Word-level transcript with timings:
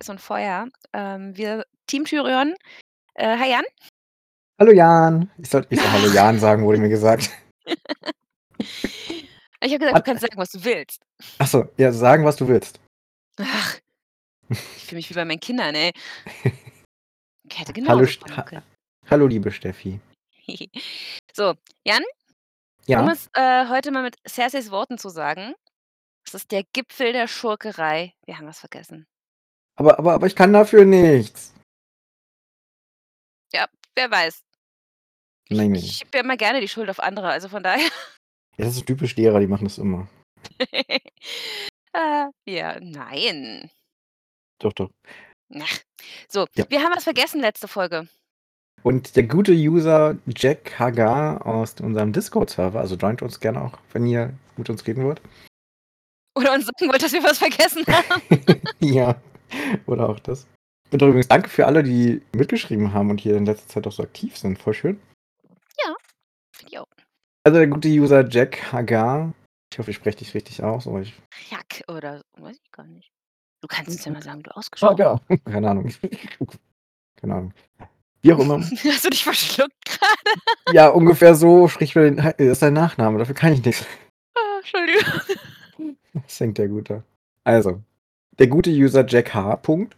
Eis 0.00 0.08
und 0.08 0.20
Feuer. 0.20 0.66
Ähm, 0.94 1.36
wir 1.36 1.66
Team 1.86 2.04
Tyrion. 2.04 2.54
Äh, 3.14 3.36
hi 3.36 3.50
Jan. 3.50 3.64
Hallo 4.58 4.72
Jan. 4.72 5.30
Ich 5.36 5.50
soll, 5.50 5.66
ich 5.68 5.78
soll 5.78 5.90
Hallo 5.90 6.08
Jan 6.14 6.38
sagen, 6.38 6.64
wurde 6.64 6.78
mir 6.78 6.88
gesagt. 6.88 7.30
Ich 9.62 9.74
habe 9.74 9.80
gesagt, 9.80 9.98
du 9.98 10.02
kannst 10.10 10.22
sagen, 10.22 10.38
was 10.38 10.52
du 10.52 10.64
willst. 10.64 11.02
Achso, 11.38 11.68
ja, 11.76 11.92
sagen, 11.92 12.24
was 12.24 12.36
du 12.36 12.48
willst. 12.48 12.80
Ach, 13.38 13.78
ich 14.48 14.86
fühle 14.86 14.96
mich 14.96 15.10
wie 15.10 15.14
bei 15.14 15.26
meinen 15.26 15.38
Kindern, 15.38 15.74
ey. 15.74 15.92
Ich 17.46 17.60
hätte 17.60 17.74
genau 17.74 17.90
Hallo, 17.90 18.06
ha. 18.06 18.62
Hallo, 19.10 19.26
liebe 19.26 19.50
Steffi. 19.50 20.00
So, 21.34 21.56
Jan, 21.84 22.02
um 22.02 22.06
Ja, 22.86 23.12
es 23.12 23.28
äh, 23.34 23.68
heute 23.68 23.90
mal 23.90 24.02
mit 24.02 24.16
Cerseis 24.26 24.70
Worten 24.70 24.96
zu 24.96 25.10
sagen, 25.10 25.54
es 26.26 26.32
ist 26.32 26.52
der 26.52 26.64
Gipfel 26.72 27.12
der 27.12 27.28
Schurkerei. 27.28 28.14
Wir 28.24 28.38
haben 28.38 28.46
was 28.46 28.60
vergessen. 28.60 29.06
Aber, 29.80 29.98
aber, 29.98 30.12
aber 30.14 30.26
ich 30.26 30.36
kann 30.36 30.52
dafür 30.52 30.84
nichts. 30.84 31.54
Ja, 33.52 33.66
wer 33.96 34.10
weiß. 34.10 34.42
Ich, 35.48 35.56
Nein, 35.56 35.72
nein. 35.72 35.80
ich 35.82 35.96
schiebe 35.96 36.10
ja 36.18 36.22
immer 36.22 36.36
gerne 36.36 36.60
die 36.60 36.68
Schuld 36.68 36.88
auf 36.90 37.00
andere, 37.00 37.28
also 37.30 37.48
von 37.48 37.62
daher. 37.62 37.88
Ja, 38.56 38.66
das 38.66 38.76
ist 38.76 38.86
typisch 38.86 39.16
Lehrer, 39.16 39.40
die 39.40 39.46
machen 39.46 39.64
das 39.64 39.78
immer. 39.78 40.06
äh, 40.58 41.00
ja, 42.46 42.78
nein. 42.80 43.70
Doch, 44.60 44.74
doch. 44.74 44.90
Ach. 45.58 45.78
So, 46.28 46.46
Ja. 46.54 46.66
wir 46.68 46.82
haben 46.82 46.94
was 46.94 47.04
vergessen 47.04 47.40
letzte 47.40 47.68
Folge. 47.68 48.06
Und 48.82 49.16
der 49.16 49.22
gute 49.22 49.52
User 49.52 50.18
Jack 50.26 50.78
Hagar 50.78 51.46
aus 51.46 51.74
unserem 51.80 52.12
Discord-Server, 52.12 52.78
also 52.78 52.96
joint 52.96 53.22
uns 53.22 53.40
gerne 53.40 53.62
auch, 53.62 53.78
wenn 53.92 54.04
ihr 54.04 54.34
mit 54.58 54.68
uns 54.68 54.86
reden 54.86 55.04
wollt. 55.04 55.22
Oder 56.36 56.52
uns 56.52 56.66
sagen 56.66 56.90
wollt, 56.90 57.02
dass 57.02 57.12
wir 57.12 57.22
was 57.22 57.38
vergessen 57.38 57.84
haben. 57.86 58.22
ja, 58.80 59.18
oder 59.86 60.08
auch 60.08 60.20
das. 60.20 60.46
Und 60.92 61.02
übrigens 61.02 61.28
danke 61.28 61.48
für 61.48 61.66
alle, 61.66 61.82
die 61.82 62.22
mitgeschrieben 62.32 62.92
haben 62.92 63.10
und 63.10 63.20
hier 63.20 63.36
in 63.36 63.46
letzter 63.46 63.68
Zeit 63.68 63.86
auch 63.86 63.92
so 63.92 64.02
aktiv 64.02 64.36
sind. 64.36 64.58
Voll 64.58 64.74
schön. 64.74 65.00
Finde 66.60 66.72
ich 66.72 66.78
auch. 66.78 66.86
Also 67.44 67.58
der 67.58 67.68
gute 67.68 67.88
User 67.88 68.28
Jack 68.28 68.72
Hagar. 68.72 69.32
Ich 69.72 69.78
hoffe, 69.78 69.90
ich 69.90 69.96
spreche 69.96 70.18
dich 70.18 70.34
richtig 70.34 70.62
aus, 70.62 70.86
aber 70.86 71.00
ich. 71.00 71.14
Jack 71.48 71.82
oder 71.88 72.20
weiß 72.38 72.56
ich 72.62 72.70
gar 72.70 72.86
nicht. 72.86 73.10
Du 73.62 73.68
kannst 73.68 73.90
uns 73.90 74.04
ja 74.04 74.12
mal 74.12 74.22
sagen, 74.22 74.42
du 74.42 74.54
ausgesprochen 74.54 74.92
Hagar. 74.92 75.20
Keine 75.44 75.70
Ahnung. 75.70 75.92
Keine 77.16 77.34
Ahnung. 77.34 77.54
Wie 78.22 78.32
auch 78.32 78.38
immer. 78.38 78.60
Hast 78.84 79.04
du 79.04 79.10
dich 79.10 79.24
verschluckt 79.24 79.84
gerade? 79.84 80.40
Ja, 80.72 80.88
ungefähr 80.88 81.34
so 81.34 81.66
spricht 81.68 81.94
man 81.96 82.04
den. 82.04 82.16
Das 82.16 82.34
ist 82.38 82.60
sein 82.60 82.74
Nachname, 82.74 83.18
dafür 83.18 83.34
kann 83.34 83.54
ich 83.54 83.64
nichts. 83.64 83.86
Ah, 84.34 84.58
Entschuldigung. 84.58 85.96
Das 86.12 86.38
denkt 86.38 86.58
der 86.58 86.68
Gute. 86.68 87.04
Also, 87.44 87.82
der 88.40 88.48
gute 88.48 88.70
User 88.70 89.06
Jack 89.06 89.34
H. 89.34 89.56
Punkt, 89.56 89.96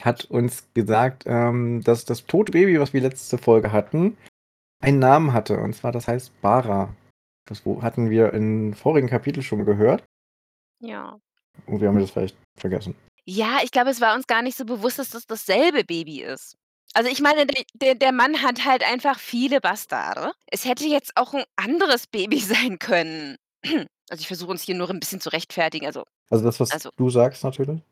hat 0.00 0.24
uns 0.24 0.66
gesagt, 0.74 1.24
ähm, 1.26 1.82
dass 1.84 2.04
das 2.04 2.26
tote 2.26 2.52
Baby, 2.52 2.80
was 2.80 2.92
wir 2.92 3.00
letzte 3.00 3.38
Folge 3.38 3.72
hatten, 3.72 4.16
einen 4.80 4.98
Namen 4.98 5.32
hatte. 5.32 5.58
Und 5.58 5.74
zwar, 5.74 5.92
das 5.92 6.08
heißt 6.08 6.40
Bara. 6.40 6.94
Das 7.46 7.62
hatten 7.82 8.10
wir 8.10 8.32
im 8.32 8.72
vorigen 8.72 9.08
Kapitel 9.08 9.42
schon 9.42 9.64
gehört. 9.66 10.02
Ja. 10.80 11.18
Und 11.66 11.80
wir 11.80 11.88
haben 11.88 11.98
das 11.98 12.10
vielleicht 12.10 12.36
vergessen. 12.58 12.94
Ja, 13.26 13.58
ich 13.62 13.70
glaube, 13.70 13.90
es 13.90 14.00
war 14.00 14.14
uns 14.14 14.26
gar 14.26 14.42
nicht 14.42 14.56
so 14.56 14.64
bewusst, 14.64 14.98
dass 14.98 15.10
das 15.10 15.26
dasselbe 15.26 15.84
Baby 15.84 16.22
ist. 16.22 16.56
Also 16.94 17.10
ich 17.10 17.20
meine, 17.20 17.46
der, 17.46 17.64
der, 17.74 17.94
der 17.94 18.12
Mann 18.12 18.42
hat 18.42 18.64
halt 18.64 18.82
einfach 18.82 19.18
viele 19.18 19.60
Bastarde. 19.60 20.32
Es 20.46 20.64
hätte 20.64 20.86
jetzt 20.86 21.12
auch 21.16 21.34
ein 21.34 21.44
anderes 21.56 22.06
Baby 22.06 22.40
sein 22.40 22.78
können. 22.78 23.36
Also 23.62 24.20
ich 24.20 24.26
versuche 24.26 24.50
uns 24.50 24.62
hier 24.62 24.74
nur 24.74 24.88
ein 24.90 25.00
bisschen 25.00 25.20
zu 25.20 25.30
rechtfertigen. 25.30 25.86
Also 25.86 26.04
Also 26.30 26.44
das, 26.44 26.60
was 26.60 26.70
Also- 26.72 26.90
du 26.96 27.10
sagst 27.10 27.44
natürlich. 27.44 27.82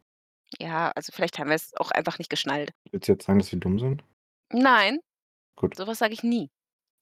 ja, 0.58 0.90
also 0.94 1.12
vielleicht 1.12 1.38
haben 1.38 1.48
wir 1.48 1.56
es 1.56 1.74
auch 1.76 1.90
einfach 1.90 2.18
nicht 2.18 2.30
geschnallt. 2.30 2.72
Willst 2.90 3.08
du 3.08 3.12
jetzt 3.12 3.26
sagen, 3.26 3.38
dass 3.38 3.52
wir 3.52 3.58
dumm 3.58 3.78
sind? 3.78 4.02
Nein, 4.52 4.98
Gut. 5.56 5.76
sowas 5.76 5.98
sage 5.98 6.12
ich 6.14 6.22
nie. 6.22 6.50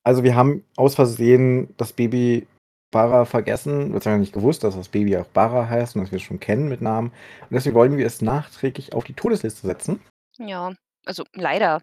Also 0.04 0.22
wir 0.22 0.34
haben 0.34 0.64
aus 0.76 0.94
Versehen 0.94 1.74
das 1.76 1.92
Baby 1.92 2.46
Bara 2.92 3.24
vergessen, 3.24 3.92
beziehungsweise 3.92 4.18
nicht 4.18 4.32
gewusst, 4.32 4.64
dass 4.64 4.74
das 4.74 4.88
Baby 4.88 5.16
auch 5.16 5.26
Bara 5.26 5.68
heißt 5.68 5.94
und 5.94 6.02
dass 6.02 6.10
wir 6.10 6.16
es 6.16 6.22
schon 6.22 6.40
kennen 6.40 6.68
mit 6.68 6.80
Namen. 6.80 7.10
Und 7.42 7.52
deswegen 7.52 7.76
wollen 7.76 7.96
wir 7.96 8.06
es 8.06 8.20
nachträglich 8.22 8.92
auf 8.94 9.04
die 9.04 9.12
Todesliste 9.14 9.64
setzen. 9.66 10.00
Ja, 10.38 10.72
also 11.06 11.22
leider. 11.34 11.80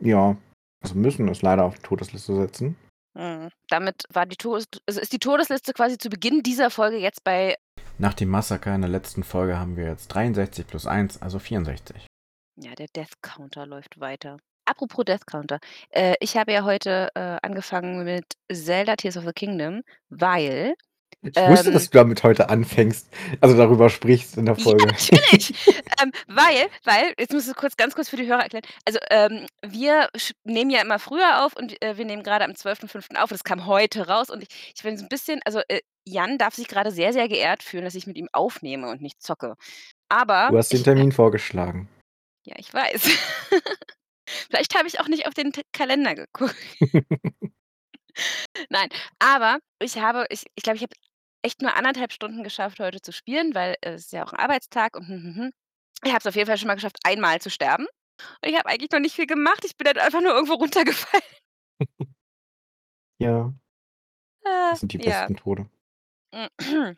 Ja, 0.00 0.36
also 0.82 0.94
müssen 0.94 1.28
es 1.28 1.42
leider 1.42 1.64
auf 1.64 1.74
die 1.76 1.82
Todesliste 1.82 2.34
setzen. 2.36 2.76
Mhm. 3.20 3.50
Damit 3.68 4.04
war 4.10 4.24
die 4.24 4.36
Todes 4.36 4.66
also 4.86 4.98
ist 4.98 5.12
die 5.12 5.18
Todesliste 5.18 5.74
quasi 5.74 5.98
zu 5.98 6.08
Beginn 6.08 6.42
dieser 6.42 6.70
Folge 6.70 6.96
jetzt 6.96 7.22
bei 7.22 7.56
Nach 7.98 8.14
dem 8.14 8.30
Massaker 8.30 8.74
in 8.74 8.80
der 8.80 8.90
letzten 8.90 9.24
Folge 9.24 9.58
haben 9.58 9.76
wir 9.76 9.84
jetzt 9.84 10.08
63 10.08 10.66
plus 10.66 10.86
1, 10.86 11.20
also 11.20 11.38
64. 11.38 12.06
Ja, 12.56 12.74
der 12.74 12.86
Death 12.96 13.20
Counter 13.20 13.66
läuft 13.66 14.00
weiter. 14.00 14.38
Apropos 14.64 15.04
Death 15.04 15.26
Counter. 15.26 15.58
Äh, 15.90 16.14
ich 16.20 16.36
habe 16.36 16.52
ja 16.52 16.64
heute 16.64 17.08
äh, 17.14 17.36
angefangen 17.42 18.04
mit 18.04 18.24
Zelda 18.50 18.96
Tears 18.96 19.18
of 19.18 19.24
the 19.26 19.32
Kingdom, 19.32 19.82
weil. 20.08 20.74
Ich 21.22 21.36
wusste, 21.36 21.68
Ähm. 21.68 21.74
dass 21.74 21.90
du 21.90 21.98
damit 21.98 22.22
heute 22.22 22.48
anfängst, 22.48 23.08
also 23.40 23.56
darüber 23.56 23.90
sprichst 23.90 24.38
in 24.38 24.46
der 24.46 24.56
Folge. 24.56 24.86
Ja, 24.86 24.92
natürlich. 24.92 25.54
ähm, 26.02 26.12
weil, 26.28 26.68
weil, 26.84 27.12
jetzt 27.18 27.32
muss 27.32 27.46
ich 27.46 27.54
kurz, 27.54 27.76
ganz 27.76 27.94
kurz 27.94 28.08
für 28.08 28.16
die 28.16 28.26
Hörer 28.26 28.42
erklären. 28.42 28.64
Also, 28.86 28.98
ähm, 29.10 29.46
wir 29.62 30.08
sch- 30.16 30.32
nehmen 30.44 30.70
ja 30.70 30.80
immer 30.80 30.98
früher 30.98 31.44
auf 31.44 31.54
und 31.56 31.82
äh, 31.82 31.98
wir 31.98 32.06
nehmen 32.06 32.22
gerade 32.22 32.44
am 32.46 32.52
12.05. 32.52 33.16
auf 33.16 33.30
und 33.30 33.36
es 33.36 33.44
kam 33.44 33.66
heute 33.66 34.08
raus 34.08 34.30
und 34.30 34.42
ich, 34.42 34.72
ich 34.74 34.82
bin 34.82 34.96
so 34.96 35.04
ein 35.04 35.08
bisschen, 35.10 35.40
also 35.44 35.60
äh, 35.68 35.80
Jan 36.06 36.38
darf 36.38 36.54
sich 36.54 36.68
gerade 36.68 36.90
sehr, 36.90 37.12
sehr 37.12 37.28
geehrt 37.28 37.62
fühlen, 37.62 37.84
dass 37.84 37.94
ich 37.94 38.06
mit 38.06 38.16
ihm 38.16 38.28
aufnehme 38.32 38.88
und 38.88 39.02
nicht 39.02 39.20
zocke. 39.22 39.56
Aber. 40.08 40.48
Du 40.50 40.56
hast 40.56 40.72
den 40.72 40.78
ich, 40.78 40.84
Termin 40.84 41.12
vorgeschlagen. 41.12 41.88
Ja, 42.46 42.54
ich 42.58 42.72
weiß. 42.72 43.02
Vielleicht 44.48 44.74
habe 44.76 44.88
ich 44.88 45.00
auch 45.00 45.08
nicht 45.08 45.26
auf 45.26 45.34
den 45.34 45.52
T 45.52 45.62
Kalender 45.72 46.14
geguckt. 46.14 46.56
Nein, 48.70 48.88
aber 49.18 49.58
ich 49.80 49.98
habe 49.98 50.26
ich 50.30 50.44
ich 50.54 50.62
glaube, 50.62 50.76
ich 50.76 50.82
habe 50.82 50.94
echt 51.42 51.62
nur 51.62 51.74
anderthalb 51.76 52.12
Stunden 52.12 52.42
geschafft, 52.44 52.80
heute 52.80 53.00
zu 53.02 53.12
spielen, 53.12 53.54
weil 53.54 53.76
äh, 53.82 53.92
es 53.94 54.06
ist 54.06 54.12
ja 54.12 54.24
auch 54.24 54.32
'n 54.32 54.38
Arbeitstag 54.38 54.96
und 54.96 55.08
hm, 55.08 55.22
hm, 55.24 55.36
hm. 55.36 55.50
Ich 56.04 56.10
habe 56.12 56.20
es 56.20 56.26
auf 56.26 56.36
jeden 56.36 56.46
Fall 56.48 56.58
schon 56.58 56.68
mal 56.68 56.74
geschafft, 56.76 56.98
einmal 57.04 57.40
zu 57.40 57.50
sterben. 57.50 57.86
Und 58.42 58.50
ich 58.50 58.56
habe 58.58 58.68
eigentlich 58.70 58.90
noch 58.92 59.00
nicht 59.00 59.16
viel 59.16 59.26
gemacht. 59.26 59.64
Ich 59.66 59.76
bin 59.76 59.86
dann 59.86 59.98
einfach 59.98 60.22
nur 60.22 60.32
irgendwo 60.32 60.54
runtergefallen. 60.54 61.24
Ja, 63.18 63.52
Ah, 64.44 64.70
das 64.72 64.80
sind 64.80 64.92
die 64.92 64.98
ja. 64.98 65.04
besten 65.04 65.36
Tode. 65.36 65.68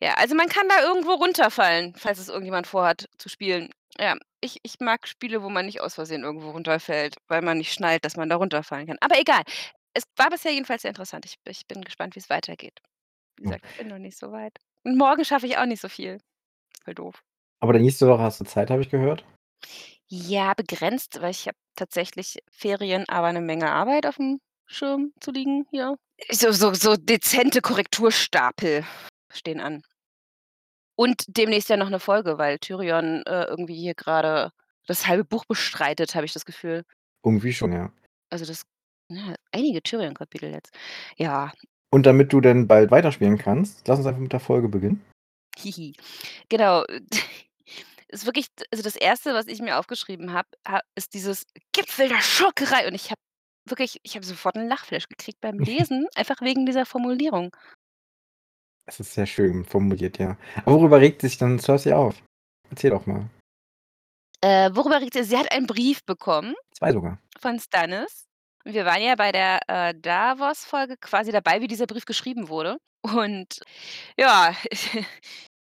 Ja, 0.00 0.14
also 0.14 0.34
man 0.34 0.48
kann 0.48 0.68
da 0.68 0.82
irgendwo 0.82 1.12
runterfallen, 1.14 1.94
falls 1.96 2.18
es 2.18 2.28
irgendjemand 2.28 2.66
vorhat 2.66 3.08
zu 3.18 3.28
spielen. 3.28 3.70
Ja, 3.98 4.16
ich 4.40 4.58
ich 4.62 4.80
mag 4.80 5.08
Spiele, 5.08 5.42
wo 5.42 5.48
man 5.50 5.66
nicht 5.66 5.80
aus 5.80 5.94
Versehen 5.94 6.24
irgendwo 6.24 6.50
runterfällt, 6.50 7.16
weil 7.28 7.42
man 7.42 7.58
nicht 7.58 7.72
schnallt, 7.72 8.04
dass 8.04 8.16
man 8.16 8.28
da 8.28 8.36
runterfallen 8.36 8.86
kann. 8.86 8.98
Aber 9.00 9.18
egal. 9.20 9.42
Es 9.96 10.04
war 10.16 10.28
bisher 10.28 10.52
jedenfalls 10.52 10.82
sehr 10.82 10.90
interessant. 10.90 11.24
Ich 11.24 11.36
ich 11.46 11.66
bin 11.66 11.80
gespannt, 11.82 12.16
wie's 12.16 12.28
weitergeht. 12.28 12.80
Wie 13.36 13.42
Ja. 13.44 13.56
gesagt, 13.56 13.64
ich 13.66 13.76
bin 13.76 13.88
noch 13.88 13.98
nicht 13.98 14.18
so 14.18 14.32
weit. 14.32 14.58
Und 14.84 14.98
morgen 14.98 15.24
schaffe 15.24 15.46
ich 15.46 15.58
auch 15.58 15.66
nicht 15.66 15.82
so 15.82 15.88
viel. 15.88 16.18
Voll 16.84 16.94
doof. 16.94 17.22
Aber 17.62 17.72
dann 17.72 17.82
nächste 17.82 18.06
Woche 18.06 18.22
hast 18.22 18.40
du 18.40 18.44
Zeit, 18.44 18.70
habe 18.70 18.82
ich 18.82 18.90
gehört. 18.90 19.24
Ja, 20.10 20.54
begrenzt, 20.54 21.20
weil 21.20 21.32
ich 21.32 21.48
habe 21.48 21.56
tatsächlich 21.74 22.38
Ferien, 22.48 23.08
aber 23.08 23.32
'ne 23.32 23.40
Menge 23.40 23.72
Arbeit 23.72 24.06
aufm 24.06 24.38
Schirm 24.66 25.12
zu 25.20 25.32
liegen 25.32 25.66
hier. 25.70 25.96
So 26.30 26.50
so 26.52 26.72
so 26.74 26.96
dezente 26.96 27.60
Korrekturstapel 27.60 28.84
stehen 29.30 29.60
an. 29.60 29.82
Und 30.98 31.24
demnächst 31.28 31.68
ja 31.68 31.76
noch 31.76 31.90
'ne 31.90 32.00
Folge, 32.00 32.38
weil 32.38 32.58
Tyrion, 32.58 33.22
äh, 33.26 33.44
irgendwie 33.44 33.74
hier 33.76 33.94
grade 33.94 34.50
das 34.86 35.06
halbe 35.06 35.24
Buch 35.24 35.44
bestreitet, 35.44 36.14
habe 36.14 36.24
ich 36.24 36.32
das 36.32 36.46
Gefühl. 36.46 36.84
Irgendwie 37.24 37.52
schon, 37.52 37.72
ja. 37.72 37.92
Also 38.32 38.44
das 38.44 38.62
ja, 39.10 39.34
einige 39.52 39.82
Tyrion-Kapitel 39.82 40.50
jetzt. 40.50 40.74
Ja, 41.16 41.52
Und 41.92 42.06
damit 42.06 42.32
du 42.32 42.40
dann 42.40 42.66
bald 42.68 42.90
weiterspielen 42.90 43.38
kannst, 43.38 43.86
lass 43.88 43.98
uns 43.98 44.06
einfach 44.06 44.20
mit 44.20 44.32
der 44.32 44.40
Folge 44.40 44.68
beginnen. 44.68 45.04
hihi. 45.58 45.94
Genau. 46.48 46.84
Ist 48.08 48.24
wirklich 48.24 48.46
also 48.70 48.84
das 48.84 48.94
Erste, 48.96 49.34
was 49.34 49.48
ich 49.48 49.60
mir 49.60 49.78
aufgeschrieben 49.78 50.32
habe, 50.32 50.48
ha 50.66 50.80
ist 50.94 51.12
dieses 51.14 51.44
Gipfel 51.72 52.08
der 52.08 52.20
Schurkerei 52.20 52.86
und 52.86 52.94
ich 52.94 53.10
habe 53.10 53.20
wirklich 53.68 53.98
ich 54.04 54.14
habe 54.14 54.24
sofort 54.24 54.56
'n 54.56 54.68
Lachflash 54.68 55.08
gekriegt 55.08 55.40
beim 55.40 55.58
Lesen, 55.90 56.06
einfach 56.14 56.40
wegen 56.40 56.66
dieser 56.66 56.86
Formulierung. 56.86 57.56
Es 58.88 59.00
ist 59.00 59.14
sehr 59.14 59.26
schön 59.26 59.64
formuliert, 59.64 60.18
ja. 60.18 60.36
Aber 60.64 60.76
worüber 60.76 61.00
regt 61.00 61.20
sich 61.22 61.36
dann 61.38 61.58
Cersei 61.58 61.96
auf? 61.96 62.22
Erzähl 62.70 62.90
doch 62.90 63.06
mal. 63.06 63.28
Äh, 64.40 64.70
worüber 64.74 65.00
regt 65.00 65.14
sie 65.14 65.24
sie 65.24 65.36
hat 65.36 65.50
einen 65.50 65.66
Brief 65.66 66.04
bekommen 66.04 66.54
2 66.78 66.92
sogar. 66.92 67.18
von 67.40 67.58
Stannis. 67.58 68.26
Und 68.66 68.74
wir 68.74 68.84
waren 68.84 69.00
ja 69.00 69.14
bei 69.14 69.30
der, 69.30 69.60
äh, 69.68 69.94
Davos-Folge 69.94 70.96
quasi 70.96 71.30
dabei, 71.30 71.60
wie 71.60 71.68
dieser 71.68 71.86
Brief 71.86 72.04
geschrieben 72.04 72.48
wurde. 72.48 72.78
Und 73.00 73.60
ja, 74.18 74.56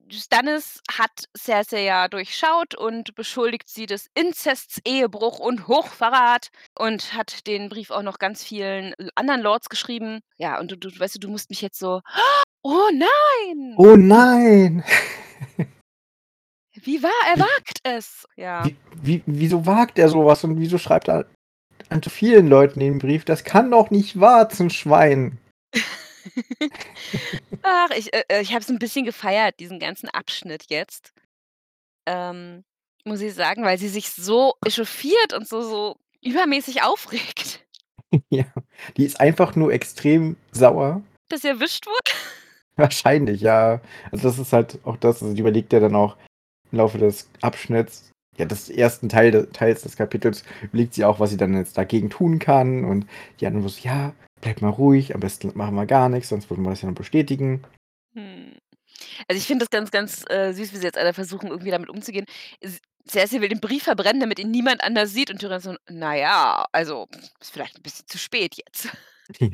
Stannis 0.09 0.81
hat 0.91 1.25
Cersei 1.37 1.83
ja 1.83 2.07
durchschaut 2.07 2.73
und 2.73 3.13
beschuldigt 3.13 3.69
sie 3.69 3.85
des 3.85 4.07
Inzests, 4.15 4.81
Ehebruch 4.85 5.37
und 5.37 5.67
Hochverrat 5.67 6.47
und 6.75 7.13
hat 7.13 7.45
den 7.45 7.69
Brief 7.69 7.91
auch 7.91 8.01
noch 8.01 8.17
ganz 8.17 8.43
vielen 8.43 8.95
anderen 9.13 9.41
Lords 9.41 9.69
geschrieben. 9.69 10.21
Ja, 10.37 10.59
und 10.59 10.71
du 10.71 10.75
du 10.75 10.89
weißt 10.99 11.13
du, 11.15 11.19
du 11.19 11.29
musst 11.29 11.51
mich 11.51 11.61
jetzt 11.61 11.77
so: 11.77 12.01
„Oh 12.63 12.89
nein!“ 12.91 13.75
Oh 13.77 13.95
nein! 13.95 14.83
Wie 16.73 17.03
wahr 17.03 17.11
er 17.29 17.39
wagt 17.39 17.79
es! 17.83 18.27
Ja. 18.35 18.65
Wie 18.65 18.75
wie 18.95 19.23
wieso 19.27 19.63
wagt 19.67 19.99
er 19.99 20.09
so 20.09 20.25
was 20.25 20.43
und 20.43 20.59
wieso 20.59 20.79
schreibt 20.79 21.07
er 21.07 21.27
an 21.89 22.01
so 22.03 22.09
vielen 22.09 22.47
Leuten 22.47 22.79
den 22.79 22.99
Brief? 22.99 23.25
Das 23.25 23.43
kann 23.43 23.71
doch 23.71 23.89
nicht 23.91 24.19
wahr, 24.19 24.47
'n 24.59 24.69
Schwein. 24.69 25.37
Ach, 27.63 27.89
ich 27.97 28.13
äh, 28.13 28.23
äh, 28.29 28.41
ich 28.41 28.51
habe 28.51 28.61
es 28.61 28.69
'n 28.69 28.79
bisschen 28.79 29.05
gefeiert, 29.05 29.59
diesen 29.59 29.79
ganzen 29.79 30.09
Abschnitt 30.09 30.65
jetzt. 30.69 31.13
Ähm, 32.07 32.63
muss 33.05 33.21
ich 33.21 33.33
sagen, 33.35 33.63
weil 33.63 33.77
sie 33.79 33.89
sich 33.89 34.11
so 34.11 34.55
echauffiert 34.65 35.33
und 35.33 35.47
so 35.47 35.61
so 35.63 35.97
übermäßig 36.21 36.83
aufregt. 36.83 37.61
Ja, 38.29 38.45
die 38.97 39.05
ist 39.05 39.19
einfach 39.19 39.55
nur 39.57 39.73
extrem 39.73 40.37
sauer. 40.51 41.01
Dass 41.29 41.41
sie 41.41 41.49
erwischt 41.49 41.85
wurde? 41.87 42.11
Wahrscheinlich, 42.77 43.41
ja. 43.41 43.81
Also, 44.11 44.29
das 44.29 44.39
ist 44.39 44.53
halt 44.53 44.79
auch 44.85 44.97
das 44.97 45.21
also, 45.23 45.33
die 45.35 45.41
überlegt 45.41 45.73
ja 45.73 45.79
dann 45.81 45.95
auch 45.95 46.17
im 46.71 46.79
Laufe 46.79 46.97
des 46.97 47.29
Abschnitts 47.41 48.11
ja, 48.37 48.45
des 48.45 48.69
ersten 48.69 49.09
Teil 49.09 49.31
de 49.31 49.47
Teils 49.53 49.81
des 49.83 49.95
Kapitels 49.97 50.43
überlegt 50.63 50.93
sie 50.93 51.05
auch, 51.05 51.19
was 51.19 51.29
sie 51.31 51.37
dann 51.37 51.55
jetzt 51.55 51.77
dagegen 51.77 52.09
tun 52.09 52.39
kann 52.39 52.85
und 52.85 53.05
die 53.39 53.47
anderen 53.47 53.67
so: 53.67 53.79
„Ja, 53.81 54.13
bleib 54.41 54.61
mal 54.61 54.69
ruhig, 54.69 55.13
am 55.15 55.21
besten 55.21 55.51
machen 55.55 55.75
wir 55.75 55.85
gar 55.85 56.09
nix, 56.09 56.29
sonst 56.29 56.49
würden 56.49 56.63
wir 56.63 56.69
das 56.71 56.81
ja 56.81 56.87
nur 56.87 56.95
bestätigen.“ 56.95 57.61
Hm. 58.15 58.53
Also, 59.29 59.39
ich 59.39 59.47
finde 59.47 59.65
das 59.65 59.71
ganz, 59.71 59.91
ganz, 59.91 60.25
äh, 60.29 60.53
süß, 60.53 60.73
wie 60.73 60.77
sie 60.77 60.85
jetzt 60.85 60.97
alle 60.97 61.13
versuchen, 61.13 61.49
irgendwie 61.49 61.71
damit 61.71 61.89
umzugehen. 61.89 62.25
Cersei 63.09 63.41
will 63.41 63.49
den 63.49 63.61
Brief 63.61 63.83
verbrennen, 63.83 64.21
damit 64.21 64.39
ihn 64.39 64.51
niemand 64.51 64.83
anders 64.83 65.13
sieht 65.13 65.31
und 65.31 65.39
Tyrion 65.39 65.61
so: 65.61 65.75
„Na 65.89 66.15
ja, 66.17 66.65
also, 66.73 67.07
ist 67.41 67.51
vielleicht 67.53 67.77
'n 67.79 67.83
bisschen 67.83 68.07
zu 68.07 68.17
spät 68.19 68.55
jetzt.“ 68.57 68.89
Ja. 69.41 69.49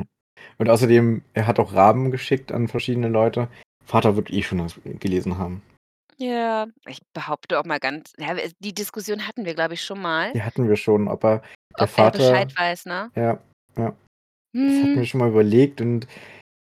Und 0.60 0.70
außerdem, 0.70 1.24
er 1.34 1.48
hat 1.48 1.60
auch 1.60 1.74
Raben 1.74 2.12
geschickt 2.12 2.52
an 2.52 2.68
verschiedene 2.70 3.10
Leute. 3.10 3.50
Vater 3.86 4.16
wird 4.18 4.32
eh 4.32 4.44
schon 4.44 4.60
das 4.60 4.76
gelesen 5.00 5.38
haben. 5.38 5.62
Ja, 6.22 6.68
ich 6.88 7.00
behaupte 7.14 7.60
auch 7.60 7.66
mal 7.66 7.80
ganz 7.80 8.14
ja, 8.20 8.36
w 8.38 8.52
die 8.60 8.76
Diskussion 8.76 9.28
hatten 9.28 9.44
wir, 9.44 9.56
glaube 9.56 9.74
ich, 9.74 9.84
schon 9.84 10.00
mal. 10.00 10.32
Die 10.34 10.44
hatten 10.44 10.70
wir 10.70 10.76
schon, 10.76 11.08
ob 11.08 11.24
er 11.24 11.42
der 11.80 11.86
Ob 11.86 11.98
er 11.98 12.12
Bescheid 12.12 12.56
weiß, 12.56 12.86
ne? 12.86 13.10
ja, 13.16 13.40
ja. 13.76 13.96
Das 14.54 14.74
hatten 14.76 14.94
Hm. 14.94 14.96
wir 14.98 15.06
schon 15.06 15.20
mal 15.20 15.30
überlegt 15.30 15.82
und 15.82 16.06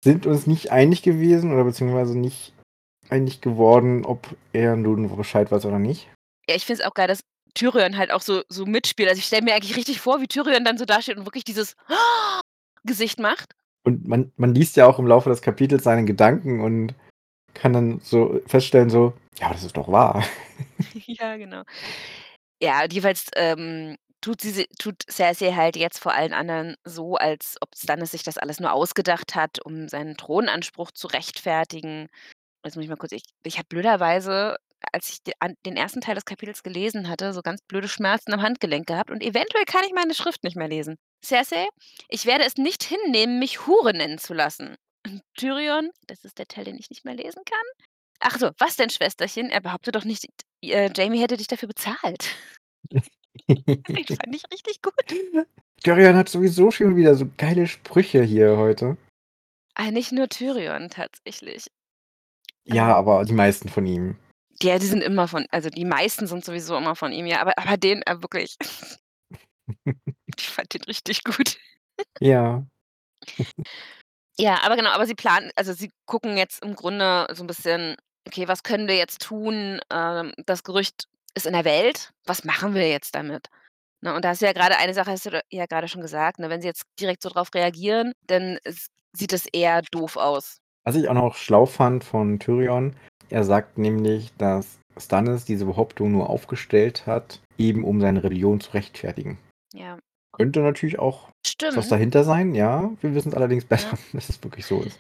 sind 0.05 0.25
uns 0.25 0.47
nicht 0.47 0.71
einig 0.71 1.01
gewesen 1.01 1.51
oder 1.51 1.65
beziehungsweise 1.65 2.17
nicht 2.17 2.53
einig 3.09 3.41
geworden, 3.41 4.05
ob 4.05 4.25
er 4.53 4.77
nun 4.77 5.13
Bescheid 5.17 5.51
weiß 5.51 5.65
oder 5.65 5.79
nicht. 5.79 6.07
Ja, 6.47 6.55
ich 6.55 6.65
finde 6.65 6.83
es 6.83 6.87
auch 6.87 6.93
geil, 6.93 7.07
dass 7.07 7.19
Tyrion 7.53 7.97
halt 7.97 8.11
auch 8.11 8.21
so 8.21 8.43
so 8.47 8.65
mitspielt. 8.65 9.09
Also, 9.09 9.19
ich 9.19 9.25
stelle 9.25 9.41
mir 9.41 9.53
eigentlich 9.53 9.75
richtig 9.75 9.99
vor, 9.99 10.21
wie 10.21 10.27
Tyrion 10.27 10.63
dann 10.63 10.77
so 10.77 10.85
dasteht 10.85 11.17
und 11.17 11.25
wirklich 11.25 11.43
dieses 11.43 11.75
Gesicht 12.85 13.19
macht. 13.19 13.53
Und 13.83 14.07
man 14.07 14.31
man 14.37 14.55
liest 14.55 14.77
ja 14.77 14.85
auch 14.85 14.97
im 14.97 15.07
Laufe 15.07 15.29
des 15.29 15.41
Kapitels 15.41 15.83
seine 15.83 16.05
Gedanken 16.05 16.61
und 16.61 16.93
kann 17.61 17.73
dann 17.73 17.99
so 18.03 18.41
feststellen 18.47 18.89
so: 18.89 19.13
„Ja, 19.39 19.51
das 19.53 19.63
ist 19.63 19.77
doch 19.77 19.91
wahr.“ 19.91 20.23
Ja, 21.07 21.37
genau. 21.37 21.63
Ja, 22.61 22.85
jeweils, 22.91 23.27
ähm, 23.35 23.97
tut 24.21 24.41
sie 24.41 24.51
si 24.51 24.67
tut 24.79 25.03
Cersei 25.11 25.53
halt 25.53 25.75
jetzt 25.77 25.99
vor 25.99 26.13
allen 26.13 26.33
anderen 26.33 26.75
so, 26.85 27.15
als 27.15 27.57
ob 27.61 27.69
Stannis 27.75 28.11
sich 28.11 28.23
das 28.23 28.37
alles 28.37 28.59
nur 28.59 28.73
ausgedacht 28.73 29.35
hat, 29.35 29.59
um 29.65 29.87
seinen 29.89 30.17
Thronanspruch 30.17 30.91
zu 30.91 31.07
rechtfertigen. 31.07 32.07
Jetzt 32.65 32.75
muss 32.75 32.83
ich 32.85 32.89
mal 32.89 32.97
kurz 32.97 33.13
ich 33.13 33.23
ich 33.43 33.57
habe 33.57 33.67
blöderweise, 33.69 34.57
als 34.93 35.09
ich 35.11 35.23
de 35.23 35.33
an 35.39 35.55
den 35.65 35.77
ersten 35.77 36.01
Teil 36.01 36.15
des 36.15 36.25
Kapitels 36.25 36.63
gelesen 36.63 37.09
hatte, 37.09 37.33
so 37.33 37.41
ganz 37.43 37.61
blöde 37.63 37.87
Schmerzen 37.89 38.33
am 38.33 38.41
Handgelenk 38.43 38.87
gehabt 38.87 39.11
und 39.11 39.23
eventuell 39.23 39.65
kann 39.65 39.83
ich 39.85 39.93
meine 39.93 40.15
Schrift 40.15 40.43
nicht 40.43 40.57
mehr 40.57 40.69
lesen. 40.69 40.97
„Cersei, 41.25 41.67
ich 42.09 42.25
werde 42.27 42.45
es 42.45 42.57
nicht 42.57 42.83
hinnehmen, 42.83 43.39
mich 43.39 43.67
Hure 43.67 43.93
nennen 43.95 44.19
zu 44.19 44.33
lassen.“ 44.35 44.75
Und 45.05 45.21
Tyrion 45.35 45.89
das 46.07 46.23
ist 46.23 46.37
der 46.37 46.47
Teil, 46.47 46.65
den 46.65 46.77
ich 46.77 46.89
nicht 46.89 47.05
mehr 47.05 47.15
lesen 47.15 47.43
kann: 47.45 47.87
„Ach 48.19 48.37
so, 48.37 48.51
was 48.57 48.75
denn, 48.75 48.89
Schwesterchen? 48.89 49.49
Er 49.49 49.61
behauptet 49.61 49.95
doch 49.95 50.05
nicht, 50.05 50.25
äh, 50.61 50.89
Jaime 50.95 51.19
hätte 51.19 51.37
dich 51.37 51.47
dafür 51.47 51.67
bezahlt.“ 51.67 52.29
Den 53.47 54.05
fand 54.05 54.35
ich 54.35 54.43
richtig 54.51 54.81
gut. 54.81 54.93
Tyrion 55.83 56.15
hat 56.15 56.29
sowieso 56.29 56.69
schon 56.71 56.95
wieder 56.95 57.15
so 57.15 57.27
geile 57.37 57.67
Sprüche 57.67 58.23
hier 58.23 58.57
heute. 58.57 58.97
Ah, 59.75 59.89
nicht 59.89 60.11
nur 60.11 60.27
Tyrion 60.29 60.89
tatsächlich. 60.89 61.67
Ja, 62.65 62.89
Ähm 62.89 62.95
aber 62.95 63.25
die 63.25 63.33
meisten 63.33 63.69
von 63.69 63.85
ihm. 63.85 64.17
Ja, 64.61 64.77
die 64.77 64.85
sind 64.85 65.01
immer 65.01 65.27
von 65.27 65.47
also, 65.49 65.69
die 65.69 65.85
meisten 65.85 66.27
sind 66.27 66.45
sowieso 66.45 66.77
immer 66.77 66.95
von 66.95 67.11
ihm, 67.11 67.25
ja, 67.25 67.41
aber 67.41 67.57
aber 67.57 67.77
den, 67.77 68.01
äh, 68.03 68.21
wirklich. 68.21 68.57
Ich 70.37 70.49
fand 70.49 70.73
den 70.73 70.83
richtig 70.83 71.23
gut. 71.23 71.57
Ja. 72.19 72.65
Ja, 74.41 74.63
aber 74.63 74.75
genau, 74.75 74.89
aber 74.89 75.05
sie 75.05 75.13
planen 75.13 75.51
also, 75.55 75.71
sie 75.71 75.91
gucken 76.07 76.35
jetzt 76.35 76.63
im 76.65 76.73
Grunde 76.75 77.27
so 77.31 77.43
'n 77.43 77.47
bisschen: 77.47 77.95
„Okay, 78.27 78.47
was 78.47 78.63
können 78.63 78.87
wir 78.87 78.95
jetzt 78.97 79.21
tun? 79.21 79.79
Ähm, 79.91 80.33
das 80.47 80.63
Gerücht 80.63 81.03
ist 81.35 81.45
in 81.45 81.53
der 81.53 81.63
Welt. 81.63 82.09
Was 82.25 82.43
machen 82.43 82.73
wir 82.73 82.89
jetzt 82.89 83.13
damit?“ 83.13 83.49
Ne, 84.01 84.15
und 84.15 84.25
da 84.25 84.29
hast 84.29 84.43
du 84.43 84.45
ja 84.47 84.53
grade 84.53 84.77
eine 84.77 84.93
Sache 84.93 85.11
hast 85.11 85.25
du 85.25 85.31
da 85.31 85.41
ja 85.51 85.65
grade 85.65 85.87
schon 85.87 86.01
gesagt, 86.01 86.39
ne? 86.39 86.49
Wenn 86.51 86.61
sie 86.61 86.67
jetzt 86.69 86.83
direkt 86.99 87.23
so 87.23 87.29
drauf 87.29 87.49
reagieren, 87.55 88.13
dann 88.27 88.59
s 88.63 88.89
sieht 89.17 89.33
das 89.33 89.47
eher 89.47 89.81
doof 89.91 90.17
aus. 90.17 90.57
Was 90.85 90.95
ich 90.95 91.09
auch 91.09 91.15
noch 91.15 91.35
schlau 91.35 91.65
fand 91.65 92.03
von 92.03 92.39
Tyrion, 92.39 92.95
er 93.31 93.43
sagt 93.43 93.79
nämlich, 93.79 94.31
dass 94.37 94.79
Stannis 94.99 95.45
diese 95.45 95.65
Behauptung 95.65 96.11
nur 96.13 96.29
aufgestellt 96.29 97.07
hat, 97.07 97.41
eben 97.57 97.83
um 97.83 98.01
seine 98.01 98.23
Rebellion 98.23 98.61
zu 98.61 98.71
rechtfertigen. 98.73 99.39
Ja. 99.73 99.99
Könnte 100.31 100.61
natürlich 100.61 100.99
auch 100.99 101.27
was 101.27 101.51
Stimmt. 101.51 101.91
dahinter 101.91 102.23
sein, 102.23 102.55
ja. 102.55 102.91
Wir 103.01 103.13
wissen's 103.13 103.35
allerdings 103.35 103.63
Ja. 103.63 103.69
besser, 103.69 103.97
dass 104.13 104.29
es 104.29 104.43
wirklich 104.43 104.65
so 104.65 104.81
ist. 104.81 104.97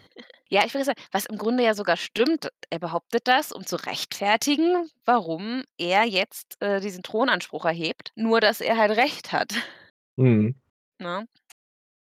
Ja, 0.49 0.65
ich 0.65 0.73
würde 0.73 0.83
sagen, 0.83 0.99
was 1.13 1.25
im 1.27 1.37
Grunde 1.37 1.63
ja 1.63 1.73
sogar 1.73 1.95
stimmt, 1.95 2.49
er 2.69 2.79
behauptet 2.79 3.25
das, 3.27 3.53
um 3.53 3.65
zu 3.65 3.77
rechtfertigen, 3.77 4.89
warum 5.05 5.63
er 5.77 6.03
jetzt, 6.03 6.61
äh, 6.61 6.81
diesen 6.81 7.03
Thronanspruch 7.03 7.63
erhebt, 7.63 8.11
nur 8.15 8.41
dass 8.41 8.59
er 8.59 8.75
halt 8.77 8.91
recht 8.97 9.31
hat. 9.31 9.53
Mhm. 10.17 10.55
Ne? 10.99 11.25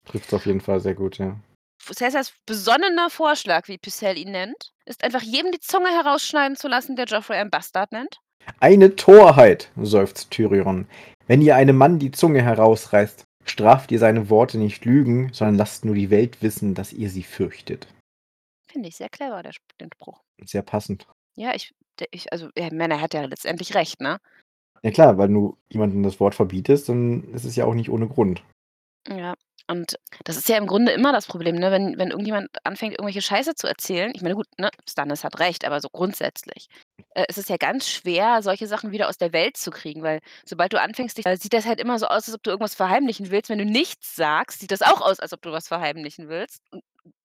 Trifft's 0.05 0.35
auf 0.35 0.45
jeden 0.45 0.61
Fall 0.61 0.81
sehr 0.81 0.95
gut, 0.95 1.17
ja. 1.17 1.37
Cersei's 1.83 2.35
besonnener 2.47 3.09
Vorschlag, 3.09 3.69
wie 3.69 3.79
Pycelle 3.79 4.19
ihn 4.19 4.33
nennt, 4.33 4.73
ist 4.85 5.03
einfach 5.05 5.23
jedem 5.23 5.51
die 5.53 5.61
Zunge 5.61 5.89
herausschneiden 5.89 6.57
zu 6.57 6.69
lassen, 6.69 6.97
der 6.97 7.07
Joffrey 7.07 7.37
einen 7.39 7.51
Bastard 7.51 7.93
nennt. 7.93 8.19
„Eine 8.61 8.95
Torheit“, 8.97 9.71
seufzt 9.81 10.31
Tyrion. 10.31 10.87
„Wenn 11.27 11.43
ihr 11.43 11.57
einem 11.57 11.77
Mann 11.77 11.99
die 11.99 12.11
Zunge 12.11 12.43
herausreißt, 12.43 13.25
straft 13.45 13.93
ihr 13.93 13.99
seine 13.99 14.31
Worte 14.31 14.59
nicht 14.59 14.85
Lügen, 14.85 15.33
sondern 15.33 15.57
lasst 15.57 15.85
nur 15.85 15.95
die 15.95 16.11
Welt 16.11 16.43
wissen, 16.43 16.75
dass 16.75 16.93
ihr 16.93 17.11
sie 17.11 17.23
fürchtet.“ 17.23 17.89
Finde 18.71 18.89
ich 18.89 18.97
sehr 18.97 19.09
clever, 19.09 19.43
der 19.43 19.51
Sp 19.57 19.65
den 19.81 19.91
Spruch. 19.95 20.21
Sehr 20.45 20.63
passend. 20.63 21.07
Ja, 21.37 21.55
ich 21.55 21.75
d 22.01 22.07
ich 22.11 22.33
also, 22.33 22.49
ich 22.55 22.73
meine, 22.73 22.95
er 22.95 23.01
hat 23.01 23.15
ja 23.15 23.25
letztendlich 23.25 23.75
recht, 23.75 24.01
ne? 24.01 24.19
Ja 24.83 24.91
klar, 24.91 25.17
weil 25.17 25.29
du 25.29 25.57
jemandem 25.71 26.03
das 26.03 26.21
Wort 26.21 26.35
verbietest, 26.35 26.89
dann 26.89 27.25
ist 27.33 27.45
es 27.45 27.57
ja 27.57 27.65
auch 27.65 27.75
nicht 27.75 27.89
ohne 27.89 28.07
Grund. 28.09 28.45
Ja, 29.09 29.35
und 29.67 29.97
das 30.25 30.37
ist 30.37 30.49
ja 30.49 30.59
im 30.59 30.67
Grunde 30.67 30.93
immer 30.93 31.13
das 31.13 31.27
Problem, 31.27 31.57
ne, 31.57 31.71
wenn 31.71 31.99
wenn 31.99 32.11
irgendjemand 32.11 32.49
anfängt, 32.65 32.93
irgendwelche 32.95 33.23
Scheiße 33.23 33.55
zu 33.55 33.67
erzählen. 33.67 34.13
Ich 34.15 34.23
meine, 34.23 34.35
gut, 34.35 34.47
ne, 34.59 34.71
Stannis 34.89 35.25
hat 35.25 35.39
recht, 35.39 35.65
aber 35.65 35.81
so 35.81 35.89
grundsätzlich, 35.91 36.69
äh, 37.15 37.25
ist 37.29 37.39
es 37.39 37.49
ja 37.49 37.57
ganz 37.57 37.89
schwer, 37.89 38.43
solche 38.43 38.67
Sachen 38.67 38.93
wieder 38.93 39.09
aus 39.09 39.17
der 39.17 39.33
Welt 39.33 39.57
zu 39.57 39.71
kriegen, 39.71 40.03
weil 40.03 40.21
sobald 40.45 40.73
du 40.73 40.81
anfängst, 40.81 41.17
dich 41.17 41.25
sieht 41.41 41.55
das 41.55 41.67
halt 41.67 41.81
immer 41.81 41.99
so 41.99 42.07
aus, 42.07 42.27
als 42.27 42.35
ob 42.35 42.43
du 42.43 42.51
irgendwas 42.51 42.75
verheimlichen 42.75 43.31
willst. 43.31 43.51
Wenn 43.51 43.59
du 43.59 43.65
nichts 43.65 44.15
sagst, 44.17 44.61
sieht 44.61 44.71
das 44.71 44.83
auch 44.83 45.01
aus, 45.01 45.19
als 45.21 45.33
ob 45.33 45.43
du 45.43 45.53
was 45.53 45.69
verheimlichen 45.69 46.29
willst 46.29 46.61
und 46.71 46.83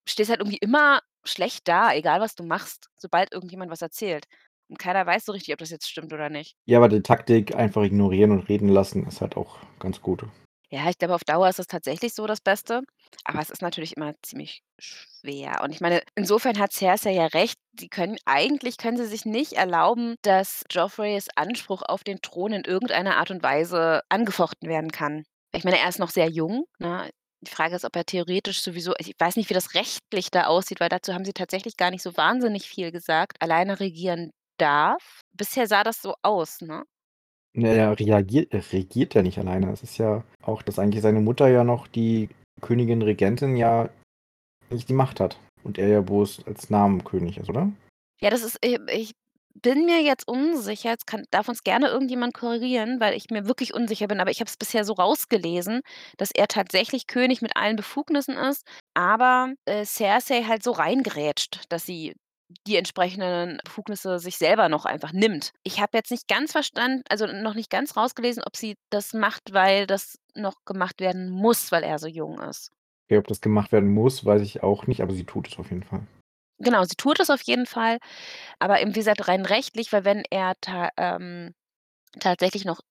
stehst 0.07 0.29
halt 0.29 0.39
irgendwie 0.39 0.57
immer 0.57 1.01
schlecht 1.25 1.67
da, 1.67 1.93
egal 1.93 2.21
was 2.21 2.35
du 2.35 2.43
machst, 2.43 2.87
sobald 2.97 3.33
irgendjemand 3.33 3.71
was 3.71 3.81
erzählt. 3.81 4.25
Und 4.69 4.77
keiner 4.77 5.05
weiß 5.05 5.25
so 5.25 5.31
richtig, 5.31 5.53
ob 5.53 5.59
das 5.59 5.71
jetzt 5.71 5.89
stimmt 5.89 6.13
oder 6.13 6.29
nicht. 6.29 6.55
Ja, 6.65 6.77
aber 6.77 6.89
die 6.89 7.01
Taktik 7.01 7.55
einfach 7.55 7.83
ignorieren 7.83 8.31
und 8.31 8.47
reden 8.49 8.69
lassen 8.69 9.07
ist 9.07 9.21
halt 9.21 9.35
auch 9.35 9.57
ganz 9.79 10.01
gut. 10.01 10.23
Ja, 10.71 10.87
ich 10.89 10.97
glaube, 10.99 11.15
auf 11.15 11.23
Dauer 11.23 11.49
ist 11.49 11.57
das 11.57 11.65
tatsächlich 11.67 12.13
so 12.13 12.27
das 12.27 12.41
Beste, 12.41 12.81
aber 13.23 13.39
es 13.41 13.49
ist 13.49 13.61
natürlich 13.63 13.97
immer 13.97 14.13
ziemlich 14.21 14.61
schwer. 14.77 15.61
Und 15.63 15.71
ich 15.71 15.81
meine, 15.81 16.01
insofern 16.15 16.59
hat 16.59 16.73
Cersei 16.73 17.11
ja 17.13 17.25
recht. 17.25 17.55
Die 17.73 17.89
können 17.89 18.17
eigentlich 18.25 18.77
können 18.77 18.97
sie 18.97 19.05
sich 19.07 19.25
nicht 19.25 19.53
erlauben, 19.53 20.15
dass 20.21 20.63
Joffreys 20.69 21.27
Anspruch 21.35 21.81
auf 21.81 22.03
den 22.03 22.21
Thron 22.21 22.53
in 22.53 22.65
irgendeiner 22.65 23.17
Art 23.17 23.31
und 23.31 23.41
Weise 23.41 24.01
angefochten 24.09 24.69
werden 24.69 24.91
kann. 24.91 25.23
Ich 25.53 25.63
meine, 25.63 25.79
er 25.79 25.89
ist 25.89 25.99
noch 25.99 26.11
sehr 26.11 26.29
jung, 26.29 26.65
ne? 26.77 27.09
Die 27.41 27.49
Frage 27.51 27.75
ist, 27.75 27.85
ob 27.85 27.95
er 27.95 28.03
theoretisch 28.05 28.61
sowieso 28.61 28.93
ich 28.99 29.13
weiß 29.17 29.37
nicht, 29.37 29.49
wie 29.49 29.53
das 29.53 29.73
rechtlich 29.73 30.29
da 30.29 30.47
aussieht, 30.47 30.79
weil 30.81 30.89
dazu 30.89 31.13
haben 31.13 31.23
sie 31.25 31.33
tatsächlich 31.33 31.77
gar 31.77 31.89
nicht 31.89 32.03
so 32.03 32.15
wahnsinnig 32.17 32.67
viel 32.67 32.91
gesagt, 32.91 33.41
alleine 33.41 33.79
regieren 33.79 34.31
darf. 34.57 35.21
Bisher 35.33 35.65
sah 35.67 35.83
das 35.83 36.01
so 36.01 36.15
aus, 36.21 36.59
ne? 36.61 36.83
Ja, 37.55 37.91
reagiert 37.91 38.53
er 38.53 38.71
regiert 38.71 39.15
ja 39.15 39.21
nicht 39.21 39.39
alleine. 39.39 39.71
Es 39.71 39.83
ist 39.83 39.97
ja 39.97 40.23
auch, 40.43 40.61
dass 40.61 40.79
eigentlich 40.79 41.01
seine 41.01 41.19
Mutter 41.19 41.47
ja 41.47 41.63
noch 41.63 41.87
die 41.87 42.29
Königin 42.61 43.01
Regentin 43.01 43.55
ja 43.55 43.89
nicht 44.69 44.89
die 44.89 44.93
Macht 44.93 45.19
hat 45.19 45.39
und 45.63 45.77
er 45.77 45.87
ja 45.87 46.01
bloß 46.01 46.45
als 46.45 46.69
Nebenkönig 46.69 47.37
ist, 47.37 47.49
oder? 47.49 47.71
Ja, 48.21 48.29
das 48.29 48.43
ist 48.43 48.63
äh, 48.63 48.79
ich 48.93 49.13
bin 49.61 49.85
mir 49.85 50.01
jetzt 50.01 50.27
unsicher. 50.27 50.91
Jetzt 50.91 51.07
kann 51.07 51.23
darf 51.31 51.49
uns 51.49 51.63
gerne 51.63 51.87
irgendjemand 51.87 52.33
korrigieren, 52.33 52.99
weil 52.99 53.15
ich 53.15 53.29
mir 53.29 53.45
wirklich 53.45 53.73
unsicher 53.73 54.07
bin, 54.07 54.19
aber 54.19 54.31
ich 54.31 54.39
habe 54.39 54.49
es 54.49 54.57
bisher 54.57 54.85
so 54.85 54.93
rausgelesen, 54.93 55.81
dass 56.17 56.31
er 56.31 56.47
tatsächlich 56.47 57.07
König 57.07 57.41
mit 57.41 57.55
allen 57.55 57.75
Befugnissen 57.75 58.37
ist, 58.37 58.65
aber, 58.93 59.53
äh, 59.65 59.85
Cersei 59.85 60.43
halt 60.43 60.63
so 60.63 60.71
reingrätscht, 60.71 61.63
dass 61.69 61.85
sie 61.85 62.13
die 62.67 62.77
entsprechenden 62.77 63.59
Befugnisse 63.63 64.19
sich 64.19 64.37
selber 64.37 64.69
noch 64.69 64.85
einfach 64.85 65.13
nimmt. 65.13 65.51
Ich 65.63 65.79
habe 65.79 65.97
jetzt 65.97 66.11
nicht 66.11 66.27
ganz 66.27 66.51
verstanden 66.51 67.03
also, 67.09 67.27
noch 67.27 67.53
nicht 67.53 67.69
ganz 67.69 67.95
rausgelesen, 67.95 68.43
ob 68.43 68.55
sie 68.55 68.75
das 68.89 69.13
macht, 69.13 69.53
weil 69.53 69.85
das 69.87 70.17
noch 70.35 70.55
gemacht 70.65 70.99
werden 70.99 71.29
muss, 71.29 71.71
weil 71.71 71.83
er 71.83 71.99
so 71.99 72.07
jung 72.07 72.39
ist. 72.39 72.71
Ja, 73.09 73.19
ob 73.19 73.27
das 73.27 73.41
gemacht 73.41 73.71
werden 73.71 73.91
muss, 73.91 74.25
weiß 74.25 74.41
ich 74.41 74.63
auch 74.63 74.87
nicht, 74.87 75.01
aber 75.01 75.13
sie 75.13 75.25
tut 75.25 75.47
es 75.47 75.59
auf 75.59 75.69
jeden 75.69 75.83
Fall. 75.83 76.05
Genau, 76.59 76.83
sie 76.83 76.95
tut 76.95 77.19
es 77.19 77.29
auf 77.29 77.41
jeden 77.41 77.65
Fall, 77.65 77.99
aber 78.59 78.81
eben 78.81 78.93
wie 78.93 78.99
gesagt, 78.99 79.27
rein 79.27 79.45
rechtlich, 79.45 79.93
weil 79.93 80.03
wenn 80.03 80.23
er 80.29 80.55
ta 80.59 80.89
ähm, 80.97 81.53
tatsächlich 82.19 82.65
noch 82.65 82.81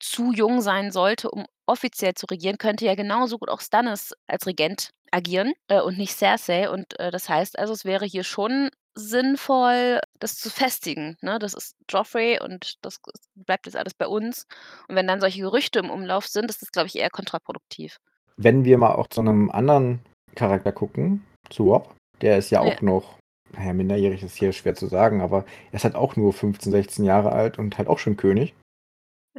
zu 0.00 0.32
jung 0.32 0.60
sein 0.60 0.92
sollte, 0.92 1.30
um 1.30 1.44
offiziell 1.66 2.14
zu 2.14 2.26
regieren, 2.26 2.58
könnte 2.58 2.86
ja 2.86 2.94
genauso 2.94 3.38
gut 3.38 3.50
auch 3.50 3.60
Stannis 3.60 4.14
als 4.26 4.46
Regent 4.46 4.90
agieren, 5.10 5.52
äh, 5.68 5.80
und 5.80 5.98
nicht 5.98 6.16
Cersei. 6.16 6.70
Und, 6.70 6.98
äh, 6.98 7.10
das 7.10 7.28
heißt 7.28 7.58
also, 7.58 7.72
es 7.72 7.84
wäre 7.84 8.06
hier 8.06 8.24
schon 8.24 8.70
sinnvoll, 8.98 10.00
das 10.18 10.36
zu 10.36 10.50
festigen, 10.50 11.16
ne? 11.22 11.38
Das 11.38 11.54
ist 11.54 11.76
Joffrey 11.90 12.40
und 12.42 12.74
das 12.82 13.00
bleibt 13.34 13.66
jetzt 13.66 13.76
alles 13.76 13.94
bei 13.94 14.06
uns. 14.08 14.46
Und 14.88 14.96
wenn 14.96 15.06
dann 15.06 15.20
solche 15.20 15.40
Gerüchte 15.42 15.78
im 15.80 15.90
Umlauf 15.90 16.26
sind, 16.28 16.50
ist 16.50 16.62
das, 16.62 16.72
glaube 16.72 16.88
ich, 16.88 16.96
eher 16.96 17.10
kontraproduktiv. 17.10 17.98
Wenn 18.40 18.64
wir 18.64 18.78
mal 18.78 18.92
auch 18.94 19.08
zu 19.08 19.20
'nem 19.20 19.50
anderen 19.50 19.98
Charakter 20.36 20.70
gucken, 20.70 21.24
zu 21.50 21.64
Robb, 21.64 21.94
der 22.20 22.38
ist 22.38 22.50
ja 22.50 22.60
Ja. 22.60 22.60
auch 22.60 22.80
noch 22.80 23.18
na 23.52 23.64
ja, 23.64 23.72
minderjährig 23.72 24.22
ist 24.22 24.36
hier 24.36 24.52
schwer 24.52 24.74
zu 24.74 24.86
sagen, 24.88 25.22
aber 25.22 25.44
er 25.72 25.74
ist 25.76 25.84
halt 25.84 25.94
auch 25.96 26.14
nur 26.16 26.32
15, 26.34 26.70
16 26.70 27.04
Jahre 27.04 27.32
alt 27.32 27.58
und 27.58 27.78
halt 27.78 27.88
auch 27.88 27.98
schon 27.98 28.16
König. 28.16 28.54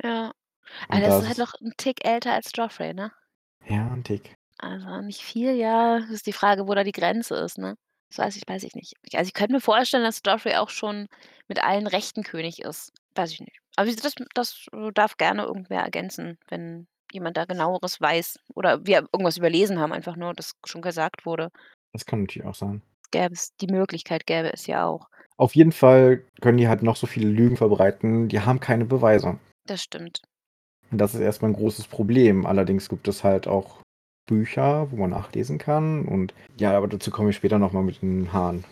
Ja. 0.03 0.31
Aber 0.89 0.99
Und 0.99 1.01
der 1.01 1.09
ist 1.09 1.27
halt 1.27 1.37
das 1.37 1.39
noch 1.39 1.53
'n 1.61 1.73
Tick 1.77 2.05
älter 2.05 2.33
als 2.33 2.51
Joffrey, 2.55 2.93
ne? 2.93 3.11
Ja, 3.67 3.91
'n 3.93 4.03
Tick. 4.03 4.35
Also, 4.61 5.01
nicht 5.01 5.21
viel, 5.23 5.53
ja. 5.55 5.97
Ist 6.11 6.25
die 6.27 6.33
Frage, 6.33 6.67
wo 6.67 6.73
da 6.75 6.83
die 6.83 6.91
Grenze 6.91 7.35
ist, 7.37 7.57
ne? 7.57 7.75
Das 8.11 8.17
weiß 8.17 8.35
ich 8.37 8.43
weiß 8.47 8.63
ich 8.63 8.73
nicht. 8.75 8.93
Also, 9.13 9.27
ich 9.27 9.33
könnte 9.33 9.53
mir 9.53 9.61
vorstellen, 9.61 10.03
dass 10.03 10.21
Joffrey 10.25 10.55
auch 10.55 10.69
schon 10.69 11.07
mit 11.47 11.63
allen 11.63 11.87
Rechten 11.87 12.23
König 12.23 12.59
ist. 12.63 12.91
Weiß 13.15 13.31
ich 13.31 13.39
nicht. 13.39 13.57
Aber 13.75 13.87
wie 13.87 13.95
das 13.95 14.15
das, 14.33 14.65
äh, 14.73 14.91
darf 14.93 15.17
gerne 15.17 15.43
irgendwer 15.43 15.81
ergänzen, 15.81 16.37
wenn 16.49 16.87
jemand 17.11 17.37
da 17.37 17.45
Genaueres 17.45 18.01
weiß 18.01 18.39
oder 18.55 18.85
wir 18.85 19.07
irgendwas 19.13 19.37
überlesen 19.37 19.79
haben, 19.79 19.93
einfach 19.93 20.15
nur, 20.15 20.33
das 20.33 20.53
schon 20.65 20.81
gesagt 20.81 21.25
wurde. 21.25 21.49
Das 21.93 22.05
kann 22.05 22.21
natürlich 22.21 22.47
auch 22.47 22.55
sein. 22.55 22.81
Gäbe 23.11 23.33
es 23.33 23.55
die 23.61 23.67
Möglichkeit 23.67 24.25
gäbe 24.27 24.53
es 24.53 24.67
ja 24.67 24.85
auch. 24.85 25.07
Auf 25.37 25.55
jeden 25.55 25.71
Fall 25.71 26.23
können 26.41 26.57
die 26.57 26.67
halt 26.67 26.83
noch 26.83 26.95
so 26.95 27.07
viele 27.07 27.29
Lügen 27.29 27.57
verbreiten, 27.57 28.27
die 28.27 28.41
haben 28.41 28.59
keine 28.59 28.85
Beweise. 28.85 29.39
Das 29.65 29.81
stimmt. 29.81 30.21
Und 30.91 30.97
das 30.97 31.13
ist 31.13 31.21
erst 31.21 31.41
mal 31.41 31.49
'n 31.49 31.53
großes 31.53 31.87
Problem. 31.87 32.45
Allerdings 32.45 32.89
gibt 32.89 33.07
es 33.07 33.23
halt 33.23 33.47
auch 33.47 33.79
Bücher, 34.29 34.91
wo 34.91 34.97
man 34.97 35.09
nachlesen 35.11 35.57
kann 35.57 36.05
und 36.05 36.33
ja, 36.59 36.77
aber 36.77 36.87
dazu 36.87 37.11
komme 37.11 37.31
ich 37.31 37.35
später 37.37 37.59
noch 37.59 37.73
mal 37.73 37.83
mit 37.83 38.01
den 38.01 38.31
Haaren. 38.33 38.65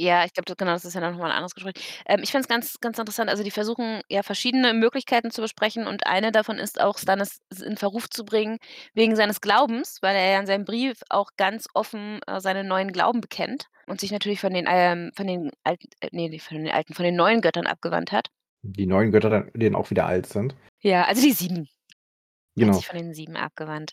Ja, 0.00 0.24
ich 0.24 0.32
glaube, 0.32 0.54
genau, 0.56 0.72
das 0.72 0.84
ist 0.84 0.94
ja 0.94 1.00
dann 1.00 1.12
noch 1.14 1.18
mal 1.18 1.26
'n 1.28 1.32
anderes 1.32 1.54
Gespräch. 1.54 1.74
Ähm, 2.06 2.20
ich 2.22 2.30
finde 2.30 2.42
es 2.42 2.48
ganz 2.48 2.78
ganz 2.80 2.98
interessant, 2.98 3.28
also, 3.28 3.42
die 3.42 3.50
versuchen 3.50 4.00
ja 4.08 4.22
verschiedene 4.22 4.72
Möglichkeiten 4.72 5.32
zu 5.32 5.40
besprechen 5.42 5.88
und 5.88 6.06
eine 6.06 6.30
davon 6.30 6.58
ist 6.58 6.80
auch, 6.80 6.98
Stannis 6.98 7.40
in 7.64 7.76
Verruf 7.76 8.08
zu 8.08 8.24
bringen 8.24 8.58
wegen 8.94 9.16
seines 9.16 9.40
Glaubens, 9.40 9.98
weil 10.00 10.14
er 10.14 10.30
ja 10.32 10.38
in 10.40 10.46
seinem 10.46 10.64
Brief 10.64 11.00
auch 11.10 11.30
ganz 11.36 11.66
offen, 11.74 12.20
äh, 12.28 12.40
seinen 12.40 12.68
neuen 12.68 12.92
Glauben 12.92 13.20
bekennt 13.20 13.66
und 13.88 14.00
sich 14.00 14.12
natürlich 14.12 14.40
von 14.40 14.52
den, 14.54 14.66
ähm 14.68 15.10
von 15.16 15.26
den 15.26 15.50
alten 15.64 15.88
äh, 16.00 16.08
ne, 16.12 16.28
nicht 16.28 16.44
von 16.44 16.56
den 16.58 16.70
alten, 16.70 16.94
von 16.94 17.04
den 17.04 17.16
neuen 17.16 17.40
Göttern 17.40 17.66
abgewandt 17.66 18.12
hat. 18.12 18.28
Die 18.64 18.86
neuen 18.86 19.12
Götter 19.12 19.46
die 19.54 19.64
dann 19.66 19.76
auch 19.76 19.90
wieder 19.90 20.06
alt 20.06 20.26
sind. 20.26 20.56
Ja, 20.82 21.04
also, 21.06 21.20
die 21.22 21.32
7. 21.32 21.68
Er 22.58 22.66
hat 22.68 22.74
Genau. 22.74 22.74
sich 22.74 22.86
von 22.88 22.98
den 22.98 23.14
7 23.14 23.36
abgewandt. 23.36 23.92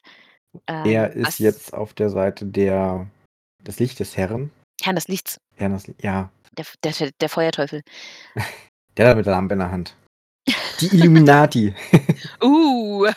Er 0.67 1.13
Ähm, 1.15 1.21
ist 1.21 1.27
was 1.27 1.39
jetzt 1.39 1.73
auf 1.73 1.93
der 1.93 2.09
Seite 2.09 2.45
der 2.45 3.07
des 3.61 3.79
Lichtesherren. 3.79 4.51
Herrn 4.81 4.95
des 4.95 5.07
Lichts. 5.07 5.37
Herrn 5.55 5.73
des 5.73 5.91
ja. 6.01 6.29
Der 6.57 6.65
der 6.83 7.11
der 7.19 7.29
Feuerteufel. 7.29 7.81
Der 8.97 9.09
da 9.09 9.15
mit 9.15 9.25
der 9.25 9.33
Lampe 9.33 9.55
in 9.55 9.59
der 9.59 9.71
Hand. 9.71 9.93
Die 10.79 10.87
Illuminati. 10.95 11.75
Uh. 12.41 13.05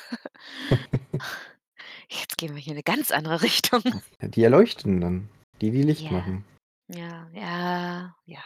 Jetzt 2.10 2.36
gehen 2.38 2.54
wir 2.54 2.60
hier 2.60 2.72
in 2.72 2.78
'ne 2.78 2.82
ganz 2.82 3.10
andere 3.12 3.42
Richtung. 3.42 3.82
Die 4.20 4.42
Erleuchtenden, 4.42 5.28
die 5.60 5.70
die 5.70 5.82
Licht 5.82 6.02
Ja. 6.02 6.10
machen. 6.12 6.44
Ja, 6.88 7.28
ja, 7.32 8.16
ja. 8.24 8.42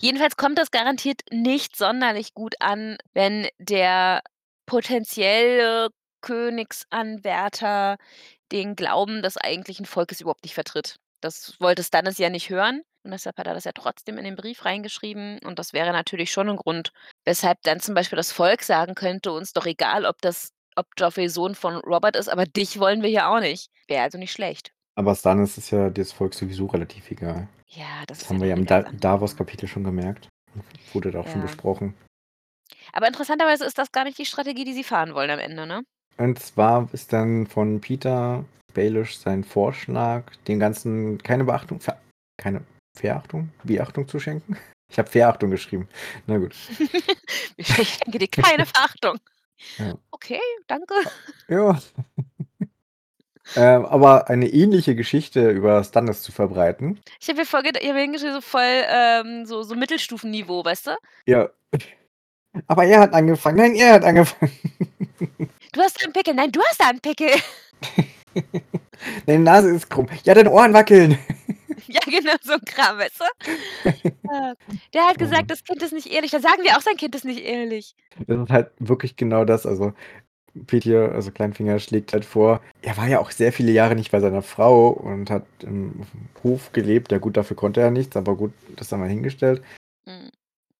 Jedenfalls 0.00 0.36
kommt 0.36 0.58
das 0.58 0.70
garantiert 0.70 1.22
nicht 1.30 1.76
sonderlich 1.76 2.34
gut 2.34 2.54
an, 2.60 2.98
wenn 3.14 3.48
der 3.58 4.22
potenzielle 4.66 5.88
Königsanwärter 6.22 7.98
den 8.52 8.76
Glauben 8.76 9.22
des 9.22 9.36
eigentlichen 9.38 9.86
Volkes 9.86 10.20
überhaupt 10.22 10.44
nicht 10.44 10.54
vertritt. 10.54 10.96
Das 11.22 11.56
wollte 11.60 11.84
Stannis 11.84 12.18
ja 12.18 12.30
nicht 12.30 12.50
hören 12.50 12.82
und 13.04 13.12
deshalb 13.12 13.38
hat 13.38 13.46
er 13.48 13.54
das 13.54 13.64
ja 13.64 13.72
trotzdem 13.74 14.18
in 14.18 14.24
den 14.24 14.36
Brief 14.36 14.64
reingeschrieben 14.64 15.40
und 15.44 15.58
das 15.58 15.72
wäre 15.74 15.92
natürlich 15.92 16.32
schon 16.32 16.48
'n 16.50 16.56
Grund, 16.56 16.92
weshalb 17.26 17.60
dann 17.62 17.80
zum 17.80 17.94
Beispiel 17.94 18.16
das 18.16 18.32
Volk 18.32 18.62
sagen 18.64 18.94
könnte: 18.96 19.32
„Uns 19.32 19.52
doch 19.54 19.66
egal, 19.66 20.06
ob 20.06 20.20
das 20.22 20.50
ob 20.76 20.86
Joffrey 20.98 21.28
Sohn 21.28 21.54
von 21.56 21.76
Robert 21.76 22.16
ist, 22.16 22.28
aber 22.30 22.46
dich 22.46 22.78
wollen 22.80 23.02
wir 23.02 23.10
hier 23.10 23.28
auch 23.28 23.40
nicht.“ 23.40 23.68
Wäre 23.88 24.02
also 24.04 24.18
nicht 24.18 24.32
schlecht. 24.32 24.72
Aber 24.96 25.14
Stannis 25.14 25.56
ist 25.56 25.70
ja 25.70 25.88
das 25.90 26.12
Volk 26.12 26.34
sowieso 26.34 26.66
relativ 26.66 27.10
egal. 27.10 27.48
Ja, 27.68 28.04
das 28.06 28.20
Das 28.20 28.28
ist 28.28 28.32
ja 28.32 28.38
haben 28.38 28.40
wir 28.42 28.48
ja 28.48 28.56
im 28.56 28.66
Da. 28.66 28.84
Davos-Kapitel 29.00 29.68
schon 29.68 29.84
gemerkt. 29.84 30.28
Wurde 30.92 31.10
da 31.12 31.20
auch 31.20 31.28
schon 31.28 31.40
Ja. 31.40 31.42
besprochen. 31.42 31.94
Aber 32.94 33.06
interessanterweise 33.08 33.64
ist 33.64 33.78
das 33.78 33.90
gar 33.92 34.04
nicht 34.04 34.18
die 34.18 34.26
Strategie, 34.26 34.64
die 34.64 34.74
sie 34.74 34.84
fahren 34.84 35.14
wollen 35.14 35.30
am 35.30 35.38
Ende, 35.38 35.66
ne? 35.66 35.82
Und 36.16 36.38
zwar 36.38 36.88
ist 36.92 37.12
dann 37.12 37.46
von 37.46 37.80
Peter 37.80 38.44
Baelish 38.74 39.16
sein 39.18 39.44
Vorschlag, 39.44 40.24
dem 40.48 40.58
Ganzen 40.58 41.18
keine 41.22 41.44
Beachtung 41.44 41.80
Ver 41.80 41.98
keine 42.38 42.62
Verachtung 42.96 43.50
Beachtung 43.62 44.08
zu 44.08 44.18
schenken? 44.18 44.56
Ich 44.90 44.98
habe 44.98 45.08
Verachtung 45.08 45.50
geschrieben. 45.50 45.88
Na 46.26 46.38
gut. 46.38 46.54
Ich 47.56 47.66
schenke 47.66 48.18
dir 48.18 48.28
keine 48.28 48.64
Verachtung. 48.64 49.18
Ja. 49.78 49.94
Okay, 50.10 50.40
danke. 50.66 50.94
Ja. 51.48 51.78
Ähm, 53.56 53.84
aber 53.84 54.30
eine 54.30 54.48
ähnliche 54.48 54.94
Geschichte 54.94 55.50
über 55.50 55.84
Stannis 55.84 56.22
zu 56.22 56.32
verbreiten. 56.32 57.00
Ich 57.20 57.28
habe 57.28 57.40
mir 57.40 57.62
ged 57.62 57.76
ich 57.76 57.88
habe 57.88 57.94
mir 57.94 58.02
hingeschrieben, 58.02 58.34
so 58.34 58.40
voll, 58.40 58.84
ähm, 58.88 59.44
so 59.44 59.62
so 59.62 59.74
Mittelstufenniveau, 59.74 60.64
weißt 60.64 60.88
du? 60.88 60.90
Ja. 61.26 61.50
Aber 62.66 62.84
er 62.84 63.00
hat 63.00 63.12
angefangen. 63.14 63.56
Nein, 63.56 63.74
er 63.74 63.94
hat 63.94 64.04
angefangen. 64.04 64.52
Du 65.72 65.80
hast 65.80 66.02
einen 66.04 66.12
Pickel. 66.12 66.34
Nein, 66.34 66.52
du 66.52 66.60
hast 66.62 66.80
da 66.80 66.90
'n 66.90 67.00
Pickel. 67.00 67.30
Deine 69.26 69.42
Nase 69.42 69.70
ist 69.70 69.88
krumm. 69.90 70.06
Ja, 70.24 70.34
deine 70.34 70.50
Ohren 70.50 70.72
wackeln. 70.72 71.18
Ja, 71.88 72.00
genau, 72.06 72.34
so 72.42 72.52
'n 72.52 72.64
Kram, 72.64 72.96
weißt 72.98 73.20
du? 73.20 73.88
Äh, 73.90 74.54
der 74.94 75.04
hat 75.04 75.18
gesagt, 75.18 75.50
das 75.50 75.64
Kind 75.64 75.82
ist 75.82 75.92
nicht 75.92 76.06
ehrlich. 76.06 76.30
Dann 76.30 76.40
sagen 76.40 76.62
wir 76.62 76.76
auch, 76.76 76.80
sein 76.80 76.96
Kind 76.96 77.14
ist 77.14 77.24
nicht 77.24 77.40
ehrlich. 77.40 77.96
Das 78.26 78.38
ist 78.38 78.50
halt 78.50 78.70
wirklich 78.78 79.16
genau 79.16 79.44
das. 79.44 79.66
Also, 79.66 79.92
Petya, 80.66 81.06
also 81.08 81.32
Kleinfinger, 81.32 81.78
schlägt 81.80 82.12
halt 82.12 82.24
vor 82.24 82.60
er 82.82 82.96
war 82.96 83.08
ja 83.08 83.18
auch 83.18 83.30
sehr 83.30 83.52
viele 83.52 83.72
Jahre 83.72 83.96
nicht 83.96 84.12
bei 84.12 84.20
seiner 84.20 84.42
Frau 84.42 84.88
und 84.88 85.28
hat 85.28 85.44
im 85.62 86.06
Hof 86.44 86.72
gelebt. 86.72 87.10
Ja 87.10 87.18
gut, 87.18 87.36
dafür 87.36 87.56
konnte 87.56 87.80
er 87.80 87.90
nichts, 87.90 88.16
aber 88.16 88.36
gut, 88.36 88.52
das 88.76 88.88
sei 88.88 88.96
mal 88.96 89.08
hingestellt. 89.08 89.62
Mhm. 90.06 90.30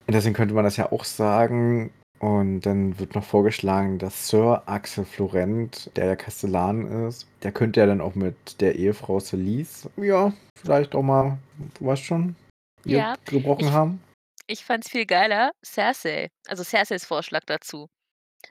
Und 0.07 0.15
deswegen 0.15 0.35
könnte 0.35 0.55
man 0.55 0.65
das 0.65 0.77
ja 0.77 0.93
auch 0.93 1.05
sagen. 1.05 1.91
Und 2.23 2.61
dann 2.61 3.00
wird 3.00 3.17
noch 3.17 3.25
vorgeschlagen, 3.25 3.99
dass 3.99 4.29
Sir 4.29 4.62
Axel 4.67 5.05
Florent, 5.05 5.91
der 5.97 6.07
ja 6.07 6.14
Kastellan 6.14 7.09
ist, 7.09 7.26
der 7.43 7.50
könnte 7.50 7.81
ja 7.81 7.87
dann 7.87 8.00
auch 8.00 8.14
mit 8.14 8.61
der 8.61 8.76
Ehefrau 8.76 9.19
Selyse, 9.19 9.91
ja, 9.97 10.33
vielleicht 10.57 10.95
auch 10.95 11.02
mal, 11.02 11.38
du 11.81 11.87
weißt 11.87 12.05
schon, 12.05 12.37
Ja, 12.85 13.17
gebrochen 13.25 13.67
ich 13.67 13.73
haben. 13.73 14.00
ich 14.47 14.64
fand's 14.64 14.88
viel 14.88 15.05
geiler, 15.05 15.50
Cersei, 15.64 16.29
also 16.47 16.62
Cerseis 16.62 17.05
Vorschlag 17.05 17.43
dazu. 17.47 17.88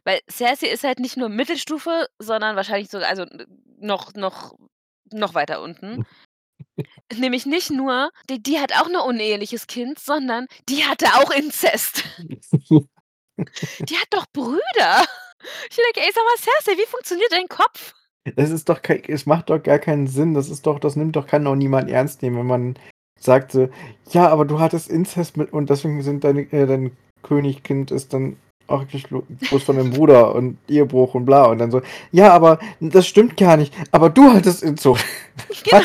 Weil 0.05 0.19
Cersei 0.29 0.67
ist 0.67 0.83
halt 0.83 0.99
nicht 0.99 1.17
nur 1.17 1.29
Mittelstufe, 1.29 2.07
sondern 2.19 2.57
wahrscheinlich 2.57 2.89
sogar 2.89 3.09
also, 3.09 3.25
noch 3.79 4.13
noch 4.15 4.53
noch 5.13 5.33
weiter 5.33 5.61
unten. 5.61 6.05
Nämlich 7.17 7.45
nicht 7.45 7.71
nur 7.71 8.11
die 8.29 8.43
die 8.43 8.59
hat 8.59 8.73
auch 8.73 8.89
'ne 8.89 9.01
uneheliches 9.03 9.67
Kind, 9.67 9.99
sondern 9.99 10.47
die 10.69 10.83
hatte 10.85 11.07
auch 11.15 11.31
Inzest. 11.31 12.03
Die 13.79 13.95
hat 13.95 14.07
doch 14.11 14.25
Brüder. 14.33 15.05
Ich 15.69 15.75
denke: 15.75 16.01
„Ey, 16.01 16.11
sag 16.13 16.23
mal, 16.23 16.37
Cersei, 16.37 16.79
wie 16.81 16.87
funktioniert 16.87 17.31
dein 17.31 17.47
Kopf?“ 17.47 17.93
Es 18.35 18.51
ist 18.51 18.69
doch 18.69 18.79
es 19.07 19.25
macht 19.25 19.49
doch 19.49 19.61
gar 19.61 19.79
keinen 19.79 20.07
Sinn. 20.07 20.33
Das 20.33 20.49
ist 20.49 20.65
doch 20.67 20.79
das 20.79 20.95
nimmt 20.95 21.15
doch 21.15 21.25
kann 21.27 21.45
doch 21.45 21.55
niemand 21.55 21.89
ernst 21.89 22.21
nehmen, 22.21 22.37
wenn 22.37 22.47
man 22.47 22.75
sagt 23.19 23.51
so: 23.51 23.69
„Ja, 24.11 24.27
aber 24.29 24.45
du 24.45 24.59
hattest 24.59 24.89
Inzest 24.89 25.37
mit 25.37 25.51
und 25.53 25.69
deswegen 25.69 26.01
sind 26.03 26.23
deine 26.23 26.41
äh, 26.51 26.67
dein 26.67 26.95
Königskind 27.23 27.91
ist 27.91 28.13
dann 28.13 28.37
auch 28.67 28.85
bloß 28.85 29.63
von 29.63 29.77
deinem 29.77 29.91
Bruder 29.95 30.35
und 30.35 30.57
Ehebruch 30.69 31.15
und 31.15 31.25
bla.“ 31.25 31.45
Und 31.45 31.57
dann 31.57 31.71
so: 31.71 31.81
„Ja, 32.11 32.31
aber 32.33 32.59
das 32.79 33.07
stimmt 33.07 33.37
gar 33.37 33.57
nicht. 33.57 33.73
Aber 33.91 34.09
du 34.09 34.31
hattest 34.31 34.63
Inzucht.“ 34.63 35.05
Genau. 35.63 35.81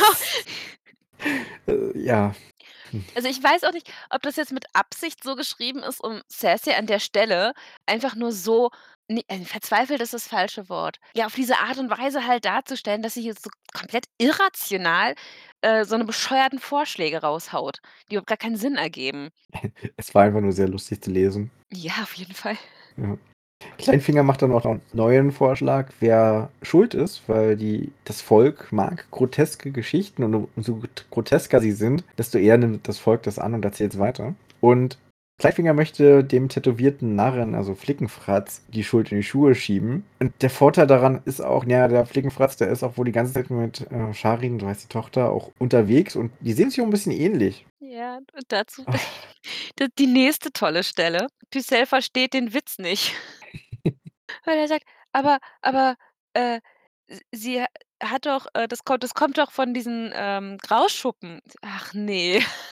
Äh, 1.67 1.99
ja. 1.99 2.35
Hm. 2.97 3.05
Also, 3.15 3.29
ich 3.29 3.43
weiß 3.43 3.65
auch 3.65 3.73
nicht, 3.73 3.91
ob 4.11 4.23
das 4.23 4.37
jetzt 4.37 4.53
mit 4.53 4.65
Absicht 4.75 5.23
so 5.23 5.37
geschrieben 5.37 5.83
ist, 5.83 6.03
um 6.03 6.21
Cersei 6.31 6.77
an 6.77 6.87
der 6.87 7.01
Stelle 7.01 7.53
einfach 7.87 8.15
nur 8.15 8.33
so 8.33 8.71
Ne, 9.09 9.23
äh, 9.29 9.39
verzweifelt 9.45 10.01
ist 10.01 10.15
das 10.15 10.27
falsche 10.27 10.69
Wort. 10.69 10.99
Ja, 11.15 11.27
auf 11.27 11.35
diese 11.37 11.59
Art 11.59 11.79
und 11.79 11.91
Weise 11.91 12.27
halt 12.27 12.45
darzustellen, 12.45 13.03
dass 13.03 13.15
sie 13.15 13.23
jetzt 13.23 13.45
so 13.45 13.51
komplett 13.73 14.07
irrational, 14.19 15.15
äh, 15.61 15.85
so 15.85 15.97
'ne 15.97 16.05
bescheuerten 16.05 16.59
Vorschläge 16.59 17.23
raushaut, 17.23 17.79
die 18.11 18.15
überhaupt 18.15 18.27
gar 18.27 18.37
keinen 18.37 18.57
Sinn 18.57 18.75
ergeben. 18.75 19.31
Es 19.97 20.13
war 20.13 20.25
einfach 20.25 20.41
nur 20.41 20.51
sehr 20.51 20.69
lustig 20.69 21.03
zu 21.03 21.13
lesen. 21.13 21.53
Ja, 21.73 21.93
auf 22.03 22.15
jeden 22.15 22.35
Fall. 22.35 22.59
Ja. 22.97 23.17
Kleinfinger 23.79 24.23
macht 24.23 24.43
dann 24.43 24.53
auch 24.53 24.65
noch 24.65 24.73
'n 24.73 24.81
neuen 24.93 25.33
Vorschlag, 25.33 25.91
wer 26.01 26.51
schuld 26.63 26.95
ist, 26.95 27.23
weil 27.29 27.57
die 27.57 27.93
das 28.05 28.21
Volk 28.21 28.73
mag 28.73 29.07
groteske 29.11 29.71
Geschichten 29.71 30.25
und 30.25 30.49
umso 30.57 30.81
grotesker 31.11 31.61
sie 31.61 31.73
sind, 31.73 32.05
desto 32.19 32.39
eher 32.39 32.59
nimmt 32.59 32.89
das 32.89 32.99
Volk 32.99 33.23
das 33.23 33.39
an 33.39 33.55
und 33.55 33.65
erzählt's 33.65 33.99
weiter. 33.99 34.35
Und 34.61 34.99
Kleinfinger 35.39 35.75
möchte 35.75 36.25
dem 36.25 36.49
tätowierten 36.49 37.15
Narren, 37.15 37.55
also 37.55 37.75
Flickenfratz, 37.75 38.63
die 38.69 38.83
Schuld 38.85 39.13
in 39.13 39.19
die 39.19 39.23
Schuhe 39.23 39.55
schieben. 39.55 40.07
Und 40.19 40.33
der 40.41 40.49
Vorteil 40.49 40.87
daran 40.87 41.21
ist 41.27 41.43
auch, 41.43 41.67
ja, 41.67 41.89
der 41.89 42.07
Flickenfratz, 42.07 42.57
der 42.57 42.69
ist 42.69 42.83
auch 42.83 42.97
wohl 42.97 43.05
die 43.05 43.13
ganze 43.13 43.35
Zeit 43.35 43.51
mit 43.51 43.87
äh, 43.93 44.15
Sharin, 44.15 44.59
so 44.59 44.67
heißt 44.67 44.85
die 44.85 44.89
Tochter, 44.89 45.31
auch 45.31 45.51
unterwegs 45.59 46.17
und 46.17 46.33
die 46.41 46.55
sehen 46.55 46.71
sich 46.71 46.81
auch 46.81 46.87
'n 46.87 46.91
bisschen 46.91 47.13
ähnlich. 47.13 47.67
Ja, 47.81 48.17
und 48.17 48.45
dazu 48.49 48.83
die 49.99 50.07
nächste 50.07 50.53
tolle 50.53 50.83
Stelle. 50.83 51.27
Pucelle 51.51 51.87
versteht 51.87 52.33
den 52.33 52.55
Witz 52.55 52.79
nicht. 52.79 53.15
Weil 54.47 54.59
er 54.59 54.69
sagt: 54.69 54.85
„Aber 55.13 55.39
aber, 55.63 55.97
äh, 56.35 56.61
s 57.09 57.21
sie 57.33 57.65
hat 58.03 58.27
doch, 58.27 58.47
äh 58.55 58.69
das 58.69 58.85
kommt 58.85 59.03
das 59.05 59.15
kommt 59.15 59.39
doch 59.39 59.51
von 59.53 59.75
diesen, 59.75 60.13
ähm, 60.15 60.59
Grauschuppen.“ 60.59 61.41
Ach 61.63 61.95
ne. 61.95 62.41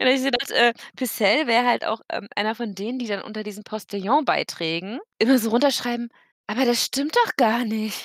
Und 0.00 0.06
ich 0.08 0.20
so 0.22 0.28
äh, 0.54 0.72
Pucelle 0.96 1.46
wäre 1.46 1.66
halt 1.66 1.84
auch, 1.84 2.00
ähm, 2.10 2.28
einer 2.36 2.54
von 2.54 2.74
denen, 2.74 2.98
die 2.98 3.06
dann 3.06 3.22
unter 3.22 3.42
diesen 3.42 3.64
Postillon-Beiträgen 3.64 5.00
immer 5.18 5.38
so 5.38 5.50
runterschreiben: 5.50 6.08
„Aber 6.46 6.64
das 6.64 6.84
stimmt 6.84 7.16
doch 7.16 7.36
gar 7.36 7.64
nicht.“ 7.64 8.02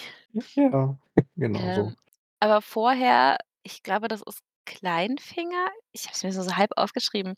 Ja, 0.56 0.98
genau 1.36 1.72
so. 1.72 1.92
Ähm, 1.92 1.96
aber 2.40 2.62
vorher 2.62 3.38
ich 3.64 3.84
glaube, 3.84 4.08
das 4.08 4.22
ist 4.26 4.40
Kleinfinger? 4.66 5.70
Ich 5.94 6.04
habe 6.06 6.14
es 6.16 6.24
mir 6.24 6.32
so 6.34 6.42
so 6.44 6.56
halb 6.56 6.72
aufgeschrieben, 6.78 7.36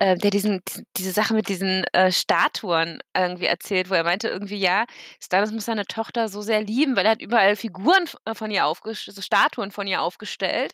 äh, 0.00 0.16
der 0.18 0.30
diesen 0.32 0.62
diese 0.98 1.12
Sache 1.12 1.34
mit 1.34 1.48
diesen, 1.48 1.84
äh, 1.94 2.12
Statuen 2.12 3.00
irgendwie 3.16 3.46
erzählt, 3.46 3.90
wo 3.90 3.94
er 3.94 4.04
meinte 4.04 4.28
irgendwie, 4.28 4.58
ja, 4.58 4.86
Stannis 5.22 5.52
muss 5.52 5.66
seine 5.66 5.86
Tochter 5.86 6.28
so 6.30 6.42
sehr 6.42 6.62
lieben, 6.62 6.96
weil 6.96 7.06
er 7.06 7.12
hat 7.12 7.22
überall 7.22 7.56
Figuren 7.56 8.06
v 8.08 8.18
von 8.34 8.50
ihr 8.52 8.66
aufgest 8.66 9.06
so 9.14 9.22
Statuen 9.22 9.72
von 9.72 9.86
ihr 9.88 10.02
aufgestellt. 10.02 10.72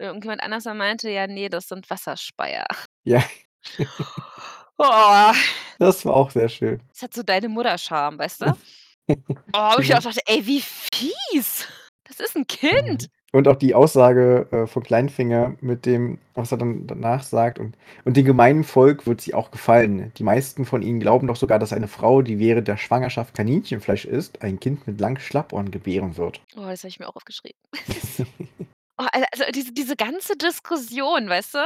Irgendjemand 0.00 0.42
anders 0.42 0.64
dann 0.64 0.78
meinte: 0.78 1.10
„Ja, 1.10 1.26
ne, 1.28 1.48
das 1.50 1.68
sind 1.68 1.90
Wasserspeier.“ 1.90 2.66
Ja. 3.06 3.22
Oh. 4.78 5.32
Das 5.78 6.04
war 6.06 6.14
auch 6.16 6.30
sehr 6.30 6.48
schön. 6.48 6.80
Das 6.94 7.02
hat 7.02 7.14
so 7.14 7.22
Deine-Mutter-Charme, 7.22 8.18
weißt 8.18 8.42
du? 8.42 8.46
Oh, 9.54 9.76
wo 9.76 9.80
ich 9.80 9.94
auch 9.94 10.00
dachte: 10.02 10.20
„Ey, 10.26 10.46
wie 10.46 10.62
fies! 10.62 11.66
Das 12.04 12.20
ist 12.20 12.36
'n 12.36 12.46
Kind!“ 12.46 12.72
Mhm. 12.72 13.10
Und 13.34 13.46
auch 13.46 13.54
die 13.56 13.74
Aussage, 13.76 14.48
äh, 14.50 14.66
von 14.66 14.82
Kleinfinger 14.82 15.54
mit 15.60 15.86
dem, 15.86 16.18
was 16.34 16.50
er 16.50 16.58
dann 16.58 16.86
danach 16.88 17.22
sagt: 17.22 17.60
„Und 17.60 17.76
und 18.04 18.16
dem 18.16 18.24
gemeinen 18.24 18.64
Volk 18.64 19.06
wird 19.06 19.20
sie 19.20 19.34
auch 19.34 19.52
gefallen. 19.52 20.12
Die 20.16 20.24
meisten 20.24 20.64
von 20.64 20.82
ihnen 20.82 20.98
glauben 20.98 21.28
doch 21.28 21.36
sogar, 21.36 21.60
dass 21.60 21.72
eine 21.72 21.86
Frau, 21.86 22.22
die 22.22 22.40
während 22.40 22.66
der 22.66 22.76
Schwangerschaft 22.76 23.34
Kaninchenfleisch 23.34 24.04
isst, 24.04 24.42
ein 24.42 24.58
Kind 24.58 24.86
mit 24.88 25.00
langen 25.00 25.20
Schlappohren 25.20 25.70
gebären 25.70 26.16
wird.“ 26.16 26.40
Oh, 26.56 26.62
das 26.66 26.80
habe 26.82 26.88
ich 26.88 26.98
mir 26.98 27.08
auch 27.08 27.16
aufgeschrieben. 27.16 27.58
Oh, 29.02 29.06
al 29.12 29.24
also, 29.32 29.44
diese 29.52 29.72
diese 29.72 29.96
ganze 29.96 30.36
Diskussion, 30.36 31.26
weißt 31.28 31.54
du? 31.54 31.58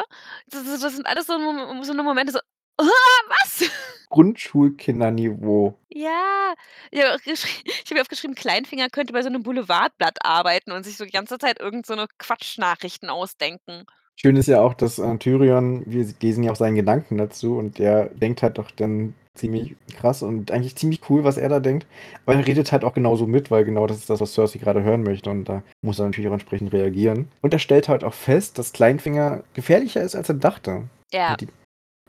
Das 0.50 0.62
das 0.80 0.94
sind 0.94 1.06
alles 1.06 1.26
so 1.26 1.34
so 1.82 1.92
'ne 1.92 2.02
Momente 2.04 2.32
so: 2.32 2.38
„Ah, 2.78 2.84
was?“ 3.28 3.68
Grundschulkinderniveau. 4.14 5.74
Ja, 5.88 6.54
ich 6.92 7.02
habe 7.02 7.18
mir 7.94 8.00
aufgeschrieben, 8.00 8.36
Kleinfinger 8.36 8.88
könnte 8.88 9.12
bei 9.12 9.22
so 9.22 9.28
'nem 9.28 9.42
Boulevardblatt 9.42 10.18
arbeiten 10.24 10.70
und 10.70 10.84
sich 10.84 10.96
so 10.96 11.04
die 11.04 11.10
ganze 11.10 11.36
Zeit 11.38 11.60
irgend 11.60 11.84
so 11.84 11.96
Quatschnachrichten 12.18 13.10
ausdenken. 13.10 13.86
Schön 14.14 14.36
ist 14.36 14.46
ja 14.46 14.60
auch, 14.60 14.74
dass, 14.74 15.00
äh, 15.00 15.18
Tyrion 15.18 15.82
wir 15.86 16.06
lesen 16.22 16.44
ja 16.44 16.52
auch 16.52 16.56
seinen 16.56 16.76
Gedanken 16.76 17.18
dazu 17.18 17.56
und 17.58 17.80
der 17.80 18.08
denkt 18.10 18.44
halt 18.44 18.58
doch 18.58 18.70
dann 18.70 19.14
ziemlich 19.34 19.74
krass 19.96 20.22
und 20.22 20.52
eigentlich 20.52 20.76
ziemlich 20.76 21.00
cool, 21.10 21.24
was 21.24 21.36
er 21.36 21.48
da 21.48 21.58
denkt. 21.58 21.88
Aber 22.24 22.36
er 22.36 22.46
redet 22.46 22.70
halt 22.70 22.84
auch 22.84 22.94
genauso 22.94 23.26
mit, 23.26 23.50
weil 23.50 23.64
genau 23.64 23.88
das 23.88 23.96
ist 23.96 24.10
das, 24.10 24.20
was 24.20 24.32
Cersei 24.32 24.60
grade 24.60 24.84
hören 24.84 25.02
möchte 25.02 25.28
und 25.28 25.48
da 25.48 25.64
muss 25.82 25.98
er 25.98 26.04
natürlich 26.04 26.28
auch 26.28 26.34
entsprechend 26.34 26.72
reagieren. 26.72 27.32
Und 27.40 27.52
er 27.52 27.58
stellt 27.58 27.88
halt 27.88 28.04
auch 28.04 28.14
fest, 28.14 28.58
dass 28.58 28.72
Kleinfinger 28.72 29.42
gefährlicher 29.54 30.02
ist, 30.02 30.14
als 30.14 30.28
er 30.28 30.36
dachte. 30.36 30.84
Ja. 31.12 31.34
Die 31.34 31.48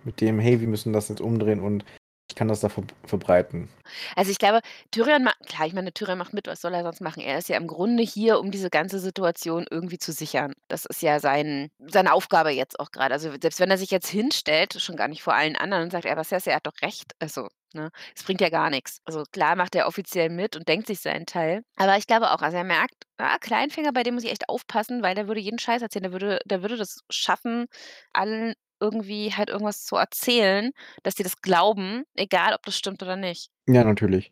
mit 0.06 0.22
dem: 0.22 0.40
„Hey, 0.40 0.62
wir 0.62 0.68
müssen 0.68 0.94
das 0.94 1.10
jetzt 1.10 1.22
umdrehen 1.22 1.60
und 1.62 1.86
ich 2.30 2.36
kann 2.36 2.48
das 2.48 2.62
da 2.62 2.70
verb 2.76 2.94
verbreiten.“ 3.06 3.70
Also, 4.16 4.32
ich 4.32 4.38
glaube, 4.40 4.62
Tyrion 4.92 5.30
klar, 5.48 5.68
ich 5.68 5.74
meine, 5.74 5.94
Tyrion 5.94 6.18
macht 6.18 6.34
mit, 6.34 6.48
was 6.48 6.62
soll 6.62 6.74
er 6.74 6.84
sonst 6.84 7.02
machen? 7.02 7.22
Er 7.22 7.38
ist 7.38 7.50
ja 7.50 7.58
im 7.58 7.68
Grunde 7.68 8.04
hier, 8.04 8.40
um 8.40 8.52
diese 8.52 8.70
ganze 8.70 9.00
Situation 9.00 9.66
irgendwie 9.70 9.98
zu 10.00 10.12
sichern. 10.12 10.54
Das 10.68 10.86
ist 10.86 11.02
ja 11.02 11.20
sein 11.20 11.70
seine 11.80 12.14
Aufgabe 12.14 12.50
jetzt 12.52 12.80
auch 12.80 12.92
grade. 12.92 13.14
Also, 13.14 13.32
selbst 13.42 13.60
wenn 13.60 13.70
er 13.72 13.78
sich 13.78 13.92
jetzt 13.92 14.08
hinstellt, 14.10 14.74
schon 14.82 14.96
gar 14.96 15.08
nicht 15.08 15.24
vor 15.24 15.34
allen 15.36 15.56
anderen 15.56 15.84
und 15.84 15.92
sagt: 15.92 16.06
„Ja, 16.06 16.12
aber 16.14 16.24
Cersei 16.24 16.54
hat 16.54 16.66
doch 16.66 16.74
recht.“ 16.82 17.14
Also, 17.20 17.48
ne? 17.74 17.90
Es 18.16 18.24
bringt 18.24 18.42
ja 18.42 18.50
gar 18.50 18.70
nix. 18.70 19.00
Also, 19.06 19.24
klar 19.32 19.56
macht 19.56 19.76
er 19.76 19.88
offiziell 19.88 20.30
mit 20.30 20.56
und 20.56 20.68
denkt 20.68 20.88
sich 20.88 21.00
seinen 21.02 21.26
Teil. 21.26 21.62
Aber 21.78 21.98
ich 21.98 22.08
glaube 22.08 22.32
auch, 22.32 22.42
also, 22.42 22.58
er 22.58 22.64
merkt: 22.64 22.96
„Ah, 23.18 23.38
Kleinfinger, 23.40 23.94
bei 23.94 24.04
dem 24.04 24.16
muss 24.16 24.24
ich 24.24 24.32
echt 24.32 24.50
aufpassen, 24.50 25.04
weil 25.04 25.16
der 25.16 25.28
würde 25.28 25.42
jeden 25.42 25.60
Scheiß 25.60 25.82
erzählen. 25.82 26.04
Der 26.04 26.12
würde 26.12 26.40
der 26.46 26.62
würde 26.64 26.78
das 26.78 27.00
schaffen, 27.12 27.68
allen 28.14 28.54
irgendwie 28.86 29.34
halt 29.34 29.50
irgendwas 29.50 29.84
zu 29.86 29.96
erzählen, 29.96 30.72
dass 31.04 31.16
die 31.16 31.24
das 31.24 31.42
glauben, 31.42 32.04
egal 32.16 32.54
ob 32.54 32.64
das 32.64 32.78
stimmt 32.78 33.02
oder 33.04 33.16
nicht.“ 33.16 33.50
Ja, 33.68 33.84
natürlich. 33.84 34.30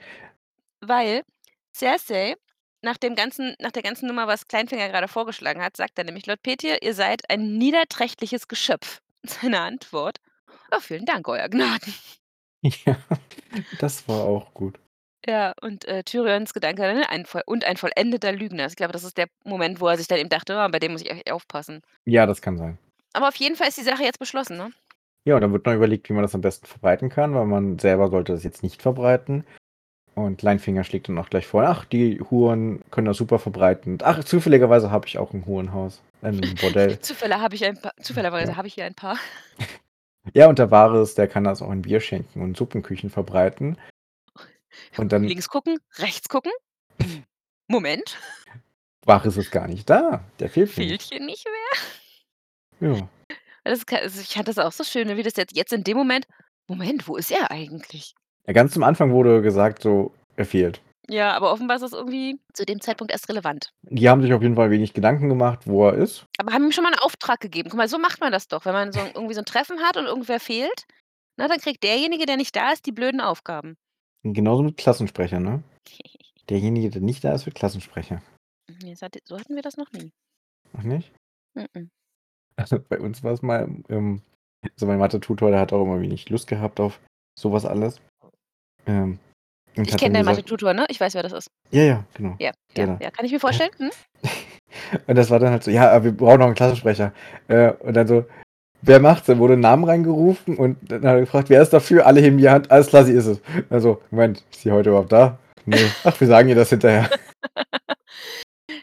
Weil 0.82 1.24
Cersei 1.76 2.36
nach 2.82 2.98
dem 2.98 3.16
ganzen 3.16 3.56
nach 3.60 3.72
der 3.72 3.84
ganzen 3.84 4.08
Nummer, 4.08 4.28
was 4.28 4.48
Kleinfinger 4.48 4.90
grade 4.90 5.08
vorgeschlagen 5.08 5.62
hat, 5.64 5.78
sagt 5.78 5.98
er 5.98 6.04
nämlich: 6.06 6.26
„Lord 6.28 6.44
Petyr, 6.44 6.82
ihr 6.84 6.94
seid 6.94 7.30
ein 7.30 7.58
niederträchtliches 7.58 8.48
Geschöpf.“ 8.48 9.02
Seine 9.26 9.62
Antwort: 9.62 10.18
„Ja, 10.72 10.80
vielen 10.80 11.06
Dank, 11.06 11.28
Euer 11.28 11.50
Gnaden.“ 11.50 11.94
Ja, 12.86 12.96
das 13.78 14.08
war 14.08 14.24
auch 14.24 14.54
gut. 14.54 14.80
Ja, 15.26 15.54
und, 15.62 15.86
äh, 15.86 16.04
Tyrions 16.04 16.54
Gedanke, 16.54 16.82
ne, 16.82 17.10
ein 17.10 17.26
und 17.46 17.64
ein 17.66 17.78
vollendeter 17.78 18.32
Lügner. 18.32 18.68
Ich 18.68 18.76
glaube, 18.76 18.94
das 18.94 19.04
ist 19.04 19.18
der 19.18 19.28
Moment, 19.46 19.80
wo 19.82 19.88
er 19.88 19.98
sich 19.98 20.08
dann 20.08 20.20
eben 20.20 20.30
dachte: 20.30 20.54
„Oh, 20.58 20.70
bei 20.70 20.80
dem 20.80 20.94
muss 20.94 21.02
ich 21.02 21.12
echt 21.12 21.32
aufpassen.“ 21.32 21.82
Ja, 22.06 22.26
das 22.26 22.42
kann 22.42 22.58
sein. 22.58 22.78
Aber 23.14 23.28
auf 23.28 23.36
jeden 23.36 23.56
Fall 23.56 23.68
ist 23.68 23.78
die 23.78 23.84
Sache 23.84 24.04
jetzt 24.04 24.20
beschlossen, 24.20 24.58
ne? 24.58 24.72
Ja, 25.26 25.36
und 25.36 25.42
dann 25.42 25.54
wird 25.54 25.66
neu 25.66 25.76
überlegt, 25.76 26.10
wie 26.10 26.14
man 26.14 26.24
das 26.24 26.36
am 26.36 26.42
besten 26.42 26.66
verbreiten 26.68 27.10
kann, 27.10 27.34
weil 27.34 27.46
man 27.46 27.80
selber 27.80 28.10
sollte 28.10 28.34
das 28.34 28.44
jetzt 28.44 28.64
nicht 28.64 28.82
verbreiten. 28.82 29.46
Und 30.16 30.38
Kleinfinger 30.38 30.84
schlägt 30.84 31.08
dann 31.08 31.18
auch 31.18 31.30
gleich 31.30 31.48
vor: 31.48 31.64
„Ach, 31.64 31.86
die 31.86 32.20
Huren 32.20 32.82
können 32.92 33.06
das 33.08 33.18
super 33.18 33.40
verbreiten. 33.40 33.98
Ach, 34.04 34.24
zufälligerweise 34.24 34.92
habe 34.92 35.08
ich 35.08 35.18
auch 35.18 35.34
'n 35.34 35.46
Hurenhaus, 35.46 36.02
ein 36.22 36.40
Bordell.“ 36.62 37.00
Zufälle 37.00 37.40
habe 37.42 37.56
ich 37.56 37.66
ein 37.66 37.80
pa 37.82 37.92
Ja. 37.98 38.04
zufälligerweise 38.04 38.58
habe 38.58 38.68
ich 38.68 38.74
hier 38.76 38.86
ein 38.86 38.96
paar. 38.96 39.18
Ja, 40.34 40.48
und 40.48 40.58
der 40.58 40.72
Varys, 40.72 41.16
der 41.16 41.28
kann 41.28 41.44
das 41.44 41.62
auch 41.62 41.70
in 41.70 41.82
Bierschenken 41.82 42.42
und 42.42 42.56
Suppenküchen 42.56 43.10
verbreiten. 43.10 43.78
Und 44.96 45.12
dann 45.12 45.26
Links 45.26 45.50
gucken, 45.50 45.80
rechts 45.98 46.30
gucken. 46.30 46.54
Moment. 47.68 48.18
Varys 49.06 49.36
ist 49.36 49.52
gar 49.52 49.68
nicht 49.68 49.90
da. 49.90 50.24
Der 50.40 50.50
fehlt 50.50 50.70
Fehlt 50.70 51.02
hier 51.02 51.20
nicht 51.20 51.46
wer? 51.46 51.80
Ja. 52.84 53.08
Das 53.64 53.86
ka 53.86 53.98
also, 53.98 54.22
ich 54.22 54.34
fand 54.34 54.48
das 54.48 54.58
auch 54.60 54.72
so 54.74 54.84
schön, 54.84 55.08
ne, 55.08 55.18
wie 55.18 55.24
das 55.24 55.36
jetzt 55.38 55.56
jetzt 55.56 55.74
in 55.74 55.84
dem 55.84 55.98
Moment: 55.98 56.28
„Moment, 56.68 57.08
wo 57.08 57.16
ist 57.16 57.32
er 57.32 57.50
eigentlich?“ 57.52 58.14
Ja, 58.48 58.54
ganz 58.54 58.74
zum 58.74 58.84
Anfang 58.84 59.12
wurde 59.14 59.42
gesagt 59.42 59.82
so: 59.82 60.12
„Er 60.36 60.46
fehlt.“ 60.46 60.82
Ja, 61.10 61.34
aber 61.34 61.52
offenbar 61.52 61.76
ist 61.78 61.82
das 61.82 61.94
irgendwie 61.94 62.40
zu 62.54 62.66
dem 62.66 62.80
Zeitpunkt 62.82 63.12
erst 63.12 63.28
relevant. 63.30 63.72
Die 63.84 64.10
haben 64.10 64.22
sich 64.22 64.34
auf 64.34 64.42
jeden 64.42 64.56
Fall 64.56 64.72
wenig 64.72 64.94
Gedanken 64.94 65.30
gemacht, 65.30 65.62
wo 65.66 65.88
er 65.88 65.96
ist. 65.96 66.26
Aber 66.40 66.54
haben 66.54 66.64
ihm 66.66 66.72
schon 66.72 66.84
mal 66.84 66.94
'n 66.94 67.00
Auftrag 67.00 67.40
gegeben. 67.40 67.70
Guck 67.70 67.78
mal, 67.78 67.88
so 67.90 68.00
macht 68.00 68.20
man 68.22 68.32
das 68.32 68.48
doch. 68.48 68.66
Wenn 68.66 68.74
man 68.74 68.92
so 68.92 69.00
irgendwie 69.14 69.34
so 69.34 69.42
'n 69.42 69.46
Treffen 69.46 69.80
hat 69.82 69.98
und 69.98 70.06
irgendwer 70.06 70.40
fehlt, 70.40 70.86
ne, 71.38 71.48
dann 71.48 71.60
kriegt 71.60 71.84
derjenige, 71.84 72.26
der 72.26 72.38
nicht 72.38 72.56
da 72.56 72.72
ist, 72.72 72.86
die 72.86 72.92
blöden 72.94 73.22
Aufgaben. 73.22 73.78
Genauso 74.24 74.64
mit 74.64 74.78
Klassensprechern, 74.78 75.44
ne? 75.44 75.64
Derjenige, 76.50 76.90
der 76.90 77.02
nicht 77.02 77.24
da 77.24 77.34
ist, 77.34 77.46
wird 77.46 77.56
Klassensprecher. 77.56 78.22
Ne, 78.82 78.96
so 78.96 79.06
hat 79.06 79.16
so 79.26 79.38
hatten 79.40 79.56
wir 79.56 79.62
das 79.62 79.78
noch 79.78 79.92
nie. 79.92 80.12
Noch 80.74 80.84
nicht? 80.84 81.12
M-m. 81.56 81.90
Also, 82.56 82.80
bei 82.90 83.00
uns 83.00 83.24
war's 83.24 83.42
mal, 83.42 83.68
ähm 83.90 84.22
also, 84.74 84.86
mein 84.86 84.98
Mathetutor, 85.00 85.52
der 85.52 85.60
hat 85.60 85.74
auch 85.74 85.84
immer 85.84 86.00
wenig 86.00 86.30
Lust 86.30 86.48
gehabt 86.48 86.80
auf 86.80 87.00
so 87.38 87.52
was 87.52 87.66
alles. 87.66 88.00
Ähm, 88.86 89.20
Ich 89.76 89.98
kenne 89.98 90.20
gesagt 90.20 90.26
Mathetutor, 90.26 90.74
ne? 90.74 90.86
Ich 90.90 91.00
weiß, 91.02 91.16
wer 91.16 91.24
das 91.24 91.34
ist. 91.34 91.48
Ja, 91.72 91.84
ja, 91.84 92.06
genau. 92.14 92.36
Ja, 92.40 92.52
ja, 92.78 92.86
da. 92.86 92.98
ja. 93.02 93.12
Kann 93.12 93.26
ich 93.26 93.32
mir 93.34 93.40
vorstellen. 93.40 93.72
Mhm. 93.80 93.90
und 95.08 95.16
das 95.18 95.30
war 95.30 95.40
dann 95.40 95.52
halt 95.52 95.64
so: 95.64 95.72
„Ja, 95.72 95.92
aber 95.92 96.06
wir 96.06 96.12
brauchen 96.14 96.40
noch 96.40 96.48
'n 96.48 96.54
Klassensprecher.“ 96.54 97.12
Äh, 97.50 97.72
und 97.74 97.94
dann 97.96 98.08
so: 98.08 98.26
„Wer 98.82 99.00
macht's?“ 99.02 99.28
Dann 99.28 99.40
wurde 99.40 99.56
'n 99.56 99.60
Namen 99.60 99.84
reingerufen 99.84 100.58
und 100.58 100.78
dann 100.90 101.00
hat 101.06 101.16
er 101.16 101.20
gefragt: 101.22 101.50
„Wer 101.50 101.62
ist 101.62 101.74
dafür?“ 101.74 102.06
Alle 102.06 102.22
heben 102.22 102.38
die 102.38 102.50
Hand: 102.50 102.72
„Alles 102.72 102.88
klar, 102.88 103.04
sie 103.04 103.14
ist 103.14 103.26
es.“ 103.26 103.42
Also: 103.70 104.02
„Moment, 104.12 104.46
ist 104.52 104.62
sie 104.62 104.72
heute 104.72 104.90
überhaupt 104.92 105.12
da?“ 105.12 105.40
„Ne.“ 105.66 105.78
„Ach, 106.06 106.18
wir 106.20 106.28
sagen 106.28 106.48
ihr 106.50 106.56
das 106.56 106.70
hinterher.“ 106.70 107.10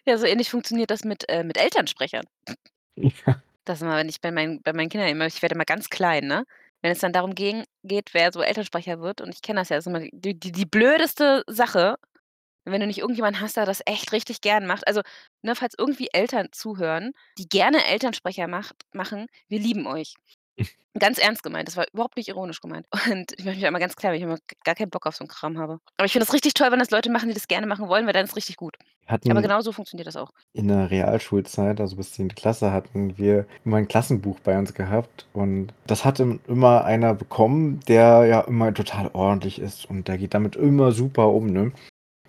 Ja, 0.06 0.18
so 0.18 0.26
ähnlich 0.26 0.50
funktioniert 0.50 0.90
das 0.90 1.04
mit 1.04 1.28
äh, 1.28 1.42
mit 1.44 1.56
Elternsprechern. 1.56 2.24
Ja. 2.96 3.42
Das 3.66 3.83
immer, 3.83 3.96
wenn 3.96 4.09
ich 4.09 4.20
bei 4.20 4.31
meinen 4.31 4.62
bei 4.62 4.73
meinen 4.73 4.88
Kindern 4.88 5.09
immer 5.11 5.27
ich 5.27 5.42
werde 5.42 5.55
immer 5.55 5.64
ganz 5.64 5.88
klein, 5.90 6.27
ne? 6.27 6.44
Wenn 6.83 6.92
es 6.92 6.99
dann 7.01 7.12
darum 7.12 7.35
gehen 7.35 7.64
geht, 7.85 8.14
wer 8.14 8.33
so 8.33 8.40
Elternsprecher 8.42 9.01
wird 9.01 9.20
und 9.20 9.35
ich 9.35 9.42
kenne 9.42 9.61
das 9.61 9.68
ja, 9.68 9.77
ist 9.77 9.87
immer 9.87 10.01
die 10.01 10.38
die 10.38 10.53
die 10.53 10.64
blödeste 10.66 11.44
Sache, 11.46 11.96
wenn 12.66 12.81
du 12.81 12.87
nicht 12.88 13.01
irgendjemanden 13.01 13.42
hast, 13.42 13.57
der 13.59 13.66
das 13.66 13.83
echt 13.87 14.12
richtig 14.12 14.40
gern 14.42 14.66
macht. 14.66 14.87
Also, 14.88 15.03
ne, 15.42 15.57
falls 15.57 15.75
irgendwie 15.79 16.09
Eltern 16.12 16.49
zuhören, 16.53 17.12
die 17.38 17.49
gerne 17.49 17.85
Elternsprecher 17.87 18.49
macht 18.49 18.77
machen, 18.94 19.27
wir 19.49 19.61
lieben 19.61 19.87
euch. 19.88 20.14
Ganz 20.99 21.18
ernst 21.18 21.42
gemeint, 21.44 21.68
das 21.68 21.77
war 21.77 21.87
überhaupt 21.92 22.16
nicht 22.16 22.29
ironisch 22.29 22.61
gemeint. 22.61 22.87
Und 23.11 23.33
ich 23.38 23.44
mache 23.44 23.55
mich 23.55 23.62
da 23.62 23.68
immer 23.68 23.79
ganz 23.79 23.94
klar, 23.96 24.11
weil 24.12 24.18
ich 24.18 24.25
immer 24.25 24.37
g 24.37 24.57
gar 24.64 24.75
keinen 24.75 24.90
Bock 24.90 25.07
auf 25.07 25.14
so 25.16 25.25
'n 25.25 25.29
Kram 25.29 25.57
habe. 25.59 25.79
Aber 25.96 26.07
ich 26.07 26.12
finde 26.12 26.27
das 26.27 26.35
richtig 26.35 26.55
toll, 26.55 26.70
wenn 26.73 26.81
das 26.81 26.90
Leute 26.90 27.11
machen, 27.11 27.29
die 27.29 27.35
das 27.35 27.46
gerne 27.49 27.66
machen 27.66 27.88
wollen, 27.88 28.07
weil 28.07 28.12
dann 28.12 28.25
ist 28.25 28.37
richtig 28.37 28.57
gut. 28.57 28.77
Aber 29.07 29.14
Hatten 29.14 29.42
genauso 29.42 29.73
funktioniert 29.73 30.07
das 30.09 30.16
auch. 30.16 30.31
in 30.53 30.68
der 30.68 30.90
Realschulzeit, 30.90 31.81
also 31.81 31.96
bis 31.96 32.12
10. 32.12 32.35
Klasse, 32.35 32.73
hatten 32.73 33.16
wir 33.18 33.46
immer 33.64 33.77
'n 33.79 33.88
Klassenbuch 33.88 34.40
bei 34.40 34.59
uns 34.59 34.75
gehabt 34.75 35.27
und 35.33 35.73
das 35.87 36.05
hatte 36.05 36.38
immer 36.49 36.85
einer 36.85 37.14
bekommen, 37.14 37.81
der 37.88 38.25
ja 38.27 38.40
immer 38.42 38.75
total 38.75 39.11
ordentlich 39.12 39.61
ist 39.61 39.88
und 39.88 40.09
der 40.09 40.18
geht 40.18 40.35
damit 40.35 40.57
immer 40.57 40.92
super 40.92 41.29
um, 41.29 41.46
ne? 41.46 41.73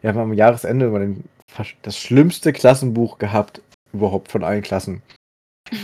Wir 0.02 0.10
haben 0.12 0.20
am 0.20 0.34
Jahresende 0.34 0.88
immer 0.88 1.00
den 1.00 1.26
versch 1.48 1.78
das 1.84 1.98
schlimmste 1.98 2.54
Klassenbuch 2.54 3.18
gehabt 3.20 3.62
überhaupt 3.94 4.32
von 4.32 4.44
allen 4.44 4.64
Klassen. 4.64 5.02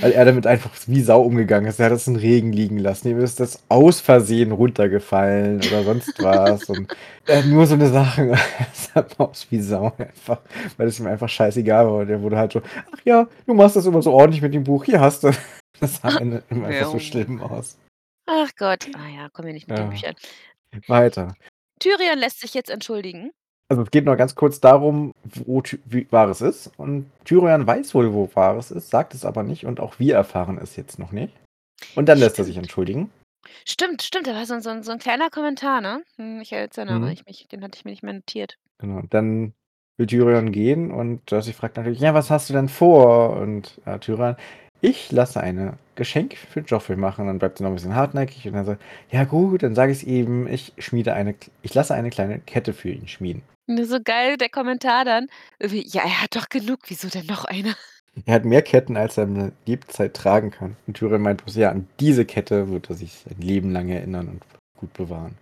Weil 0.02 0.12
er 0.12 0.26
damit 0.26 0.45
einfach 0.47 0.71
wie 0.88 1.02
Sau 1.02 1.21
umgegangen 1.21 1.67
ist. 1.69 1.80
Er 1.80 1.86
hat 1.88 1.93
das 1.93 2.08
in 2.08 2.15
Regen 2.17 2.52
liegen 2.54 2.78
lassen. 2.78 3.08
Ihm 3.10 3.19
ist 3.19 3.39
das 3.39 3.63
aus 3.69 4.00
Versehen 4.02 4.52
runtergefallen 4.52 5.58
oder 5.67 5.84
sonst 5.84 6.13
was 6.21 6.69
und 6.69 6.88
er 7.26 7.38
hat 7.39 7.45
nur 7.45 7.65
so 7.67 7.76
'ne 7.76 7.88
Sachen 7.89 8.32
es 8.32 8.89
sah 8.93 9.06
aus 9.17 9.47
wie 9.50 9.62
Sau 9.62 9.93
einfach, 9.97 10.41
weil 10.78 10.88
es 10.88 11.00
ihm 11.00 11.08
einfach 11.08 11.30
scheißegal 11.30 11.86
war 11.88 11.93
und 12.00 12.10
er 12.10 12.21
wurde 12.21 12.38
halt 12.38 12.52
so: 12.54 12.62
„Ach 12.93 13.00
ja, 13.06 13.28
du 13.45 13.54
machst 13.54 13.76
das 13.76 13.86
immer 13.86 14.02
so 14.02 14.12
ordentlich 14.13 14.41
mit 14.41 14.54
dem 14.54 14.63
Buch, 14.63 14.84
hier 14.86 15.00
hast 15.02 15.23
du.“ 15.23 15.32
Das 15.80 15.97
sah 16.02 16.10
immer 16.17 16.41
einfach 16.52 16.91
so 16.91 17.00
schlimm 17.00 17.39
aus. 17.41 17.78
Ach 18.28 18.50
Gott. 18.58 18.88
Ah 18.95 19.08
ja, 19.15 19.30
kommen 19.30 19.47
wir 19.47 19.54
nicht 19.54 19.67
mit 19.67 19.78
den 19.78 19.86
Ja. 19.86 19.89
Büchern. 19.91 20.15
Weiter. 20.88 21.36
Tyrion 21.80 22.19
lässt 22.19 22.41
sich 22.41 22.54
jetzt 22.56 22.69
entschuldigen. 22.71 23.32
Also, 23.71 23.82
es 23.84 23.91
geht 23.91 24.06
noch 24.06 24.15
ganz 24.15 24.36
kurz 24.36 24.62
darum, 24.62 25.12
wo 25.25 25.62
Varys 26.10 26.39
ist 26.39 26.71
und 26.77 27.12
Tyrion 27.25 27.67
weiß 27.67 27.93
wohl, 27.95 28.13
wo 28.13 28.30
Varys 28.34 28.71
ist, 28.71 28.89
sagt 28.89 29.13
es 29.13 29.25
aber 29.25 29.43
nicht 29.43 29.65
und 29.65 29.82
auch 29.82 29.99
wir 29.99 30.15
erfahren 30.15 30.58
es 30.62 30.77
jetzt 30.77 30.99
noch 30.99 31.12
nicht. 31.12 31.34
Und 31.95 32.08
dann 32.10 32.19
lässt 32.19 32.39
er 32.39 32.45
sich 32.45 32.56
Stimmt. 32.56 32.65
entschuldigen. 32.65 33.12
Stimmt, 33.65 34.03
stimmt, 34.03 34.27
da 34.27 34.34
war 34.36 34.45
so 34.45 34.60
so 34.60 34.82
so 34.84 34.91
'n 34.93 34.99
kleiner 34.99 35.30
Kommentar, 35.30 35.82
ne? 35.82 36.03
Hm, 36.17 36.41
ich 36.41 36.53
erinnere 36.53 36.99
Mhm. 37.08 37.13
ich 37.13 37.25
mich. 37.25 37.47
Den 37.49 37.63
hatte 37.63 37.77
ich 37.77 37.86
mir 37.86 37.91
nicht 37.91 38.03
mehr 38.03 38.13
notiert. 38.13 38.58
Genau, 38.80 39.01
dann 39.10 39.53
will 39.97 40.06
Tyrion 40.08 40.51
gehen 40.51 40.91
und 40.91 41.27
Cersei 41.30 41.53
fragt 41.53 41.77
natürlich: 41.77 41.99
„Ja, 41.99 42.13
was 42.13 42.30
hast 42.30 42.49
du 42.49 42.53
denn 42.53 42.69
vor?“ 42.69 43.32
Und, 43.38 43.82
äh, 43.86 43.97
Tyrion: 43.99 44.36
„Ich 44.82 45.12
lasse 45.12 45.42
eine 45.42 45.74
Geschenk 45.96 46.36
für 46.38 46.60
Joffrey 46.62 46.96
machen.“ 46.96 47.28
Dann 47.28 47.40
bleibt 47.40 47.58
sie 47.58 47.63
noch 47.63 47.72
'n 47.72 47.76
bisschen 47.76 47.96
hartnäckig 47.96 48.48
und 48.48 48.54
dann 48.54 48.66
so: 48.66 48.76
„Ja 49.12 49.24
gut, 49.24 49.63
dann 49.63 49.76
sage 49.76 49.92
ich's 49.92 50.04
ihm, 50.04 50.48
ich 50.48 50.74
schmiede 50.78 51.13
eine 51.13 51.36
ich 51.63 51.74
lasse 51.74 51.94
eine 51.96 52.10
kleine 52.10 52.40
Kette 52.40 52.74
für 52.74 52.90
ihn 52.90 53.08
schmieden.“ 53.08 53.42
Ne, 53.68 53.86
so 53.86 54.00
geil 54.04 54.38
der 54.38 54.50
Kommentar 54.50 55.04
dann. 55.06 55.28
Irgendwie: 55.60 55.86
„Ja, 55.88 56.04
er 56.04 56.22
hat 56.24 56.36
doch 56.36 56.50
genug, 56.50 56.80
wieso 56.88 57.08
denn 57.10 57.26
noch 57.26 57.46
eine?“ 57.46 57.76
Er 58.26 58.36
hat 58.36 58.46
mehr 58.46 58.62
Ketten, 58.63 58.98
als 58.98 59.18
er 59.18 59.26
in 59.26 59.36
seiner 59.36 59.52
Lebzeit 59.66 60.13
tragen 60.16 60.52
kann. 60.52 60.76
Und 60.88 60.98
Tyrion 60.98 61.22
meint 61.22 61.44
bloß: 61.44 61.56
„Ja, 61.56 61.72
an 61.72 61.88
diese 62.00 62.26
Kette 62.26 62.70
wird 62.70 62.90
er 62.90 62.96
sich 62.96 63.13
sein 63.13 63.40
Leben 63.40 63.72
lang 63.72 63.90
erinnern 63.90 64.28
und 64.28 64.42
gut 64.80 64.94
bewahren.“ 64.94 65.36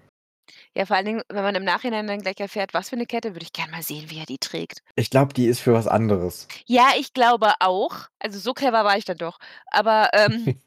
Ja, 0.77 0.85
vor 0.85 0.97
allen 0.97 1.05
Dingen, 1.05 1.21
wenn 1.29 1.43
man 1.43 1.55
im 1.55 1.63
Nachhinein 1.63 2.05
dann 2.05 2.19
gleich 2.21 2.37
erfährt, 2.41 2.73
was 2.73 2.89
für 2.89 2.97
'ne 2.97 3.05
Kette, 3.05 3.33
würde 3.33 3.43
ich 3.45 3.53
gern 3.53 3.71
mal 3.71 3.81
sehen, 3.81 4.09
wie 4.09 4.19
er 4.19 4.25
die 4.25 4.37
trägt. 4.37 4.79
Ich 4.97 5.09
glaube, 5.09 5.33
die 5.33 5.45
ist 5.45 5.61
für 5.61 5.73
was 5.73 5.87
anderes. 5.87 6.47
Ja, 6.67 6.89
ich 6.99 7.13
glaube 7.13 7.53
auch. 7.61 7.95
Also, 8.19 8.39
so 8.39 8.53
clever 8.53 8.83
war 8.83 8.97
ich 8.97 9.05
dann 9.05 9.17
doch. 9.17 9.39
Aber, 9.71 10.09
ähm 10.13 10.57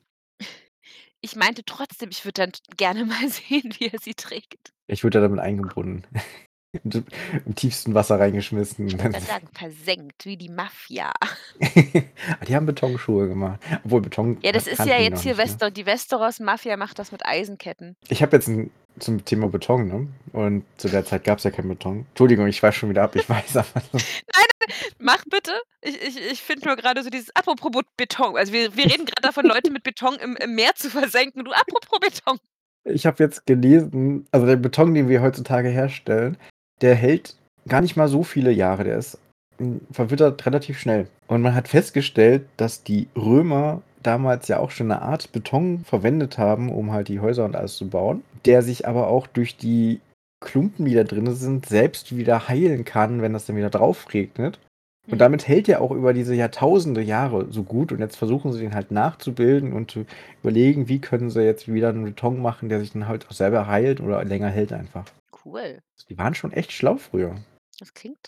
ich 1.20 1.36
meinte 1.36 1.64
trotzdem, 1.64 2.10
ich 2.10 2.24
würde 2.24 2.42
dann 2.42 2.52
t 2.52 2.60
gerne 2.76 3.04
mal 3.04 3.28
sehen, 3.28 3.74
wie 3.78 3.88
er 3.88 3.98
sie 4.00 4.14
trägt. 4.14 4.72
Ich 4.86 5.02
würde 5.04 5.18
da 5.20 5.22
damit 5.28 5.40
eingebunden. 5.40 6.04
Im 6.72 7.54
tiefsten 7.54 7.94
Wasser 7.94 8.20
reingeschmissen 8.20 8.88
Ich 8.88 8.98
grad 8.98 9.18
sagen, 9.22 9.48
versenkt 9.54 10.26
wie 10.26 10.37
die 10.37 10.50
Mafia. 10.50 11.12
Ah, 12.40 12.44
die 12.44 12.54
haben 12.54 12.66
Betonschuhe 12.66 13.26
gemacht. 13.26 13.59
Obwohl 13.85 14.02
Beton 14.02 14.37
Ja, 14.42 14.52
das 14.52 14.66
ist 14.66 14.78
ja 14.81 14.85
kannten 14.85 14.98
die 14.98 15.04
jetzt 15.04 15.22
hier 15.22 15.33
nicht, 15.33 15.38
ne? 15.38 15.44
Wester 15.44 15.70
die 15.70 15.87
Westeros-Mafia 15.87 16.76
macht 16.76 16.98
das 16.98 17.11
mit 17.11 17.24
Eisenketten. 17.24 17.96
Ich 18.09 18.22
habe 18.22 18.37
jetzt 18.37 18.48
'n 18.48 18.70
zum 18.98 19.24
Thema 19.24 19.48
Beton, 19.48 19.88
ne? 19.88 20.09
Und 20.33 20.64
zu 20.76 20.88
der 20.88 21.04
Zeit 21.04 21.24
gab's 21.24 21.44
ja 21.44 21.50
keinen 21.50 21.68
Beton. 21.68 22.04
Entschuldigung, 22.11 22.46
ich 22.48 22.59
schweife 22.59 22.78
schon 22.81 22.90
wieder 22.90 23.02
ab, 23.02 23.16
ich 23.16 23.28
weiß, 23.28 23.57
aber 23.57 23.81
so 23.81 23.88
Nein, 23.92 24.46
nein, 24.61 24.76
mach 24.98 25.24
bitte. 25.31 25.52
Ich 25.81 26.00
ich 26.02 26.31
ich 26.33 26.42
finde 26.42 26.66
nur 26.66 26.76
grade 26.76 27.02
so 27.02 27.09
dieses 27.11 27.35
apropos 27.35 27.70
Bet 27.72 27.87
Beton. 27.96 28.37
Also, 28.37 28.52
wir 28.52 28.76
wir 28.76 28.85
reden 28.85 29.07
grad 29.07 29.24
davon, 29.24 29.46
Leute 29.46 29.70
mit 29.70 29.83
Beton 29.85 30.16
im 30.16 30.37
im 30.37 30.54
Meer 30.54 30.74
zu 30.74 30.90
versenken. 30.90 31.44
Du, 31.44 31.52
apropos 31.52 31.98
Beton. 32.00 32.38
Ich 32.85 33.07
habe 33.07 33.22
jetzt 33.22 33.46
gelesen 33.46 34.26
also, 34.33 34.46
der 34.46 34.57
Beton, 34.57 34.94
den 34.94 35.09
wir 35.09 35.22
heutzutage 35.22 35.68
herstellen, 35.70 36.37
der 36.80 36.94
hält 36.94 37.36
gar 37.68 37.80
nicht 37.80 37.96
mal 37.96 38.08
so 38.08 38.22
viele 38.22 38.50
Jahre. 38.52 38.84
Der 38.84 38.98
ist 38.98 39.18
hm, 39.58 39.80
verwittert 39.90 40.44
relativ 40.46 40.78
schnell. 40.78 41.08
Und 41.26 41.42
man 41.42 41.54
hat 41.54 41.68
festgestellt, 41.68 42.46
dass 42.56 42.82
die 42.84 43.08
Römer 43.16 43.82
damals 44.02 44.48
ja 44.48 44.58
auch 44.60 44.70
schon 44.70 44.88
'ne 44.88 45.02
Art 45.02 45.32
Beton 45.32 45.84
verwendet 45.84 46.38
haben, 46.38 46.70
um 46.70 46.92
halt 46.92 47.08
die 47.08 47.20
Häuser 47.20 47.44
und 47.44 47.56
alles 47.56 47.76
zu 47.76 47.88
bauen, 47.88 48.22
der 48.46 48.62
sich 48.62 48.86
aber 48.88 49.08
auch 49.08 49.26
durch 49.26 49.56
die 49.56 50.00
Klumpen, 50.40 50.84
die 50.86 50.94
da 50.94 51.02
drinnen 51.04 51.34
sind, 51.34 51.66
selbst 51.66 52.16
wieder 52.16 52.48
heilen 52.48 52.84
kann, 52.84 53.20
wenn 53.22 53.32
das 53.32 53.46
dann 53.46 53.56
wieder 53.56 53.70
drauf 53.70 54.06
regnet. 54.14 54.60
Und 55.08 55.14
Mhm. 55.14 55.18
damit 55.18 55.48
hält 55.48 55.66
der 55.68 55.80
auch 55.82 55.90
über 55.90 56.12
diese 56.14 56.34
Jahrtausende 56.34 57.02
Jahre 57.02 57.46
so 57.50 57.64
gut 57.64 57.90
und 57.92 57.98
jetzt 58.00 58.16
versuchen 58.16 58.52
sie 58.52 58.60
den 58.60 58.74
halt 58.74 58.90
nachzubilden 58.92 59.72
und 59.72 59.90
zu 59.90 60.04
überlegen, 60.42 60.88
wie 60.88 61.00
können 61.00 61.30
sie 61.30 61.42
jetzt 61.42 61.72
wieder 61.72 61.90
'n 61.90 62.04
Beton 62.04 62.40
machen, 62.40 62.68
der 62.68 62.78
sich 62.80 62.92
dann 62.92 63.08
halt 63.08 63.26
auch 63.28 63.32
selber 63.32 63.66
heilt 63.66 64.00
oder 64.00 64.24
länger 64.24 64.48
hält 64.48 64.72
einfach. 64.72 65.06
Cool. 65.48 65.82
Die 66.08 66.18
waren 66.18 66.34
schon 66.34 66.52
echt 66.52 66.72
schlau 66.72 66.96
früher. 66.96 67.42
Das 67.78 67.94
klingt 67.94 68.18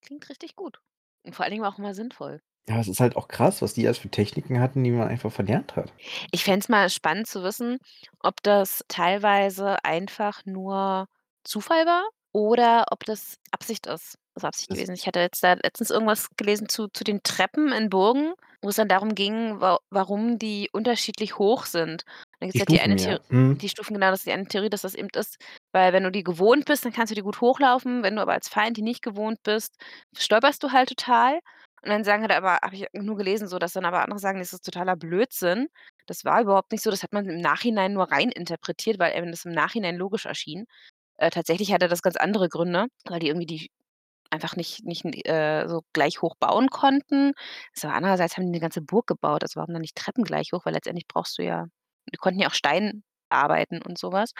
klingt 0.00 0.28
richtig 0.30 0.56
gut. 0.56 0.80
Und 1.24 1.34
vor 1.34 1.44
allen 1.44 1.52
Dingen 1.52 1.64
auch 1.64 1.78
immer 1.78 1.94
sinnvoll. 1.94 2.40
Ja, 2.68 2.80
es 2.80 2.88
ist 2.88 3.00
halt 3.00 3.16
auch 3.16 3.28
krass, 3.28 3.62
was 3.62 3.74
die 3.74 3.86
alles 3.86 3.98
für 3.98 4.08
Techniken 4.08 4.60
hatten, 4.60 4.82
die 4.82 4.90
man 4.90 5.08
einfach 5.08 5.30
verlernt 5.30 5.76
hat. 5.76 5.92
Ich 6.32 6.44
fände 6.44 6.60
es 6.60 6.68
mal 6.68 6.88
spannend 6.90 7.26
zu 7.26 7.42
wissen, 7.42 7.78
ob 8.20 8.42
das 8.42 8.84
teilweise 8.88 9.84
einfach 9.84 10.44
nur 10.46 11.08
Zufall 11.44 11.86
war 11.86 12.08
oder 12.32 12.86
ob 12.90 13.04
das 13.04 13.38
Absicht 13.50 13.86
ist 13.86 14.18
ist 14.36 14.44
Absicht 14.44 14.70
Das 14.70 14.76
gewesen. 14.76 14.94
Ich 14.94 15.06
hatte 15.06 15.20
jetzt 15.20 15.42
da 15.42 15.54
letztens 15.54 15.90
irgendwas 15.90 16.28
gelesen 16.36 16.68
zu 16.68 16.88
zu 16.88 17.04
den 17.04 17.22
Treppen 17.22 17.72
in 17.72 17.90
Burgen, 17.90 18.34
wo 18.62 18.68
es 18.68 18.76
dann 18.76 18.88
darum 18.88 19.14
ging, 19.14 19.60
wa 19.60 19.78
warum 19.90 20.38
die 20.38 20.68
unterschiedlich 20.72 21.38
hoch 21.38 21.66
sind. 21.66 22.04
Da 22.42 22.46
gibt's 22.46 22.58
Die 22.58 22.60
halt 22.60 22.70
die 22.70 22.80
eine 22.80 22.96
Stufen, 22.96 23.02
ja. 23.02 23.18
Mhm. 23.28 23.60
die 23.60 23.68
Stufen, 23.70 23.94
genau, 23.94 24.10
das 24.10 24.20
ist 24.20 24.26
die 24.26 24.32
eine 24.32 24.46
Theorie, 24.46 24.68
dass 24.68 24.82
das 24.82 24.94
eben 24.94 25.08
ist, 25.16 25.38
weil 25.72 25.92
wenn 25.94 26.02
du 26.02 26.10
die 26.10 26.22
gewohnt 26.24 26.66
bist, 26.66 26.84
dann 26.84 26.92
kannst 26.92 27.10
du 27.10 27.14
die 27.14 27.22
gut 27.22 27.40
hochlaufen. 27.40 28.02
Wenn 28.02 28.16
du 28.16 28.22
aber 28.22 28.32
als 28.32 28.48
Feind 28.48 28.76
die 28.76 28.82
nicht 28.82 29.02
gewohnt 29.02 29.42
bist, 29.42 29.76
stolperst 30.16 30.62
du 30.62 30.72
halt 30.72 30.90
total. 30.90 31.34
Und 31.82 31.90
dann 31.90 32.04
sagen 32.04 32.22
halt 32.22 32.32
aber 32.32 32.58
habe 32.62 32.74
ich 32.74 32.86
nur 32.92 33.16
gelesen, 33.16 33.48
so, 33.48 33.58
dass 33.58 33.72
dann 33.72 33.84
aber 33.86 34.02
andere 34.02 34.18
sagen, 34.18 34.38
das 34.40 34.52
ist 34.52 34.64
totaler 34.64 34.96
Blödsinn. 34.96 35.68
Das 36.06 36.24
war 36.24 36.40
überhaupt 36.42 36.72
nicht 36.72 36.82
so, 36.82 36.90
das 36.90 37.02
hat 37.02 37.12
man 37.12 37.28
im 37.28 37.40
Nachhinein 37.40 37.92
nur 37.94 38.10
rein 38.10 38.30
interpretiert, 38.30 38.98
weil 38.98 39.12
einem 39.12 39.30
das 39.30 39.44
im 39.44 39.52
Nachhinein 39.52 39.96
logisch 39.96 40.26
erschien. 40.26 40.64
Äh, 41.18 41.30
tatsächlich 41.30 41.72
hatte 41.72 41.88
das 41.88 42.02
ganz 42.02 42.16
andere 42.16 42.48
Gründe, 42.48 42.86
weil 43.06 43.20
die 43.20 43.28
irgendwie 43.28 43.46
die 43.46 43.70
einfach 44.30 44.56
nicht 44.56 44.84
nicht 44.84 45.04
äh, 45.28 45.66
so 45.68 45.82
gleich 45.94 46.22
hoch 46.22 46.34
bauen 46.40 46.68
konnten. 46.70 47.32
So, 47.74 47.88
andererseits 47.88 48.36
haben 48.36 48.44
die 48.46 48.50
'ne 48.52 48.60
ganze 48.60 48.82
Burg 48.82 49.06
gebaut, 49.08 49.42
also 49.44 49.60
warum 49.60 49.74
dann 49.74 49.82
nicht 49.82 49.96
Treppen 49.96 50.24
gleich 50.24 50.52
hoch? 50.54 50.66
Weil 50.66 50.74
letztendlich 50.74 51.06
brauchst 51.08 51.38
du 51.38 51.44
ja 51.44 51.66
die 52.12 52.18
konnten 52.18 52.40
ja 52.40 52.48
auch 52.48 52.54
Stein 52.54 53.02
arbeiten 53.30 53.82
und 53.82 53.98
so 53.98 54.12
was. 54.12 54.32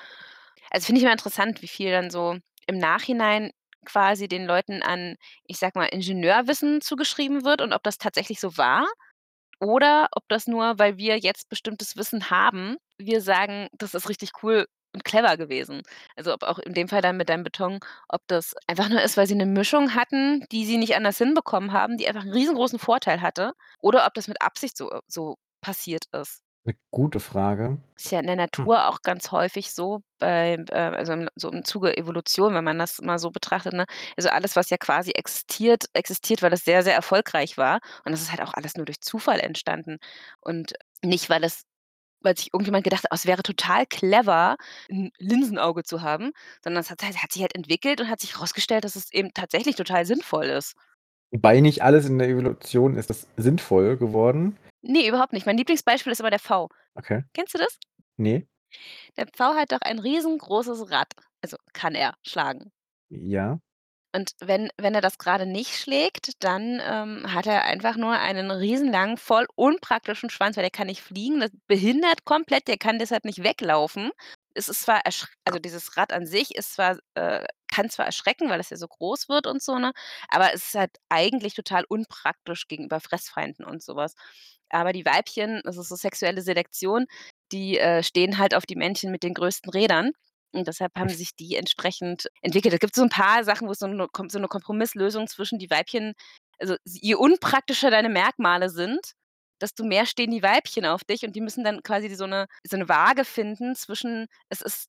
Also, 0.71 0.87
finde 0.87 0.99
ich 1.01 1.05
immer 1.05 1.13
interessant, 1.13 1.63
wie 1.63 1.69
viel 1.69 1.91
dann 1.93 2.11
so 2.11 2.37
im 2.67 2.79
Nachhinein 2.79 3.51
quasi 3.87 4.29
den 4.29 4.47
Leuten 4.47 4.83
an, 4.83 5.17
ich 5.45 5.59
sage 5.59 5.79
mal, 5.79 5.87
Ingenieurwissen 5.87 6.81
zugeschrieben 6.83 7.45
wird 7.45 7.63
und 7.63 7.73
ob 7.73 7.83
das 7.85 7.99
tatsächlich 7.99 8.41
so 8.41 8.57
war 8.59 8.87
oder 9.61 10.09
ob 10.13 10.25
das 10.29 10.47
nur, 10.49 10.79
weil 10.81 10.99
wir 10.99 11.19
jetzt 11.19 11.49
bestimmtes 11.51 11.97
Wissen 11.97 12.31
haben, 12.31 12.77
wir 12.99 13.21
sagen, 13.23 13.69
das 13.79 13.95
ist 13.95 14.09
richtig 14.11 14.33
cool 14.45 14.67
und 14.95 15.05
clever 15.05 15.37
gewesen. 15.39 15.83
Also, 16.17 16.35
ob 16.35 16.43
auch 16.45 16.59
in 16.61 16.75
dem 16.75 16.89
Fall 16.89 17.03
dann 17.03 17.17
mit 17.19 17.29
deinem 17.31 17.45
Beton, 17.45 17.81
ob 18.09 18.23
das 18.29 18.55
einfach 18.69 18.89
nur 18.91 19.03
ist, 19.03 19.17
weil 19.19 19.27
sie 19.29 19.35
'ne 19.37 19.47
Mischung 19.47 19.95
hatten, 19.95 20.45
die 20.53 20.67
sie 20.67 20.79
nicht 20.79 20.97
anders 20.97 21.19
hinbekommen 21.19 21.73
haben, 21.73 21.99
die 21.99 22.09
einfach 22.09 22.25
'n 22.25 22.33
riesengroßen 22.33 22.79
Vorteil 22.81 23.21
hatte 23.23 23.53
oder 23.81 24.07
ob 24.07 24.15
das 24.15 24.29
mit 24.29 24.43
Absicht 24.43 24.77
so 24.79 24.91
so 25.09 25.37
passiert 25.63 26.05
ist. 26.15 26.39
'Ne 26.67 26.75
gute 26.91 27.21
Frage. 27.21 27.79
Ist 27.99 28.11
ja 28.13 28.21
in 28.21 28.27
der 28.27 28.37
Hm. 28.59 28.67
Natur 28.67 28.89
auch 28.89 29.01
ganz 29.01 29.31
häufig 29.33 29.73
so 29.73 30.01
beim 30.19 30.67
äh, 30.69 30.75
also, 30.75 31.15
im 31.15 31.29
so 31.35 31.51
im 31.51 31.65
Zuge 31.65 31.97
Evolution, 31.97 32.53
wenn 32.55 32.63
man 32.65 32.79
das 32.79 33.01
mal 33.01 33.19
so 33.19 33.31
betrachtet, 33.31 33.73
ne? 33.73 33.87
Also, 34.19 34.29
alles, 34.29 34.55
was 34.55 34.69
ja 34.69 34.77
quasi 34.77 35.13
existiert, 35.13 35.87
existiert, 35.95 36.43
weil 36.43 36.53
es 36.53 36.65
sehr, 36.65 36.83
sehr 36.83 36.95
erfolgreich 36.95 37.57
war. 37.57 37.81
Und 38.05 38.13
das 38.13 38.21
ist 38.21 38.31
halt 38.31 38.43
auch 38.43 38.53
alles 38.53 38.75
nur 38.77 38.85
durch 38.85 39.01
Zufall 39.01 39.41
entstanden 39.41 39.97
und 40.41 40.75
nicht, 41.03 41.31
weil 41.31 41.43
es 41.43 41.63
weil 42.23 42.37
sich 42.37 42.53
irgendjemand 42.55 42.85
gedacht 42.85 43.05
hat: 43.05 43.11
„Oh, 43.13 43.17
es 43.17 43.27
wäre 43.27 43.43
total 43.45 43.87
clever, 43.87 44.57
'n 44.91 45.11
Linsenauge 45.19 45.85
zu 45.85 46.03
haben“, 46.03 46.33
sondern 46.65 46.83
es 46.83 46.91
hat 46.91 47.03
halt 47.03 47.23
hat 47.23 47.33
sich 47.33 47.43
halt 47.43 47.55
entwickelt 47.57 48.01
und 48.03 48.11
hat 48.11 48.21
sich 48.21 48.41
rausgestellt, 48.41 48.85
dass 48.85 48.97
es 48.97 49.13
eben 49.13 49.33
tatsächlich 49.35 49.77
total 49.77 50.07
sinnvoll 50.07 50.47
ist. 50.47 50.75
Wobei 51.31 51.61
nicht 51.61 51.83
alles 51.83 52.07
in 52.07 52.19
der 52.19 52.29
Evolution 52.29 52.97
ist 52.97 53.11
das 53.11 53.27
sinnvoll 53.37 53.97
geworden. 53.97 54.57
Ne, 54.83 55.07
überhaupt 55.09 55.33
nicht. 55.33 55.47
Mein 55.47 55.57
Lieblingsbeispiel 55.57 56.13
ist 56.13 56.21
immer 56.21 56.31
der 56.31 56.39
V. 56.39 56.69
Okay. 56.95 57.25
Kennst 57.35 57.55
du 57.55 57.59
das? 57.59 57.79
Ne. 58.17 58.47
Der 59.17 59.27
Pfau 59.27 59.55
hat 59.55 59.73
doch 59.73 59.81
ein 59.81 59.99
riesengroßes 59.99 60.91
Rad. 60.91 61.13
Also, 61.43 61.57
kann 61.73 61.95
er 61.95 62.15
schlagen. 62.23 62.73
Ja. 63.09 63.59
Und 64.15 64.33
wenn 64.41 64.71
wenn 64.79 64.95
er 64.95 65.03
das 65.03 65.19
grade 65.19 65.45
nicht 65.47 65.77
schlägt, 65.77 66.43
dann, 66.43 66.81
ähm, 66.83 67.35
hat 67.35 67.47
er 67.47 67.65
einfach 67.65 67.97
nur 67.97 68.13
einen 68.13 68.51
riesenlangen, 68.51 69.19
voll 69.19 69.47
unpraktischen 69.57 70.31
Schwanz, 70.31 70.57
weil 70.57 70.63
der 70.63 70.71
kann 70.71 70.87
nicht 70.87 71.03
fliegen. 71.03 71.41
Das 71.41 71.51
behindert 71.67 72.25
komplett, 72.25 72.67
der 72.67 72.79
kann 72.79 72.99
deshalb 72.99 73.25
nicht 73.27 73.43
weglaufen. 73.43 74.11
Es 74.55 74.69
ist 74.71 74.83
zwar 74.83 75.01
ersch 75.05 75.27
also, 75.45 75.59
dieses 75.59 75.97
Rad 75.99 76.13
an 76.13 76.27
sich 76.27 76.55
ist 76.55 76.73
zwar 76.75 76.99
äh, 77.15 77.45
kann 77.77 77.91
zwar 77.91 78.07
erschrecken, 78.07 78.49
weil 78.51 78.61
es 78.61 78.71
ja 78.71 78.77
so 78.79 78.89
groß 78.89 79.29
wird 79.29 79.47
und 79.49 79.63
so, 79.63 79.79
ne, 79.79 79.93
aber 80.29 80.55
es 80.55 80.67
ist 80.69 80.75
halt 80.77 80.93
eigentlich 81.11 81.55
total 81.55 81.85
unpraktisch 81.89 82.69
gegenüber 82.69 83.01
Fressfeinden 83.01 83.65
und 83.67 83.83
so 83.83 83.97
was. 83.97 84.15
Aber 84.71 84.93
die 84.93 85.05
Weibchen, 85.07 85.61
das 85.65 85.77
ist 85.79 85.89
so 85.91 85.97
sexuelle 85.97 86.43
Selektion, 86.43 87.07
die, 87.53 87.79
äh, 87.79 88.03
stehen 88.03 88.39
halt 88.39 88.55
auf 88.55 88.67
die 88.67 88.77
Männchen 88.77 89.11
mit 89.13 89.23
den 89.25 89.35
größten 89.35 89.71
Rädern 89.73 90.13
und 90.53 90.69
deshalb 90.69 90.93
haben 90.99 91.11
sich 91.11 91.37
die 91.37 91.57
entsprechend 91.57 92.29
entwickelt. 92.43 92.75
Da 92.75 92.79
gibt's 92.79 92.99
so 92.99 93.05
'n 93.05 93.11
paar 93.11 93.45
Sachen, 93.45 93.69
wo 93.69 93.73
es 93.73 93.79
so 93.81 93.87
'ne 93.89 94.09
Kom 94.13 94.31
so 94.31 94.39
'ne 94.41 94.49
Kompromisslösung 94.49 95.29
zwischen 95.29 95.59
die 95.61 95.71
Weibchen 95.71 96.15
also, 96.61 96.77
je 96.87 97.15
unpraktischer 97.17 97.91
deine 97.91 98.09
Merkmale 98.11 98.71
sind, 98.71 99.13
desto 99.63 99.85
mehr 99.85 100.07
stehen 100.07 100.31
die 100.33 100.43
Weibchen 100.43 100.87
auf 100.87 101.05
dich 101.05 101.25
und 101.25 101.37
die 101.37 101.43
müssen 101.43 101.65
dann 101.65 101.83
quasi 101.85 102.15
so 102.17 102.27
'ne 102.27 102.47
so 102.67 102.77
'ne 102.79 102.89
Waage 102.89 103.25
finden 103.27 103.77
zwischen: 103.77 104.27
„Es 104.51 104.63
ist 104.63 104.89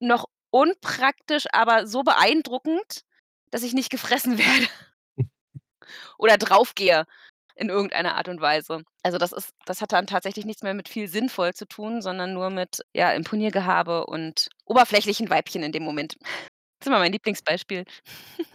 noch 0.00 0.26
unpraktisch, 0.50 1.46
aber 1.52 1.86
so 1.86 2.02
beeindruckend, 2.02 3.04
dass 3.50 3.62
ich 3.62 3.74
nicht 3.74 3.90
gefressen 3.90 4.38
werde“ 4.38 4.68
oder 6.18 6.38
draufgehe 6.38 7.04
in 7.56 7.68
irgendeiner 7.68 8.16
Art 8.16 8.28
und 8.28 8.40
Weise. 8.40 8.82
Also, 9.02 9.18
das 9.18 9.32
ist 9.32 9.52
das 9.66 9.82
hat 9.82 9.92
dann 9.92 10.06
tatsächlich 10.06 10.46
nichts 10.46 10.62
mehr 10.62 10.74
mit 10.74 10.88
viel 10.88 11.08
sinnvoll 11.08 11.52
zu 11.52 11.66
tun, 11.66 12.00
sondern 12.00 12.32
nur 12.32 12.50
mit, 12.50 12.80
ja, 12.94 13.12
Imponiergehabe 13.12 14.06
und 14.06 14.48
oberflächlichen 14.64 15.28
Weibchen 15.28 15.62
in 15.62 15.72
dem 15.72 15.82
Moment. 15.82 16.16
Das 16.80 16.86
ist 16.86 16.92
immer 16.92 16.98
mein 16.98 17.12
Lieblingsbeispiel. 17.12 17.84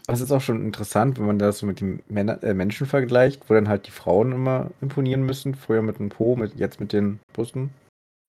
Das 0.08 0.19
ist 0.19 0.31
auch 0.31 0.41
schon 0.41 0.65
interessant, 0.65 1.19
wenn 1.19 1.27
man 1.27 1.38
das 1.38 1.60
so 1.60 1.67
mit 1.67 1.79
den 1.79 2.01
Männer 2.08 2.41
äh, 2.41 2.55
Menschen 2.55 2.88
vergleicht, 2.88 3.47
wo 3.47 3.53
dann 3.53 3.69
halt 3.69 3.86
die 3.86 3.91
Frauen 3.91 4.31
immer 4.31 4.71
imponieren 4.81 5.21
müssen. 5.23 5.53
Früher 5.53 5.84
mit 5.84 5.99
dem 5.99 6.10
Po, 6.10 6.36
mit 6.36 6.55
jetzt 6.55 6.79
mit 6.79 6.91
den 6.91 7.19
Brüsten. 7.34 7.69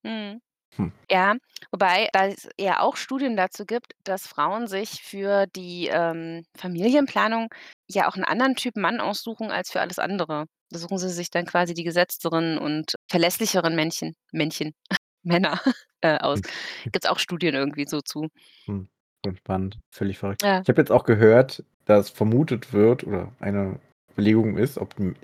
Mhm. 0.03 0.43
Hm. 0.77 0.93
Ja, 1.11 1.35
wobei 1.71 2.09
da 2.13 2.27
es 2.27 2.49
ja 2.59 2.81
auch 2.81 2.97
Studien 2.97 3.37
dazu 3.37 3.65
gibt, 3.65 3.93
dass 4.05 4.27
Frauen 4.27 4.67
sich 4.67 5.03
für 5.03 5.47
die, 5.47 5.89
ähm, 5.93 6.45
Familienplanung 6.59 7.49
ja 7.89 8.09
auch 8.09 8.17
'n 8.17 8.25
anderen 8.25 8.57
Typ 8.57 8.77
Mann 8.77 9.01
aussuchen 9.01 9.51
als 9.51 9.71
für 9.71 9.81
alles 9.81 9.99
andere. 9.99 10.47
Da 10.71 10.79
suchen 10.79 10.99
sie 10.99 11.09
sich 11.11 11.31
dann 11.31 11.47
quasi 11.47 11.75
die 11.75 11.85
gesetzteren 11.85 12.59
und 12.59 12.95
verlässlicheren 13.09 13.77
Männchen 13.77 14.15
Männchen, 14.33 14.75
Männer, 15.23 15.61
äh, 16.03 16.19
aus. 16.19 16.41
Hm. 16.83 16.93
Gibt's 16.93 17.09
auch 17.09 17.19
Studien 17.21 17.55
irgendwie 17.55 17.87
so 17.89 18.01
zu. 18.01 18.29
Hm, 18.67 18.89
voll 19.25 19.37
spannend, 19.37 19.79
völlig 19.91 20.19
verrückt. 20.19 20.43
Ja. 20.43 20.61
Ich 20.63 20.69
habe 20.69 20.81
jetzt 20.81 20.91
auch 20.93 21.05
gehört, 21.05 21.65
dass 21.85 22.11
vermutet 22.11 22.73
wird 22.73 23.05
oder 23.05 23.33
eine 23.39 23.79
Überlegung 24.13 24.57
ist, 24.59 24.79
ob 24.79 24.99
M 24.99 25.15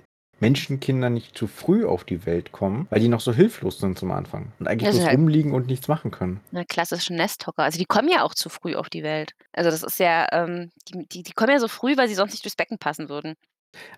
Menschenkinder 0.43 1.09
nicht 1.09 1.37
zu 1.37 1.47
früh 1.47 1.85
auf 1.85 2.03
die 2.03 2.25
Welt 2.25 2.51
kommen, 2.51 2.85
weil 2.89 2.99
die 2.99 3.07
noch 3.07 3.21
so 3.21 3.33
hilflos 3.33 3.79
sind 3.79 3.97
zum 3.97 4.11
Anfang 4.11 4.51
und 4.59 4.67
eigentlich 4.67 4.89
ist 4.89 4.95
bloß 4.97 5.05
halt 5.07 5.17
rumliegen 5.17 5.53
und 5.53 5.67
nichts 5.67 5.87
machen 5.87 6.11
können. 6.11 6.41
Ne, 6.51 6.65
klassische 6.65 7.13
Nesthocker. 7.13 7.63
Also, 7.63 7.77
die 7.79 7.85
kommen 7.85 8.09
ja 8.09 8.23
auch 8.23 8.33
zu 8.33 8.49
früh 8.49 8.75
auf 8.75 8.89
die 8.89 9.03
Welt. 9.03 9.31
Also, 9.53 9.69
das 9.71 9.83
ist 9.83 9.99
ja, 9.99 10.27
ähm 10.31 10.69
die 10.89 11.07
die 11.07 11.23
die 11.23 11.31
kommen 11.31 11.51
ja 11.51 11.59
so 11.59 11.67
früh, 11.67 11.95
weil 11.97 12.07
sie 12.07 12.15
sonst 12.15 12.33
nicht 12.33 12.43
durchs 12.43 12.55
Becken 12.57 12.77
passen 12.77 13.07
würden. 13.09 13.35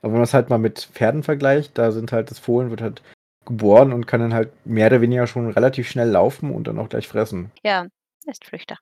Aber 0.01 0.13
wenn 0.13 0.19
man's 0.19 0.33
halt 0.33 0.49
mal 0.49 0.57
mit 0.59 0.89
Pferden 0.93 1.23
vergleicht, 1.23 1.77
da 1.77 1.91
sind 1.91 2.11
halt 2.11 2.29
das 2.31 2.39
Fohlen 2.39 2.69
wird 2.69 2.81
halt 2.81 3.01
geboren 3.45 3.91
und 3.93 4.05
kann 4.07 4.21
dann 4.21 4.33
halt 4.33 4.51
mehr 4.65 4.87
oder 4.87 5.01
weniger 5.01 5.27
schon 5.27 5.49
relativ 5.51 5.89
schnell 5.89 6.09
laufen 6.09 6.51
und 6.51 6.67
dann 6.67 6.79
auch 6.79 6.89
gleich 6.89 7.07
fressen. 7.07 7.51
Ja, 7.63 7.87
Nestflüchter. 8.25 8.77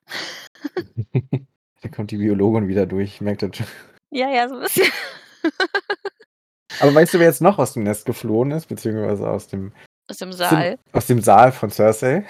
Da 1.82 1.90
kommt 1.90 2.10
die 2.12 2.16
Biologin 2.16 2.66
wieder 2.66 2.86
durch, 2.86 3.20
merkt 3.20 3.42
das 3.42 3.56
schon. 3.58 3.66
Ja, 4.10 4.30
ja, 4.30 4.48
so 4.48 4.54
'n 4.54 4.60
bisschen. 4.62 4.86
Aber 6.80 6.94
weißt 6.94 7.14
du, 7.14 7.18
wer 7.18 7.26
jetzt 7.26 7.40
noch 7.42 7.58
aus 7.58 7.72
dem 7.74 7.84
Nest 7.84 8.06
geflohen 8.06 8.50
ist, 8.50 8.66
beziehungsweise 8.66 9.28
aus 9.28 9.48
dem 9.48 9.72
Aus 10.10 10.18
dem 10.18 10.32
Saal. 10.32 10.78
aus 10.92 11.06
dem 11.06 11.20
Saal 11.20 11.52
von 11.52 11.70
Cersei? 11.70 12.24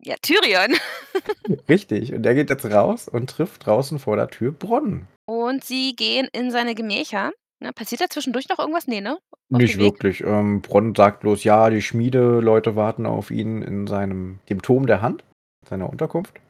Ja, 0.00 0.14
Tyrion. 0.22 0.74
Richtig, 1.68 2.12
und 2.14 2.22
der 2.22 2.34
geht 2.34 2.50
jetzt 2.50 2.64
raus 2.66 3.08
und 3.08 3.30
trifft 3.30 3.66
draußen 3.66 3.98
vor 3.98 4.16
der 4.16 4.28
Tür 4.28 4.52
Bronn. 4.52 5.06
Und 5.26 5.64
sie 5.64 5.94
gehen 5.96 6.28
in 6.32 6.50
seine 6.50 6.74
Gemächer, 6.74 7.32
ne? 7.60 7.72
Passiert 7.72 8.00
da 8.00 8.08
zwischendurch 8.08 8.48
noch 8.48 8.58
irgendwas? 8.58 8.86
Ne, 8.86 9.00
ne? 9.00 9.18
Auf 9.52 9.60
Nicht 9.60 9.78
wirklich. 9.78 10.22
Ähm, 10.22 10.62
Bronn 10.62 10.94
sagt 10.94 11.20
bloß: 11.20 11.44
„Ja, 11.44 11.68
die 11.70 11.82
Schmiedeleute 11.82 12.76
warten 12.76 13.06
auf 13.06 13.30
ihn 13.30 13.62
in 13.62 13.86
seinem 13.86 14.38
dem 14.48 14.62
Turm 14.62 14.86
der 14.86 15.02
Hand, 15.02 15.24
seiner 15.68 15.90
Unterkunft.“ 15.90 16.40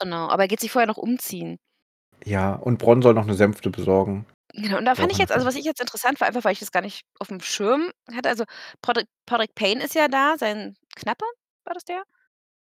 Genau, 0.00 0.28
aber 0.28 0.42
er 0.44 0.48
geht 0.48 0.60
sich 0.60 0.70
vorher 0.72 0.86
noch 0.86 0.96
umziehen. 0.96 1.58
Ja, 2.24 2.54
und 2.54 2.78
Bronn 2.78 3.02
soll 3.02 3.14
noch 3.14 3.26
'ne 3.26 3.34
Sänfte 3.34 3.68
besorgen. 3.70 4.26
Genau, 4.54 4.76
und 4.78 4.84
da 4.84 4.94
fand 4.94 5.10
ich 5.12 5.18
jetzt 5.18 5.32
also, 5.32 5.46
was 5.46 5.54
ich 5.56 5.64
jetzt 5.64 5.80
interessant 5.80 6.20
war, 6.20 6.28
einfach 6.28 6.44
weil 6.44 6.52
ich 6.52 6.58
das 6.58 6.72
gar 6.72 6.82
nicht 6.82 7.04
auf'm 7.20 7.42
Schirm 7.42 7.90
hatte, 8.14 8.28
also, 8.28 8.44
Podrick 8.82 9.06
Podrick 9.26 9.54
Payne 9.54 9.82
ist 9.82 9.94
ja 9.94 10.08
da, 10.08 10.36
sein 10.38 10.76
Knappe, 10.94 11.24
war 11.64 11.72
das 11.74 11.84
der? 11.84 12.02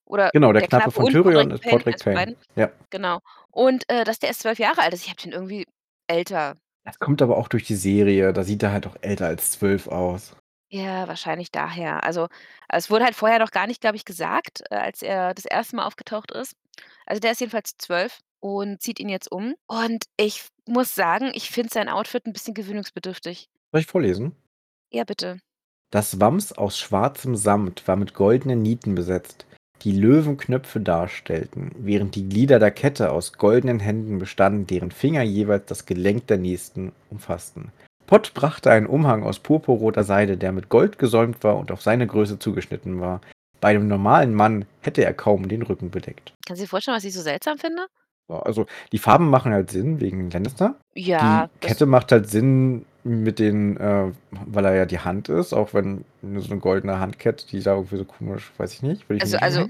Oder 0.06 0.32
Genau, 0.32 0.52
der 0.52 0.62
der 0.62 0.68
Knappe 0.68 0.90
Knappe 0.90 0.92
von 0.92 1.06
und 1.06 1.08
Tyrion 1.08 1.22
Podrick 1.22 1.52
ist 1.52 1.62
Payne, 1.62 1.66
Podrick 1.66 1.94
eins 1.94 2.02
von 2.02 2.12
Payne. 2.12 2.14
beiden? 2.14 2.36
Ja. 2.56 2.70
Genau. 2.90 3.20
Und, 3.50 3.84
äh, 3.90 4.04
dass 4.04 4.18
der 4.20 4.28
erst 4.30 4.42
12 4.42 4.58
Jahre 4.60 4.82
alt 4.82 4.94
ist. 4.94 5.04
Ich 5.04 5.10
habe 5.10 5.22
den 5.22 5.32
irgendwie 5.32 5.66
älter 6.08 6.56
Das 6.86 6.98
kommt 6.98 7.20
aber 7.20 7.36
auch 7.36 7.48
durch 7.48 7.64
die 7.64 7.74
Serie, 7.74 8.32
da 8.32 8.42
sieht 8.42 8.62
er 8.62 8.72
halt 8.72 8.86
auch 8.86 8.96
älter 9.02 9.26
als 9.26 9.50
12 9.52 9.86
aus. 9.88 10.34
Ja, 10.72 11.08
wahrscheinlich 11.08 11.50
daher. 11.50 12.04
Also, 12.04 12.28
es 12.68 12.90
wurde 12.90 13.04
halt 13.04 13.16
vorher 13.16 13.40
noch 13.40 13.50
gar 13.50 13.66
nicht, 13.66 13.80
glaube 13.80 13.96
ich, 13.96 14.04
gesagt, 14.04 14.62
äh, 14.70 14.76
als 14.76 15.02
er 15.02 15.34
das 15.34 15.44
1. 15.44 15.74
Mal 15.74 15.84
aufgetaucht 15.84 16.30
ist. 16.30 16.54
Also, 17.06 17.18
der 17.18 17.32
ist 17.32 17.40
jedenfalls 17.40 17.72
12 17.76 18.20
und 18.38 18.80
zieht 18.80 19.00
ihn 19.00 19.08
jetzt 19.08 19.32
um. 19.32 19.54
Und 19.66 20.04
ich 20.16 20.46
muss 20.70 20.94
sagen, 20.94 21.30
ich 21.34 21.50
finde 21.50 21.70
sein 21.72 21.88
Outfit 21.88 22.26
'n 22.26 22.32
bisschen 22.32 22.54
gewöhnungsbedürftig. 22.54 23.48
Soll 23.72 23.80
ich 23.80 23.86
vorlesen? 23.86 24.32
Ja, 24.92 25.04
bitte. 25.04 25.38
Das 25.90 26.20
Wams 26.20 26.52
aus 26.52 26.78
schwarzem 26.78 27.34
Samt 27.36 27.86
war 27.88 27.96
mit 27.96 28.14
goldenen 28.14 28.62
Nieten 28.62 28.94
besetzt, 28.94 29.44
die 29.82 29.92
Löwenknöpfe 29.92 30.80
darstellten, 30.80 31.72
während 31.76 32.14
die 32.14 32.28
Glieder 32.28 32.58
der 32.58 32.70
Kette 32.70 33.10
aus 33.10 33.32
goldenen 33.32 33.80
Händen 33.80 34.18
bestanden, 34.18 34.66
deren 34.66 34.90
Finger 34.90 35.22
jeweils 35.22 35.66
das 35.66 35.86
Gelenk 35.86 36.26
der 36.28 36.38
nächsten 36.38 36.92
umfassten. 37.10 37.72
Pott 38.06 38.34
brachte 38.34 38.70
einen 38.70 38.86
Umhang 38.86 39.22
aus 39.22 39.38
purpurroter 39.38 40.04
Seide, 40.04 40.36
der 40.36 40.52
mit 40.52 40.68
Gold 40.68 40.98
gesäumt 40.98 41.42
war 41.44 41.56
und 41.56 41.70
auf 41.70 41.82
seine 41.82 42.06
Größe 42.06 42.38
zugeschnitten 42.38 43.00
war. 43.00 43.20
Bei 43.60 43.68
einem 43.68 43.88
normalen 43.88 44.34
Mann 44.34 44.64
hätte 44.80 45.04
er 45.04 45.14
kaum 45.14 45.48
den 45.48 45.62
Rücken 45.62 45.90
bedeckt. 45.90 46.32
Kannst 46.46 46.60
du 46.60 46.64
dir 46.64 46.68
vorstellen, 46.68 46.96
was 46.96 47.04
ich 47.04 47.14
so 47.14 47.22
seltsam 47.22 47.58
finde? 47.58 47.86
Also, 48.30 48.66
die 48.92 48.98
Farben 48.98 49.28
machen 49.30 49.52
halt 49.52 49.70
Sinn 49.70 50.00
wegen 50.00 50.30
Lannister. 50.30 50.78
Die 51.20 51.46
Ja, 51.46 51.48
das 51.60 51.74
Kette 51.74 51.86
macht 51.86 52.12
halt 52.12 52.28
Sinn 52.30 52.84
mit 53.04 53.38
den 53.38 53.76
äh, 53.78 54.12
weil 54.46 54.64
er 54.64 54.74
ja 54.74 54.86
die 54.86 55.00
Hand 55.00 55.28
ist, 55.28 55.52
auch 55.52 55.74
wenn 55.74 56.04
nur 56.22 56.42
so 56.42 56.52
'ne 56.54 56.60
goldene 56.60 56.98
Handkette, 57.00 57.46
die 57.46 57.62
da 57.62 57.74
irgendwie 57.74 57.96
so 57.96 58.04
komisch 58.04 58.52
weiß 58.58 58.72
ich 58.74 58.82
nicht, 58.82 59.10
ich 59.10 59.22
Also 59.22 59.36
nicht 59.36 59.42
also, 59.42 59.66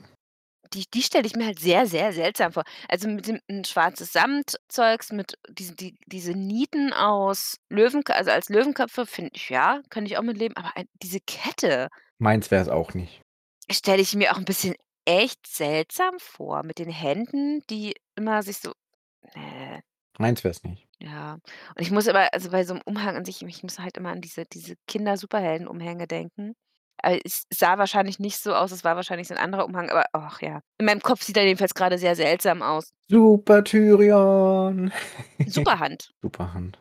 die 0.75 0.85
die 0.95 1.03
stelle 1.03 1.27
ich 1.27 1.37
mir 1.37 1.47
halt 1.47 1.61
sehr, 1.61 1.87
sehr 1.87 2.13
seltsam 2.13 2.53
vor. 2.53 2.65
Also, 2.89 3.09
mit 3.09 3.29
dem 3.29 3.41
schwarzes 3.67 4.13
Samtzeugs 4.13 5.13
mit 5.13 5.35
diesen 5.51 5.77
die 5.77 5.97
diese 6.07 6.33
Nieten 6.33 6.93
aus 6.93 7.57
Löwenk 7.71 8.11
also, 8.11 8.31
als 8.33 8.49
Löwenköpfe 8.51 9.07
finde 9.07 9.33
ich 9.35 9.51
ja, 9.51 9.81
könnte 9.91 10.11
ich 10.13 10.19
auch 10.19 10.23
mit 10.25 10.39
leben, 10.39 10.57
aber 10.57 10.77
ein 10.77 10.87
diese 11.03 11.21
Kette 11.27 11.89
Meins 12.21 12.51
wär's 12.51 12.69
auch 12.69 12.93
nicht. 12.93 13.23
stelle 13.71 14.03
ich 14.03 14.15
mir 14.15 14.33
auch 14.33 14.39
'n 14.39 14.45
bisschen 14.45 14.75
echt 15.07 15.47
seltsam 15.47 16.19
vor 16.19 16.63
mit 16.65 16.79
den 16.79 16.91
Händen, 16.91 17.63
die 17.71 17.95
immer 18.17 18.43
sich 18.43 18.59
so 18.59 18.73
ne. 19.37 19.83
Meins 20.19 20.45
wär's 20.45 20.63
nicht. 20.65 20.87
Ja, 21.03 21.35
und 21.35 21.43
ich 21.83 21.91
muss 21.91 22.09
aber 22.09 22.33
also, 22.35 22.51
bei 22.51 22.63
so 22.65 22.75
'nem 22.75 22.83
Umhang 22.85 23.17
an 23.17 23.25
sich 23.25 23.41
ich 23.43 23.63
muss 23.63 23.79
halt 23.79 23.97
immer 23.97 24.11
an 24.11 24.21
diese 24.21 24.45
diese 24.45 24.75
Kinder-Superhelden-Umhänge 24.87 26.07
denken. 26.07 26.53
Aber 27.03 27.19
es 27.25 27.45
sah 27.51 27.79
wahrscheinlich 27.79 28.19
nicht 28.19 28.37
so 28.39 28.55
aus, 28.55 28.71
es 28.71 28.85
war 28.85 28.97
wahrscheinlich 28.97 29.27
so 29.29 29.33
'n 29.35 29.39
anderer 29.41 29.65
Umhang, 29.65 29.89
aber 29.89 30.05
ach 30.13 30.43
ja. 30.43 30.61
In 30.79 30.85
meinem 30.85 31.01
Kopf 31.01 31.23
sieht 31.23 31.39
er 31.39 31.45
jedenfalls 31.47 31.73
grade 31.75 31.97
sehr 31.97 32.17
seltsam 32.17 32.61
aus. 32.61 32.91
Super 33.09 33.63
Tyrion. 33.65 34.93
Superhand. 35.47 36.11
Superhand. 36.23 36.79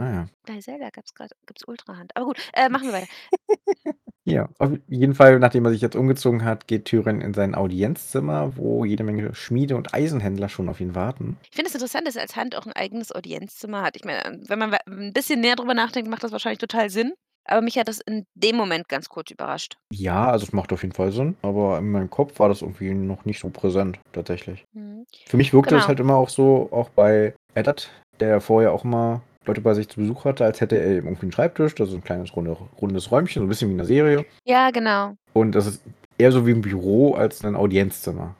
Ah 0.00 0.10
ja. 0.12 0.28
Bei 0.46 0.60
Zelda 0.60 0.90
gab's 0.90 1.12
grad 1.14 1.30
gibt's 1.46 1.64
Ultrahand. 1.66 2.12
Aber 2.16 2.26
gut, 2.26 2.38
äh, 2.54 2.68
machen 2.68 2.86
wir 2.86 2.92
weiter. 2.94 3.08
Ja, 4.26 4.48
auf 4.58 4.72
jeden 4.88 5.14
Fall, 5.14 5.38
nachdem 5.38 5.64
er 5.64 5.70
sich 5.70 5.80
jetzt 5.80 5.96
umgezogen 5.96 6.44
hat, 6.44 6.66
geht 6.66 6.84
Tyrion 6.84 7.22
in 7.22 7.32
sein 7.32 7.54
Audienzzimmer, 7.54 8.56
wo 8.58 8.84
jede 8.84 9.02
Menge 9.02 9.34
Schmiede 9.34 9.74
und 9.76 9.94
Eisenhändler 9.94 10.50
schon 10.50 10.68
auf 10.68 10.80
ihn 10.80 10.94
warten. 10.94 11.38
Ich 11.50 11.56
finde 11.56 11.68
es 11.70 11.74
interessant, 11.74 12.06
dass 12.06 12.16
er 12.16 12.22
als 12.22 12.36
Hand 12.36 12.54
auch 12.54 12.66
'n 12.66 12.72
eigenes 12.72 13.14
Audienzzimmer 13.14 13.80
hat. 13.82 13.96
Ich 13.96 14.04
meine, 14.04 14.24
ähm, 14.26 14.42
wenn 14.46 14.58
man 14.58 14.72
we 14.72 14.78
'n 14.86 15.12
bisschen 15.14 15.40
näher 15.40 15.56
drüber 15.56 15.72
nachdenkt, 15.74 16.10
macht 16.10 16.22
das 16.24 16.32
wahrscheinlich 16.32 16.58
total 16.58 16.90
Sinn. 16.90 17.14
Aber 17.46 17.62
mich 17.62 17.78
hat 17.78 17.88
das 17.88 18.00
in 18.00 18.26
dem 18.34 18.56
Moment 18.56 18.88
ganz 18.90 19.08
kurz 19.08 19.30
überrascht. 19.30 19.76
Ja, 19.90 20.30
also, 20.30 20.44
es 20.44 20.52
macht 20.52 20.70
auf 20.74 20.82
jeden 20.82 20.94
Fall 20.94 21.12
Sinn, 21.12 21.36
aber 21.40 21.78
in 21.78 21.90
meinem 21.90 22.10
Kopf 22.10 22.38
war 22.38 22.50
das 22.50 22.60
irgendwie 22.60 22.92
noch 22.92 23.24
nicht 23.24 23.40
so 23.40 23.48
präsent 23.48 23.98
tatsächlich. 24.12 24.64
Mhm. 24.74 25.06
Für 25.26 25.38
mich 25.38 25.54
wirkte 25.54 25.76
es 25.76 25.80
Genau. 25.80 25.88
halt 25.88 26.00
immer 26.00 26.16
auch 26.16 26.28
so, 26.28 26.68
auch 26.70 26.90
bei 26.90 27.34
Eddard, 27.54 27.88
der 28.20 28.28
ja 28.28 28.40
vorher 28.40 28.72
auch 28.72 28.84
immer 28.84 29.22
Leute 29.46 29.60
bei 29.60 29.74
sich 29.74 29.88
zu 29.88 30.00
Besuch 30.00 30.24
hatte, 30.24 30.44
als 30.44 30.60
hätte 30.60 30.76
er 30.78 30.86
irgendwie 30.96 31.26
'n 31.26 31.32
Schreibtisch, 31.32 31.74
da 31.74 31.86
so 31.86 31.96
'n 31.96 32.02
kleines 32.04 32.34
runde 32.36 32.52
rundes 32.80 33.10
Räumchen, 33.10 33.40
so 33.40 33.46
'n 33.46 33.48
bisschen 33.48 33.68
wie 33.68 33.72
in 33.72 33.78
der 33.78 33.86
Serie. 33.86 34.24
Ja, 34.46 34.70
genau. 34.70 35.18
Und 35.34 35.52
das 35.52 35.66
ist 35.66 35.82
eher 36.18 36.32
so 36.32 36.46
wie 36.46 36.52
'n 36.52 36.60
Büro 36.62 37.14
als 37.14 37.42
'nen 37.42 37.56
Audienzzimmer. 37.56 38.34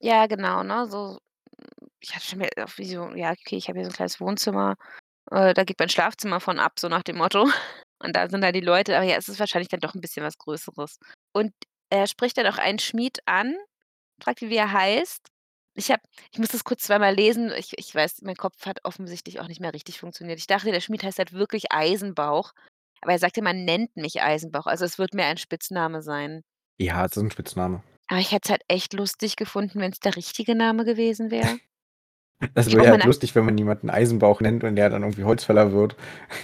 Ja, 0.00 0.26
genau, 0.26 0.62
ne, 0.62 0.86
so 0.86 1.18
ich 2.00 2.14
hatte 2.16 2.36
mir 2.36 2.50
auch 2.64 2.78
wie 2.78 2.86
so 2.86 3.10
ja, 3.14 3.32
okay, 3.32 3.56
ich 3.56 3.68
habe 3.68 3.78
hier 3.80 3.86
so 3.86 3.90
'n 3.92 3.94
kleines 3.94 4.20
Wohnzimmer, 4.20 4.76
äh, 5.32 5.54
da 5.54 5.64
geht 5.64 5.78
mein 5.80 5.88
Schlafzimmer 5.90 6.40
von 6.40 6.58
ab, 6.60 6.74
so 6.80 6.88
nach 6.88 7.02
dem 7.04 7.18
Motto. 7.18 7.44
Und 8.02 8.16
da 8.16 8.28
sind 8.30 8.42
da 8.42 8.52
die 8.52 8.60
Leute, 8.62 8.96
aber 8.96 9.06
ja, 9.06 9.16
es 9.16 9.28
ist 9.28 9.40
wahrscheinlich 9.40 9.68
dann 9.70 9.80
doch 9.80 9.94
'n 9.96 10.00
bisschen 10.02 10.24
was 10.24 10.38
Größeres. 10.38 10.98
Und 11.34 11.52
er 11.90 12.06
spricht 12.08 12.38
dann 12.38 12.46
auch 12.48 12.58
einen 12.58 12.78
Schmied 12.80 13.20
an, 13.26 13.56
fragt 14.22 14.42
ihn, 14.42 14.50
wie 14.50 14.56
er 14.56 14.72
heißt. 14.72 15.28
Ich 15.78 15.90
habe 15.92 16.02
ich 16.32 16.38
muss 16.40 16.48
das 16.48 16.64
kurz 16.64 16.82
zweimal 16.82 17.14
lesen. 17.14 17.52
Ich 17.56 17.72
ich 17.78 17.94
weiß, 17.94 18.22
mein 18.22 18.36
Kopf 18.36 18.66
hat 18.66 18.80
offensichtlich 18.84 19.38
auch 19.40 19.46
nicht 19.46 19.60
mehr 19.60 19.72
richtig 19.72 20.00
funktioniert. 20.00 20.38
Ich 20.38 20.48
dachte, 20.48 20.72
der 20.72 20.80
Schmied 20.80 21.04
heißt 21.04 21.18
halt 21.18 21.32
wirklich 21.32 21.70
Eisenbauch, 21.70 22.52
aber 23.00 23.12
er 23.12 23.18
sagte, 23.20 23.42
man 23.42 23.64
nennt 23.64 23.96
mich 23.96 24.20
Eisenbauch. 24.20 24.66
Also, 24.66 24.84
es 24.84 24.98
wird 24.98 25.14
mehr 25.14 25.26
ein 25.26 25.36
Spitzname 25.36 26.02
sein. 26.02 26.42
Ja, 26.78 27.04
es 27.04 27.16
ist 27.16 27.22
'n 27.22 27.30
Spitzname. 27.30 27.82
Aber 28.08 28.20
ich 28.20 28.32
hätte 28.32 28.46
es 28.46 28.50
halt 28.50 28.62
echt 28.68 28.92
lustig 28.92 29.36
gefunden, 29.36 29.80
wenn's 29.80 30.00
der 30.00 30.16
richtige 30.16 30.54
Name 30.56 30.84
gewesen 30.84 31.30
wäre. 31.30 31.58
Das 32.54 32.66
Ich 32.68 32.74
habe 32.74 32.82
wäre 32.82 32.92
mal 32.92 32.92
halt 32.98 33.04
lustig, 33.04 33.34
wenn 33.36 33.44
man 33.44 33.56
jemanden 33.56 33.90
Eisenbauch 33.90 34.40
nennt 34.40 34.64
und 34.64 34.76
der 34.76 34.90
dann 34.90 35.02
irgendwie 35.02 35.24
Holzfäller 35.24 35.72
wird. 35.72 35.96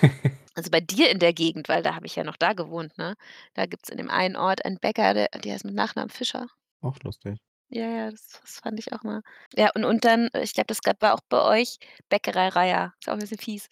Also, 0.56 0.70
bei 0.70 0.80
dir 0.80 1.10
in 1.10 1.18
der 1.18 1.32
Gegend, 1.32 1.68
weil 1.68 1.82
da 1.82 1.96
habe 1.96 2.06
ich 2.06 2.14
ja 2.14 2.22
noch 2.22 2.36
da 2.36 2.52
gewohnt, 2.52 2.96
ne? 2.96 3.16
Da 3.54 3.66
gibt's 3.66 3.88
in 3.88 3.98
dem 3.98 4.08
einen 4.08 4.36
Ort 4.36 4.64
einen 4.64 4.78
Bäcker, 4.78 5.12
der 5.12 5.28
der 5.30 5.52
heißt 5.54 5.64
mit 5.64 5.74
Nachnamen 5.74 6.10
Fischer. 6.10 6.46
Auch 6.80 6.96
lustig. 7.02 7.38
Ja, 7.70 7.88
ja, 7.88 8.10
das 8.10 8.28
das 8.42 8.58
fand 8.62 8.78
ich 8.78 8.92
auch 8.92 9.02
mal 9.02 9.22
ja, 9.56 9.70
und 9.74 9.84
und 9.84 10.04
dann 10.04 10.28
ich 10.42 10.52
glaube, 10.52 10.66
das 10.68 10.82
gab 10.82 11.00
war 11.00 11.14
auch 11.14 11.20
bei 11.28 11.40
euch 11.42 11.78
Bäckerei 12.08 12.48
Reiher. 12.48 12.92
Ist 13.00 13.08
auch 13.08 13.14
'n 13.14 13.20
bisschen 13.20 13.38
fies. 13.38 13.68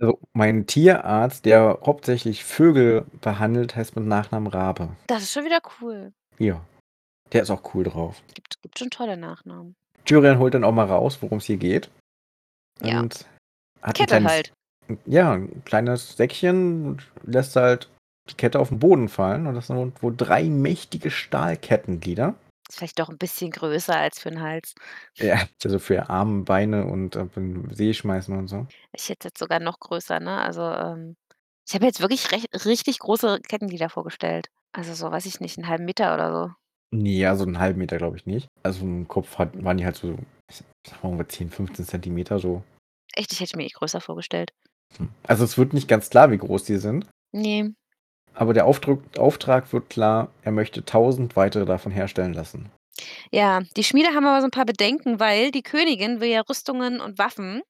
Also, 0.00 0.20
mein 0.32 0.66
Tierarzt, 0.66 1.44
der 1.44 1.80
hauptsächlich 1.84 2.44
Vögel 2.44 3.04
behandelt, 3.20 3.74
heißt 3.74 3.96
mit 3.96 4.04
Nachnamen 4.06 4.46
Rabe. 4.46 4.90
Das 5.08 5.22
ist 5.22 5.32
schon 5.32 5.44
wieder 5.46 5.60
cool. 5.80 6.12
Ja, 6.38 6.64
der 7.32 7.42
ist 7.42 7.50
auch 7.50 7.74
cool 7.74 7.84
drauf. 7.84 8.22
Gibt 8.34 8.60
gibt 8.62 8.78
schon 8.78 8.90
tolle 8.90 9.16
Nachnamen. 9.16 9.74
Tyrion 10.04 10.38
holt 10.38 10.54
dann 10.54 10.64
auch 10.64 10.72
mal 10.72 10.86
raus, 10.86 11.20
worum's 11.22 11.44
hier 11.44 11.56
geht 11.56 11.90
Ja. 12.82 13.02
und 13.02 13.26
hat 13.82 14.00
'n 14.00 14.06
Kette 14.06 14.06
kleines 14.06 14.24
halt. 14.24 14.54
ja, 15.06 15.34
'n 15.34 15.62
kleines 15.64 16.16
Säckchen 16.16 16.86
und 16.86 17.12
lässt 17.24 17.56
halt 17.56 17.90
die 18.30 18.34
Kette 18.36 18.60
auf 18.60 18.72
'n 18.72 18.80
Boden 18.80 19.08
fallen 19.08 19.46
und 19.46 19.54
das 19.56 19.68
sind 19.68 19.76
irgendwo 19.78 20.10
3 20.10 20.44
mächtige 20.44 21.10
Stahlkettenglieder. 21.10 22.34
Ist 22.70 22.76
vielleicht 22.78 22.98
doch 22.98 23.08
'n 23.08 23.16
bisschen 23.18 23.50
größer 23.50 23.96
als 23.96 24.18
für 24.20 24.28
'n 24.30 24.40
Hals. 24.42 24.74
Ja, 25.20 25.36
also, 25.64 25.78
für 25.78 26.08
Arme, 26.10 26.44
Beine 26.44 26.84
und, 26.86 27.16
äh, 27.16 27.24
beim 27.24 27.68
See 27.74 27.92
schmeißen 27.94 28.36
und 28.36 28.48
so. 28.48 28.68
Ich 28.94 29.08
hätte 29.08 29.18
es 29.28 29.32
jetzt 29.32 29.38
sogar 29.38 29.60
noch 29.60 29.78
größer, 29.80 30.18
ne? 30.20 30.40
Also, 30.42 30.62
ähm, 30.62 31.16
ich 31.66 31.74
habe 31.74 31.84
mir 31.84 31.88
jetzt 31.88 32.00
wirklich 32.00 32.30
rech 32.32 32.46
richtig 32.64 32.98
große 33.00 33.40
Kettenglieder 33.46 33.90
vorgestellt. 33.90 34.48
Also, 34.72 34.94
so, 34.94 35.10
weiß 35.10 35.26
ich 35.26 35.40
nicht, 35.40 35.58
'n 35.58 35.68
1/2 35.68 35.84
Meter 35.84 36.14
oder 36.14 36.32
so. 36.48 36.54
Ne, 36.92 37.26
also, 37.26 37.44
'n 37.44 37.58
1/2 37.58 37.76
Meter 37.76 37.98
glaube 37.98 38.16
ich 38.16 38.24
nicht. 38.26 38.48
Also, 38.62 38.82
im 38.84 39.06
Kopf 39.08 39.36
hat 39.38 39.62
waren 39.62 39.76
die 39.76 39.84
halt 39.84 39.96
so, 39.96 40.16
ich 40.50 40.56
sage 40.86 41.02
mal, 41.02 41.10
ungefähr 41.10 41.28
10, 41.28 41.50
15 41.50 41.84
Zentimeter 41.84 42.38
so. 42.38 42.62
Echt? 43.14 43.32
Ich 43.32 43.40
hätte 43.40 43.56
mir 43.56 43.64
die 43.66 43.72
größer 43.72 44.00
vorgestellt. 44.00 44.52
Hm, 44.96 45.08
also, 45.26 45.44
es 45.44 45.58
wird 45.58 45.72
nicht 45.74 45.88
ganz 45.88 46.08
klar, 46.10 46.30
wie 46.30 46.38
groß 46.38 46.64
die 46.64 46.76
sind. 46.78 47.06
Ne. 47.34 47.74
Aber 48.38 48.54
der 48.54 48.66
Aufdruck 48.66 49.02
Auftrag 49.18 49.72
wird 49.72 49.90
klar, 49.90 50.28
er 50.42 50.52
möchte 50.52 50.84
1.000 50.84 51.34
weitere 51.34 51.66
davon 51.66 51.90
herstellen 51.90 52.34
lassen. 52.34 52.70
Ja, 53.32 53.62
die 53.76 53.82
Schmiede 53.82 54.10
haben 54.14 54.26
aber 54.26 54.40
so 54.40 54.46
'n 54.46 54.52
paar 54.52 54.64
Bedenken, 54.64 55.18
weil 55.18 55.50
die 55.50 55.62
Königin 55.62 56.20
will 56.20 56.28
ja 56.30 56.42
Rüstungen 56.42 57.00
und 57.00 57.18
Waffen 57.18 57.62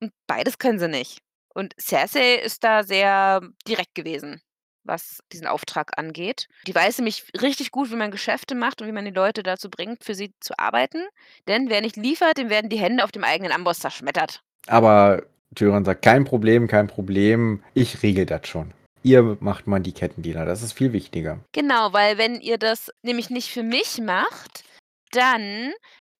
und 0.00 0.12
beides 0.26 0.58
können 0.58 0.78
sie 0.78 0.88
nicht. 0.88 1.18
Und 1.54 1.74
Cersei 1.78 2.36
ist 2.36 2.64
da 2.64 2.84
sehr 2.84 3.42
direkt 3.68 3.94
gewesen, 3.94 4.40
was 4.82 5.20
diesen 5.30 5.46
Auftrag 5.46 5.98
angeht. 5.98 6.48
Die 6.66 6.74
weiß 6.74 6.98
nämlich 6.98 7.26
richtig 7.40 7.70
gut, 7.70 7.90
wie 7.92 7.96
man 7.96 8.10
Geschäfte 8.10 8.54
macht 8.54 8.80
und 8.80 8.88
wie 8.88 8.92
man 8.92 9.04
die 9.04 9.10
Leute 9.10 9.42
dazu 9.42 9.68
bringt, 9.70 10.04
für 10.04 10.14
sie 10.14 10.32
zu 10.40 10.54
arbeiten, 10.58 11.02
denn 11.48 11.68
wer 11.68 11.82
nicht 11.82 11.96
liefert, 11.96 12.38
dem 12.38 12.48
werden 12.48 12.70
die 12.70 12.78
Hände 12.78 13.04
auf 13.04 13.12
dem 13.12 13.24
eigenen 13.24 13.52
Amboss 13.52 13.78
zerschmettert. 13.80 14.40
Aber 14.68 15.22
Tyrion 15.54 15.84
sagt: 15.84 16.02
„Kein 16.02 16.24
Problem, 16.24 16.66
kein 16.66 16.86
Problem, 16.86 17.62
ich 17.74 18.02
regel 18.02 18.24
das 18.26 18.48
schon. 18.48 18.72
Ihr 19.04 19.36
macht 19.40 19.66
mal 19.66 19.80
die 19.80 19.92
Kettenglieder, 19.92 20.46
das 20.46 20.62
ist 20.62 20.72
viel 20.72 20.94
wichtiger.“ 20.94 21.38
Genau, 21.52 21.92
weil 21.92 22.16
wenn 22.16 22.40
ihr 22.40 22.56
das 22.56 22.90
nämlich 23.02 23.28
nicht 23.28 23.50
für 23.50 23.62
mich 23.62 23.98
macht, 23.98 24.64
dann 25.12 25.72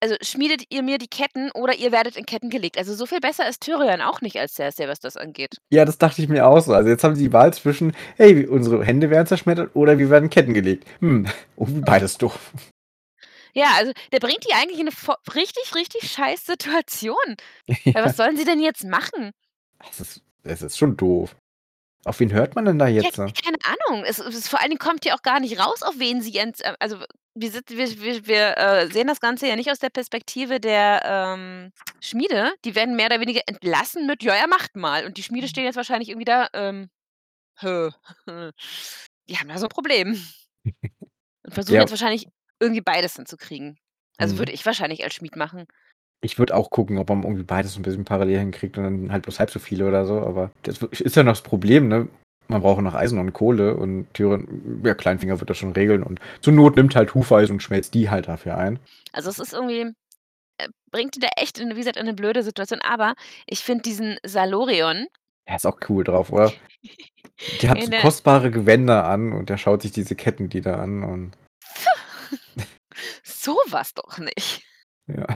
also, 0.03 0.17
schmiedet 0.21 0.65
ihr 0.69 0.83
mir 0.83 0.99
die 0.99 1.09
Ketten 1.09 1.51
oder 1.53 1.75
ihr 1.77 1.91
werdet 1.91 2.17
in 2.17 2.27
Ketten 2.27 2.51
gelegt. 2.51 2.77
Also, 2.77 2.95
so 2.95 3.07
viel 3.07 3.21
besser 3.21 3.49
ist 3.49 3.63
Tyrion 3.63 4.03
auch 4.03 4.21
nicht 4.21 4.39
als 4.39 4.53
Cersei, 4.53 4.87
was 4.87 5.01
das 5.01 5.17
angeht. 5.17 5.57
Ja, 5.73 5.87
das 5.87 5.97
dachte 5.97 6.21
ich 6.21 6.29
mir 6.29 6.47
auch 6.47 6.61
so. 6.61 6.75
Also, 6.75 6.91
jetzt 6.91 7.03
haben 7.05 7.15
sie 7.17 7.25
die 7.25 7.33
Wahl 7.33 7.55
zwischen: 7.55 7.97
„Hey, 8.17 8.47
unsere 8.47 8.85
Hände 8.85 9.09
werden 9.09 9.27
zerschmettert 9.27 9.75
oder 9.75 9.97
wir 9.99 10.11
werden 10.11 10.25
in 10.25 10.31
Ketten 10.31 10.53
gelegt.“ 10.53 10.87
Hm, 11.01 11.27
irgendwie 11.57 11.81
beides 11.81 12.19
doof. 12.19 12.53
Ja, 13.55 13.69
also, 13.77 13.93
der 14.13 14.19
bringt 14.19 14.45
die 14.49 14.53
eigentlich 14.53 14.81
in 14.81 14.87
'ne 14.87 14.93
vo 14.93 15.15
richtig, 15.35 15.75
richtig 15.75 16.11
scheiß 16.11 16.45
Situation. 16.45 17.17
Weil 17.95 18.05
was 18.05 18.17
Ja. 18.19 18.25
sollen 18.25 18.37
sie 18.37 18.45
denn 18.45 18.61
jetzt 18.61 18.85
machen? 18.85 19.31
Es 19.91 20.01
ist 20.01 20.23
es 20.43 20.61
ist 20.63 20.77
schon 20.77 20.97
doof. 20.97 21.35
Auf 22.07 22.21
wen 22.21 22.33
hört 22.33 22.55
man 22.55 22.67
denn 22.67 22.79
da 22.79 22.87
Ja, 23.01 23.11
jetzt? 23.11 23.35
keine 23.45 23.59
Ahnung. 23.65 24.05
Es 24.05 24.19
es 24.19 24.49
vor 24.49 24.61
allen 24.61 24.71
Dingen 24.71 24.79
kommt 24.79 25.05
ja 25.05 25.15
auch 25.15 25.23
gar 25.23 25.41
nicht 25.41 25.59
raus, 25.59 25.83
auf 25.83 25.99
wen 25.99 26.23
sie 26.23 26.33
jetzt 26.33 26.65
äh, 26.65 26.75
also, 26.79 26.99
wir 27.35 27.51
sit 27.51 27.71
wir 27.71 27.89
wir 28.01 28.27
wir, 28.27 28.57
äh, 28.59 28.87
sehen 28.91 29.09
das 29.09 29.21
Ganze 29.21 29.49
ja 29.49 29.57
nicht 29.57 29.71
aus 29.71 29.79
der 29.81 29.91
Perspektive 29.91 30.61
der, 30.61 31.03
ähm, 31.05 31.73
Schmiede. 32.01 32.53
Die 32.65 32.75
werden 32.75 32.95
mehr 32.97 33.07
oder 33.07 33.21
weniger 33.21 33.41
entlassen 33.47 34.07
mit: 34.07 34.23
„Ja, 34.23 34.37
ja, 34.37 34.47
macht 34.47 34.77
mal.“ 34.77 35.07
Und 35.07 35.17
die 35.17 35.23
Schmiede 35.23 35.49
stehen 35.49 35.65
jetzt 35.65 35.77
wahrscheinlich 35.77 36.09
irgendwie 36.11 36.25
da, 36.27 36.49
ähm, 36.55 36.89
die 39.29 39.39
haben 39.39 39.49
da 39.49 39.59
so 39.59 39.67
'n 39.67 39.71
Problem. 39.71 40.19
Und 41.45 41.55
versuchen 41.55 41.81
Ja. 41.81 41.83
jetzt 41.83 41.91
wahrscheinlich 41.91 42.27
irgendwie 42.61 42.81
beides 42.81 43.17
hinzukriegen. 43.17 43.79
Also, 44.17 44.39
Mhm. 44.39 44.39
würde 44.39 44.53
ich 44.53 44.65
wahrscheinlich 44.67 45.03
als 45.05 45.15
Schmied 45.15 45.37
machen. 45.37 45.67
Ich 46.25 46.39
würde 46.39 46.57
auch 46.57 46.71
gucken, 46.71 46.97
ob 46.97 47.11
man 47.11 47.23
irgendwie 47.23 47.43
beides 47.43 47.75
so 47.75 47.81
'n 47.81 47.83
bisschen 47.83 48.05
parallel 48.07 48.39
hinkriegt 48.39 48.79
und 48.79 48.85
dann 48.85 49.13
halt 49.13 49.25
bloß 49.25 49.39
halb 49.41 49.51
so 49.51 49.59
viele 49.59 49.87
oder 49.87 50.07
so, 50.07 50.21
aber 50.21 50.51
das 50.63 50.79
ist 50.79 51.17
ja 51.17 51.23
noch 51.23 51.33
das 51.33 51.43
Problem, 51.43 51.87
ne? 51.89 52.09
Man 52.49 52.63
braucht 52.63 52.81
noch 52.81 52.95
Eisen 52.95 53.19
und 53.19 53.33
Kohle 53.35 53.75
und 53.77 54.07
Tyrion 54.15 54.81
ja, 54.85 54.95
Kleinfinger 54.95 55.39
wird 55.41 55.51
das 55.51 55.59
schon 55.59 55.73
regeln 55.73 56.03
und 56.03 56.21
zur 56.41 56.55
Not 56.55 56.77
nimmt 56.77 56.97
halt 56.97 57.15
Hufeisen 57.15 57.53
und 57.57 57.61
schmelzt 57.63 57.93
die 57.93 58.09
halt 58.09 58.27
dafür 58.29 58.57
ein. 58.57 58.79
Also, 59.13 59.29
es 59.29 59.39
ist 59.39 59.53
irgendwie 59.53 59.93
äh, 60.59 60.69
bringt 60.93 61.17
die 61.17 61.21
da 61.21 61.29
echt 61.37 61.59
in 61.59 61.71
wie 61.73 61.81
gesagt, 61.81 61.97
in 61.99 62.07
'ne 62.07 62.15
blöde 62.15 62.43
Situation, 62.43 62.81
aber 62.83 63.15
ich 63.47 63.61
finde 63.61 63.83
diesen 63.83 64.17
Salorion 64.25 65.07
Er 65.47 65.57
ist 65.57 65.67
auch 65.67 65.79
cool 65.91 66.05
drauf, 66.05 66.33
oder? 66.33 66.53
Der 67.63 67.71
hat 67.71 67.83
so 67.83 67.91
kostbare 68.03 68.51
Gewänder 68.51 69.05
an 69.05 69.33
und 69.33 69.51
der 69.51 69.59
schaut 69.59 69.83
sich 69.83 69.93
diese 69.93 70.15
Kettenglieder 70.17 70.79
an 70.81 71.03
und 71.05 71.33
So 73.25 73.57
was 73.69 73.95
doch 73.95 74.19
nicht. 74.19 74.63
Ja. 75.09 75.27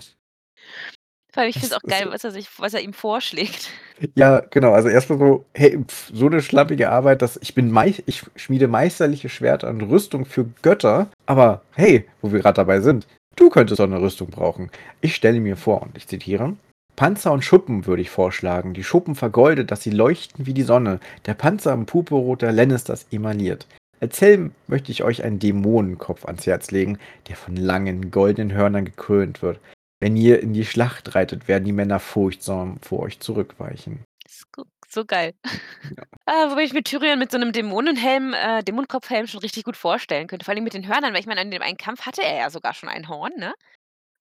Vor 1.39 1.43
allem, 1.45 1.51
ich 1.51 1.61
finde 1.61 1.77
Es 1.77 1.81
auch 1.81 1.87
geil, 1.87 2.07
was 2.11 2.25
er 2.25 2.33
sich 2.33 2.49
was 2.59 2.75
er 2.75 2.81
ihm 2.81 2.93
vorschlägt. 2.93 3.71
Ja, 4.17 4.41
genau. 4.51 4.73
Also, 4.73 4.89
erst 4.89 5.09
mal 5.11 5.19
so: 5.19 5.45
„Hey, 5.55 5.79
so 6.13 6.29
'ne 6.29 6.43
schlappige 6.43 6.91
Arbeit, 6.91 7.23
dass 7.23 7.37
ich 7.41 7.55
bin 7.55 7.71
mei 7.71 7.95
ich 8.07 8.25
schmiede 8.37 8.67
meisterliche 8.69 9.29
Schwerter 9.29 9.69
und 9.71 9.83
Rüstung 9.83 10.25
für 10.25 10.47
Götter, 10.63 11.09
aber 11.27 11.63
hey, 11.75 12.05
wo 12.23 12.33
wir 12.33 12.41
grad 12.41 12.59
dabei 12.59 12.81
sind, 12.81 13.07
du 13.37 13.51
könntest 13.51 13.79
doch 13.81 13.87
'ne 13.89 14.01
Rüstung 14.01 14.29
brauchen. 14.31 14.71
Ich 15.01 15.15
stelle 15.15 15.39
mir 15.41 15.57
vor“ 15.57 15.83
und 15.83 15.97
ich 15.97 16.09
zitiere: 16.09 16.55
„Panzer 16.97 17.31
und 17.33 17.45
Schuppen 17.45 17.87
würde 17.87 18.03
ich 18.03 18.11
vorschlagen, 18.11 18.75
die 18.75 18.83
Schuppen 18.85 19.15
vergoldet, 19.15 19.71
dass 19.71 19.83
sie 19.85 19.91
leuchten 19.91 20.47
wie 20.47 20.55
die 20.55 20.63
Sonne, 20.65 20.99
der 21.27 21.35
Panzer 21.35 21.73
in 21.75 21.87
Purpurrot 21.87 22.43
der 22.43 22.51
Lannisters 22.53 23.07
emailliert. 23.13 23.67
Als 24.01 24.21
Helm 24.21 24.53
möchte 24.69 24.91
ich 24.93 25.03
euch 25.05 25.23
einen 25.25 25.39
Dämonenkopf 25.41 26.25
ans 26.27 26.47
Herz 26.47 26.71
legen, 26.73 26.99
der 27.29 27.37
von 27.37 27.55
langen, 27.57 28.11
goldenen 28.13 28.53
Hörnern 28.53 28.85
gekrönt 28.85 29.43
wird. 29.43 29.59
Wenn 30.03 30.17
ihr 30.17 30.41
in 30.41 30.53
die 30.53 30.65
Schlacht 30.65 31.15
reitet, 31.17 31.49
werden 31.49 31.65
die 31.65 31.73
Männer 31.73 31.99
furchtsam 31.99 32.79
vor 32.83 33.01
euch 33.01 33.19
zurückweichen.“ 33.19 34.05
Ist 34.27 34.51
gu 34.53 34.63
so 34.89 35.05
geil. 35.05 35.35
Ja. 35.45 36.05
Ah, 36.31 36.51
wobei 36.51 36.63
ich 36.65 36.75
mir 36.75 36.83
Tyrion 36.85 37.19
mit 37.19 37.31
so 37.33 37.39
'nem 37.39 37.53
Dämonenhelm 37.53 38.35
äh, 38.35 38.63
Dämonenkopfhelm 38.63 39.27
schon 39.27 39.41
richtig 39.41 39.65
gut 39.65 39.77
vorstellen 39.79 40.27
könnte, 40.29 40.45
vor 40.45 40.55
allem 40.55 40.65
mit 40.65 40.75
den 40.75 40.87
Hörnern, 40.87 41.15
weil 41.15 41.21
ich 41.21 41.27
meine, 41.27 41.41
an 41.41 41.51
dem 41.51 41.63
einen 41.63 41.79
Kampf 41.79 42.05
hatte 42.07 42.23
er 42.23 42.37
ja 42.37 42.51
sogar 42.51 42.75
schon 42.75 42.91
ein 42.91 43.09
Horn, 43.09 43.33
ne? 43.39 43.55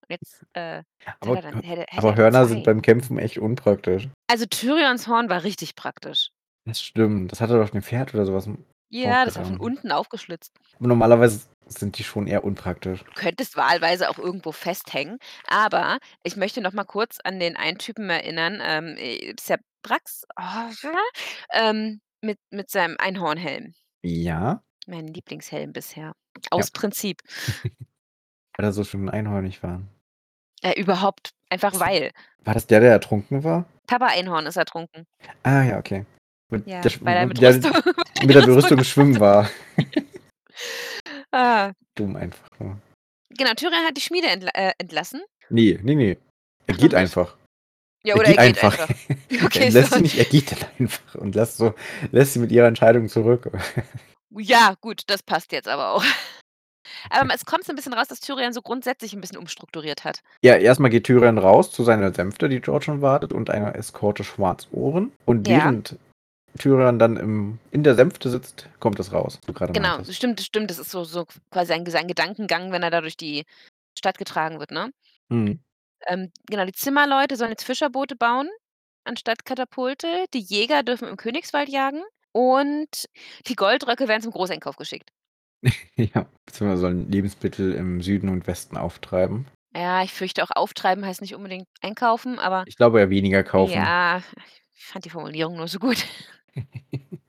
Und 0.04 0.12
jetzt, 0.12 0.44
äh, 0.54 0.84
hat 1.06 1.18
Aber 1.22 1.36
er 1.38 1.42
dann 1.44 1.62
hätte 1.64 1.86
hätte 1.90 1.98
aber 1.98 2.10
er 2.12 2.16
Hörner 2.18 2.46
sind 2.48 2.60
2. 2.60 2.66
beim 2.66 2.82
Kämpfen 2.82 3.20
echt 3.20 3.38
unpraktisch. 3.40 4.10
Also, 4.30 4.46
Tyrions 4.46 5.08
Horn 5.08 5.30
war 5.30 5.44
richtig 5.44 5.76
praktisch. 5.76 6.30
Das 6.66 6.82
stimmt. 6.82 7.32
Das 7.32 7.42
hat 7.42 7.50
er 7.50 7.60
doch 7.60 7.70
dem 7.72 7.82
Pferd 7.84 8.14
oder 8.14 8.26
so 8.26 8.34
was 8.34 8.48
m 8.48 8.66
Ja, 8.90 9.26
das 9.26 9.36
war 9.38 9.46
von 9.46 9.58
unten 9.58 9.92
aufgeschlitzt. 9.92 10.54
Normalerweise 10.80 11.42
sind 11.70 11.98
die 11.98 12.04
schon 12.04 12.28
eher 12.28 12.44
unpraktisch. 12.44 13.04
Du 13.04 13.12
könntest 13.14 13.56
wahlweise 13.58 14.10
auch 14.10 14.18
irgendwo 14.18 14.52
festhängen, 14.52 15.18
aber 15.48 16.00
ich 16.24 16.36
möchte 16.36 16.62
noch 16.62 16.74
mal 16.74 16.84
kurz 16.86 17.20
an 17.24 17.40
den 17.40 17.56
einen 17.58 17.78
Typen 17.78 18.10
erinnern, 18.10 18.60
ähm, 18.64 18.96
äh, 18.98 19.34
Sabrax, 19.40 20.24
ähm, 21.54 22.02
mit 22.22 22.40
mit 22.52 22.70
seinem 22.70 22.96
Einhornhelm. 23.00 23.74
Ja. 24.04 24.62
Mein 24.88 25.08
Lieblingshelm 25.08 25.74
bisher, 25.74 26.14
Ja. 26.38 26.44
aus 26.52 26.72
Prinzip. 26.72 27.22
Weil 28.58 28.66
er 28.66 28.72
so 28.74 28.84
schön 28.84 29.10
einhornig 29.10 29.62
war. 29.62 29.82
Äh, 30.64 30.80
überhaupt, 30.80 31.30
einfach 31.50 31.80
weil. 31.80 32.12
War 32.44 32.56
das 32.56 32.66
der, 32.66 32.80
der 32.80 32.92
ertrunken 32.92 33.44
war? 33.44 33.66
Papa 33.86 34.08
Einhorn 34.08 34.48
ist 34.48 34.56
ertrunken. 34.58 35.06
Ah 35.44 35.62
ja, 35.64 35.78
okay. 35.78 36.06
Mit 36.50 36.66
Ja, 36.66 36.82
der 36.82 36.90
sch 36.90 37.04
weil 37.04 37.18
er 37.18 37.26
mit 37.28 37.40
der 37.40 37.56
Rüstung 37.56 37.72
mit 38.24 38.36
der 38.36 38.48
Rüstung 38.48 38.84
schwimmen 38.84 39.20
war. 39.20 39.50
Ah. 41.38 41.72
Dumm 41.96 42.16
einfach 42.16 42.48
nur. 42.60 42.78
Genau, 43.30 43.54
Tyrion 43.54 43.86
hat 43.86 43.96
die 43.96 44.02
Schmiede 44.02 44.28
entl 44.28 44.50
äh, 44.56 44.72
entlassen 44.80 45.22
Ne, 45.50 45.78
ne, 45.84 45.96
ne. 45.96 46.18
Er 46.66 46.74
geht 46.76 46.96
einfach. 46.96 47.38
Ja, 48.04 48.16
Er 48.16 48.20
oder 48.22 48.30
er 48.30 48.48
geht 48.48 48.56
geht 48.56 48.64
einfach. 48.64 48.90
einfach. 48.90 48.96
Er 49.30 49.46
Okay, 49.46 49.70
lässt 49.70 49.76
sie 49.76 49.90
sorry. 49.90 50.02
nicht, 50.02 50.18
er 50.18 50.26
geht 50.26 50.52
dann 50.52 50.70
einfach 50.80 51.16
und 51.16 51.36
lässt 51.36 51.58
so 51.58 51.76
lässt 52.12 52.34
sie 52.34 52.40
mit 52.40 52.52
ihrer 52.52 52.68
Entscheidung 52.68 53.08
zurück. 53.10 53.52
Ja, 54.40 54.76
gut, 54.82 55.04
das 55.08 55.24
passt 55.24 55.54
jetzt 55.54 55.70
aber 55.70 55.94
auch. 55.94 56.04
Aber 57.10 57.34
es 57.34 57.46
kommt 57.46 57.64
so 57.64 57.72
'n 57.72 57.76
bisschen 57.78 57.94
raus, 57.94 58.08
dass 58.10 58.20
Tyrion 58.20 58.52
so 58.52 58.62
grundsätzlich 58.62 59.14
'n 59.14 59.22
bisschen 59.22 59.38
umstrukturiert 59.38 60.04
hat. 60.04 60.22
Ja, 60.44 60.56
erst 60.58 60.82
mal 60.82 60.90
geht 60.90 61.06
Tyrion 61.06 61.38
raus 61.38 61.72
zu 61.72 61.84
seiner 61.84 62.14
Sänfte, 62.14 62.50
die 62.50 62.60
dort 62.60 62.84
schon 62.84 63.02
wartet 63.02 63.32
und 63.32 63.50
einer 63.50 63.76
Eskorte 63.76 64.26
Schwarzohren. 64.26 65.14
Und 65.26 65.48
während 65.48 65.96
Tyrion 66.58 67.00
dann 67.00 67.18
im 67.18 67.60
in 67.72 67.84
der 67.84 67.96
Sänfte 67.96 68.30
sitzt, 68.30 68.68
kommt 68.80 69.00
es 69.00 69.12
raus, 69.14 69.40
Genau, 69.46 69.90
meintest. 69.98 70.16
stimmt, 70.16 70.42
stimmt. 70.42 70.70
Das 70.70 70.80
ist 70.80 70.92
so 70.92 71.04
so 71.04 71.26
quasi 71.52 71.68
sein 71.70 71.86
sein 71.86 72.08
Gedankengang, 72.08 72.72
wenn 72.72 72.84
er 72.84 72.92
da 72.92 73.02
durch 73.02 73.18
die 73.18 73.46
Stadt 73.98 74.18
getragen 74.18 74.60
wird, 74.60 74.72
ne? 74.72 74.92
Mhm. 75.30 75.60
Ähm, 76.06 76.32
genau, 76.48 76.66
die 76.66 76.74
Zimmerleute 76.74 77.36
sollen 77.36 77.52
jetzt 77.52 77.64
Fischerboote 77.64 78.16
bauen 78.16 78.50
anstatt 79.04 79.46
Katapulte. 79.46 80.26
Die 80.34 80.40
Jäger 80.40 80.84
dürfen 80.84 81.08
im 81.08 81.18
Königswald 81.18 81.70
jagen 81.70 82.02
und 82.34 83.06
die 83.48 83.56
Goldröcke 83.56 84.08
werden 84.08 84.22
zum 84.22 84.32
Großeinkauf 84.32 84.76
geschickt. 84.76 85.10
Ja, 85.96 86.28
beziehungsweise 86.46 86.82
sollen 86.82 87.12
Lebensmittel 87.12 87.74
im 87.74 88.02
Süden 88.02 88.30
und 88.30 88.46
Westen 88.46 88.78
auftreiben. 88.78 89.48
Ja, 89.76 90.04
ich 90.04 90.14
fürchte 90.14 90.44
auch 90.44 90.52
auftreiben 90.56 91.06
heißt 91.06 91.22
nicht 91.22 91.34
unbedingt 91.36 91.68
einkaufen, 91.82 92.38
aber 92.38 92.64
Ich 92.68 92.78
glaube 92.78 93.00
eher 93.00 93.10
weniger 93.10 93.44
kaufen. 93.44 93.74
ja, 93.74 94.22
ich 94.78 94.86
fand 94.86 95.06
die 95.06 95.10
Formulierung 95.10 95.58
nur 95.58 95.68
so 95.68 95.80
gut. 95.80 96.06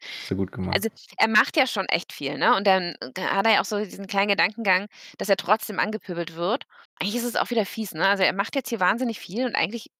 Hast 0.00 0.30
du 0.30 0.36
gut 0.36 0.52
gemacht. 0.52 0.74
Also, 0.74 0.88
er 1.18 1.28
macht 1.28 1.56
ja 1.56 1.66
schon 1.66 1.86
echt 1.86 2.12
viel, 2.12 2.38
ne? 2.38 2.56
Und 2.56 2.66
dann 2.66 2.94
hat 3.18 3.46
er 3.46 3.54
ja 3.54 3.60
auch 3.60 3.64
so 3.64 3.78
diesen 3.78 4.06
kleinen 4.06 4.28
Gedankengang, 4.28 4.86
dass 5.18 5.28
er 5.28 5.36
trotzdem 5.36 5.78
angepöbelt 5.78 6.34
wird. 6.34 6.64
Eigentlich 6.98 7.16
ist 7.16 7.24
es 7.24 7.36
auch 7.36 7.50
wieder 7.50 7.66
fies, 7.66 7.92
ne? 7.92 8.06
Also, 8.06 8.22
er 8.22 8.32
macht 8.32 8.54
jetzt 8.54 8.68
hier 8.68 8.80
wahnsinnig 8.80 9.18
viel 9.18 9.44
und 9.44 9.54
eigentlich 9.54 9.90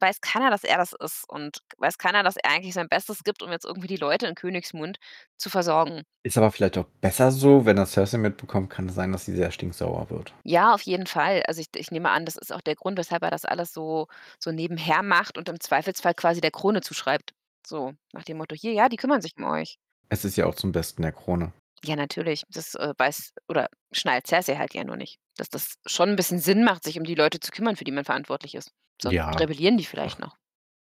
weiß 0.00 0.20
keiner, 0.20 0.50
dass 0.50 0.64
er 0.64 0.78
das 0.78 0.92
ist 0.92 1.24
und 1.28 1.58
weiß 1.78 1.98
keiner, 1.98 2.22
dass 2.22 2.36
er 2.36 2.50
eigentlich 2.50 2.74
sein 2.74 2.88
Bestes 2.88 3.22
gibt, 3.24 3.42
um 3.42 3.50
jetzt 3.52 3.64
irgendwie 3.64 3.86
die 3.88 3.96
Leute 3.96 4.26
in 4.26 4.34
Königsmund 4.34 4.98
zu 5.36 5.50
versorgen. 5.50 6.02
Ist 6.22 6.38
aber 6.38 6.52
vielleicht 6.52 6.78
auch 6.78 6.84
besser 7.00 7.32
so, 7.32 7.66
wenn 7.66 7.74
das 7.74 7.90
Cersei 7.90 8.18
mitbekommt, 8.18 8.70
kann 8.70 8.88
es 8.88 8.94
sein, 8.94 9.10
dass 9.10 9.24
sie 9.24 9.34
sehr 9.34 9.50
stinksauer 9.50 10.10
wird. 10.10 10.32
Ja, 10.44 10.72
auf 10.74 10.82
jeden 10.82 11.06
Fall. 11.06 11.42
Also, 11.46 11.60
ich 11.60 11.68
ich 11.74 11.90
nehme 11.90 12.10
an, 12.10 12.24
das 12.24 12.36
ist 12.36 12.52
auch 12.52 12.60
der 12.60 12.74
Grund, 12.76 12.96
weshalb 12.98 13.22
er 13.22 13.30
das 13.30 13.44
alles 13.44 13.72
so 13.72 14.06
so 14.38 14.50
nebenher 14.52 15.02
macht 15.02 15.36
und 15.36 15.48
im 15.48 15.60
Zweifelsfall 15.60 16.14
quasi 16.14 16.40
der 16.40 16.50
Krone 16.50 16.80
zuschreibt. 16.80 17.32
So 17.66 17.92
nach 18.12 18.24
dem 18.24 18.38
Motto: 18.38 18.54
„Hier, 18.54 18.72
ja, 18.72 18.88
die 18.88 18.96
kümmern 18.96 19.20
sich 19.20 19.32
um 19.36 19.44
euch.“ 19.44 19.78
Es 20.10 20.26
ist 20.26 20.36
ja 20.36 20.44
auch 20.44 20.54
zum 20.54 20.70
Besten 20.70 21.00
der 21.00 21.12
Krone. 21.12 21.54
Ja, 21.84 21.94
natürlich. 21.96 22.42
Das, 22.48 22.74
äh, 22.74 22.92
weiß 22.96 23.32
oder 23.48 23.68
schnallt 23.92 24.26
Cersei 24.26 24.56
halt 24.56 24.74
ja 24.74 24.84
nur 24.84 24.96
nicht, 24.96 25.18
dass 25.36 25.48
das 25.48 25.74
schon 25.86 26.10
'n 26.10 26.16
bisschen 26.16 26.40
Sinn 26.40 26.64
macht, 26.64 26.82
sich 26.84 26.98
um 26.98 27.04
die 27.04 27.14
Leute 27.14 27.38
zu 27.40 27.52
kümmern, 27.52 27.76
für 27.76 27.84
die 27.84 27.92
man 27.92 28.04
verantwortlich 28.04 28.54
ist. 28.54 28.72
Sonst 29.02 29.20
Ja. 29.22 29.40
rebellieren 29.40 29.76
die 29.76 29.84
vielleicht 29.84 30.18
noch. 30.20 30.38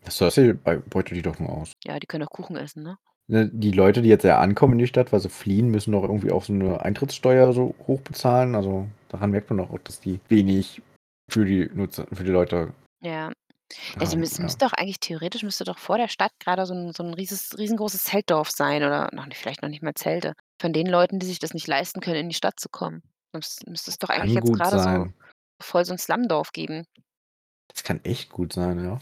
Cersei 0.09 0.53
bei 0.55 0.77
beutet 0.79 1.17
die 1.17 1.23
doch 1.23 1.39
nur 1.39 1.51
aus. 1.51 1.73
Ja, 1.85 1.99
die 2.01 2.07
können 2.07 2.25
auch 2.25 2.31
Kuchen 2.31 2.57
essen, 2.57 2.83
ne? 2.83 2.99
Ne, 3.31 3.51
die 3.53 3.73
Leute, 3.73 4.01
die 4.01 4.09
jetzt 4.09 4.25
ja 4.25 4.39
ankommen 4.41 4.73
in 4.73 4.79
die 4.79 4.87
Stadt, 4.87 5.13
weil 5.13 5.21
sie 5.21 5.29
fliehen, 5.29 5.69
müssen 5.69 5.93
doch 5.93 6.03
irgendwie 6.03 6.31
auch 6.33 6.45
so 6.45 6.55
'ne 6.55 6.81
Eintrittssteuer 6.81 7.53
so 7.53 7.75
hoch 7.87 8.01
bezahlen. 8.01 8.55
Also, 8.55 8.89
daran 9.11 9.31
merkt 9.33 9.51
man 9.51 9.59
doch 9.59 9.71
auch, 9.71 9.79
dass 9.81 10.01
die 10.01 10.19
wenig 10.31 10.81
für 11.31 11.45
die 11.45 11.69
Nutzer 11.75 12.07
für 12.11 12.25
die 12.25 12.31
Leute 12.31 12.73
Ja. 13.03 13.31
Ja, 14.01 14.07
sie 14.07 14.17
haben, 14.17 14.19
müssen 14.19 14.43
ja. 14.43 14.45
müsste 14.45 14.67
doch 14.67 14.73
eigentlich 14.75 15.01
theoretisch 15.01 15.43
müsste 15.45 15.65
doch 15.65 15.79
vor 15.79 15.99
der 15.99 16.09
Stadt 16.09 16.33
grade 16.41 16.67
so 16.67 16.75
'n 16.75 16.93
so 16.93 17.03
'n 17.05 17.15
rieses 17.15 17.57
riesengroßes 17.59 18.05
Zeltdorf 18.05 18.51
sein 18.51 18.85
oder 18.85 19.11
noch 19.13 19.27
nicht 19.27 19.39
vielleicht 19.39 19.63
noch 19.63 19.71
nicht 19.71 19.83
mal 19.83 19.95
Zelte. 19.95 20.35
Von 20.61 20.73
den 20.73 20.87
Leuten, 20.89 21.19
die 21.21 21.27
sich 21.27 21.39
das 21.41 21.55
nicht 21.55 21.67
leisten 21.69 22.01
können, 22.01 22.17
in 22.21 22.29
die 22.31 22.35
Stadt 22.37 22.61
zu 22.61 22.69
kommen. 22.71 23.03
Sonst 23.33 23.67
müsste 23.69 23.91
es 23.91 23.99
doch 23.99 24.11
eigentlich 24.11 24.35
Kann 24.35 24.37
jetzt 24.37 24.53
gut 24.53 24.55
grade 24.55 24.79
so 24.79 24.81
sein. 24.81 25.15
voll 25.63 25.85
so 25.87 25.93
'n 25.95 25.99
Slumdorf 25.99 26.53
geben. 26.53 26.85
Das 27.69 27.83
kann 27.85 28.01
echt 28.05 28.31
gut 28.31 28.53
sein, 28.53 28.83
ja. 28.85 28.99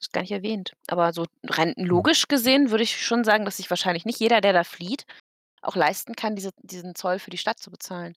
Ist 0.00 0.12
gar 0.12 0.22
nicht 0.22 0.32
erwähnt. 0.32 0.72
Aber 0.88 1.12
so 1.12 1.26
rein 1.44 1.74
logisch 1.76 2.26
gesehen 2.28 2.70
würde 2.70 2.84
ich 2.84 3.04
schon 3.04 3.24
sagen, 3.24 3.44
dass 3.44 3.58
sich 3.58 3.68
wahrscheinlich 3.70 4.04
nicht 4.06 4.18
jeder, 4.18 4.40
der 4.40 4.52
da 4.52 4.64
flieht, 4.64 5.04
auch 5.62 5.76
leisten 5.76 6.14
kann, 6.16 6.36
diese 6.36 6.50
diesen 6.62 6.94
Zoll 6.94 7.18
für 7.18 7.30
die 7.30 7.38
Stadt 7.38 7.58
zu 7.58 7.70
bezahlen. 7.70 8.14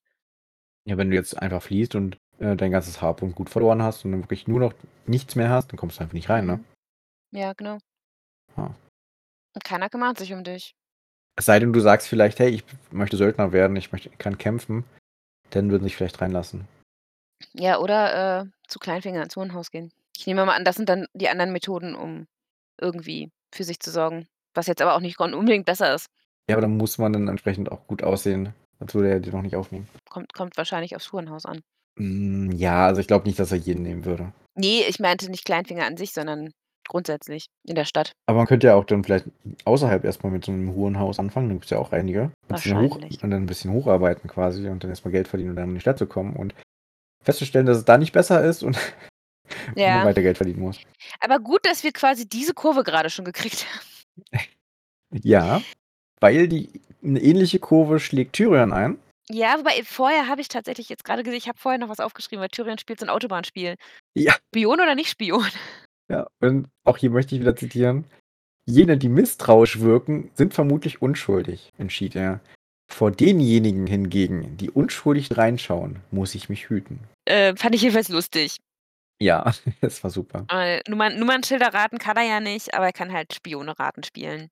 Ja, 0.85 0.97
wenn 0.97 1.09
du 1.09 1.15
jetzt 1.15 1.37
einfach 1.41 1.61
fliehst 1.61 1.95
und, 1.95 2.17
äh, 2.39 2.55
dein 2.55 2.71
ganzes 2.71 3.01
Hab 3.01 3.21
und 3.21 3.35
Gut 3.35 3.49
verloren 3.49 3.81
hast 3.81 4.05
und 4.05 4.11
dann 4.11 4.23
wirklich 4.23 4.47
nur 4.47 4.59
noch 4.59 4.73
nichts 5.05 5.35
mehr 5.35 5.49
hast, 5.49 5.71
dann 5.71 5.77
kommst 5.77 5.97
du 5.97 6.01
einfach 6.01 6.13
nicht 6.13 6.29
rein, 6.29 6.45
ne? 6.45 6.57
Mhm. 6.57 7.37
Ja, 7.39 7.53
genau. 7.53 7.77
Ja. 8.57 8.75
Und 9.55 9.63
keiner 9.63 9.89
kümmert 9.89 10.17
sich 10.17 10.33
um 10.33 10.43
dich. 10.43 10.75
Es 11.35 11.45
sei 11.45 11.59
denn, 11.59 11.73
du 11.73 11.79
sagst 11.79 12.07
vielleicht: 12.07 12.39
„Hey, 12.39 12.49
ich 12.49 12.63
möchte 12.91 13.17
Söldner 13.17 13.51
werden, 13.51 13.75
ich 13.75 13.91
möchte 13.91 14.09
kann 14.09 14.37
kämpfen.“ 14.37 14.83
Dann 15.51 15.69
würden 15.71 15.83
sie 15.83 15.89
dich 15.89 15.97
vielleicht 15.97 16.21
reinlassen. 16.21 16.67
Ja, 17.53 17.79
oder, 17.79 18.41
äh, 18.41 18.45
zu 18.67 18.79
Kleinfinger 18.79 19.23
ins 19.23 19.35
Hurenhaus 19.35 19.71
gehen. 19.71 19.91
Ich 20.17 20.25
nehme 20.27 20.45
mal 20.45 20.55
an, 20.55 20.63
das 20.65 20.75
sind 20.75 20.89
dann 20.89 21.07
die 21.13 21.29
anderen 21.29 21.51
Methoden, 21.51 21.95
um 21.95 22.27
irgendwie 22.79 23.31
für 23.53 23.63
sich 23.63 23.79
zu 23.79 23.91
sorgen, 23.91 24.27
was 24.53 24.67
jetzt 24.67 24.81
aber 24.81 24.95
auch 24.95 24.99
nicht 25.01 25.19
unbedingt 25.19 25.65
besser 25.65 25.93
ist. 25.93 26.07
Ja, 26.49 26.55
aber 26.55 26.61
dann 26.61 26.77
muss 26.77 26.97
man 26.97 27.13
dann 27.13 27.27
entsprechend 27.27 27.71
auch 27.71 27.87
gut 27.87 28.03
aussehen, 28.03 28.53
sonst 28.79 28.95
würde 28.95 29.09
er 29.09 29.19
dich 29.19 29.33
noch 29.33 29.41
nicht 29.41 29.55
aufnehmen. 29.55 29.87
Kommt 30.09 30.33
kommt 30.33 30.57
wahrscheinlich 30.57 30.95
aufs 30.95 31.11
Hurenhaus 31.11 31.45
an. 31.45 31.61
Hm, 31.97 32.51
ja, 32.51 32.85
also, 32.87 33.01
ich 33.01 33.07
glaube 33.07 33.25
nicht, 33.27 33.39
dass 33.39 33.51
er 33.51 33.57
jeden 33.57 33.83
nehmen 33.83 34.05
würde. 34.05 34.33
Ne, 34.55 34.83
ich 34.87 34.99
meinte 34.99 35.29
nicht 35.29 35.45
Kleinfinger 35.45 35.85
an 35.85 35.97
sich, 35.97 36.11
sondern 36.11 36.51
grundsätzlich 36.87 37.47
in 37.65 37.75
der 37.75 37.85
Stadt. 37.85 38.11
Aber 38.27 38.37
man 38.39 38.47
könnte 38.47 38.67
ja 38.67 38.75
auch 38.75 38.83
dann 38.83 39.03
vielleicht 39.03 39.25
außerhalb 39.65 40.03
erst 40.03 40.23
mal 40.23 40.29
mit 40.31 40.45
so 40.45 40.51
'nem 40.51 40.73
Hurenhaus 40.75 41.19
anfangen, 41.19 41.49
da 41.49 41.53
gibt's 41.53 41.69
ja 41.69 41.77
auch 41.79 41.91
einige. 41.91 42.31
Bisschen 42.47 42.77
hoch 42.77 42.97
Wahrscheinlich. 42.97 43.23
und 43.23 43.31
dann 43.31 43.43
'n 43.43 43.45
bisschen 43.45 43.71
hocharbeiten 43.71 44.29
quasi 44.29 44.67
und 44.69 44.83
dann 44.83 44.91
erst 44.91 45.05
mal 45.05 45.11
Geld 45.11 45.27
verdienen 45.27 45.51
und 45.51 45.55
dann 45.55 45.69
in 45.69 45.75
die 45.75 45.81
Stadt 45.81 45.97
zu 45.97 46.07
kommen 46.07 46.35
und 46.35 46.53
festzustellen, 47.24 47.65
dass 47.65 47.78
es 47.78 47.86
da 47.86 47.97
nicht 47.97 48.13
besser 48.13 48.43
ist 48.43 48.63
und 48.63 48.78
Ja. 49.78 50.05
weiter 50.05 50.21
Geld 50.24 50.38
verdienen 50.38 50.61
muss. 50.61 50.80
Aber 51.21 51.39
gut, 51.39 51.65
dass 51.65 51.84
wir 51.84 51.91
quasi 51.93 52.28
diese 52.28 52.53
Kurve 52.53 52.84
grade 52.84 53.09
schon 53.09 53.26
gekriegt 53.26 53.65
haben. 53.74 53.86
Ja, 55.24 55.61
weil 56.21 56.47
die 56.49 56.69
'ne 57.01 57.21
ähnliche 57.21 57.59
Kurve 57.59 57.99
schlägt 57.99 58.34
Tyrion 58.36 58.74
ein. 58.74 58.99
Ja, 59.30 59.57
wobei 59.59 59.84
vorher 59.86 60.28
habe 60.28 60.41
ich 60.41 60.49
tatsächlich 60.49 60.89
jetzt 60.89 61.05
grade 61.05 61.24
gesehen 61.24 61.38
ich 61.39 61.47
habe 61.49 61.59
vorher 61.59 61.80
noch 61.80 61.89
was 61.89 61.99
aufgeschrieben, 62.01 62.41
weil 62.41 62.49
Tyrion 62.49 62.78
spielt 62.80 62.99
so 62.99 63.05
'n 63.07 63.09
Autobahnspiel. 63.09 63.76
Ja. 64.15 64.36
Spion 64.55 64.80
oder 64.82 64.95
nicht 64.95 65.09
Spion? 65.11 65.45
Ja, 66.09 66.28
und 66.41 66.67
auch 66.86 66.97
hier 66.97 67.11
möchte 67.11 67.36
ich 67.36 67.41
wieder 67.41 67.55
zitieren: 67.55 68.05
„Jene, 68.67 68.97
die 68.97 69.09
misstrauisch 69.09 69.80
wirken, 69.82 70.32
sind 70.36 70.53
vermutlich 70.53 71.01
unschuldig“, 71.01 71.71
entschied 71.78 72.15
er. 72.15 72.41
„Vor 72.93 73.09
denjenigen 73.11 73.87
hingegen, 73.87 74.55
die 74.57 74.69
unschuldig 74.69 75.35
reinschauen, 75.35 76.01
muss 76.11 76.35
ich 76.35 76.47
mich 76.49 76.69
hüten.“ 76.69 76.99
Äh, 77.25 77.55
fand 77.55 77.73
ich 77.73 77.81
jedenfalls 77.81 78.09
lustig. 78.09 78.57
Ja, 79.19 79.51
das 79.81 80.03
war 80.03 80.11
super. 80.11 80.45
Nummern 80.87 81.17
Nummernschilder 81.17 81.73
raten 81.73 81.97
kann 81.97 82.17
er 82.17 82.23
ja 82.23 82.39
nicht, 82.39 82.73
aber 82.73 82.85
er 82.87 82.93
kann 82.93 83.11
halt 83.11 83.33
Spione 83.33 83.77
raten 83.79 84.03
spielen. 84.03 84.49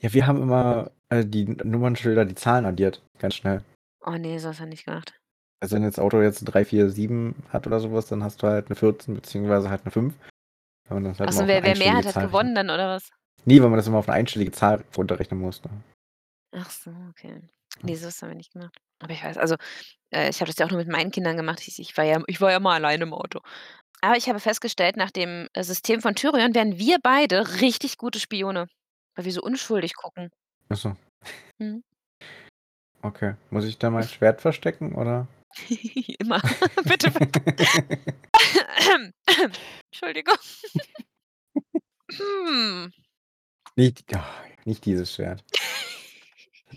Ja, 0.00 0.12
wir 0.12 0.26
haben 0.26 0.42
immer, 0.42 0.90
äh, 1.08 1.24
die 1.24 1.44
Nummernschilder 1.44 2.24
die 2.24 2.34
Zahlen 2.34 2.64
addiert, 2.66 3.02
ganz 3.18 3.34
schnell. 3.34 3.62
Oh 4.00 4.12
ne, 4.12 4.38
so 4.38 4.48
hat 4.50 4.60
er 4.60 4.66
nicht 4.66 4.84
gemacht. 4.86 5.14
Also, 5.62 5.76
wenn 5.76 5.82
das 5.82 5.98
Auto 5.98 6.20
jetzt 6.20 6.42
'ne 6.42 6.50
3, 6.50 6.64
4, 6.64 6.90
7 6.90 7.34
hat 7.50 7.66
oder 7.66 7.80
so 7.80 7.92
was, 7.92 8.06
dann 8.06 8.22
hast 8.22 8.42
du 8.42 8.46
halt 8.48 8.68
'ne 8.70 8.76
14 8.76 9.14
beziehungsweise 9.14 9.70
halt 9.70 9.84
'ne 9.84 9.90
5. 9.90 10.14
Und 10.90 11.04
das 11.04 11.20
halt 11.20 11.30
Ach 11.30 11.32
immer 11.32 11.38
so, 11.38 11.42
auf 11.42 11.48
'ne 11.48 11.54
wer 11.54 11.62
wer 11.62 11.76
mehr 11.76 11.96
hat, 11.96 12.04
hat 12.16 12.28
gewonnen 12.28 12.54
dann 12.54 12.70
oder 12.70 12.88
was? 12.88 13.10
Ne, 13.46 13.60
weil 13.62 13.70
man 13.70 13.76
das 13.78 13.86
immer 13.86 13.98
auf 13.98 14.06
'ne 14.08 14.14
einstellige 14.14 14.52
Zahl 14.52 14.84
runterrechnen 14.96 15.40
musste. 15.40 15.70
Ach 16.52 16.70
so, 16.70 16.90
okay. 17.10 17.40
Ja. 17.80 17.86
Ne, 17.86 17.96
so 17.96 18.06
was 18.06 18.22
haben 18.22 18.30
wir 18.30 18.36
nicht 18.36 18.52
gemacht. 18.52 18.76
Aber 19.00 19.12
ich 19.12 19.22
weiß 19.22 19.36
also, 19.38 19.56
äh, 20.10 20.30
ich 20.30 20.40
habe 20.40 20.50
das 20.50 20.58
ja 20.58 20.66
auch 20.66 20.70
nur 20.70 20.80
mit 20.80 20.88
meinen 20.88 21.10
Kindern 21.10 21.36
gemacht. 21.36 21.60
Ich 21.66 21.78
ich 21.78 21.96
war 21.96 22.04
ja 22.04 22.22
ich 22.26 22.40
war 22.40 22.50
ja 22.50 22.56
immer 22.58 22.72
alleine 22.72 23.04
im 23.04 23.12
Auto. 23.12 23.40
Aber 24.00 24.16
ich 24.16 24.28
habe 24.28 24.38
festgestellt, 24.38 24.96
nach 24.96 25.10
dem, 25.10 25.48
äh, 25.54 25.62
System 25.62 26.02
von 26.02 26.14
Tyrion 26.14 26.54
wären 26.54 26.78
wir 26.78 26.98
beide 27.02 27.60
richtig 27.62 27.96
gute 27.96 28.20
Spione, 28.20 28.66
weil 29.14 29.24
wir 29.24 29.32
so 29.32 29.40
unschuldig 29.40 29.94
gucken. 29.94 30.30
Ach 30.68 30.76
so. 30.76 30.94
Mhm. 31.58 31.82
Okay. 33.00 33.34
Muss 33.50 33.64
ich 33.64 33.78
da 33.78 33.90
mein 33.90 34.06
Schwert 34.06 34.40
verstecken, 34.40 34.94
oder? 34.94 35.26
Immer. 36.18 36.40
Bitte 36.84 37.10
ver 37.10 37.20
Entschuldigung. 39.90 40.36
Hm. 42.12 42.92
Nicht 43.76 44.04
nicht 44.64 44.84
dieses 44.84 45.14
Schwert. 45.14 45.42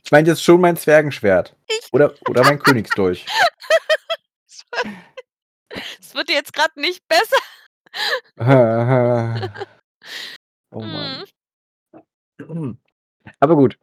Ich 0.03 0.11
meinte 0.11 0.31
jetzt 0.31 0.43
schon 0.43 0.61
mein 0.61 0.77
Zwergenschwert 0.77 1.55
Ich 1.67 1.89
oder 1.91 2.13
oder 2.29 2.43
mein 2.43 2.59
Königsdolch. 2.59 3.25
Es 5.99 6.15
wird 6.15 6.29
jetzt 6.29 6.53
grad 6.53 6.75
nicht 6.77 7.03
besser. 7.07 7.37
Oh 10.71 10.81
Mann. 10.81 11.23
Mhm. 12.39 12.77
Aber 13.39 13.55
gut. 13.55 13.77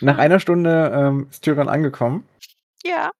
Nach 0.00 0.14
Mhm. 0.14 0.20
einer 0.20 0.40
Stunde, 0.40 0.90
ähm, 0.94 1.28
ist 1.30 1.42
Tyrion 1.44 1.68
angekommen 1.68 2.26
Ja. 2.84 3.12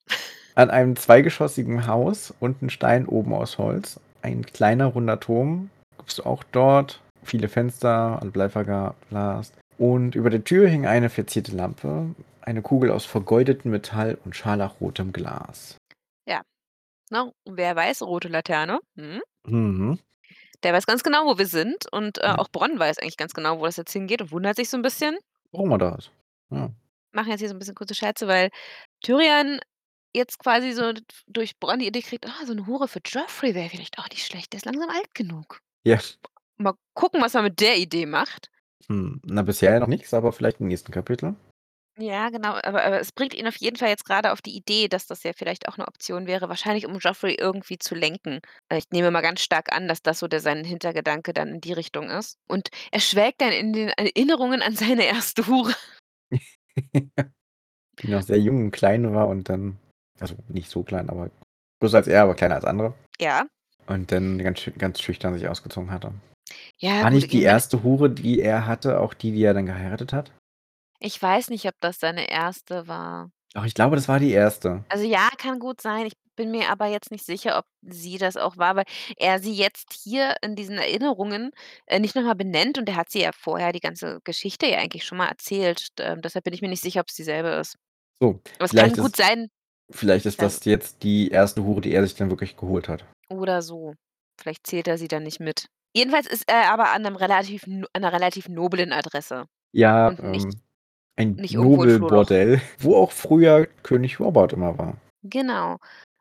an 0.54 0.70
einem 0.70 0.96
zweigeschossigen 0.96 1.86
Haus 1.86 2.32
und 2.40 2.62
'n 2.62 2.70
Stein 2.70 3.06
oben 3.06 3.34
aus 3.34 3.58
Holz. 3.58 4.00
Ein 4.22 4.44
kleiner 4.46 4.86
runder 4.86 5.20
Turm 5.20 5.70
gibt's 5.98 6.18
auch 6.20 6.42
dort, 6.52 7.00
viele 7.24 7.48
Fenster, 7.48 8.18
alle 8.20 8.30
Bleiverglast. 8.30 9.54
Und 9.82 10.14
über 10.14 10.30
der 10.30 10.44
Tür 10.44 10.68
hing 10.68 10.86
eine 10.86 11.10
verzierte 11.10 11.50
Lampe, 11.56 12.14
eine 12.40 12.62
Kugel 12.62 12.92
aus 12.92 13.04
vergoldetem 13.04 13.72
Metall 13.72 14.16
und 14.24 14.36
scharlachrotem 14.36 15.12
Glas. 15.12 15.76
Ja. 16.28 16.42
ne? 17.10 17.32
Wer 17.46 17.76
weiß, 17.76 18.02
rote 18.02 18.28
Laterne, 18.28 18.80
mhm. 18.96 19.22
Mhm. 19.46 19.98
Der 20.64 20.72
weiß 20.72 20.86
ganz 20.86 21.02
genau, 21.02 21.26
wo 21.26 21.38
wir 21.38 21.46
sind 21.46 21.90
und, 21.92 22.18
äh, 22.18 22.26
Ja. 22.26 22.36
auch 22.36 22.48
Bronn 22.48 22.78
weiß 22.78 22.98
eigentlich 22.98 23.16
ganz 23.16 23.34
genau, 23.34 23.58
wo 23.58 23.64
das 23.66 23.76
jetzt 23.76 23.92
hingeht 23.92 24.22
und 24.22 24.30
wundert 24.32 24.56
sich 24.56 24.70
so 24.70 24.76
'n 24.76 24.82
bisschen. 24.82 25.16
Warum 25.52 25.70
er 25.72 25.78
da 25.78 25.94
ist. 25.96 26.10
Ja. 26.50 26.70
Machen 27.14 27.30
jetzt 27.30 27.40
hier 27.40 27.48
so 27.48 27.54
'n 27.54 27.58
bisschen 27.58 27.74
kurze 27.74 27.94
Scherze, 27.94 28.26
weil 28.26 28.50
Tyrian 29.02 29.60
jetzt 30.14 30.38
quasi 30.38 30.72
so 30.72 30.92
d 30.92 31.02
durch 31.26 31.58
Bronn 31.58 31.78
die 31.80 31.86
Idee 31.88 32.00
kriegt: 32.02 32.26
„Ah, 32.26 32.46
so 32.46 32.54
'ne 32.54 32.66
Hure 32.66 32.88
für 32.88 33.00
Joffrey 33.04 33.54
wäre 33.54 33.68
vielleicht 33.70 33.98
auch 33.98 34.08
nicht 34.08 34.24
schlecht. 34.26 34.52
Der 34.52 34.58
ist 34.58 34.64
langsam 34.66 34.88
alt 34.90 35.14
genug.“ 35.14 35.60
Ja. 35.84 35.98
Mal 36.58 36.74
gucken, 36.94 37.22
was 37.22 37.34
er 37.34 37.42
mit 37.42 37.60
der 37.60 37.76
Idee 37.78 38.06
macht. 38.06 38.50
Hm, 38.88 39.20
na, 39.24 39.42
bisher 39.42 39.72
ja 39.72 39.80
noch 39.80 39.86
nix, 39.88 40.12
aber 40.14 40.32
vielleicht 40.32 40.60
im 40.60 40.68
nächsten 40.68 40.92
Kapitel. 40.92 41.34
Ja, 41.98 42.30
genau, 42.30 42.54
aber 42.62 42.84
aber 42.84 43.00
es 43.00 43.12
bringt 43.12 43.34
ihn 43.34 43.46
auf 43.46 43.56
jeden 43.56 43.76
Fall 43.76 43.90
jetzt 43.90 44.06
grade 44.06 44.32
auf 44.32 44.40
die 44.40 44.56
Idee, 44.56 44.88
dass 44.88 45.06
das 45.06 45.22
ja 45.24 45.32
vielleicht 45.34 45.68
auch 45.68 45.76
'ne 45.76 45.86
Option 45.86 46.26
wäre, 46.26 46.48
wahrscheinlich 46.48 46.86
um 46.86 46.98
Joffrey 46.98 47.34
irgendwie 47.34 47.78
zu 47.78 47.94
lenken. 47.94 48.40
Äh, 48.70 48.78
ich 48.78 48.84
nehme 48.90 49.10
mal 49.10 49.20
ganz 49.20 49.42
stark 49.42 49.72
an, 49.76 49.88
dass 49.88 50.00
das 50.02 50.18
so 50.18 50.26
der 50.26 50.40
sein 50.40 50.64
Hintergedanke 50.64 51.34
dann 51.34 51.48
in 51.48 51.60
die 51.60 51.74
Richtung 51.74 52.08
ist. 52.08 52.38
Und 52.48 52.70
er 52.92 53.00
schwelgt 53.00 53.42
dann 53.42 53.52
in 53.52 53.74
den 53.74 53.88
Erinnerungen 53.90 54.62
an 54.62 54.74
seine 54.74 55.04
erste 55.04 55.46
Hure. 55.46 55.74
Die 58.02 58.08
noch 58.08 58.22
sehr 58.22 58.38
jung 58.38 58.66
und 58.66 58.70
klein 58.70 59.14
war 59.14 59.28
und 59.28 59.48
dann 59.48 59.78
also, 60.20 60.36
nicht 60.48 60.70
so 60.70 60.82
klein, 60.82 61.10
aber 61.10 61.30
größer 61.80 61.98
als 61.98 62.08
er, 62.08 62.22
aber 62.22 62.34
kleiner 62.34 62.56
als 62.56 62.64
andere. 62.64 62.94
Ja. 63.20 63.46
Und 63.86 64.12
dann 64.12 64.38
ganz 64.38 64.60
schü 64.60 64.70
ganz 64.72 65.00
schüchtern 65.00 65.34
sich 65.34 65.48
ausgezogen 65.48 65.90
hatte. 65.90 66.12
Ja, 66.78 67.02
War 67.02 67.10
gut, 67.10 67.14
nicht 67.14 67.32
die 67.32 67.42
erste 67.42 67.82
Hure, 67.82 68.10
die 68.10 68.40
er 68.40 68.66
hatte, 68.66 69.00
auch 69.00 69.14
die, 69.14 69.32
die 69.32 69.42
er 69.42 69.54
dann 69.54 69.66
geheiratet 69.66 70.12
hat? 70.12 70.32
Ich 70.98 71.20
weiß 71.20 71.50
nicht, 71.50 71.66
ob 71.66 71.74
das 71.80 71.98
seine 71.98 72.30
erste 72.30 72.86
war. 72.86 73.30
Doch, 73.54 73.64
ich 73.64 73.74
glaube, 73.74 73.96
das 73.96 74.08
war 74.08 74.18
die 74.18 74.30
erste. 74.30 74.84
Also, 74.88 75.04
ja, 75.04 75.28
kann 75.36 75.58
gut 75.58 75.80
sein. 75.80 76.06
Ich 76.06 76.14
bin 76.36 76.50
mir 76.50 76.70
aber 76.70 76.86
jetzt 76.86 77.10
nicht 77.10 77.26
sicher, 77.26 77.58
ob 77.58 77.66
sie 77.82 78.16
das 78.16 78.36
auch 78.36 78.56
war, 78.56 78.76
weil 78.76 78.84
er 79.18 79.38
sie 79.40 79.52
jetzt 79.52 79.92
hier 79.92 80.36
in 80.42 80.56
diesen 80.56 80.78
Erinnerungen, 80.78 81.50
äh, 81.86 82.00
nicht 82.00 82.14
noch 82.14 82.22
mal 82.22 82.34
benennt 82.34 82.78
und 82.78 82.88
er 82.88 82.96
hat 82.96 83.10
sie 83.10 83.20
ja 83.20 83.30
vorher 83.32 83.72
die 83.72 83.80
ganze 83.80 84.20
Geschichte 84.24 84.66
ja 84.66 84.78
eigentlich 84.78 85.04
schon 85.04 85.18
mal 85.18 85.28
erzählt. 85.28 85.88
Ähm, 85.98 86.22
deshalb 86.22 86.44
bin 86.44 86.54
ich 86.54 86.62
mir 86.62 86.68
nicht 86.68 86.82
sicher, 86.82 87.00
ob's 87.00 87.14
dieselbe 87.14 87.48
ist. 87.48 87.76
So, 88.20 88.40
Aber 88.56 88.64
es 88.64 88.70
kann 88.70 88.70
vielleicht 88.70 88.96
gut 88.96 89.06
ist 89.08 89.16
sein 89.16 89.48
vielleicht 89.94 90.26
ist 90.26 90.40
dass 90.42 90.56
das 90.56 90.64
jetzt 90.64 91.02
die 91.02 91.28
erste 91.28 91.64
Hure, 91.64 91.80
die 91.80 91.92
er 91.92 92.02
sich 92.02 92.14
dann 92.14 92.30
wirklich 92.30 92.56
geholt 92.56 92.88
hat. 92.88 93.04
Oder 93.28 93.62
so. 93.62 93.94
Vielleicht 94.40 94.66
zählt 94.66 94.88
er 94.88 94.98
sie 94.98 95.08
dann 95.08 95.22
nicht 95.22 95.40
mit. 95.40 95.66
Jedenfalls 95.96 96.26
ist 96.26 96.44
er 96.48 96.70
aber 96.72 96.92
an 96.92 97.02
'nem 97.02 97.16
relativ 97.16 97.66
n 97.66 97.84
an 97.92 98.00
'ner 98.02 98.12
relativ 98.12 98.48
noblen 98.48 98.92
Adresse 98.92 99.44
Ja, 99.74 100.08
und 100.08 100.20
nicht 100.24 100.48
ähm, 100.48 100.60
ein 101.16 101.40
nicht 101.40 101.54
irgendwo 101.54 101.82
'n 101.84 101.90
Schloloch. 101.90 102.28
Nobelbordell, 102.28 102.60
wo 102.78 102.96
auch 102.96 103.12
früher 103.12 103.66
König 103.84 104.20
Robert 104.20 104.52
immer 104.54 104.78
war. 104.78 104.98
Genau. 105.24 105.78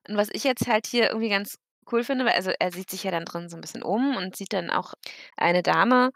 Und 0.07 0.17
was 0.17 0.29
ich 0.31 0.43
jetzt 0.43 0.67
halt 0.67 0.85
hier 0.87 1.09
irgendwie 1.09 1.29
ganz 1.29 1.55
cool 1.91 2.03
finde, 2.03 2.25
weil 2.25 2.33
also, 2.33 2.51
er 2.59 2.71
sieht 2.71 2.89
sich 2.89 3.03
ja 3.03 3.11
dann 3.11 3.25
drin 3.25 3.49
so 3.49 3.57
'n 3.57 3.61
bisschen 3.61 3.83
um 3.83 4.15
und 4.15 4.35
sieht 4.35 4.53
dann 4.53 4.69
auch 4.69 4.93
eine 5.37 5.63
Dame, 5.63 6.11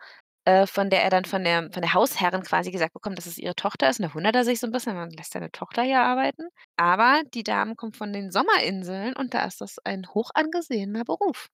äh, 0.45 0.68
von 0.68 0.89
der 0.91 1.03
er 1.03 1.10
dann 1.10 1.26
von 1.26 1.43
der 1.43 1.72
von 1.74 1.82
der 1.82 1.93
Hausherrin 1.93 2.43
quasi 2.43 2.72
gesagt 2.72 2.93
bekommt, 2.93 3.18
dass 3.18 3.26
es 3.26 3.38
ihre 3.39 3.56
Tochter 3.56 3.89
ist 3.89 3.99
und 3.99 4.08
da 4.10 4.14
wundert 4.14 4.36
er 4.36 4.43
sich 4.45 4.60
so 4.60 4.68
'n 4.68 4.72
bisschen, 4.72 4.95
man 4.95 5.10
lässt 5.12 5.34
seine 5.34 5.51
Tochter 5.51 5.82
hier 5.84 6.01
arbeiten. 6.01 6.47
Aber 6.78 7.22
die 7.34 7.43
Dame 7.43 7.76
kommt 7.76 7.97
von 7.97 8.14
den 8.14 8.32
Sommerinseln 8.32 9.16
und 9.16 9.34
da 9.34 9.45
ist 9.45 9.62
das 9.62 9.78
ein 9.84 10.08
hoch 10.14 10.30
angesehener 10.36 11.03
Beruf. 11.06 11.47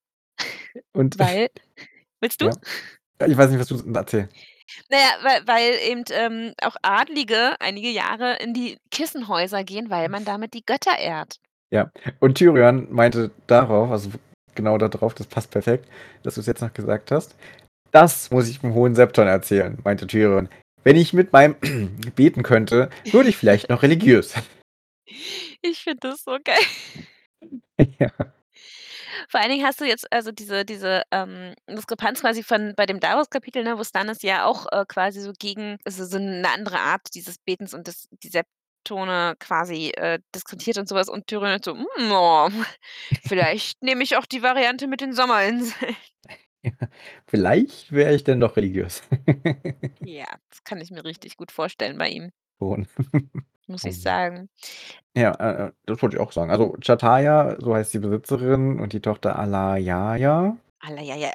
Und 0.95 1.17
Weil 1.19 1.49
willst 2.21 2.41
du? 2.41 2.45
ja. 2.45 3.27
Ich 3.27 3.37
weiß 3.37 3.49
nicht, 3.51 3.59
was 3.59 3.67
du 3.67 3.93
erzähl. 3.93 4.29
Na 4.89 4.97
ja, 4.97 5.09
weil 5.23 5.47
weil 5.47 5.73
eben, 5.89 6.03
ähm, 6.11 6.53
auch 6.63 6.75
Adlige 6.81 7.55
einige 7.59 7.89
Jahre 7.89 8.37
in 8.37 8.53
die 8.53 8.77
Kissenhäuser 8.89 9.63
gehen, 9.63 9.89
weil 9.89 10.09
man 10.09 10.25
damit 10.25 10.53
die 10.53 10.65
Götter 10.65 10.97
ehrt. 10.97 11.37
Ja, 11.73 11.91
und 12.19 12.37
Tyrion 12.37 12.87
meinte 12.91 13.31
darauf, 13.47 13.91
also, 13.91 14.09
genau 14.55 14.77
da 14.77 14.87
drauf, 14.89 15.13
das 15.13 15.27
passt 15.27 15.51
perfekt, 15.51 15.87
dass 16.23 16.35
du's 16.35 16.45
jetzt 16.47 16.61
noch 16.61 16.73
gesagt 16.73 17.11
hast: 17.11 17.35
„Das 17.91 18.31
muss 18.31 18.49
ich 18.49 18.59
dem 18.61 18.73
Hohen 18.73 18.95
Septon 18.95 19.27
erzählen“, 19.27 19.77
meinte 19.83 20.07
Tyrion. 20.07 20.49
„Wenn 20.83 20.95
ich 20.97 21.13
mit 21.13 21.33
meinem 21.33 21.55
beten 22.15 22.43
könnte, 22.43 22.89
würde 23.11 23.29
ich 23.29 23.37
vielleicht 23.37 23.69
noch 23.69 23.83
religiös.“ 23.83 24.35
Ich 25.61 25.83
finde 25.83 26.09
das 26.09 26.23
so 26.23 26.37
geil. 26.43 26.57
Ja. 27.99 28.11
Vor 29.29 29.39
allen 29.39 29.49
Dingen 29.51 29.65
hast 29.65 29.79
du 29.81 29.85
jetzt 29.85 30.11
also, 30.11 30.31
diese 30.31 30.65
diese, 30.65 31.03
ähm, 31.11 31.53
Diskrepanz 31.69 32.21
quasi 32.21 32.43
von 32.43 32.73
bei 32.75 32.85
dem 32.85 32.99
Davos-Kapitel, 32.99 33.63
ne, 33.63 33.77
wo 33.77 33.83
Stannis 33.83 34.21
ja 34.21 34.45
auch, 34.45 34.65
äh, 34.71 34.85
quasi 34.87 35.21
so 35.21 35.31
gegen 35.37 35.77
also, 35.85 36.05
so 36.05 36.17
'ne 36.17 36.47
andere 36.53 36.79
Art 36.79 37.01
dieses 37.15 37.37
Betens 37.39 37.73
und 37.73 37.87
das 37.87 38.07
die 38.23 38.29
Septone 38.29 39.35
quasi, 39.39 39.89
äh, 39.91 40.19
diskutiert 40.35 40.77
und 40.77 40.87
so 40.89 40.95
was 40.95 41.09
und 41.09 41.27
Tyrion 41.27 41.49
halt 41.51 41.65
so: 41.65 41.73
„Hm, 41.75 42.11
oh, 42.11 42.49
vielleicht 43.23 43.81
nehme 43.83 44.03
ich 44.03 44.15
auch 44.17 44.25
die 44.25 44.43
Variante 44.43 44.87
mit 44.87 45.01
den 45.01 45.13
Sommerinseln.“ 45.13 45.95
Ja, 46.63 46.73
vielleicht 47.27 47.91
wäre 47.91 48.13
ich 48.13 48.23
dann 48.23 48.39
doch 48.39 48.55
religiös. 48.55 49.01
Ja, 50.03 50.25
das 50.49 50.63
kann 50.63 50.79
ich 50.81 50.89
mir 50.91 51.03
richtig 51.05 51.37
gut 51.37 51.51
vorstellen 51.51 51.97
bei 51.97 52.09
ihm. 52.09 52.31
Schon. 52.59 52.87
Muss 53.71 53.83
ich 53.85 53.95
Mann. 53.95 54.01
sagen. 54.01 54.49
Ja, 55.15 55.31
äh, 55.35 55.67
äh, 55.67 55.71
das 55.85 56.01
wollte 56.01 56.17
ich 56.17 56.21
auch 56.21 56.31
sagen. 56.31 56.51
Also, 56.51 56.75
Chattaya, 56.81 57.57
so 57.59 57.75
heißt 57.75 57.93
die 57.93 57.99
Besitzerin 57.99 58.79
und 58.79 58.93
die 58.93 59.01
Tochter 59.01 59.37
Alayaya. 59.37 60.57
Alajaja. 60.79 61.31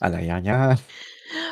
Alayaya. 0.00 0.76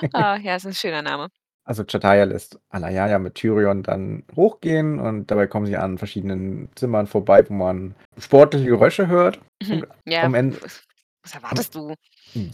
Ah, 0.14 0.36
ja, 0.38 0.56
ist 0.56 0.66
'n 0.66 0.72
schöner 0.74 1.02
Name. 1.02 1.28
Also, 1.64 1.84
Chattaya 1.84 2.24
lässt 2.24 2.58
Alayaya 2.70 3.18
mit 3.18 3.34
Tyrion 3.34 3.82
dann 3.82 4.24
hochgehen 4.34 4.98
und 5.00 5.30
dabei 5.30 5.46
kommen 5.46 5.66
sie 5.66 5.76
an 5.76 5.98
verschiedenen 5.98 6.68
Zimmern 6.76 7.06
vorbei, 7.06 7.44
wo 7.48 7.54
man 7.54 7.94
sportliche 8.18 8.66
Geräusche 8.66 9.06
hört 9.08 9.40
Mhm. 9.62 9.72
und 9.72 9.86
Ja, 10.06 10.22
am 10.22 10.34
Ende 10.34 10.60
was 10.62 10.82
was 11.22 11.34
am 11.34 11.42
erwartest 11.42 11.74
du? 11.74 11.94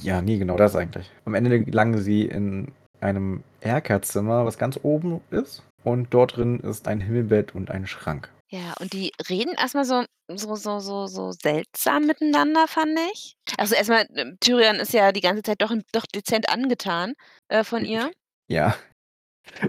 ja, 0.02 0.20
ne, 0.22 0.38
genau 0.38 0.56
das 0.56 0.74
eigentlich. 0.76 1.10
Am 1.24 1.34
Ende 1.34 1.62
gelangen 1.62 1.98
sie 1.98 2.22
in 2.26 2.72
einem 3.00 3.42
Erkerzimmer, 3.60 4.44
was 4.46 4.58
ganz 4.58 4.78
oben 4.82 5.20
ist 5.30 5.62
und 5.84 6.12
dort 6.14 6.36
drin 6.36 6.60
ist 6.60 6.88
ein 6.88 7.00
Himmelbett 7.00 7.54
und 7.54 7.70
ein 7.70 7.86
Schrank. 7.86 8.30
Ja, 8.50 8.74
und 8.80 8.92
die 8.92 9.12
reden 9.30 9.54
erst 9.58 9.74
mal 9.74 9.84
so 9.84 10.04
so 10.28 10.54
so 10.56 10.78
so 10.78 11.06
so 11.06 11.32
seltsam 11.32 12.06
miteinander, 12.06 12.68
fand 12.68 12.98
ich. 13.12 13.34
Also, 13.58 13.74
erst 13.74 13.88
mal, 13.90 14.06
ähm, 14.14 14.36
Tyrion 14.40 14.76
ist 14.76 14.92
ja 14.92 15.10
die 15.12 15.20
ganze 15.22 15.42
Zeit 15.42 15.62
doch 15.62 15.70
'n 15.70 15.82
doch 15.92 16.04
dezent 16.06 16.48
angetan, 16.50 17.14
äh, 17.48 17.64
von 17.64 17.84
ihr. 17.84 18.10
Ja. 18.48 18.74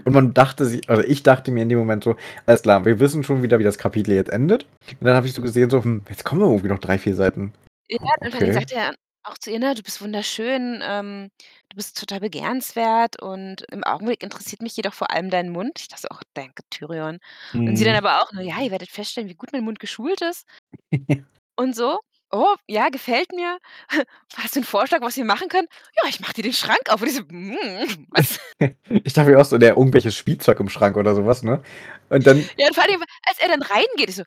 Und 0.04 0.12
man 0.12 0.34
dachte 0.34 0.64
sich 0.66 0.88
also, 0.88 1.02
ich 1.02 1.22
dachte 1.22 1.50
mir 1.50 1.62
in 1.62 1.68
dem 1.68 1.78
Moment 1.78 2.04
so: 2.04 2.16
„Alles 2.46 2.62
klar, 2.62 2.84
wir 2.84 3.00
wissen 3.00 3.24
schon 3.24 3.42
wieder, 3.42 3.58
wie 3.58 3.64
das 3.64 3.78
Kapitel 3.78 4.14
jetzt 4.14 4.30
endet.“ 4.30 4.66
Und 5.00 5.06
dann 5.06 5.16
habe 5.16 5.26
ich 5.26 5.32
so 5.34 5.42
gesehen, 5.42 5.70
so: 5.70 5.82
„Hm, 5.84 6.02
jetzt 6.08 6.24
kommen 6.24 6.42
irgendwie 6.42 6.68
noch 6.68 6.78
3, 6.78 6.98
4 6.98 7.14
Seiten.“ 7.14 7.52
Ja, 7.88 7.98
Oh, 8.02 8.08
und 8.24 8.34
Dingen 8.34 8.52
okay. 8.52 8.52
sagt 8.52 8.72
er 8.72 8.94
auch 9.24 9.38
zu 9.38 9.50
ihr, 9.50 9.58
ne: 9.58 9.74
„Du 9.74 9.82
bist 9.82 10.00
wunderschön, 10.00 10.80
ähm, 10.82 11.30
du 11.74 11.76
bist 11.76 11.98
total 11.98 12.20
begehrenswert 12.20 13.20
und 13.22 13.62
im 13.72 13.84
Augenblick 13.84 14.22
interessiert 14.22 14.62
mich 14.62 14.76
jedoch 14.76 14.94
vor 14.94 15.10
allem 15.10 15.30
dein 15.30 15.50
Mund.“ 15.50 15.80
Ich 15.80 15.88
dachte 15.88 16.02
so: 16.02 16.08
„Ach, 16.12 16.22
danke, 16.34 16.62
Tyrion.“ 16.70 17.18
Und 17.66 17.76
sie 17.76 17.84
dann 17.84 17.96
Mhm. 17.96 17.98
aber 17.98 18.22
auch, 18.22 18.32
ne: 18.32 18.44
„Ja, 18.46 18.60
ihr 18.62 18.70
werdet 18.70 18.90
feststellen, 18.90 19.28
wie 19.28 19.34
gut 19.34 19.52
mein 19.52 19.64
Mund 19.64 19.80
geschult 19.80 20.20
ist.“ 20.22 20.46
Und 21.58 21.74
so: 21.76 22.00
„Oh, 22.32 22.54
ja, 22.68 22.88
gefällt 22.88 23.32
mir. 23.32 23.58
Hast 24.36 24.56
du 24.56 24.60
'n 24.60 24.64
Vorschlag, 24.64 25.00
was 25.02 25.16
wir 25.16 25.24
machen 25.24 25.48
können?“ 25.48 25.68
„Ja, 26.02 26.08
ich 26.08 26.20
mache 26.20 26.34
dir 26.34 26.42
den 26.42 26.52
Schrank 26.52 26.80
auf.“ 26.90 27.00
Und 27.02 27.08
ich 27.08 27.14
so: 27.14 27.22
„Hm, 27.28 28.06
was?“ 28.10 28.40
Ich 29.04 29.12
dachte 29.12 29.30
mir 29.30 29.40
auch 29.40 29.44
so, 29.44 29.58
der 29.58 29.76
irgendwelches 29.76 30.14
Spielzeug 30.16 30.60
im 30.60 30.68
Schrank 30.68 30.96
oder 30.96 31.14
so 31.14 31.26
was, 31.26 31.42
ne? 31.42 31.62
Und 32.08 32.26
dann 32.26 32.50
Ja, 32.56 32.66
und 32.68 32.74
vor 32.74 32.84
Dingen, 32.84 33.02
als 33.26 33.38
er 33.40 33.48
dann 33.48 33.62
reingeht, 33.62 34.08
ich 34.08 34.16
so: 34.16 34.22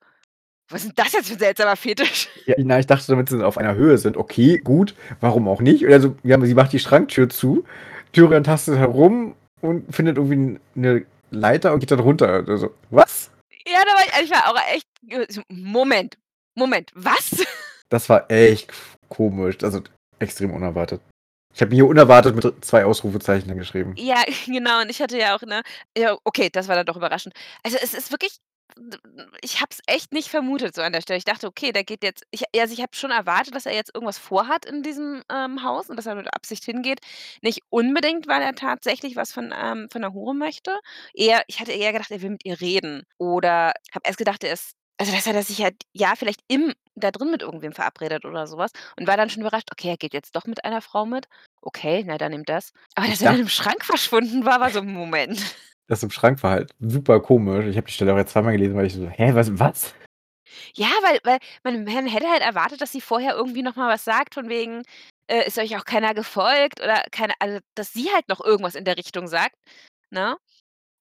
„Was 0.70 0.84
ist 0.84 0.89
'n 0.91 0.93
das 0.95 1.13
jetzt 1.13 1.28
für 1.30 1.34
'n 1.36 1.39
seltsamer 1.39 1.76
Fetisch?“ 1.78 2.28
Ja, 2.45 2.55
na, 2.57 2.80
ich 2.80 2.88
dachte, 2.88 3.05
damit 3.07 3.30
sie 3.30 3.43
auf 3.45 3.57
einer 3.57 3.76
Höhe 3.76 3.97
sind. 3.97 4.18
Okay, 4.18 4.57
gut, 4.57 4.95
warum 5.22 5.47
auch 5.47 5.61
nicht? 5.61 5.86
Oder 5.86 6.01
so 6.01 6.15
ja, 6.24 6.39
sie 6.45 6.53
macht 6.55 6.74
die 6.74 6.80
Schranktür 6.80 7.30
zu, 7.30 7.63
Tyrion 8.11 8.43
tastet 8.43 8.78
herum 8.78 9.36
und 9.61 9.93
findet 9.93 10.18
irgendwie 10.18 10.36
'n 10.36 10.59
'ne 10.76 11.05
Leiter 11.32 11.74
und 11.74 11.80
geht 11.80 11.91
dann 11.91 11.99
runter 11.99 12.39
oder 12.39 12.57
so. 12.57 12.74
Was? 12.89 13.32
Ja, 13.65 13.80
da 13.86 13.91
war 13.93 14.01
ich 14.22 14.26
ich 14.26 14.32
war 14.32 14.49
auch 14.51 14.59
echt 14.74 14.88
„Moment, 15.49 16.18
Moment, 16.55 16.91
was?“ 16.95 17.45
Das 17.89 18.09
war 18.09 18.30
echt 18.30 18.72
komisch, 19.09 19.57
also, 19.63 19.82
extrem 20.20 20.51
unerwartet. 20.51 20.99
Ich 21.55 21.61
habe 21.61 21.70
mir 21.70 21.76
hier 21.78 21.88
unerwartet 21.88 22.36
mit 22.36 22.65
2 22.65 22.86
Ausrufezeichen 22.86 23.49
hingeschrieben. 23.49 23.95
Ja, 23.97 24.24
genau. 24.45 24.82
Und 24.82 24.89
ich 24.89 25.01
hatte 25.01 25.18
ja 25.18 25.36
auch, 25.36 25.41
ne 25.43 25.61
ja, 25.97 26.18
okay, 26.26 26.49
das 26.51 26.68
war 26.68 26.76
dann 26.76 26.86
doch 26.86 26.97
überraschend. 26.97 27.34
Also, 27.63 27.78
es 27.82 27.93
ist 27.93 28.11
wirklich 28.11 28.38
ich 29.41 29.61
habe 29.61 29.70
es 29.72 29.80
echt 29.88 30.13
nicht 30.13 30.30
vermutet 30.30 30.76
so 30.76 30.82
an 30.82 30.93
der 30.93 31.01
Stelle. 31.01 31.18
Ich 31.18 31.26
dachte: 31.26 31.47
„Okay, 31.47 31.72
der 31.72 31.84
geht 31.84 32.03
jetzt“ 32.03 32.24
ich 32.32 32.43
also, 32.59 32.74
ich 32.74 32.82
habe 32.82 32.95
schon 32.95 33.11
erwartet, 33.11 33.55
dass 33.55 33.65
er 33.65 33.74
jetzt 33.74 33.91
irgendwas 33.95 34.18
vorhat 34.18 34.65
in 34.65 34.84
diesem, 34.84 35.24
ähm, 35.32 35.63
Haus 35.63 35.89
und 35.89 35.97
dass 35.97 36.05
er 36.05 36.15
mit 36.15 36.34
Absicht 36.34 36.63
hingeht. 36.65 36.99
Nicht 37.41 37.61
unbedingt, 37.70 38.28
weil 38.28 38.41
er 38.41 38.53
tatsächlich 38.55 39.15
was 39.15 39.32
von, 39.32 39.53
ähm 39.55 39.88
von 39.91 40.01
der 40.01 40.13
Hure 40.13 40.36
möchte. 40.36 40.78
Eher 41.13 41.43
ich 41.47 41.59
hatte 41.59 41.72
eher 41.72 41.91
gedacht, 41.93 42.11
er 42.11 42.22
will 42.22 42.32
mit 42.32 42.45
ihr 42.45 42.59
reden 42.61 43.03
oder 43.18 43.74
habe 43.93 44.03
erst 44.05 44.18
gedacht, 44.18 44.43
er 44.43 44.53
ist 44.53 44.74
also, 44.98 45.12
dass 45.12 45.28
er 45.28 45.34
da 45.34 45.43
sich 45.43 45.62
halt, 45.64 45.76
ja, 45.93 46.14
vielleicht 46.16 46.41
im 46.48 46.74
da 46.95 47.12
drin 47.12 47.30
mit 47.32 47.43
irgendwem 47.43 47.74
verabredet 47.74 48.26
oder 48.26 48.48
so 48.48 48.58
was 48.58 48.72
und 49.00 49.08
war 49.08 49.18
dann 49.18 49.30
schon 49.30 49.41
überrascht: 49.41 49.70
„Okay, 49.72 49.89
er 49.89 49.98
geht 49.98 50.14
jetzt 50.14 50.36
doch 50.36 50.45
mit 50.45 50.66
einer 50.66 50.82
Frau 50.82 51.06
mit. 51.06 51.28
Okay, 51.62 52.04
na, 52.06 52.18
dann 52.18 52.34
eben 52.34 52.45
das.“ 52.45 52.72
Aber 52.95 53.06
Ich 53.06 53.12
dass 53.14 53.22
er 53.22 53.26
dann 53.28 53.34
dachte 53.34 53.41
im 53.43 53.50
Schrank 53.50 53.86
verschwunden 53.86 54.45
war, 54.45 54.60
war 54.62 54.72
so: 54.72 54.82
„Moment.“ 54.84 55.39
Das 55.89 56.04
im 56.04 56.12
Schrank 56.12 56.43
war 56.43 56.52
halt 56.52 56.72
super 56.80 57.22
komisch. 57.22 57.66
Ich 57.68 57.78
habe 57.78 57.88
die 57.88 57.93
Stelle 57.93 58.14
auch 58.14 58.18
jetzt 58.18 58.32
zweimal 58.34 58.52
gelesen, 58.54 58.76
weil 58.76 58.88
ich 58.88 58.93
so: 58.93 59.08
„Hä, 59.08 59.32
was 59.36 59.58
was?“ 59.60 59.93
Ja, 60.76 60.88
weil 61.04 61.20
weil 61.24 61.39
man 61.64 61.84
man 61.84 62.08
hätte 62.08 62.30
halt 62.30 62.41
erwartet, 62.41 62.82
dass 62.82 62.91
sie 62.91 63.02
vorher 63.02 63.36
irgendwie 63.36 63.62
noch 63.64 63.76
mal 63.76 63.89
was 63.93 64.04
sagt 64.06 64.34
von 64.36 64.50
wegen, 64.50 64.84
äh: 65.28 65.45
„Ist 65.48 65.58
euch 65.58 65.76
auch 65.78 65.86
keiner 65.86 66.14
gefolgt?“ 66.14 66.82
Oder 66.82 67.04
keine 67.12 67.34
also, 67.39 67.60
dass 67.76 67.93
sie 67.93 68.10
halt 68.14 68.28
noch 68.30 68.41
irgendwas 68.43 68.76
in 68.76 68.86
der 68.86 68.98
Richtung 68.98 69.28
sagt, 69.28 69.56
ne? 70.12 70.38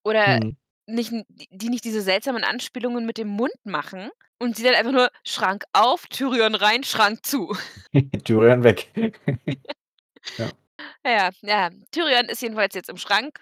Oder 0.05 0.41
Mhm. 0.43 0.57
Nicht 0.87 1.13
die 1.29 1.69
nicht 1.69 1.85
diese 1.85 2.03
seltsamen 2.03 2.45
Anspielungen 2.45 3.07
mit 3.07 3.19
dem 3.19 3.29
Mund 3.29 3.53
machen 3.65 4.11
und 4.41 4.57
sie 4.57 4.63
dann 4.65 4.75
einfach 4.75 4.93
nur: 4.93 5.11
„Schrank 5.25 5.65
auf, 5.73 6.07
Tyrion 6.09 6.55
rein, 6.55 6.85
Schrank 6.85 7.25
zu.“ 7.27 7.57
Tyrion 8.25 8.63
weg. 8.65 8.89
Ja. 10.39 10.51
Ja, 11.07 11.31
ja. 11.43 11.71
Tyrion 11.93 12.27
ist 12.27 12.43
jedenfalls 12.43 12.75
jetzt 12.75 12.91
im 12.91 12.97
Schrank. 12.99 13.41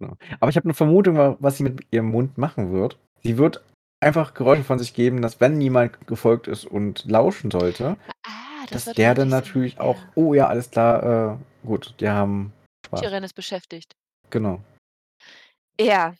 Genau. 0.00 0.16
Aber 0.40 0.50
ich 0.50 0.56
habe 0.56 0.68
'ne 0.68 0.74
Vermutung, 0.74 1.16
wa 1.18 1.36
was 1.40 1.58
sie 1.58 1.64
mit 1.64 1.86
ihrem 1.90 2.06
Mund 2.10 2.38
machen 2.38 2.72
wird. 2.72 2.98
Sie 3.22 3.38
wird 3.38 3.62
einfach 4.00 4.34
Geräusche 4.34 4.64
von 4.64 4.78
sich 4.78 4.94
geben, 4.94 5.22
dass 5.22 5.40
wenn 5.40 5.60
jemand 5.60 6.06
gefolgt 6.06 6.48
ist 6.48 6.64
und 6.66 7.04
lauschen 7.06 7.50
sollte, 7.50 7.96
Ah, 8.24 8.66
das 8.70 8.86
dass 8.86 8.94
der 8.94 9.14
dann 9.14 9.28
möglich 9.28 9.44
sein, 9.44 9.52
natürlich 9.52 9.80
auch. 9.80 9.98
„Oh 10.16 10.34
ja, 10.34 10.48
alles 10.48 10.70
klar, 10.70 11.38
äh, 11.64 11.66
gut, 11.66 11.94
die 12.00 12.08
haben 12.08 12.52
Spaß.“ 12.86 13.00
Tyrion 13.02 13.24
ist 13.24 13.34
beschäftigt. 13.34 13.94
Genau. 14.30 14.60
Ja. 15.80 16.14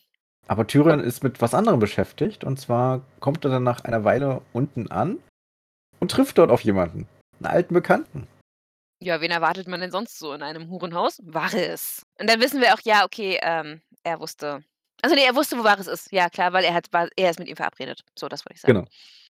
Aber 0.51 0.67
Tyrion 0.67 0.99
ist 0.99 1.23
mit 1.23 1.41
was 1.41 1.53
anderem 1.53 1.79
beschäftigt, 1.79 2.43
und 2.43 2.59
zwar 2.59 3.03
kommt 3.21 3.45
er 3.45 3.51
dann 3.51 3.63
nach 3.63 3.85
einer 3.85 4.03
Weile 4.03 4.41
unten 4.51 4.91
an 4.91 5.17
und 6.01 6.11
trifft 6.11 6.37
dort 6.37 6.51
auf 6.51 6.59
jemanden, 6.59 7.07
'n 7.39 7.45
alten 7.45 7.73
Bekannten. 7.73 8.27
Ja, 9.01 9.21
wen 9.21 9.31
erwartet 9.31 9.69
man 9.69 9.79
denn 9.79 9.91
sonst 9.91 10.19
so 10.19 10.33
in 10.33 10.43
einem 10.43 10.69
Hurenhaus? 10.69 11.21
Varys. 11.23 12.01
Und 12.19 12.29
dann 12.29 12.41
wissen 12.41 12.59
wir 12.59 12.73
auch, 12.73 12.81
ja, 12.83 13.05
okay, 13.05 13.39
ähm, 13.41 13.79
er 14.03 14.19
wusste 14.19 14.61
also, 15.01 15.15
ne, 15.15 15.23
er 15.23 15.35
wusste, 15.37 15.57
wo 15.57 15.63
Varys 15.63 15.87
ist. 15.87 16.11
Ja 16.11 16.29
klar, 16.29 16.51
weil 16.51 16.65
er 16.65 16.73
hat 16.73 16.91
war 16.91 17.07
er 17.15 17.29
ist 17.29 17.39
mit 17.39 17.47
ihm 17.47 17.55
verabredet. 17.55 18.03
So, 18.19 18.27
das 18.27 18.43
wollte 18.45 18.55
ich 18.55 18.61
sagen. 18.61 18.73
Genau. 18.73 18.87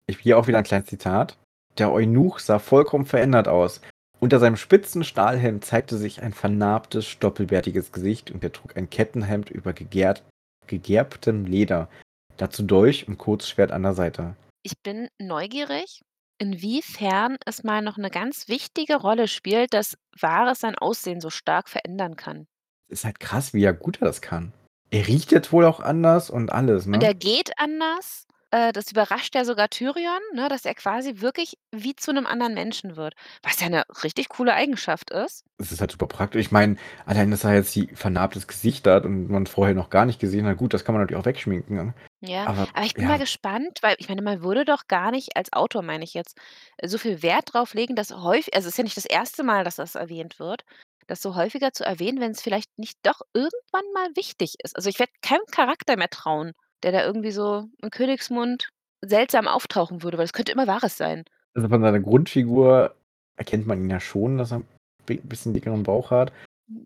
Ich 0.06 0.18
hier 0.18 0.36
auch 0.38 0.46
wieder 0.48 0.58
'n 0.58 0.64
kleines 0.64 0.88
Zitat: 0.88 1.38
„Der 1.78 1.90
Eunuch 1.90 2.40
sah 2.40 2.58
vollkommen 2.58 3.06
verändert 3.06 3.48
aus. 3.48 3.80
Unter 4.20 4.38
seinem 4.38 4.56
spitzen 4.56 5.02
Stahlhelm 5.02 5.62
zeigte 5.62 5.96
sich 5.96 6.20
ein 6.20 6.34
vernarbtes, 6.34 7.06
stoppelbärtiges 7.06 7.90
Gesicht 7.90 8.30
und 8.30 8.44
er 8.44 8.52
trug 8.52 8.76
ein 8.76 8.90
Kettenhemd 8.90 9.48
über 9.48 9.72
gegehrt 9.72 10.22
gegerbtem 10.68 11.44
Leder, 11.44 11.88
dazu 12.36 12.62
Dolch 12.62 13.08
und 13.08 13.18
Kurzschwert 13.18 13.72
an 13.72 13.82
der 13.82 13.94
Seite.“ 13.94 14.36
Ich 14.62 14.80
bin 14.82 15.08
neugierig, 15.18 16.02
inwiefern 16.38 17.36
es 17.46 17.64
mal 17.64 17.82
noch 17.82 17.96
'ne 17.96 18.10
ganz 18.10 18.48
wichtige 18.48 18.96
Rolle 18.96 19.28
spielt, 19.28 19.72
dass 19.74 19.96
Varys 20.18 20.60
sein 20.60 20.76
Aussehen 20.76 21.20
so 21.20 21.30
stark 21.30 21.68
verändern 21.68 22.16
kann. 22.16 22.46
Ist 22.88 23.04
halt 23.04 23.20
krass, 23.20 23.52
wie 23.54 23.60
ja 23.60 23.72
gut 23.72 24.00
er 24.00 24.06
das 24.06 24.20
kann. 24.20 24.52
Er 24.90 25.06
riecht 25.08 25.32
jetzt 25.32 25.52
wohl 25.52 25.64
auch 25.64 25.80
anders 25.80 26.30
und 26.30 26.52
alles, 26.52 26.86
Und 26.86 26.98
ne? 26.98 27.04
er 27.04 27.14
geht 27.14 27.50
anders. 27.58 28.25
Äh, 28.52 28.72
das 28.72 28.90
überrascht 28.90 29.34
ja 29.34 29.44
sogar 29.44 29.68
Tyrion, 29.68 30.20
ne, 30.34 30.48
dass 30.48 30.64
er 30.64 30.74
quasi 30.74 31.20
wirklich 31.20 31.58
wie 31.72 31.96
zu 31.96 32.12
'nem 32.12 32.26
anderen 32.26 32.54
Menschen 32.54 32.96
wird, 32.96 33.14
was 33.42 33.60
ja 33.60 33.68
'ne 33.68 33.84
richtig 34.04 34.28
coole 34.28 34.54
Eigenschaft 34.54 35.10
ist. 35.10 35.42
Es 35.60 35.72
ist 35.72 35.80
halt 35.80 35.90
super 35.92 36.06
praktisch. 36.06 36.40
Ich 36.42 36.52
meine, 36.52 36.76
allein, 37.06 37.30
dass 37.30 37.44
er 37.44 37.54
jetzt 37.54 37.74
die 37.74 37.86
vernarbtes 37.94 38.46
Gesicht 38.46 38.86
hat 38.86 39.06
und 39.06 39.28
man 39.30 39.46
vorher 39.46 39.74
noch 39.74 39.88
gar 39.88 40.04
nicht 40.04 40.20
gesehen 40.20 40.46
hat. 40.46 40.58
Gut, 40.58 40.74
das 40.74 40.84
kann 40.84 40.94
man 40.94 41.02
natürlich 41.02 41.20
auch 41.20 41.24
wegschminken, 41.26 41.76
ne? 41.76 41.94
Ja, 42.22 42.46
Aber 42.46 42.68
aber 42.72 42.86
ich 42.86 42.96
bin 42.96 43.06
mal 43.06 43.18
ja. 43.18 43.18
gespannt, 43.18 43.78
weil 43.82 43.94
ich 43.98 44.08
meine, 44.08 44.22
man 44.22 44.42
würde 44.42 44.64
doch 44.64 44.86
gar 44.88 45.10
nicht 45.10 45.36
als 45.36 45.52
Autor, 45.52 45.82
meine 45.82 46.02
ich 46.04 46.14
jetzt, 46.14 46.38
so 46.82 46.96
viel 46.96 47.22
Wert 47.22 47.52
drauf 47.52 47.74
legen, 47.74 47.94
dass 47.94 48.10
häuf 48.10 48.46
also, 48.54 48.68
es 48.68 48.72
ist 48.74 48.78
ja 48.78 48.84
nicht 48.84 48.96
das 48.96 49.04
1. 49.04 49.42
Mal, 49.44 49.64
dass 49.64 49.76
das 49.76 49.94
erwähnt 49.96 50.38
wird, 50.38 50.64
das 51.08 51.20
so 51.20 51.34
häufiger 51.34 51.72
zu 51.72 51.84
erwähnen, 51.84 52.18
wenn's 52.20 52.40
vielleicht 52.40 52.78
nicht 52.78 52.98
doch 53.02 53.20
irgendwann 53.34 53.84
mal 53.92 54.08
wichtig 54.16 54.54
ist. 54.62 54.74
Also, 54.76 54.88
ich 54.88 54.98
werde 54.98 55.12
keinem 55.20 55.44
Charakter 55.50 55.96
mehr 55.98 56.08
trauen, 56.08 56.52
der 56.82 56.92
da 56.92 57.04
irgendwie 57.04 57.30
so 57.32 57.64
im 57.82 57.90
Königsmund 57.90 58.68
seltsam 59.04 59.48
auftauchen 59.48 60.02
würde, 60.02 60.18
weil 60.18 60.24
es 60.24 60.32
könnte 60.32 60.52
immer 60.52 60.66
Varys 60.66 60.96
sein. 60.96 61.24
Also, 61.54 61.68
von 61.68 61.80
seiner 61.82 62.00
Grundfigur 62.00 62.94
erkennt 63.36 63.66
man 63.66 63.80
ihn 63.82 63.90
ja 63.90 64.00
schon, 64.00 64.38
dass 64.38 64.52
er 64.52 64.62
bi 65.06 65.16
bisschen 65.22 65.54
dickeren 65.54 65.82
Bauch 65.84 66.10
hat. 66.10 66.32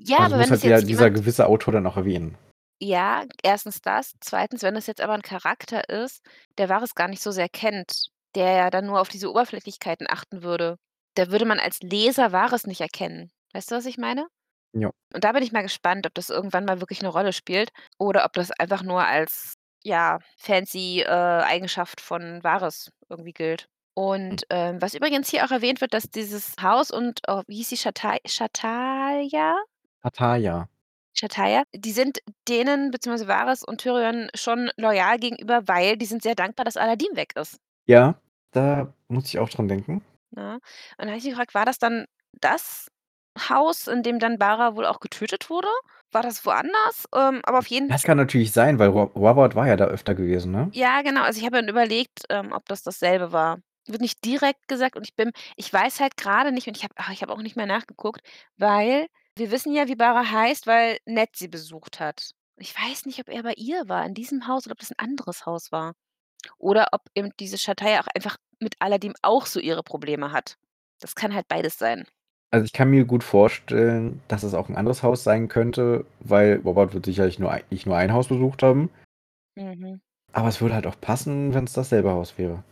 Ja, 0.04 0.18
Aber 0.18 0.24
das 0.24 0.32
aber 0.32 0.36
muss 0.38 0.44
wenn 0.46 0.50
halt 0.50 0.62
der 0.64 0.70
jetzt 0.78 0.88
dieser 0.88 1.06
jemand 1.06 1.16
gewisse 1.16 1.46
Autor 1.46 1.72
dann 1.72 1.86
auch 1.86 1.96
erwähnen. 1.96 2.36
Ja, 2.82 3.24
1. 3.44 3.82
das. 3.82 4.14
2., 4.20 4.62
wenn 4.62 4.74
das 4.74 4.86
jetzt 4.86 5.02
aber 5.02 5.14
'n 5.14 5.22
Charakter 5.22 5.88
ist, 5.90 6.22
der 6.58 6.68
Varys 6.70 6.94
gar 6.94 7.08
nicht 7.08 7.22
so 7.22 7.30
sehr 7.30 7.48
kennt, 7.50 8.08
der 8.34 8.52
ja 8.52 8.70
dann 8.70 8.86
nur 8.86 9.00
auf 9.00 9.08
diese 9.08 9.30
Oberflächlichkeiten 9.30 10.06
achten 10.08 10.42
würde, 10.42 10.76
da 11.14 11.30
würde 11.30 11.44
man 11.44 11.58
als 11.60 11.80
Leser 11.80 12.32
Varys 12.32 12.66
nicht 12.66 12.80
erkennen. 12.80 13.30
Weißt 13.52 13.70
du, 13.70 13.74
was 13.76 13.84
ich 13.86 13.98
meine? 13.98 14.28
Ja. 14.72 14.90
Und 15.14 15.24
da 15.24 15.32
bin 15.32 15.42
ich 15.42 15.52
mal 15.52 15.62
gespannt, 15.62 16.06
ob 16.06 16.14
das 16.14 16.30
irgendwann 16.30 16.64
mal 16.64 16.80
wirklich 16.80 17.02
'ne 17.02 17.08
Rolle 17.08 17.32
spielt 17.34 17.70
oder 17.98 18.24
ob 18.24 18.32
das 18.34 18.50
einfach 18.52 18.82
nur 18.82 19.04
als, 19.04 19.54
ja, 19.82 20.18
fancy, 20.36 21.00
äh, 21.00 21.08
Eigenschaft 21.08 22.00
von 22.00 22.42
Varys 22.42 22.90
irgendwie 23.08 23.32
gilt. 23.32 23.62
Hm. 23.62 24.04
Und, 24.04 24.46
ähm, 24.50 24.80
was 24.80 24.94
übrigens 24.94 25.28
hier 25.28 25.44
auch 25.44 25.50
erwähnt 25.50 25.80
wird, 25.80 25.94
dass 25.94 26.10
dieses 26.10 26.54
Haus 26.62 26.90
und 26.90 27.20
oh, 27.28 27.42
wie 27.46 27.56
hieß 27.56 27.70
sie, 27.70 27.76
Chatai 27.76 28.18
Chatalia? 28.26 29.56
Pattaya. 30.00 30.68
Chataia, 31.12 31.64
die 31.74 31.92
sind 31.92 32.20
denen 32.48 32.90
beziehungsweise 32.90 33.28
Varys 33.28 33.64
und 33.64 33.80
Tyrion 33.80 34.30
schon 34.34 34.70
loyal 34.76 35.18
gegenüber, 35.18 35.66
weil 35.66 35.96
die 35.96 36.06
sind 36.06 36.22
sehr 36.22 36.34
dankbar, 36.34 36.64
dass 36.64 36.76
Aladdin 36.76 37.14
weg 37.14 37.32
ist. 37.36 37.58
Ja, 37.86 38.14
da 38.52 38.94
muss 39.08 39.26
ich 39.26 39.38
auch 39.38 39.48
dran 39.48 39.68
denken. 39.68 40.02
Ne? 40.30 40.54
Und 40.54 40.62
da 40.98 41.06
habe 41.06 41.18
ich 41.18 41.24
mich 41.24 41.32
gefragt, 41.32 41.54
war 41.54 41.66
das 41.66 41.78
dann 41.78 42.06
das 42.40 42.90
Haus, 43.38 43.86
in 43.86 44.02
dem 44.02 44.18
dann 44.18 44.38
Bara 44.38 44.76
wohl 44.76 44.86
auch 44.86 45.00
getötet 45.00 45.50
wurde? 45.50 45.68
War 46.12 46.22
das 46.22 46.44
woanders? 46.44 47.06
Ähm, 47.14 47.40
aber 47.44 47.58
auf 47.58 47.66
jeden 47.68 47.88
Das 47.88 48.02
kann 48.02 48.16
natürlich 48.16 48.52
sein, 48.52 48.78
weil 48.78 48.88
Ro 48.90 49.04
Robert 49.14 49.54
war 49.54 49.66
ja 49.68 49.76
da 49.76 49.86
öfter 49.86 50.14
gewesen, 50.14 50.52
ne? 50.52 50.70
Ja, 50.72 51.02
genau. 51.02 51.22
Also, 51.22 51.38
ich 51.40 51.44
habe 51.46 51.56
dann 51.56 51.68
überlegt, 51.68 52.22
ähm, 52.28 52.52
ob 52.52 52.66
das 52.66 52.82
dasselbe 52.82 53.32
war. 53.32 53.58
Wird 53.86 54.00
nicht 54.02 54.24
direkt 54.24 54.68
gesagt 54.68 54.96
und 54.96 55.04
ich 55.04 55.16
bin 55.16 55.32
ich 55.56 55.72
weiß 55.72 56.00
halt 56.00 56.16
grade 56.16 56.52
nicht 56.52 56.68
und 56.68 56.76
ich 56.76 56.84
habe 56.84 56.94
ich 57.12 57.22
habe 57.22 57.32
auch 57.32 57.42
nicht 57.42 57.56
mehr 57.56 57.66
nachgeguckt, 57.66 58.20
weil 58.56 59.06
wir 59.36 59.50
wissen 59.50 59.72
ja, 59.74 59.88
wie 59.88 59.96
Bara 59.96 60.30
heißt, 60.30 60.66
weil 60.66 60.98
Ned 61.06 61.30
sie 61.34 61.48
besucht 61.48 61.98
hat. 61.98 62.30
Ich 62.56 62.74
weiß 62.76 63.06
nicht, 63.06 63.18
ob 63.20 63.28
er 63.28 63.42
bei 63.42 63.54
ihr 63.56 63.88
war 63.88 64.04
in 64.06 64.14
diesem 64.14 64.46
Haus 64.46 64.66
oder 64.66 64.72
ob 64.72 64.78
das 64.80 64.90
'n 64.92 64.98
anderes 64.98 65.46
Haus 65.46 65.72
war. 65.72 65.94
Oder 66.58 66.88
ob 66.92 67.02
eben 67.14 67.30
diese 67.40 67.58
Chataia 67.58 68.00
auch 68.02 68.08
einfach 68.14 68.36
mit 68.60 68.76
Aladdin 68.80 69.14
auch 69.22 69.46
so 69.46 69.60
ihre 69.60 69.82
Probleme 69.84 70.32
hat. 70.32 70.56
Das 71.00 71.14
kann 71.16 71.34
halt 71.34 71.48
beides 71.48 71.78
sein. 71.78 72.06
Also, 72.52 72.64
ich 72.64 72.72
kann 72.72 72.90
mir 72.90 73.04
gut 73.04 73.22
vorstellen, 73.22 74.20
dass 74.26 74.42
es 74.42 74.54
auch 74.54 74.68
'n 74.68 74.74
anderes 74.76 75.04
Haus 75.04 75.22
sein 75.22 75.46
könnte, 75.46 76.04
weil 76.18 76.60
Robert 76.64 76.94
wird 76.94 77.04
sicherlich 77.04 77.38
nur 77.38 77.52
ei 77.52 77.62
nicht 77.70 77.86
nur 77.86 77.96
ein 77.96 78.12
Haus 78.12 78.26
besucht 78.26 78.62
haben. 78.64 78.90
Mhm. 79.56 80.00
Aber 80.34 80.48
es 80.48 80.60
würde 80.60 80.74
halt 80.74 80.86
auch 80.86 81.00
passen, 81.00 81.54
wenn's 81.54 81.72
dasselbe 81.72 82.10
Haus 82.10 82.38
wäre. 82.38 82.62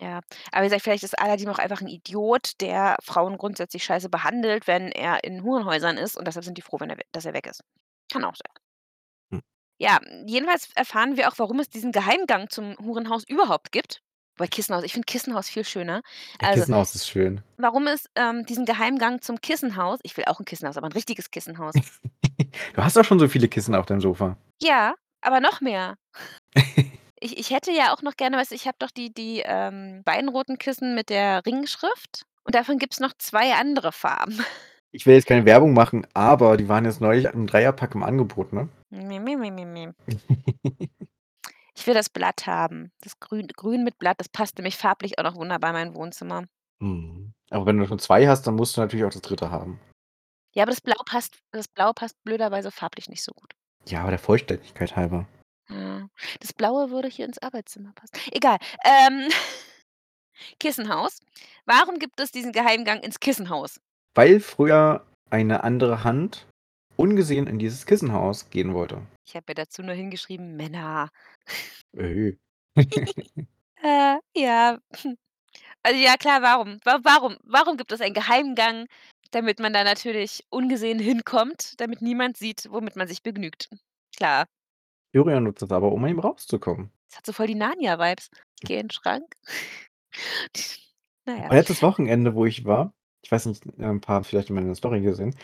Ja, 0.00 0.20
aber 0.50 0.62
wie 0.62 0.66
gesagt, 0.66 0.82
vielleicht 0.82 1.04
ist 1.04 1.18
Aladdin 1.18 1.48
auch 1.48 1.58
einfach 1.58 1.80
'n 1.80 1.86
Idiot, 1.88 2.60
der 2.60 2.96
Frauen 3.02 3.38
grundsätzlich 3.38 3.84
scheiße 3.84 4.08
behandelt, 4.08 4.66
wenn 4.66 4.90
er 4.90 5.22
in 5.22 5.42
Hurenhäusern 5.44 5.96
ist 5.96 6.16
und 6.16 6.26
deshalb 6.26 6.44
sind 6.44 6.58
die 6.58 6.62
froh, 6.62 6.80
wenn 6.80 6.90
er 6.90 6.98
we 6.98 7.02
dass 7.12 7.24
er 7.26 7.32
weg 7.34 7.46
ist. 7.46 7.62
Kann 8.12 8.24
auch 8.24 8.34
sein. 8.34 8.52
Hm. 9.32 9.40
Ja, 9.80 9.98
jedenfalls 10.26 10.68
erfahren 10.76 11.16
wir 11.16 11.28
auch, 11.28 11.38
warum 11.38 11.58
es 11.58 11.68
diesen 11.68 11.90
Geheimgang 11.90 12.48
zum 12.48 12.76
Hurenhaus 12.78 13.24
überhaupt 13.28 13.72
gibt. 13.72 14.00
Wobei 14.36 14.48
Kissenhaus 14.48 14.82
ich 14.84 14.92
finde 14.92 15.06
Kissenhaus 15.06 15.48
viel 15.48 15.64
schöner. 15.64 16.02
Ja, 16.42 16.48
Also, 16.48 16.60
Kissenhaus 16.62 16.94
ist 16.94 17.08
schön. 17.08 17.40
warum 17.56 17.86
es, 17.86 18.06
ähm, 18.16 18.44
diesen 18.46 18.64
Geheimgang 18.64 19.22
zum 19.22 19.40
Kissenhaus 19.40 20.00
ich 20.02 20.16
will 20.16 20.24
auch 20.26 20.40
'n 20.40 20.44
Kissenhaus, 20.44 20.76
aber 20.76 20.88
'n 20.88 20.92
richtiges 20.92 21.30
Kissenhaus. 21.30 21.74
Du 22.74 22.82
hast 22.82 22.96
doch 22.96 23.04
schon 23.04 23.18
so 23.18 23.28
viele 23.28 23.48
Kissen 23.48 23.74
auf 23.74 23.86
deinem 23.86 24.00
Sofa. 24.00 24.36
Ja, 24.60 24.94
aber 25.20 25.40
noch 25.40 25.60
mehr. 25.60 25.96
Ich 27.20 27.38
ich 27.38 27.50
hätte 27.50 27.70
ja 27.72 27.94
auch 27.94 28.02
noch 28.02 28.16
gerne 28.16 28.36
weißt 28.36 28.50
du, 28.50 28.54
ich 28.54 28.66
habe 28.66 28.76
doch 28.80 28.90
die 28.90 29.12
die, 29.14 29.42
ähm, 29.46 30.02
beiden 30.04 30.28
roten 30.28 30.58
Kissen 30.58 30.94
mit 30.94 31.08
der 31.08 31.46
Ringschrift 31.46 32.24
und 32.42 32.54
davon 32.54 32.78
gibt's 32.78 33.00
noch 33.00 33.12
2 33.18 33.54
andere 33.54 33.92
Farben. 33.92 34.44
Ich 34.90 35.06
will 35.06 35.14
jetzt 35.14 35.26
keine 35.26 35.44
Werbung 35.46 35.72
machen, 35.74 36.06
aber 36.12 36.56
die 36.56 36.68
waren 36.68 36.84
jetzt 36.84 37.00
neulich 37.00 37.24
im 37.26 37.46
Dreierpack 37.46 37.94
im 37.94 38.02
Angebot, 38.02 38.52
ne? 38.52 38.68
Me 38.90 39.18
me 39.20 39.36
me 39.36 39.50
me. 39.50 39.94
Ich 41.76 41.86
will 41.86 41.94
das 41.94 42.08
Blatt 42.08 42.46
haben. 42.46 42.92
Das 43.00 43.18
Grün 43.20 43.48
Grün 43.48 43.84
mit 43.84 43.98
Blatt, 43.98 44.20
das 44.20 44.28
passt 44.28 44.58
nämlich 44.58 44.76
farblich 44.76 45.18
auch 45.18 45.24
noch 45.24 45.36
wunderbar 45.36 45.70
in 45.70 45.76
mein 45.76 45.94
Wohnzimmer. 45.94 46.44
Mhm. 46.80 47.32
Aber 47.50 47.66
wenn 47.66 47.78
du 47.78 47.86
schon 47.86 47.98
2 47.98 48.26
hast, 48.26 48.46
dann 48.46 48.54
musst 48.54 48.76
du 48.76 48.80
natürlich 48.80 49.04
auch 49.04 49.12
das 49.12 49.22
3. 49.22 49.48
haben. 49.48 49.80
Ja, 50.54 50.62
aber 50.62 50.70
das 50.70 50.80
Blau 50.80 50.96
passt 51.04 51.38
das 51.50 51.66
Blau 51.68 51.92
passt 51.92 52.22
blöderweise 52.22 52.70
farblich 52.70 53.08
nicht 53.08 53.22
so 53.22 53.32
gut. 53.32 53.54
Ja, 53.86 54.00
aber 54.02 54.10
der 54.10 54.18
Vollständigkeit 54.18 54.96
halber. 54.96 55.26
Ja. 55.68 56.08
Das 56.40 56.52
Blaue 56.52 56.90
würde 56.90 57.08
hier 57.08 57.26
ins 57.26 57.38
Arbeitszimmer 57.38 57.92
passen. 57.94 58.16
Egal. 58.32 58.58
Ähm, 58.84 59.28
Kissenhaus. 60.60 61.18
Warum 61.64 61.98
gibt 61.98 62.20
es 62.20 62.30
diesen 62.30 62.52
Geheimgang 62.52 63.00
ins 63.00 63.20
Kissenhaus? 63.20 63.80
Weil 64.14 64.40
früher 64.40 65.06
eine 65.30 65.64
andere 65.64 66.04
Hand 66.04 66.46
ungesehen 66.96 67.46
in 67.46 67.58
dieses 67.58 67.86
Kissenhaus 67.86 68.50
gehen 68.50 68.74
wollte. 68.74 69.02
Ich 69.26 69.34
habe 69.36 69.44
mir 69.48 69.54
dazu 69.54 69.82
nur 69.82 69.94
hingeschrieben: 69.94 70.54
„Männer.“ 70.56 71.08
Äh. 71.96 72.36
Äh, 73.82 74.16
ja. 74.36 74.78
Also, 75.84 75.98
ja 76.00 76.16
klar, 76.16 76.42
warum? 76.42 76.78
Wa 76.84 76.98
warum 77.04 77.36
warum 77.44 77.76
gibt 77.76 77.92
es 77.92 78.00
einen 78.00 78.14
Geheimgang, 78.14 78.86
damit 79.32 79.60
man 79.60 79.72
da 79.74 79.84
natürlich 79.84 80.44
ungesehen 80.50 80.98
hinkommt, 80.98 81.74
damit 81.80 82.02
niemand 82.02 82.38
sieht, 82.38 82.68
womit 82.70 82.96
man 82.96 83.08
sich 83.08 83.22
begnügt. 83.22 83.68
Klar. 84.16 84.46
Tyrion 85.14 85.44
nutzt 85.44 85.62
das 85.62 85.70
aber, 85.70 85.92
um 85.92 86.04
eben 86.06 86.18
rauszukommen. 86.18 86.90
Das 87.10 87.18
hat 87.18 87.26
so 87.26 87.32
voll 87.32 87.46
die 87.46 87.54
Narnia-Vibes. 87.54 88.28
Geh 88.64 88.78
in 88.78 88.86
'n 88.86 88.90
Schrank. 88.90 89.34
Na 91.26 91.36
ja. 91.36 91.50
Letztes 91.50 91.82
Wochenende, 91.82 92.34
wo 92.34 92.46
ich 92.46 92.64
war 92.64 92.94
ich 93.22 93.32
weiß 93.32 93.46
nicht, 93.46 93.64
äh, 93.78 93.84
'n 93.84 94.00
paar 94.02 94.16
haben 94.16 94.24
vielleicht 94.24 94.50
meine 94.50 94.74
Story 94.74 95.00
gesehen, 95.00 95.34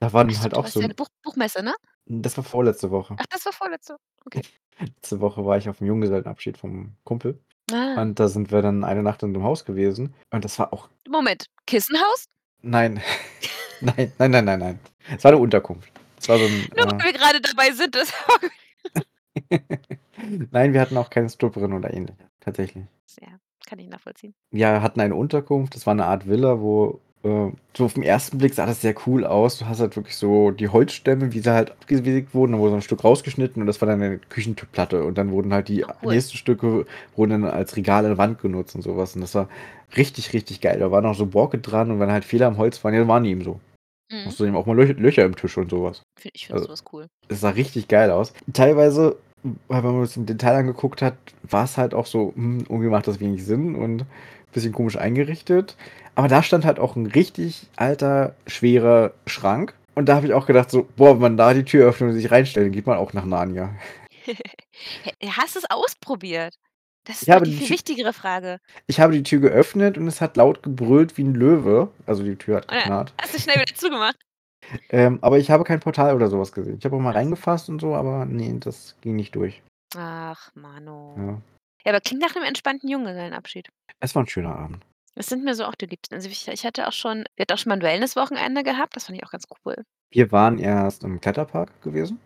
da 0.00 0.12
war 0.12 0.24
Ach 0.28 0.40
so, 0.40 0.42
halt 0.42 0.54
du 0.54 0.56
auch 0.56 0.64
warst 0.64 0.78
so 0.78 0.80
ja 0.80 0.86
'n 0.86 0.94
Buch 0.94 1.08
Buchmesse, 1.22 1.62
ne? 1.62 1.74
Das 2.06 2.36
war 2.36 2.44
vorletzte 2.44 2.90
Woche. 2.90 3.16
Ach, 3.18 3.26
das 3.30 3.44
war 3.46 3.52
vorletzte, 3.52 3.96
okay. 4.26 4.42
Letzte 4.80 5.20
Woche 5.20 5.44
war 5.46 5.56
ich 5.56 5.68
auf'm 5.68 5.84
Junggesellenabschied 5.86 6.58
vom 6.58 6.96
Kumpel 7.04 7.38
Ah. 7.72 8.02
und 8.02 8.20
da 8.20 8.28
sind 8.28 8.52
wir 8.52 8.60
dann 8.60 8.84
eine 8.84 9.02
Nacht 9.02 9.22
in 9.22 9.32
dem 9.32 9.42
Haus 9.42 9.64
gewesen 9.64 10.14
und 10.30 10.44
das 10.44 10.58
war 10.58 10.72
auch 10.74 10.88
Moment, 11.08 11.46
Kissenhaus? 11.66 12.26
Nein. 12.62 13.00
Nein, 13.80 14.12
nein, 14.18 14.30
nein, 14.30 14.44
nein, 14.46 14.58
nein. 14.60 14.80
Es 15.16 15.24
war 15.24 15.32
'ne 15.32 15.38
Unterkunft. 15.38 15.92
Es 16.18 16.28
war 16.28 16.38
so 16.38 16.46
'n, 16.46 16.68
Nur 16.76 16.86
äh 16.86 17.04
weil 17.04 17.12
wir 17.12 17.18
grade 17.18 17.40
dabei 17.40 17.72
sind, 17.72 17.94
das 17.94 18.12
Nein, 20.52 20.72
wir 20.72 20.80
hatten 20.80 20.96
auch 20.96 21.10
keine 21.10 21.28
Stripperin 21.30 21.72
oder 21.72 21.92
Ähnliches, 21.94 22.26
tatsächlich. 22.40 22.86
Ja, 23.20 23.38
kann 23.66 23.78
ich 23.78 23.88
nachvollziehen. 23.88 24.34
Ja, 24.52 24.82
hatten 24.82 25.00
eine 25.00 25.14
Unterkunft, 25.16 25.74
das 25.74 25.86
war 25.86 25.94
'ne 25.94 26.04
Art 26.06 26.26
Villa, 26.28 26.60
wo, 26.60 27.00
äh 27.24 27.50
so 27.76 27.86
auf'm 27.86 28.02
ersten 28.04 28.38
Blick 28.38 28.54
sah 28.54 28.66
das 28.66 28.80
sehr 28.82 28.94
cool 29.06 29.24
aus. 29.26 29.58
Du 29.58 29.66
hast 29.66 29.80
halt 29.80 29.96
wirklich 29.96 30.16
so 30.16 30.50
die 30.52 30.68
Holzstämme, 30.68 31.32
wie 31.32 31.40
sie 31.40 31.52
halt 31.52 31.72
abgesägt 31.72 32.34
wurden, 32.34 32.52
da 32.52 32.58
wurde 32.58 32.70
so 32.72 32.76
'n 32.76 32.82
Stück 32.82 33.02
rausgeschnitten 33.04 33.60
und 33.62 33.66
das 33.66 33.80
war 33.80 33.88
dann 33.88 34.00
deine 34.00 34.18
Küchenplatte 34.18 35.04
und 35.04 35.18
dann 35.18 35.30
wurden 35.32 35.52
halt 35.52 35.68
die 35.68 35.84
cool. 36.02 36.12
nächsten 36.12 36.36
Stücke 36.36 36.86
wurden 37.16 37.30
dann 37.30 37.44
als 37.44 37.76
Regale 37.76 38.06
an 38.08 38.12
der 38.12 38.18
Wand 38.18 38.40
genutzt 38.40 38.74
und 38.76 38.82
so 38.82 38.96
was 38.96 39.14
und 39.16 39.22
das 39.22 39.34
war 39.34 39.48
richtig, 39.96 40.32
richtig 40.32 40.60
geil. 40.60 40.78
Da 40.78 40.90
waren 40.90 41.06
auch 41.06 41.14
so 41.16 41.26
Borke 41.26 41.58
dran 41.58 41.90
und 41.90 42.00
wenn 42.00 42.10
halt 42.12 42.24
Fehler 42.24 42.46
am 42.46 42.58
Holz 42.58 42.82
waren, 42.84 42.94
ja, 42.94 43.08
waren 43.08 43.24
die 43.24 43.30
eben 43.30 43.42
so. 43.44 43.60
Mhm. 44.12 44.26
Außerdem 44.28 44.56
auch 44.56 44.66
mal 44.66 44.76
Löch 44.76 44.96
Löcher 44.98 45.24
im 45.24 45.34
Tisch 45.36 45.56
und 45.58 45.70
so 45.70 45.84
was. 45.84 46.02
Fi 46.20 46.30
ich 46.32 46.46
finde 46.46 46.58
Also, 46.60 46.66
so 46.68 46.72
was 46.72 46.84
cool. 46.92 47.06
es 47.28 47.40
sah 47.40 47.50
richtig 47.50 47.88
geil 47.88 48.10
aus. 48.10 48.32
Teilweise, 48.52 49.16
wenn 49.42 49.82
man 49.84 50.06
sich 50.06 50.16
im 50.16 50.26
Detail 50.26 50.56
angeguckt 50.56 51.02
hat, 51.02 51.16
war's 51.42 51.76
halt 51.78 51.94
auch 51.94 52.06
so: 52.06 52.32
„Hm, 52.36 52.60
irgendwie 52.68 52.88
macht 52.90 53.06
das 53.08 53.20
wenig 53.20 53.44
Sinn 53.44 53.74
und 53.74 54.04
bisschen 54.54 54.72
komisch 54.72 54.96
eingerichtet.“ 54.96 55.76
Aber 56.16 56.28
da 56.28 56.42
stand 56.42 56.64
halt 56.64 56.78
auch 56.80 56.96
'n 56.96 57.06
richtig 57.06 57.68
alter, 57.76 58.34
schwerer 58.46 59.12
Schrank 59.26 59.74
und 59.96 60.08
da 60.08 60.16
habe 60.16 60.26
ich 60.26 60.32
auch 60.34 60.46
gedacht 60.46 60.70
so: 60.70 60.88
„Boah, 60.96 61.14
wenn 61.14 61.20
man 61.22 61.36
da 61.36 61.54
die 61.54 61.64
Tür 61.64 61.86
öffnet 61.88 62.10
und 62.10 62.16
sich 62.16 62.30
reinstellt, 62.30 62.66
dann 62.66 62.72
geht 62.72 62.86
man 62.86 62.98
auch 62.98 63.12
nach 63.14 63.24
Narnia.“ 63.26 63.74
He 65.20 65.30
hast 65.30 65.56
du's 65.56 65.64
ausprobiert? 65.70 66.54
Das 67.04 67.16
Ich 67.16 67.22
ist 67.22 67.28
doch 67.30 67.34
habe 67.36 67.44
die 67.46 67.52
die 67.52 67.58
viel 67.58 67.66
Tü 67.68 67.72
wichtigere 67.74 68.12
Frage. 68.14 68.58
Ich 68.86 69.00
habe 69.00 69.12
die 69.12 69.22
Tür 69.22 69.40
geöffnet 69.40 69.98
und 69.98 70.06
es 70.08 70.20
hat 70.22 70.36
laut 70.38 70.62
gebrüllt 70.62 71.18
wie 71.18 71.22
'n 71.22 71.34
Löwe. 71.34 71.88
Also, 72.06 72.22
die 72.22 72.36
Tür 72.36 72.56
hat 72.56 72.64
Und 72.64 72.72
dann 72.72 72.78
geknarrt. 72.82 73.12
hast 73.20 73.34
du 73.34 73.38
schnell 73.40 73.56
wieder 73.60 73.74
zugemacht? 73.74 74.16
Ähm, 74.90 75.18
aber 75.20 75.38
ich 75.38 75.50
habe 75.50 75.64
kein 75.64 75.80
Portal 75.80 76.14
oder 76.16 76.28
so 76.28 76.40
was 76.40 76.52
gesehen. 76.52 76.78
Ich 76.78 76.84
habe 76.86 76.96
auch 76.96 77.00
mal 77.00 77.12
reingefasst 77.12 77.68
und 77.68 77.80
so, 77.80 77.94
aber 77.94 78.24
ne, 78.24 78.58
das 78.60 78.96
ging 79.02 79.14
nicht 79.16 79.34
durch. 79.36 79.62
Ach, 79.96 80.50
Manno. 80.54 81.14
Ja. 81.18 81.40
Ja, 81.86 81.92
aber 81.92 82.00
klingt 82.00 82.22
nach 82.22 82.34
'nem 82.34 82.44
entspannten 82.44 82.88
Junggesellenabschied. 82.88 83.68
Es 84.00 84.14
war 84.14 84.22
'n 84.22 84.26
schöner 84.26 84.56
Abend. 84.56 84.84
Das 85.16 85.26
sind 85.26 85.44
mir 85.44 85.54
so 85.54 85.64
auch 85.64 85.74
die 85.74 85.86
Liebsten. 85.86 86.14
Also, 86.14 86.28
ich 86.28 86.48
ich 86.48 86.64
hatte 86.64 86.88
auch 86.88 86.92
schon 86.92 87.24
wir 87.36 87.42
hatten 87.42 87.52
auch 87.52 87.58
schon 87.58 87.70
mal 87.70 87.76
'n 87.78 87.82
Wellness-Wochenende 87.82 88.62
gehabt, 88.64 88.96
das 88.96 89.04
fand 89.04 89.18
ich 89.18 89.24
auch 89.24 89.30
ganz 89.30 89.44
cool. 89.64 89.76
Wir 90.10 90.32
waren 90.32 90.58
erst 90.58 91.04
im 91.04 91.20
Kletterpark 91.20 91.82
gewesen, 91.82 92.18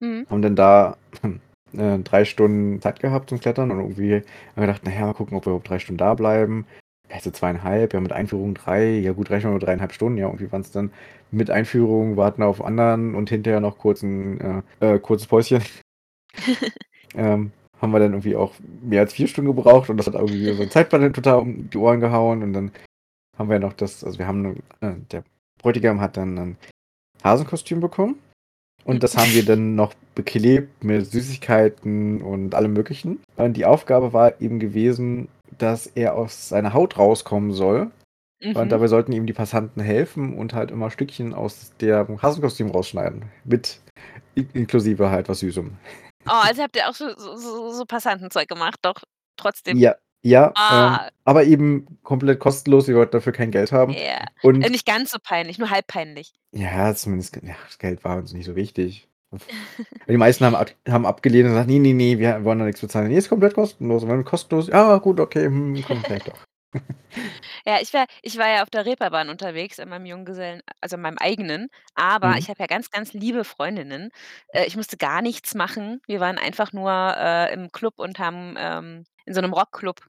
Mhm. 0.00 0.26
haben 0.30 0.42
dann 0.42 0.56
da, 0.56 0.96
äh, 1.74 1.98
3 2.00 2.24
Stunden 2.26 2.80
Zeit 2.82 3.00
gehabt 3.00 3.30
zum 3.30 3.40
Klettern 3.40 3.70
und 3.72 3.80
irgendwie 3.80 4.16
haben 4.16 4.24
wir 4.56 4.62
gedacht: 4.66 4.82
„Na 4.84 4.92
ja, 4.92 5.06
mal 5.06 5.14
gucken, 5.14 5.36
ob 5.36 5.46
wir 5.46 5.50
überhaupt 5.52 5.68
3 5.70 5.78
Stunden 5.80 5.98
da 5.98 6.14
bleiben.“ 6.14 6.66
Ja, 7.10 7.20
so 7.20 7.30
2,5, 7.32 7.94
ja, 7.94 8.00
mit 8.00 8.12
Einführung 8.12 8.54
3. 8.54 8.98
Ja 9.00 9.12
gut, 9.12 9.30
rechnen 9.30 9.52
wir 9.52 9.58
mal 9.60 9.66
3,5 9.66 9.92
Stunden. 9.94 10.18
Ja, 10.18 10.26
irgendwie 10.28 10.52
waren's 10.52 10.72
dann 10.72 10.92
mit 11.32 11.50
Einführung, 11.50 12.16
Warten 12.18 12.42
auf 12.44 12.64
anderen 12.64 13.14
und 13.16 13.30
hinterher 13.30 13.60
noch 13.60 13.78
kurz 13.78 14.02
'n, 14.04 14.62
äh, 14.80 14.94
äh, 14.96 14.98
kurzes 15.00 15.28
Päuschen. 15.28 15.62
Ähm, 17.14 17.52
haben 17.82 17.92
wir 17.92 17.98
dann 17.98 18.12
irgendwie 18.12 18.36
auch 18.36 18.54
mehr 18.82 19.00
als 19.02 19.12
4 19.14 19.26
Stunden 19.28 19.54
gebraucht 19.54 19.90
und 19.90 19.96
das 19.98 20.06
hat 20.06 20.14
irgendwie 20.14 20.50
unseren 20.50 20.70
Zeitplan 20.70 21.12
total 21.12 21.40
um 21.40 21.68
die 21.70 21.78
Ohren 21.78 22.00
gehauen 22.00 22.42
und 22.42 22.52
dann 22.54 22.70
haben 23.38 23.50
wir 23.50 23.58
noch 23.58 23.72
das 23.74 24.04
also, 24.04 24.18
wir 24.18 24.26
haben, 24.28 24.62
äh 24.80 24.94
der 25.12 25.24
Bräutigam 25.62 26.00
hat 26.00 26.16
dann 26.16 26.34
'nen 26.34 26.56
Hasenkostüm 27.24 27.80
bekommen 27.80 28.16
und 28.84 29.02
das 29.02 29.16
haben 29.16 29.32
wir 29.34 29.44
dann 29.44 29.74
noch 29.76 29.94
beklebt 30.14 30.84
mit 30.84 31.06
Süßigkeiten 31.06 32.22
und 32.22 32.54
allem 32.54 32.72
Möglichen. 32.74 33.20
Und 33.36 33.56
die 33.56 33.66
Aufgabe 33.66 34.12
war 34.12 34.40
eben 34.40 34.60
gewesen, 34.60 35.28
dass 35.58 35.86
er 35.86 36.16
aus 36.16 36.48
seiner 36.50 36.74
Haut 36.74 36.98
rauskommen 36.98 37.52
soll 37.52 37.90
und 38.54 38.66
Mhm. 38.66 38.70
dabei 38.70 38.88
sollten 38.88 39.12
ihm 39.12 39.26
die 39.26 39.32
Passanten 39.34 39.82
helfen 39.82 40.34
und 40.38 40.54
halt 40.54 40.70
immer 40.72 40.90
Stückchen 40.90 41.34
aus 41.34 41.72
dem 41.80 42.20
Hasenkostüm 42.22 42.70
rausschneiden 42.70 43.24
mit 43.44 43.80
in 44.36 44.48
inklusive 44.54 45.10
halt 45.10 45.28
was 45.28 45.40
Süßem. 45.40 45.72
Oh, 46.28 46.32
also, 46.32 46.62
habt 46.62 46.76
ihr 46.76 46.88
auch 46.88 46.94
so 46.94 47.08
so 47.16 47.36
so 47.36 47.70
so 47.72 47.84
Passantenzeug 47.84 48.48
gemacht, 48.48 48.78
doch 48.82 49.02
trotzdem? 49.36 49.76
Ja, 49.78 49.96
ja, 50.22 50.46
ähm, 50.48 50.54
Ah. 50.56 51.08
aber 51.24 51.44
eben 51.44 51.98
komplett 52.04 52.38
kostenlos. 52.38 52.86
Wir 52.86 52.94
wollten 52.94 53.12
dafür 53.12 53.32
kein 53.32 53.50
Geld 53.50 53.72
haben 53.72 53.92
Ja. 53.92 54.00
Äh, 54.00 54.26
und 54.42 54.58
nicht 54.70 54.86
ganz 54.86 55.10
so 55.10 55.18
peinlich, 55.22 55.58
nur 55.58 55.70
halb 55.70 55.86
peinlich. 55.88 56.32
Ja, 56.52 56.94
zumindest 56.94 57.34
ja, 57.42 57.54
das 57.66 57.78
Geld 57.78 58.04
war 58.04 58.18
uns 58.18 58.32
nicht 58.32 58.46
so 58.46 58.54
wichtig. 58.56 59.08
Die 60.08 60.16
meisten 60.16 60.44
haben 60.44 60.54
ab 60.56 60.70
haben 60.88 61.06
abgelehnt 61.06 61.46
und 61.46 61.52
gesagt: 61.52 61.68
„Ne, 61.68 61.78
ne, 61.78 61.94
ne, 61.94 62.18
wir 62.18 62.44
wollen 62.44 62.58
da 62.58 62.64
nix 62.66 62.80
bezahlen.“ 62.80 63.08
„Ne, 63.08 63.16
ist 63.16 63.28
komplett 63.28 63.54
kostenlos.“ 63.54 64.02
Und 64.04 64.10
wenn 64.10 64.24
kostenlos 64.24 64.68
„Ja, 64.68 64.98
gut, 64.98 65.18
okay, 65.20 65.46
hm, 65.46 65.82
komm 65.86 66.04
vielleicht 66.04 66.28
doch.“ 66.28 66.44
Ja, 67.66 67.80
ich 67.80 67.92
war 67.94 68.06
ich 68.22 68.36
war 68.38 68.48
ja 68.48 68.62
auf 68.62 68.70
der 68.70 68.84
Reeperbahn 68.86 69.28
unterwegs 69.28 69.78
in 69.78 69.88
meinem 69.88 70.06
Junggesellen 70.06 70.62
also, 70.80 70.96
in 70.96 71.02
meinem 71.02 71.18
eigenen, 71.18 71.68
aber 71.94 72.36
Mhm. 72.36 72.38
ich 72.38 72.48
habe 72.48 72.58
ja 72.60 72.66
ganz, 72.66 72.90
ganz 72.90 73.12
liebe 73.12 73.44
Freundinnen. 73.44 74.10
Äh, 74.48 74.66
ich 74.66 74.76
musste 74.76 74.96
gar 74.96 75.22
nichts 75.22 75.54
machen. 75.54 76.00
Wir 76.06 76.18
waren 76.18 76.38
einfach 76.38 76.72
nur, 76.72 76.90
äh, 77.16 77.52
im 77.54 77.70
Club 77.70 77.94
und 77.98 78.18
haben, 78.18 78.54
ähm 78.58 79.04
in 79.24 79.34
so 79.34 79.40
'nem 79.40 79.52
Rockclub 79.52 80.00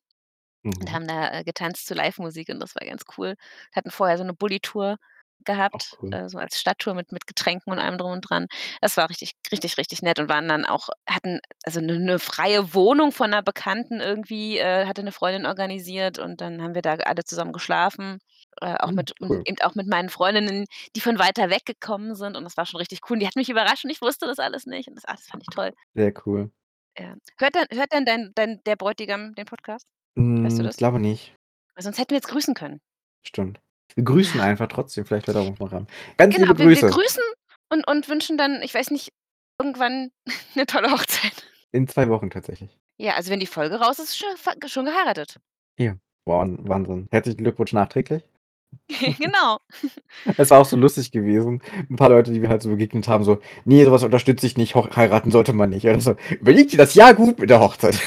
und 0.82 0.92
Mhm. 0.92 0.94
haben 0.94 1.08
da, 1.08 1.32
äh, 1.42 1.44
getanzt 1.46 1.88
zu 1.88 1.94
Livemusik 1.96 2.50
und 2.50 2.60
das 2.62 2.76
war 2.76 2.88
ganz 2.88 3.04
cool. 3.18 3.36
Hatten 3.76 3.92
vorher 3.92 4.18
so 4.18 4.24
'ne 4.26 4.34
Bulli-Tour 4.34 4.98
Gehabt, 5.46 5.98
cool. 6.02 6.12
äh, 6.12 6.30
so 6.30 6.38
als 6.38 6.60
Stadttour 6.60 6.94
mit 6.96 7.12
mit 7.12 7.28
Getränken 7.28 7.72
und 7.74 7.80
allem 7.80 7.98
drum 7.98 8.12
und 8.14 8.22
dran. 8.22 8.48
Das 8.82 8.98
war 8.98 9.10
richtig 9.10 9.34
richtig, 9.52 9.78
richtig 9.78 10.02
nett 10.02 10.20
und 10.20 10.30
waren 10.30 10.48
dann 10.48 10.66
auch 10.66 10.90
hatten 11.08 11.40
also, 11.64 11.80
'ne 11.82 12.00
'ne 12.00 12.20
freie 12.20 12.74
Wohnung 12.74 13.12
von 13.12 13.30
'ner 13.32 13.42
Bekannten 13.44 14.00
irgendwie, 14.02 14.58
äh, 14.58 14.86
hatte 14.88 15.04
'ne 15.04 15.12
Freundin 15.12 15.46
organisiert 15.46 16.20
und 16.20 16.42
dann 16.42 16.62
haben 16.62 16.76
wir 16.76 16.82
da 16.82 16.94
alle 16.96 17.24
zusammen 17.26 17.54
geschlafen, 17.54 18.20
äh, 18.62 18.76
auch 18.80 18.92
Mhm, 18.92 18.94
mit 18.94 19.14
und 19.22 19.32
cool. 19.32 19.46
eben 19.46 19.58
auch 19.62 19.76
mit 19.76 19.88
meinen 19.88 20.10
Freundinnen, 20.10 20.66
die 20.96 21.02
von 21.02 21.20
weiter 21.20 21.50
weg 21.50 21.66
gekommen 21.66 22.16
sind 22.16 22.38
und 22.38 22.44
das 22.46 22.58
war 22.58 22.66
schon 22.66 22.80
richtig 22.80 23.00
cool. 23.10 23.20
Die 23.20 23.28
hat 23.28 23.36
mich 23.36 23.50
überrascht 23.50 23.86
und 23.86 23.92
ich 23.92 24.02
wusste 24.02 24.28
das 24.28 24.40
alles 24.40 24.66
nicht 24.66 24.88
und 24.90 24.96
das 24.96 25.06
ah, 25.06 25.14
das 25.16 25.28
fand 25.28 25.44
ich 25.44 25.50
toll. 25.50 25.74
Sehr 25.96 26.12
cool. 26.26 26.54
Ja. 26.98 27.16
Hört 27.40 27.56
denn 27.56 27.66
hört 27.72 27.92
denn 27.92 28.06
dein 28.06 28.32
dein 28.36 28.62
der 28.66 28.76
Bräutigam 28.76 29.34
den 29.36 29.46
Podcast? 29.46 29.88
Weißt 30.44 30.60
du 30.60 30.64
Hm, 30.64 30.68
ich 30.70 30.78
das? 30.78 30.78
glaube 30.78 31.00
nicht. 31.00 31.36
Sonst 31.78 31.98
hätten 32.00 32.12
wir 32.12 32.18
jetzt 32.18 32.28
grüßen 32.30 32.54
können. 32.56 32.82
Stimmt. 33.26 33.63
Wir 33.98 34.04
grüßen 34.04 34.40
einfach 34.40 34.68
trotzdem, 34.68 35.06
vielleicht 35.06 35.28
hört 35.28 35.38
er 35.38 35.42
auch 35.44 35.60
mal 35.60 35.68
ran. 35.70 35.88
Ganz 36.18 36.36
Genau, 36.36 36.48
liebe 36.48 36.60
wir 36.60 36.70
wir 36.70 36.76
Grüße. 36.76 36.90
grüßen 36.90 37.24
und 37.70 37.88
und 37.88 38.10
wünschen 38.10 38.38
dann, 38.38 38.62
ich 38.62 38.74
weiß 38.74 38.92
nicht, 38.92 39.12
irgendwann 39.60 40.12
'ne 40.56 40.66
tolle 40.66 40.92
Hochzeit. 40.92 41.34
In 41.72 41.88
2 41.88 42.10
Wochen 42.10 42.30
tatsächlich. 42.30 42.78
Ja, 43.00 43.14
also, 43.16 43.32
wenn 43.32 43.40
die 43.40 43.48
Folge 43.48 43.76
raus 43.80 44.00
ist, 44.00 44.18
schon 44.18 44.30
schon 44.68 44.86
geheiratet. 44.86 45.38
Ja, 45.80 45.96
Wahn 46.26 46.58
Wahnsinn. 46.68 47.08
Herzlichen 47.12 47.40
Glückwunsch 47.44 47.74
nachträglich. 47.74 48.24
Genau. 49.20 49.60
Es 50.38 50.52
war 50.52 50.60
auch 50.62 50.66
so 50.66 50.78
lustig 50.78 51.12
gewesen. 51.12 51.62
'N 51.90 51.98
paar 51.98 52.10
Leute, 52.10 52.32
die 52.34 52.42
wir 52.42 52.50
halt 52.50 52.62
so 52.64 52.70
begegnet 52.70 53.08
haben, 53.10 53.24
so: 53.26 53.40
„Ne, 53.66 53.86
so 53.86 53.92
was 53.92 54.04
unterstütze 54.04 54.48
ich 54.48 54.58
nicht, 54.58 54.76
heiraten 54.76 55.32
sollte 55.32 55.54
man 55.54 55.72
nicht.“ 55.72 55.86
Oder 55.86 56.02
so: 56.02 56.16
„Überleg 56.42 56.70
dir 56.70 56.78
das, 56.78 56.96
ja 56.96 57.14
gut 57.14 57.40
mit 57.40 57.50
der 57.50 57.60
Hochzeit.“ 57.62 58.00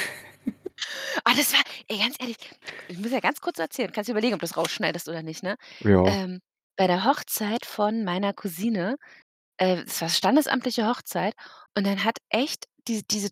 Ah, 1.28 1.34
das 1.34 1.52
war 1.52 1.60
ey, 1.88 1.98
ganz 1.98 2.14
ehrlich, 2.20 2.36
ich 2.86 2.98
muss 2.98 3.10
ja 3.10 3.18
ganz 3.18 3.40
kurz 3.40 3.58
erzählen, 3.58 3.90
kannst 3.90 4.06
dir 4.08 4.12
überlegen, 4.12 4.34
ob 4.34 4.40
du's 4.40 4.56
rausschneidest 4.56 5.08
oder 5.08 5.22
nicht, 5.22 5.42
ne? 5.42 5.56
Ja. 5.84 6.02
Ähm, 6.04 6.40
bei 6.76 6.86
der 6.86 7.04
Hochzeit 7.04 7.66
von 7.66 8.04
meiner 8.04 8.32
Cousine 8.32 8.96
äh, 9.58 9.82
es 9.86 10.00
war 10.02 10.08
standesamtliche 10.10 10.86
Hochzeit 10.88 11.34
und 11.76 11.86
dann 11.86 12.04
hat 12.04 12.18
echt 12.30 12.66
die 12.88 13.02
diese 13.10 13.30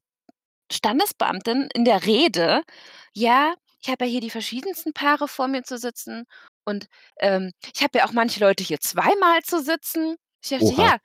Standesbeamtin 0.73 1.69
in 1.75 1.85
der 1.87 2.07
Rede: 2.07 2.63
„Ja, 3.15 3.55
ich 3.83 3.91
habe 3.91 4.07
ja 4.07 4.11
hier 4.13 4.21
die 4.23 4.31
verschiedensten 4.31 4.93
Paare 4.95 5.29
vor 5.29 5.49
mir 5.49 5.65
zu 5.65 5.79
sitzen 5.79 6.25
und, 6.67 6.87
ähm, 7.21 7.53
ich 7.75 7.83
habe 7.83 7.99
ja 7.99 8.07
auch 8.07 8.13
manche 8.13 8.41
Leute 8.41 8.65
hier 8.65 8.81
zweimal 8.81 9.43
zu 9.45 9.61
sitzen.“ 9.63 10.17
Ich 10.45 10.51
dachte: 10.51 10.67
Oha. 10.69 10.75
„Ja, 10.75 10.99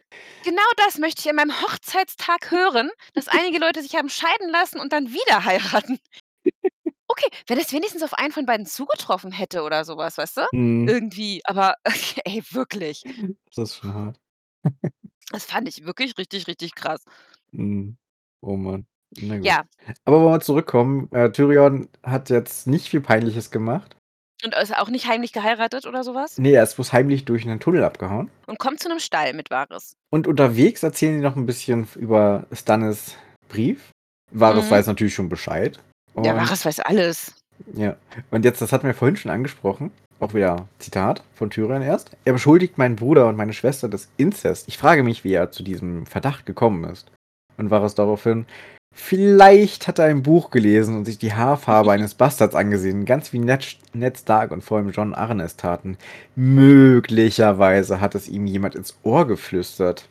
genau 0.44 0.64
das 0.78 0.98
möchte 1.00 1.22
ich 1.22 1.30
an 1.30 1.38
meinem 1.38 1.62
Hochzeitstag 1.62 2.52
hören, 2.52 2.92
dass 3.16 3.28
einige 3.30 3.60
Leute 3.60 3.82
sich 3.84 3.96
haben 3.96 4.10
scheiden 4.10 4.50
lassen 4.52 4.80
und 4.82 4.94
dann 4.94 5.14
wieder 5.14 5.46
heiraten.“ 5.46 6.00
Okay, 7.12 7.28
wenn 7.48 7.58
es 7.58 7.74
wenigstens 7.74 8.04
auf 8.04 8.14
einen 8.14 8.32
von 8.32 8.46
beiden 8.46 8.68
zugetroffen 8.68 9.32
hätte 9.32 9.64
oder 9.64 9.84
so 9.84 9.98
was, 9.98 10.18
weißt 10.20 10.38
du? 10.38 10.42
Mhm. 10.52 10.88
Irgendwie, 10.88 11.42
aber 11.46 11.74
ey, 12.26 12.44
wirklich. 12.52 13.04
Das 13.56 13.72
ist 13.72 13.78
schon 13.78 13.94
hart. 13.96 14.20
Das 15.32 15.46
fand 15.46 15.68
ich 15.68 15.86
wirklich 15.86 16.18
richtig, 16.20 16.48
richtig 16.48 16.76
krass. 16.76 17.04
Mhm. 17.52 17.98
Oh 18.42 18.56
Mann. 18.56 18.86
Na 19.20 19.38
gut. 19.38 19.46
Ja. 19.46 19.64
Aber 20.06 20.22
wollen 20.22 20.34
wir 20.36 20.40
zurückkommen. 20.42 21.12
Äh, 21.12 21.32
Tyrion 21.32 21.90
hat 22.04 22.30
jetzt 22.30 22.68
nicht 22.68 22.88
viel 22.90 23.02
Peinliches 23.02 23.50
gemacht. 23.50 23.96
Und 24.46 24.54
ist 24.56 24.78
auch 24.78 24.90
nicht 24.90 25.08
heimlich 25.08 25.34
geheiratet 25.34 25.86
oder 25.88 26.04
so 26.04 26.14
was? 26.16 26.38
Ne, 26.38 26.52
er 26.52 26.64
ist 26.64 26.76
bloß 26.76 26.94
heimlich 26.94 27.26
durch 27.26 27.44
'nen 27.46 27.60
Tunnel 27.60 27.84
abgehauen. 27.84 28.30
Und 28.48 28.60
kommt 28.60 28.80
zu 28.80 28.88
'nem 28.88 29.00
Stall 29.00 29.34
mit 29.34 29.50
Varys. 29.50 29.96
Und 30.12 30.28
unterwegs 30.28 30.84
erzählen 30.84 31.16
die 31.16 31.22
noch 31.28 31.36
'n 31.36 31.46
bisschen 31.48 31.88
über 31.96 32.46
Stannis' 32.54 33.16
Brief. 33.50 33.90
Varys 34.32 34.68
Mhm. 34.68 34.72
weiß 34.72 34.88
natürlich 34.88 35.14
schon 35.16 35.28
Bescheid. 35.28 35.80
Ja, 36.16 36.34
Und 36.34 36.38
Varys 36.40 36.66
weiß 36.66 36.80
alles. 36.82 37.34
ja, 37.74 37.96
und 38.32 38.46
jetzt, 38.46 38.62
das 38.62 38.72
hatten 38.72 38.88
wir 38.88 38.94
vorhin 38.94 39.18
schon 39.18 39.32
angesprochen, 39.32 39.92
auch 40.20 40.34
wieder 40.34 40.68
Zitat 40.80 41.24
von 41.34 41.50
Tyrion 41.50 41.82
erst. 41.82 42.12
Er 42.26 42.34
beschuldigt 42.34 42.78
meinen 42.78 42.96
Bruder 42.96 43.28
und 43.28 43.36
meine 43.38 43.54
Schwester 43.54 43.88
des 43.88 44.10
Inzest. 44.18 44.68
Ich 44.68 44.78
frage 44.78 45.04
mich, 45.04 45.24
wie 45.24 45.34
er 45.34 45.52
zu 45.52 45.64
diesem 45.64 46.06
Verdacht 46.06 46.46
gekommen 46.46 46.84
ist. 46.86 47.12
Und 47.58 47.70
Varys 47.70 47.96
daraufhin, 47.96 48.46
vielleicht 48.94 49.88
hat 49.88 50.00
er 50.00 50.06
ein 50.06 50.24
Buch 50.24 50.50
gelesen 50.50 50.98
und 50.98 51.06
sich 51.06 51.18
die 51.20 51.34
Haarfarbe 51.34 51.92
eines 51.92 52.16
Bastards 52.16 52.56
angesehen, 52.56 53.06
ganz 53.06 53.32
wie 53.34 53.40
Ned, 53.40 53.78
Ned 53.94 54.18
Stark 54.18 54.52
und 54.52 54.62
vor 54.64 54.78
allem 54.78 54.92
John 54.92 55.14
Arryn 55.14 55.40
es 55.42 55.56
taten. 55.58 55.98
Möglicherweise 56.36 58.02
hat 58.02 58.16
es 58.16 58.28
ihm 58.28 58.46
jemand 58.46 58.76
ins 58.76 58.98
Ohr 59.04 59.28
geflüstert. 59.28 60.08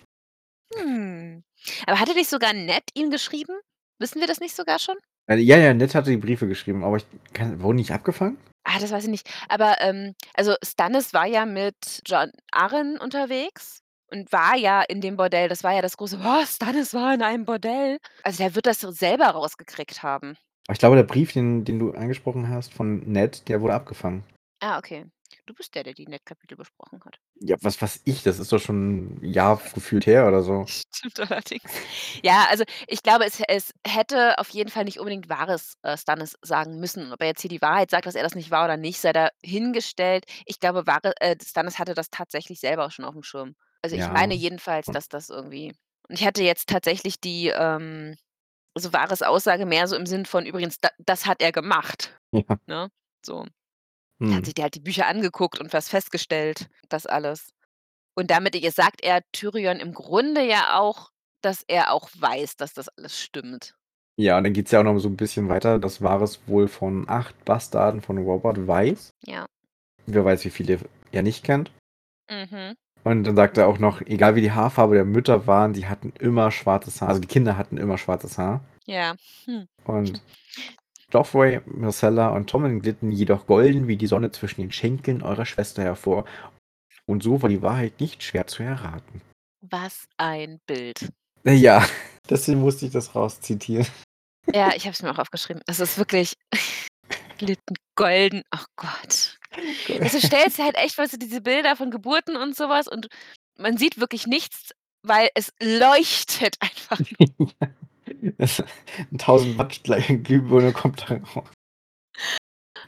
Hm. 0.75 1.43
Aber 1.87 2.01
hatte 2.01 2.15
nicht 2.15 2.31
sogar 2.31 2.53
Ned 2.53 2.83
ihm 2.95 3.11
geschrieben? 3.11 3.55
Wissen 3.99 4.21
wir 4.21 4.27
das 4.29 4.41
nicht 4.41 4.55
sogar 4.55 4.79
schon? 4.79 4.97
Äh, 5.29 5.37
Ja, 5.37 5.57
ja, 5.59 5.75
Ned 5.75 5.95
hatte 5.95 6.11
die 6.11 6.17
Briefe 6.17 6.49
geschrieben, 6.49 6.85
aber 6.85 6.97
ich 6.97 7.07
kann, 7.33 7.61
wurden 7.63 7.77
nicht 7.77 7.93
abgefangen? 7.93 8.39
Ah, 8.65 8.79
das 8.81 8.91
weiß 8.91 9.05
ich 9.05 9.11
nicht. 9.11 9.29
Aber, 9.49 9.81
ähm, 9.81 10.15
also 10.35 10.55
Stannis 10.63 11.15
war 11.15 11.27
ja 11.27 11.47
mit 11.47 11.77
John 12.07 12.31
Arryn 12.53 12.99
unterwegs 12.99 13.81
und 14.11 14.31
war 14.33 14.57
ja 14.57 14.83
in 14.83 15.01
dem 15.01 15.17
Bordell. 15.17 15.49
Das 15.49 15.65
war 15.65 15.73
ja 15.73 15.81
das 15.83 15.97
große: 15.97 16.23
„Was, 16.23 16.57
Stannis 16.57 16.93
war 16.95 17.15
in 17.15 17.23
einem 17.23 17.45
Bordell?“ 17.45 17.99
Also, 18.25 18.39
der 18.43 18.55
wird 18.55 18.67
das 18.67 18.81
so 18.81 18.91
selber 18.91 19.27
rausgekriegt 19.27 20.03
haben. 20.03 20.37
Aber 20.67 20.75
ich 20.75 20.79
glaube, 20.81 20.97
der 20.97 21.03
Brief, 21.05 21.33
den, 21.33 21.65
den 21.65 21.79
du 21.79 21.93
angesprochen 21.93 22.49
hast 22.51 22.75
von 22.75 23.01
Ned, 23.11 23.49
der 23.49 23.63
wurde 23.63 23.75
abgefangen. 23.75 24.23
Ah, 24.61 24.79
okay. 24.79 25.07
Du 25.49 25.55
bist 25.55 25.75
der, 25.75 25.83
der 25.83 25.95
die 25.95 26.07
Ned-Kapitel 26.07 26.57
besprochen 26.57 27.03
hat. 27.05 27.21
Ja, 27.41 27.57
was 27.63 27.81
weiß 27.81 28.03
ich, 28.05 28.23
das 28.23 28.39
ist 28.39 28.53
doch 28.53 28.59
schon 28.61 29.19
ein 29.21 29.25
Jahr 29.25 29.61
gefühlt 29.75 30.07
her 30.07 30.27
oder 30.29 30.43
so. 30.43 30.69
Stimmt 30.95 31.21
allerdings. 31.21 31.83
Ja, 32.23 32.47
also 32.51 32.65
ich 32.87 33.03
glaube, 33.03 33.25
es 33.25 33.41
es 33.49 33.73
hätte 33.87 34.39
auf 34.39 34.51
jeden 34.51 34.71
Fall 34.71 34.85
nicht 34.85 34.99
unbedingt 34.99 35.29
Wahres, 35.29 35.75
äh, 35.83 35.97
Stannis 35.97 36.37
sagen 36.43 36.79
müssen. 36.81 37.13
Ob 37.13 37.21
er 37.21 37.29
jetzt 37.29 37.41
hier 37.43 37.51
die 37.51 37.63
Wahrheit 37.63 37.91
sagt, 37.91 38.07
dass 38.07 38.15
er 38.15 38.23
das 38.23 38.35
nicht 38.35 38.51
war 38.51 38.65
oder 38.65 38.77
nicht, 38.77 39.01
sei 39.01 39.13
dahingestellt. 39.13 40.25
Ich 40.47 40.61
glaube, 40.61 40.87
Wahre 40.87 41.13
äh, 41.21 41.37
Stannis 41.43 41.79
hatte 41.79 41.95
das 41.95 42.11
tatsächlich 42.11 42.61
selber 42.61 42.87
auch 42.87 42.91
schon 42.91 43.05
aufm 43.05 43.23
Schirm. 43.23 43.55
Also, 43.83 43.97
ich 43.97 44.09
Ja. 44.09 44.11
meine 44.11 44.35
jedenfalls, 44.35 44.91
dass 44.91 45.09
das 45.09 45.29
irgendwie 45.31 45.75
und 46.09 46.15
ich 46.19 46.25
hatte 46.27 46.43
jetzt 46.43 46.69
tatsächlich 46.69 47.21
die, 47.21 47.49
ähm 47.49 48.17
also 48.77 48.93
Wahres 48.93 49.23
Aussage 49.23 49.67
mehr 49.67 49.89
so 49.89 49.97
im 49.97 50.07
Sinn 50.07 50.27
von: 50.27 50.47
„Übrigens, 50.47 50.79
da 50.81 50.91
das 50.99 51.27
hat 51.27 51.43
er 51.43 51.53
gemacht“, 51.53 52.21
Ja. 52.33 52.59
ne? 52.67 52.91
So. 53.25 53.47
Er 54.21 54.29
hat 54.29 54.41
Mhm. 54.41 54.45
sich 54.45 54.55
der 54.55 54.65
hat 54.67 54.75
die 54.75 54.81
Bücher 54.81 55.07
angeguckt 55.07 55.61
und 55.61 55.73
was 55.73 55.89
festgestellt, 55.89 56.69
das 56.89 57.07
alles. 57.07 57.51
Und 58.17 58.31
damit 58.31 58.57
ihr 58.57 58.73
sagt 58.73 59.03
er 59.03 59.23
Tyrion 59.33 59.79
im 59.79 59.93
Grunde 59.95 60.45
ja 60.45 60.79
auch, 60.79 61.11
dass 61.41 61.63
er 61.69 61.93
auch 61.93 62.09
weiß, 62.19 62.57
dass 62.57 62.75
das 62.75 62.89
alles 62.89 63.21
stimmt. 63.21 63.75
Ja, 64.17 64.37
und 64.37 64.45
dann 64.45 64.53
geht's 64.53 64.73
ja 64.73 64.81
auch 64.81 64.85
noch 64.85 64.99
so 64.99 65.09
ein 65.09 65.17
bisschen 65.17 65.49
weiter. 65.49 65.79
Das 65.79 66.03
Wahres 66.03 66.41
wohl 66.47 66.67
von 66.67 67.09
8 67.09 67.45
Bastarden 67.45 68.01
von 68.01 68.19
Robert 68.19 68.67
weiß. 68.67 69.11
Ja. 69.25 69.47
Wer 70.07 70.25
weiß, 70.25 70.45
wie 70.45 70.51
viele 70.51 70.81
er 71.13 71.23
nicht 71.23 71.45
kennt. 71.45 71.71
Mhm. 72.29 72.75
Und 73.05 73.25
dann 73.25 73.37
sagt 73.37 73.57
er 73.57 73.69
auch 73.69 73.79
noch, 73.79 74.01
egal 74.01 74.35
wie 74.35 74.41
die 74.41 74.51
Haarfarbe 74.51 74.97
der 74.97 75.05
Mütter 75.05 75.47
waren, 75.47 75.73
die 75.73 75.87
hatten 75.87 76.13
immer 76.19 76.51
schwarzes 76.51 77.01
Haar. 77.01 77.11
Also 77.11 77.21
die 77.21 77.29
Kinder 77.29 77.57
hatten 77.57 77.79
immer 77.79 77.97
schwarzes 77.97 78.37
Haar. 78.37 78.65
Ja. 78.87 79.15
Hm. 79.45 79.69
Und 79.85 80.21
Joffrey, 81.13 81.61
Myrcella 81.67 82.29
und 82.29 82.51
Tommen 82.51 82.81
glitten 82.81 83.11
jedoch 83.11 83.47
golden 83.47 83.89
wie 83.89 83.97
die 83.97 84.07
Sonne 84.07 84.31
zwischen 84.31 84.61
den 84.61 84.73
Schenkeln 84.73 85.23
eurer 85.23 85.47
Schwester 85.47 85.83
hervor. 85.83 86.25
Und 87.07 87.23
so 87.23 87.41
war 87.41 87.49
die 87.49 87.63
Wahrheit 87.63 88.01
nicht 88.01 88.23
schwer 88.23 88.47
zu 88.47 88.63
erraten. 88.63 89.23
Was 89.61 90.07
ein 90.19 90.61
Bild. 90.67 91.09
Ja, 91.45 91.87
deswegen 92.31 92.61
musste 92.61 92.87
ich 92.87 92.93
das 92.93 93.15
rauszitieren. 93.15 93.87
Ja, 94.53 94.75
ich 94.75 94.85
habe 94.85 94.93
es 94.93 95.03
mir 95.03 95.11
auch 95.11 95.19
aufgeschrieben. 95.19 95.63
Es 95.67 95.81
ist 95.81 95.97
wirklich 95.99 96.35
glitten 97.39 97.77
golden. 97.97 98.43
Ach 98.51 98.67
Gott. 98.77 99.39
Also, 100.01 100.21
stellst 100.21 100.59
dir 100.59 100.65
halt 100.65 100.77
echt, 100.77 100.99
weißt 100.99 101.15
du, 101.15 101.19
diese 101.19 101.41
Bilder 101.41 101.75
von 101.77 101.91
Geburten 101.91 102.37
und 102.37 102.55
so 102.55 102.69
was 102.69 102.87
und 102.87 103.09
man 103.57 103.77
sieht 103.77 103.99
wirklich 103.99 104.27
nichts, 104.27 104.73
weil 105.03 105.31
es 105.35 105.53
leuchtet 105.61 106.57
einfach 106.61 107.01
Das 108.39 108.63
1000 109.13 109.59
Watt 109.59 109.83
Glühbirne 110.25 110.73
kommt 110.73 111.05
da 111.09 111.17
raus. 111.35 111.49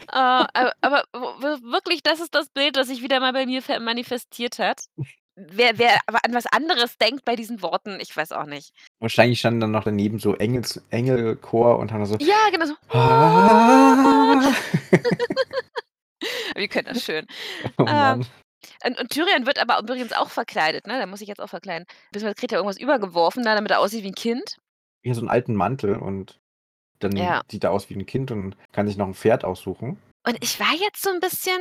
Äh, 0.08 0.46
aber 0.52 0.72
aber 0.80 1.04
wirklich, 1.12 2.02
das 2.02 2.20
ist 2.20 2.34
das 2.34 2.48
Bild, 2.48 2.76
das 2.76 2.88
sich 2.88 3.02
wieder 3.02 3.20
mal 3.20 3.32
bei 3.32 3.46
mir 3.46 3.62
manifestiert 3.80 4.58
hat. 4.58 4.84
Wer 5.36 5.78
wer 5.78 6.00
aber 6.06 6.18
an 6.24 6.34
was 6.34 6.46
anderes 6.46 6.98
denkt 6.98 7.24
bei 7.24 7.36
diesen 7.36 7.62
Worten, 7.62 7.98
ich 8.00 8.14
weiß 8.16 8.32
auch 8.32 8.44
nicht. 8.46 8.72
Wahrscheinlich 8.98 9.38
standen 9.38 9.60
dann 9.60 9.70
noch 9.70 9.84
daneben 9.84 10.18
so 10.18 10.34
Engels 10.34 10.82
Engelchor 10.90 11.78
und 11.78 11.92
haben 11.92 12.00
da 12.00 12.06
so 12.06 12.16
Ja, 12.18 12.50
genau 12.50 12.66
so. 12.66 12.74
Ah. 12.88 14.52
Wir 16.54 16.68
können 16.68 16.88
das 16.92 17.02
schön. 17.04 17.26
Oh 17.78 17.84
Ähm, 17.86 17.86
Mann. 17.86 18.26
und 18.84 19.00
und 19.00 19.10
Tyrion 19.10 19.46
wird 19.46 19.58
aber 19.58 19.78
übrigens 19.78 20.12
auch 20.12 20.28
verkleidet, 20.28 20.86
ne? 20.86 20.98
Der 20.98 21.06
muss 21.06 21.20
sich 21.20 21.28
jetzt 21.28 21.40
auch 21.40 21.48
verkleiden. 21.48 21.86
Beziehungsweise 22.12 22.34
kriegt 22.34 22.52
er 22.52 22.58
irgendwas 22.58 22.80
übergeworfen, 22.80 23.42
ne, 23.42 23.54
damit 23.54 23.70
er 23.70 23.80
aussieht 23.80 24.04
wie 24.04 24.08
'n 24.08 24.14
Kind. 24.14 24.56
Ja, 25.04 25.14
so 25.14 25.22
'n 25.22 25.28
alten 25.30 25.54
Mantel 25.54 25.96
und 25.96 26.40
dann 27.00 27.16
Ja. 27.16 27.42
sieht 27.50 27.64
er 27.64 27.72
aus 27.72 27.90
wie 27.90 27.94
'n 27.94 28.06
Kind 28.06 28.30
und 28.32 28.56
kann 28.72 28.86
sich 28.88 28.96
noch 28.98 29.06
'n 29.08 29.14
Pferd 29.14 29.44
aussuchen. 29.44 29.98
Und 30.26 30.36
ich 30.42 30.60
war 30.60 30.74
jetzt 30.74 31.02
so 31.02 31.10
'n 31.10 31.20
bisschen 31.20 31.58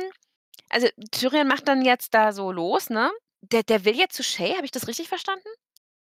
also, 0.70 0.88
Tyrion 1.12 1.48
macht 1.48 1.68
dann 1.68 1.82
jetzt 1.84 2.14
da 2.14 2.32
so 2.32 2.52
los, 2.52 2.90
ne? 2.90 3.10
Der 3.42 3.62
der 3.64 3.84
will 3.86 3.96
jetzt 3.96 4.16
zu 4.16 4.22
Shae, 4.24 4.54
habe 4.56 4.64
ich 4.66 4.72
das 4.72 4.88
richtig 4.88 5.08
verstanden? 5.08 5.48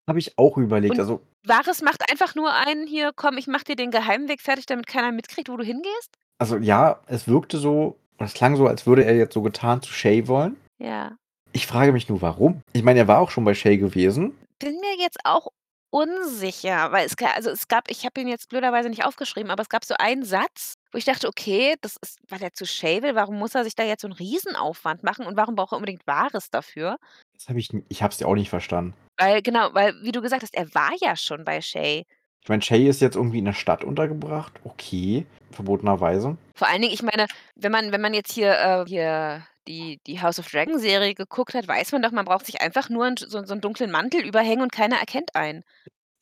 Habe 0.09 0.19
ich 0.19 0.37
auch 0.39 0.59
überlegt. 0.59 0.95
Und 0.95 1.01
Also 1.01 1.23
Varys 1.47 1.83
macht 1.83 2.11
einfach 2.11 2.35
nur 2.35 2.53
einen 2.53 2.87
hier: 2.87 3.13
„Komm, 3.15 3.39
ich 3.39 3.47
mache 3.47 3.65
dir 3.65 3.77
den 3.77 3.91
Geheimweg 3.91 4.41
fertig, 4.41 4.67
damit 4.67 4.87
keiner 4.87 5.13
mitkriegt, 5.13 5.49
wo 5.49 5.57
du 5.57 5.65
hingehst?“ 5.65 6.17
also 6.41 6.57
ja, 6.57 7.01
es 7.07 7.29
wirkte 7.29 7.59
so 7.59 7.97
es 8.19 8.33
klang 8.35 8.57
so, 8.57 8.67
als 8.69 8.87
würde 8.87 9.05
er 9.05 9.17
jetzt 9.17 9.35
so 9.35 9.43
getan 9.43 9.83
zu 9.83 9.93
Shae 9.93 10.29
wollen. 10.29 10.57
Ja. 10.81 11.17
Ich 11.53 11.67
frage 11.67 11.93
mich 11.93 12.09
nur, 12.09 12.23
warum? 12.23 12.63
Ich 12.75 12.83
meine, 12.85 13.01
er 13.01 13.09
war 13.09 13.21
auch 13.21 13.31
schon 13.31 13.45
bei 13.45 13.55
Shae 13.55 13.79
gewesen. 13.79 14.35
Bin 14.61 14.79
mir 14.81 14.97
jetzt 14.99 15.19
auch 15.25 15.49
unsicher, 15.95 16.91
weil 16.93 17.07
es 17.07 17.17
ga 17.17 17.29
also, 17.37 17.51
es 17.51 17.69
gab 17.69 17.89
ich 17.91 18.05
habe 18.05 18.21
ihn 18.21 18.27
jetzt 18.29 18.49
blöderweise 18.49 18.89
nicht 18.91 19.05
aufgeschrieben, 19.05 19.51
aber 19.51 19.63
es 19.63 19.69
gab 19.69 19.85
so 19.85 19.95
einen 19.99 20.25
Satz, 20.25 20.75
wo 20.93 20.99
ich 20.99 21.05
dachte: 21.05 21.29
„Okay, 21.29 21.77
das 21.83 21.97
ist 22.03 22.19
weil 22.29 22.43
er 22.43 22.53
zu 22.53 22.65
will, 22.65 23.15
warum 23.15 23.39
muss 23.39 23.55
er 23.55 23.65
sich 23.65 23.77
da 23.77 23.85
jetzt 23.85 24.03
so 24.03 24.09
'n 24.09 24.13
Riesenaufwand 24.13 25.05
machen 25.05 25.27
und 25.27 25.37
warum 25.37 25.55
braucht 25.55 25.73
er 25.73 25.77
unbedingt 25.77 26.07
Varys 26.07 26.51
dafür?“ 26.51 26.97
Das 27.35 27.49
habe 27.49 27.59
ich 27.61 27.73
n 27.73 27.85
ich 27.89 28.03
habe 28.03 28.13
es 28.13 28.21
ja 28.21 28.27
auch 28.27 28.35
nicht 28.35 28.51
verstanden. 28.51 28.95
Weil 29.19 29.43
genau, 29.43 29.73
weil 29.75 29.95
wie 30.03 30.13
du 30.13 30.21
gesagt 30.23 30.43
hast, 30.43 30.55
er 30.55 30.73
war 30.75 30.91
ja 31.01 31.15
schon 31.17 31.45
bei 31.45 31.61
Shae. 31.61 32.05
Ich 32.43 32.49
meine, 32.49 32.63
Shae 32.63 32.89
ist 32.89 33.01
jetzt 33.01 33.17
irgendwie 33.17 33.39
in 33.39 33.45
der 33.47 33.53
Stadt 33.53 33.85
untergebracht. 33.85 34.53
Okay, 34.65 35.27
verbotenerweise. 35.53 36.37
Vor 36.57 36.69
allen 36.69 36.83
Dingen, 36.83 36.95
ich 36.95 37.03
meine, 37.03 37.27
wenn 37.57 37.73
man 37.73 37.91
wenn 37.93 38.01
man 38.01 38.15
jetzt 38.15 38.33
hier 38.33 38.53
äh, 38.59 38.85
hier 38.87 39.45
die 39.69 40.01
die 40.07 40.21
House 40.23 40.39
of 40.39 40.49
Dragon 40.51 40.79
Serie 40.79 41.15
geguckt 41.15 41.55
hat, 41.55 41.69
weiß 41.69 41.93
man 41.93 42.03
doch, 42.03 42.11
man 42.13 42.25
braucht 42.25 42.47
sich 42.47 42.61
einfach 42.61 42.89
nur 42.91 43.07
'n 43.07 43.17
so 43.17 43.39
'n 43.39 43.47
so 43.47 43.55
'n 43.55 43.61
dunklen 43.61 43.91
Mantel 43.91 44.25
überhängen 44.27 44.63
und 44.63 44.73
keiner 44.73 44.97
erkennt 44.99 45.35
einen. 45.37 45.65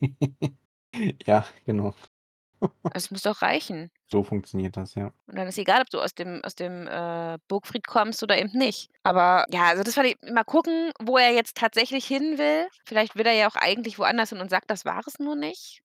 Ja, 1.26 1.45
genau. 1.66 1.95
Es 2.95 3.11
muss 3.11 3.22
doch 3.22 3.43
reichen. 3.43 3.90
So 4.11 4.22
funktioniert 4.22 4.76
das, 4.76 4.95
ja. 4.95 5.12
Und 5.28 5.36
dann 5.38 5.47
ist 5.49 5.59
egal, 5.59 5.80
ob 5.82 5.90
du 5.90 6.01
aus 6.01 6.14
dem 6.14 6.40
aus 6.45 6.55
dem, 6.57 6.86
äh, 6.88 7.38
Burgfried 7.49 7.86
kommst 7.86 8.22
oder 8.22 8.38
eben 8.38 8.57
nicht. 8.59 8.90
Aber 9.05 9.47
ja, 9.51 9.66
also 9.66 9.82
das 9.84 9.95
fand 9.95 10.09
ich 10.09 10.16
mal 10.32 10.45
gucken, 10.45 10.93
wo 11.01 11.16
er 11.16 11.32
jetzt 11.32 11.57
tatsächlich 11.57 12.07
hin 12.07 12.38
will. 12.38 12.66
Vielleicht 12.84 13.14
will 13.16 13.26
er 13.26 13.32
ja 13.32 13.49
auch 13.49 13.57
eigentlich 13.57 13.99
woanders 13.99 14.30
hin 14.30 14.40
und 14.40 14.51
sagt, 14.51 14.70
das 14.70 14.84
war 14.84 15.01
es 15.07 15.18
nur 15.18 15.36
nicht. 15.36 15.82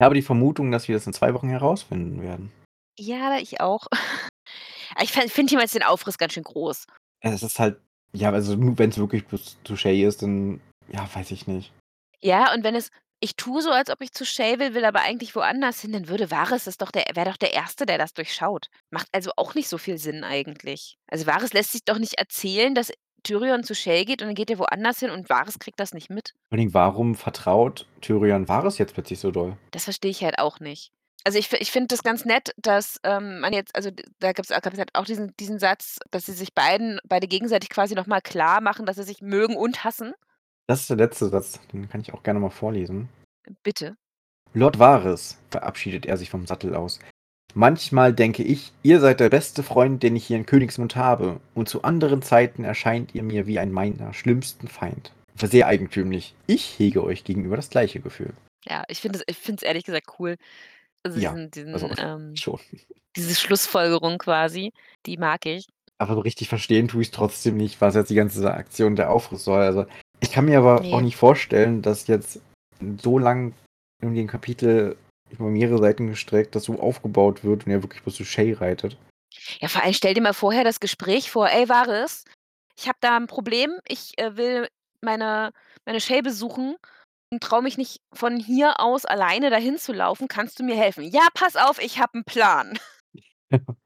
Ich 0.00 0.04
habe 0.04 0.14
die 0.14 0.22
Vermutung, 0.22 0.70
dass 0.70 0.86
wir 0.86 0.94
das 0.94 1.08
in 1.08 1.12
2 1.12 1.34
Wochen 1.34 1.48
herausfinden 1.48 2.22
werden. 2.22 2.52
Ja, 2.98 3.38
ich 3.38 3.60
auch. 3.60 3.86
Ich 5.02 5.12
fin 5.12 5.28
finde 5.28 5.52
jemals 5.52 5.72
den 5.72 5.82
Aufriss 5.84 6.18
ganz 6.18 6.32
schön 6.34 6.44
groß. 6.44 6.86
Es 7.20 7.42
ist 7.42 7.58
halt 7.58 7.78
ja, 8.12 8.30
also 8.30 8.56
nur 8.56 8.78
wenn's 8.78 8.98
wirklich 8.98 9.24
zu 9.64 9.76
Shae 9.76 10.06
ist, 10.06 10.22
dann 10.22 10.60
ja, 10.88 11.08
weiß 11.12 11.30
ich 11.30 11.46
nicht. 11.46 11.72
Ja, 12.20 12.52
und 12.54 12.64
wenn 12.64 12.74
es 12.74 12.90
ich 13.20 13.34
tue 13.34 13.60
so, 13.62 13.70
als 13.70 13.90
ob 13.90 14.00
ich 14.00 14.12
zu 14.12 14.24
Shae 14.24 14.60
will, 14.60 14.74
will 14.74 14.84
aber 14.84 15.00
eigentlich 15.00 15.34
woanders 15.34 15.80
hin, 15.80 15.92
dann 15.92 16.08
würde 16.08 16.30
Varys 16.30 16.68
ist 16.68 16.82
doch 16.82 16.92
der 16.92 17.04
wäre 17.14 17.30
doch 17.30 17.36
der 17.36 17.52
Erste, 17.52 17.84
der 17.84 17.98
das 17.98 18.14
durchschaut. 18.14 18.68
Macht 18.90 19.08
also 19.12 19.32
auch 19.36 19.56
nicht 19.56 19.68
so 19.68 19.76
viel 19.76 19.98
Sinn 19.98 20.22
eigentlich. 20.22 20.96
Also, 21.08 21.26
Varys 21.26 21.52
lässt 21.52 21.72
sich 21.72 21.84
doch 21.84 21.98
nicht 21.98 22.14
erzählen, 22.14 22.76
dass 22.76 22.92
Tyrion 23.24 23.64
zu 23.64 23.74
Shae 23.74 24.04
geht 24.04 24.22
und 24.22 24.28
dann 24.28 24.36
geht 24.36 24.50
er 24.50 24.60
woanders 24.60 25.00
hin 25.00 25.10
und 25.10 25.28
Varys 25.28 25.58
kriegt 25.58 25.80
das 25.80 25.94
nicht 25.94 26.10
mit. 26.10 26.28
Vor 26.48 26.52
allen 26.52 26.60
Dingen, 26.60 26.74
warum 26.74 27.16
vertraut 27.16 27.86
Tyrion 28.00 28.46
Varys 28.46 28.78
jetzt 28.78 28.94
plötzlich 28.94 29.18
so 29.18 29.32
doll? 29.32 29.56
Das 29.72 29.84
verstehe 29.84 30.12
ich 30.12 30.22
halt 30.22 30.38
auch 30.38 30.60
nicht. 30.60 30.92
Also, 31.28 31.38
ich 31.38 31.48
fi 31.48 31.56
ich 31.56 31.70
finde 31.70 31.88
das 31.88 32.02
ganz 32.02 32.24
nett, 32.24 32.52
dass, 32.56 32.98
ähm, 33.04 33.40
man 33.40 33.52
jetzt 33.52 33.76
also, 33.76 33.90
d 33.90 34.02
da 34.18 34.32
gibt's 34.32 34.48
gab's 34.48 34.78
halt 34.78 34.94
auch 34.94 35.04
diesen 35.04 35.36
diesen 35.36 35.58
Satz, 35.58 35.98
dass 36.10 36.24
sie 36.24 36.32
sich 36.32 36.54
beiden 36.54 37.00
beide 37.06 37.26
gegenseitig 37.28 37.68
quasi 37.68 37.94
noch 37.94 38.06
mal 38.06 38.22
klarmachen, 38.22 38.86
dass 38.86 38.96
sie 38.96 39.02
sich 39.02 39.20
mögen 39.20 39.54
und 39.54 39.84
hassen. 39.84 40.14
Das 40.68 40.80
ist 40.80 40.88
der 40.88 40.96
letzte 40.96 41.28
Satz, 41.28 41.60
den 41.70 41.86
kann 41.90 42.00
ich 42.00 42.14
auch 42.14 42.22
gerne 42.22 42.40
mal 42.40 42.48
vorlesen. 42.48 43.10
Bitte. 43.62 43.96
„Lord 44.54 44.78
Varys“, 44.78 45.36
verabschiedet 45.50 46.06
er 46.06 46.16
sich 46.16 46.30
vom 46.30 46.46
Sattel 46.46 46.74
aus. 46.74 46.98
„Manchmal 47.52 48.14
denke 48.14 48.42
ich, 48.42 48.72
ihr 48.82 48.98
seid 48.98 49.20
der 49.20 49.28
beste 49.28 49.62
Freund, 49.62 50.02
den 50.02 50.16
ich 50.16 50.26
hier 50.26 50.38
in 50.38 50.46
Königsmund 50.46 50.96
habe, 50.96 51.40
und 51.54 51.68
zu 51.68 51.82
anderen 51.82 52.22
Zeiten 52.22 52.64
erscheint 52.64 53.14
ihr 53.14 53.22
mir 53.22 53.46
wie 53.46 53.58
ein 53.58 53.70
meiner 53.70 54.14
schlimmsten 54.14 54.66
Feind. 54.66 55.12
Sehr 55.36 55.66
eigentümlich. 55.66 56.34
Ich 56.46 56.78
hege 56.78 57.04
euch 57.04 57.24
gegenüber 57.24 57.56
das 57.56 57.68
gleiche 57.68 58.00
Gefühl.“ 58.00 58.32
Ja, 58.64 58.82
es 58.88 59.04
ich 59.04 59.36
finde 59.36 59.56
es 59.56 59.62
ehrlich 59.62 59.84
gesagt 59.84 60.06
cool. 60.18 60.36
Also, 61.14 61.20
Ja, 61.20 61.34
diesen 61.34 61.74
also 61.74 61.88
diesen, 61.88 61.98
ähm 62.06 62.36
schon. 62.36 62.60
diese 63.16 63.34
Schlussfolgerung 63.34 64.18
quasi, 64.18 64.72
die 65.06 65.16
mag 65.16 65.46
ich. 65.46 65.66
Aber 66.00 66.14
so 66.14 66.20
richtig 66.20 66.48
verstehen 66.48 66.86
tue 66.88 67.02
ich's 67.02 67.10
trotzdem 67.10 67.56
nicht, 67.56 67.80
was 67.80 67.94
jetzt 67.96 68.10
die 68.10 68.14
ganze 68.14 68.52
Aktion 68.52 68.94
der 68.96 69.10
Aufriss 69.10 69.44
soll. 69.44 69.60
Also, 69.62 69.86
ich 70.20 70.30
kann 70.32 70.44
mir 70.44 70.58
aber 70.58 70.80
auch 70.92 71.00
Ne. 71.00 71.02
nicht 71.02 71.16
vorstellen, 71.16 71.82
dass 71.82 72.06
jetzt 72.06 72.40
so 73.02 73.18
lang 73.18 73.52
irgendwie 74.00 74.20
'n 74.20 74.28
Kapitel 74.28 74.96
über 75.30 75.46
mehrere 75.46 75.78
Seiten 75.78 76.06
gestreckt, 76.06 76.54
das 76.54 76.64
so 76.64 76.78
aufgebaut 76.80 77.42
wird 77.44 77.66
und 77.66 77.72
er 77.72 77.82
wirklich 77.82 78.02
bloß 78.02 78.14
zu 78.14 78.24
Shay 78.24 78.52
reitet. 78.52 78.96
Ja, 79.60 79.68
vor 79.68 79.82
allem 79.82 79.92
stell 79.92 80.14
dir 80.14 80.22
mal 80.22 80.32
vorher 80.34 80.64
das 80.64 80.78
Gespräch 80.80 81.30
vor: 81.30 81.48
„Ey, 81.50 81.68
Varys, 81.68 82.24
ich 82.78 82.86
habe 82.88 82.98
da 83.00 83.16
'n 83.16 83.26
Problem. 83.26 83.72
Ich, 83.88 84.12
äh, 84.18 84.36
will 84.36 84.68
meine 85.00 85.50
meine 85.84 86.00
Shay 86.00 86.22
besuchen 86.22 86.76
und 87.32 87.42
traue 87.42 87.62
mich 87.62 87.78
nicht, 87.78 88.00
von 88.12 88.36
hier 88.38 88.80
aus 88.80 89.04
alleine 89.04 89.50
dahin 89.50 89.78
zu 89.78 89.92
laufen. 89.92 90.28
Kannst 90.28 90.58
du 90.60 90.64
mir 90.64 90.76
helfen?“ 90.76 91.04
„Ja, 91.04 91.26
pass 91.34 91.56
auf, 91.56 91.78
ich 91.80 91.98
habe 92.00 92.18
'n 92.18 92.24
Plan.“ 92.24 92.78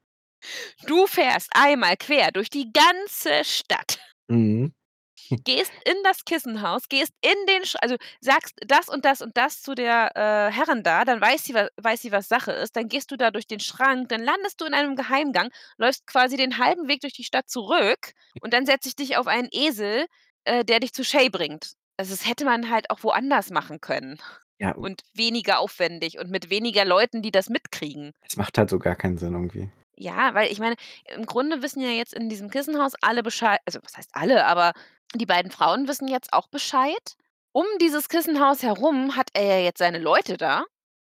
Du 0.88 1.06
fährst 1.06 1.50
einmal 1.54 1.96
quer 1.96 2.32
durch 2.32 2.50
die 2.50 2.72
ganze 2.72 3.44
Stadt. 3.44 3.98
Mhm. 4.28 4.72
Gehst 5.46 5.72
in 5.84 5.96
das 6.04 6.24
Kissenhaus, 6.24 6.88
gehst 6.88 7.12
in 7.20 7.34
den 7.48 7.64
Sch 7.64 7.74
also, 7.80 7.96
sagst 8.20 8.54
das 8.66 8.88
und 8.88 9.04
das 9.04 9.22
und 9.22 9.36
das 9.36 9.60
zu 9.62 9.74
der, 9.74 10.12
äh, 10.16 10.52
Herrin 10.52 10.84
da, 10.84 11.04
dann 11.04 11.20
weiß 11.20 11.44
sie 11.44 11.54
wa 11.54 11.68
weiß 11.78 12.02
sie, 12.02 12.12
was 12.12 12.28
Sache 12.28 12.52
ist. 12.52 12.76
Dann 12.76 12.88
gehst 12.88 13.10
du 13.10 13.16
da 13.16 13.30
durch 13.32 13.46
den 13.48 13.58
Schrank, 13.60 14.08
dann 14.10 14.22
landest 14.22 14.60
du 14.60 14.66
in 14.66 14.74
einem 14.74 14.94
Geheimgang, 14.94 15.50
läufst 15.78 16.06
quasi 16.06 16.36
den 16.36 16.58
halben 16.58 16.86
Weg 16.88 17.00
durch 17.00 17.14
die 17.14 17.24
Stadt 17.24 17.48
zurück 17.50 18.12
und 18.40 18.52
dann 18.54 18.66
setze 18.66 18.88
ich 18.88 18.96
dich 18.96 19.16
auf 19.16 19.26
einen 19.26 19.48
Esel, 19.52 20.06
äh, 20.44 20.64
der 20.64 20.78
dich 20.80 20.92
zu 20.92 21.04
Shay 21.04 21.28
bringt. 21.28 21.72
Also, 21.98 22.12
das 22.14 22.26
hätte 22.26 22.44
man 22.44 22.70
halt 22.70 22.90
auch 22.90 23.02
woanders 23.02 23.50
machen 23.50 23.80
können 23.80 24.18
Ja. 24.58 24.74
und 24.74 25.02
weniger 25.14 25.58
aufwendig 25.60 26.18
und 26.18 26.30
mit 26.30 26.50
weniger 26.50 26.84
Leuten, 26.84 27.22
die 27.22 27.30
das 27.30 27.48
mitkriegen. 27.48 28.12
Es 28.22 28.36
macht 28.36 28.56
halt 28.58 28.70
so 28.70 28.78
gar 28.78 28.96
keinen 28.96 29.18
Sinn 29.18 29.32
irgendwie. 29.34 29.70
Ja, 29.96 30.32
weil 30.34 30.50
ich 30.50 30.58
meine, 30.58 30.76
im 31.14 31.26
Grunde 31.26 31.62
wissen 31.62 31.82
ja 31.82 31.90
jetzt 31.90 32.14
in 32.14 32.28
diesem 32.28 32.48
Kissenhaus 32.50 32.94
alle 33.02 33.22
Beschei 33.22 33.58
also, 33.66 33.78
was 33.82 33.96
heißt 33.96 34.10
alle, 34.14 34.46
aber 34.46 34.72
die 35.14 35.26
beiden 35.26 35.50
Frauen 35.52 35.86
wissen 35.86 36.08
jetzt 36.08 36.32
auch 36.32 36.48
Bescheid. 36.48 37.14
Um 37.52 37.66
dieses 37.80 38.08
Kissenhaus 38.08 38.62
herum 38.62 39.16
hat 39.16 39.28
er 39.34 39.44
ja 39.44 39.58
jetzt 39.64 39.78
seine 39.78 39.98
Leute 39.98 40.38
da, 40.38 40.64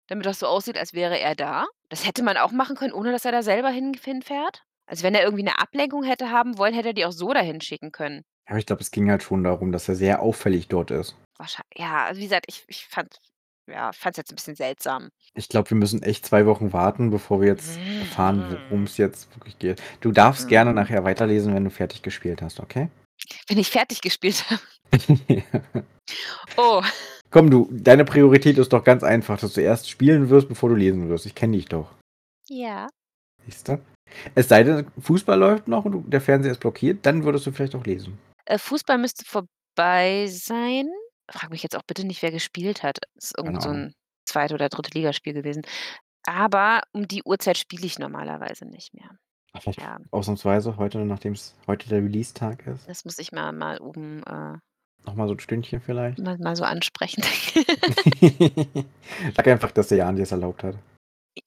damit 0.08 0.26
das 0.26 0.40
so 0.40 0.48
aussieht, 0.48 0.78
als 0.78 0.94
wäre 0.94 1.18
er 1.20 1.36
da. 1.36 1.66
Das 1.90 2.06
hätte 2.06 2.24
man 2.24 2.36
auch 2.38 2.52
machen 2.52 2.76
können, 2.76 2.94
ohne 2.94 3.12
dass 3.14 3.24
er 3.26 3.32
da 3.32 3.42
selber 3.44 3.70
hin 3.70 3.94
hinfährt. 3.94 4.64
Also, 4.86 5.04
wenn 5.04 5.16
er 5.16 5.24
irgendwie 5.24 5.44
'ne 5.44 5.58
Ablenkung 5.60 6.04
hätte 6.04 6.30
haben 6.32 6.58
wollen, 6.58 6.74
hätte 6.74 6.90
er 6.90 6.94
die 6.94 7.06
auch 7.06 7.12
so 7.14 7.32
dahin 7.34 7.62
schicken 7.62 7.92
können. 7.94 8.24
Aber 8.50 8.60
ich 8.60 8.66
glaube, 8.66 8.82
es 8.82 8.92
ging 8.92 9.10
halt 9.10 9.24
schon 9.24 9.44
darum, 9.44 9.72
dass 9.72 9.88
er 9.90 9.96
sehr 9.96 10.22
auffällig 10.22 10.68
dort 10.68 10.92
ist. 10.92 11.16
Wahrschei 11.38 11.64
ja, 11.76 12.06
also, 12.06 12.20
wie 12.20 12.26
gesagt, 12.26 12.46
ich 12.48 12.64
ich 12.68 12.86
fand 12.88 13.18
ja, 13.72 13.92
fand's 13.94 14.18
jetzt 14.18 14.32
'n 14.32 14.36
bisschen 14.36 14.56
seltsam. 14.56 15.10
Ich 15.36 15.48
glaube, 15.48 15.70
wir 15.70 15.78
müssen 15.78 16.04
echt 16.04 16.26
2 16.26 16.46
Wochen 16.46 16.74
warten, 16.74 17.10
bevor 17.12 17.40
wir 17.40 17.48
jetzt 17.48 17.80
erfahren, 18.02 18.44
worum's 18.70 18.98
jetzt 18.98 19.34
wirklich 19.38 19.58
geht. 19.58 19.82
Du 20.02 20.12
darfst 20.12 20.50
gerne 20.50 20.72
Mhm. 20.72 20.76
nachher 20.76 21.04
weiterlesen, 21.06 21.54
wenn 21.56 21.64
du 21.64 21.70
fertig 21.70 22.02
gespielt 22.02 22.42
hast, 22.42 22.60
okay? 22.60 22.90
Wenn 23.48 23.58
ich 23.58 23.70
fertig 23.72 24.02
gespielt 24.02 24.44
habe. 24.50 24.62
Oh. 26.58 26.84
Komm, 27.32 27.50
du, 27.50 27.70
deine 27.72 28.04
Priorität 28.06 28.58
ist 28.58 28.74
doch 28.74 28.84
ganz 28.84 29.04
einfach, 29.04 29.40
dass 29.40 29.54
du 29.54 29.62
erst 29.62 29.90
spielen 29.90 30.30
wirst, 30.30 30.50
bevor 30.50 30.70
du 30.70 30.76
lesen 30.76 31.08
wirst. 31.10 31.26
Ich 31.26 31.34
kenne 31.34 31.56
dich 31.56 31.66
doch. 31.66 31.90
Ja. 32.50 32.90
Siehst 33.46 33.70
du? 33.70 33.80
Es 34.36 34.50
sei 34.50 34.64
denn, 34.64 34.86
Fußball 35.00 35.40
läuft 35.40 35.68
noch 35.70 35.86
und 35.86 36.12
der 36.12 36.22
Fernseher 36.22 36.52
ist 36.52 36.60
blockiert, 36.60 37.06
dann 37.06 37.24
würdest 37.24 37.48
du 37.48 37.52
vielleicht 37.52 37.74
auch 37.76 37.86
lesen. 37.86 38.20
Äh, 38.48 38.58
Fußball 38.58 38.98
müsste 38.98 39.26
vorbei 39.26 40.28
sein. 40.30 40.90
Frage 41.32 41.52
mich 41.52 41.64
jetzt 41.64 41.76
auch 41.76 41.84
bitte 41.84 42.06
nicht, 42.06 42.22
wer 42.22 42.32
gespielt 42.32 42.84
hat. 42.84 42.98
Ist 43.16 43.36
Keine 43.36 43.48
irgend 43.50 43.64
so 43.64 43.70
Ahnung. 43.70 43.94
'n 44.36 44.54
oder 44.54 44.70
Drittligaspiel 44.70 45.34
gewesen. 45.34 45.62
Aber 46.26 46.82
um 46.94 47.08
die 47.08 47.24
Uhrzeit 47.24 47.58
spiele 47.58 47.86
ich 47.86 48.00
normalerweise 48.00 48.66
nicht 48.66 48.94
mehr. 48.94 49.10
Ach, 49.54 49.62
vielleicht 49.62 49.80
Ja. 49.82 49.98
ausnahmsweise 50.12 50.78
heute, 50.78 51.00
nachdem's 51.00 51.56
heute 51.68 51.88
der 51.90 52.00
Release-Tag 52.04 52.66
ist? 52.68 52.88
Das 52.90 53.06
muss 53.06 53.20
ich 53.20 53.32
mal 53.32 53.52
mal 53.52 53.80
oben, 53.80 54.24
äh 54.24 54.58
Noch 55.06 55.16
mal 55.16 55.28
so 55.28 55.34
'n 55.36 55.40
Stündchen 55.40 55.82
vielleicht? 55.82 56.20
mal 56.20 56.38
mal 56.40 56.56
so 56.56 56.64
ansprechen. 56.64 57.24
Sag 59.36 59.48
einfach, 59.48 59.72
dass 59.72 59.90
der 59.90 60.00
Jan 60.00 60.16
dir's 60.16 60.32
erlaubt 60.32 60.64
hat. 60.64 60.76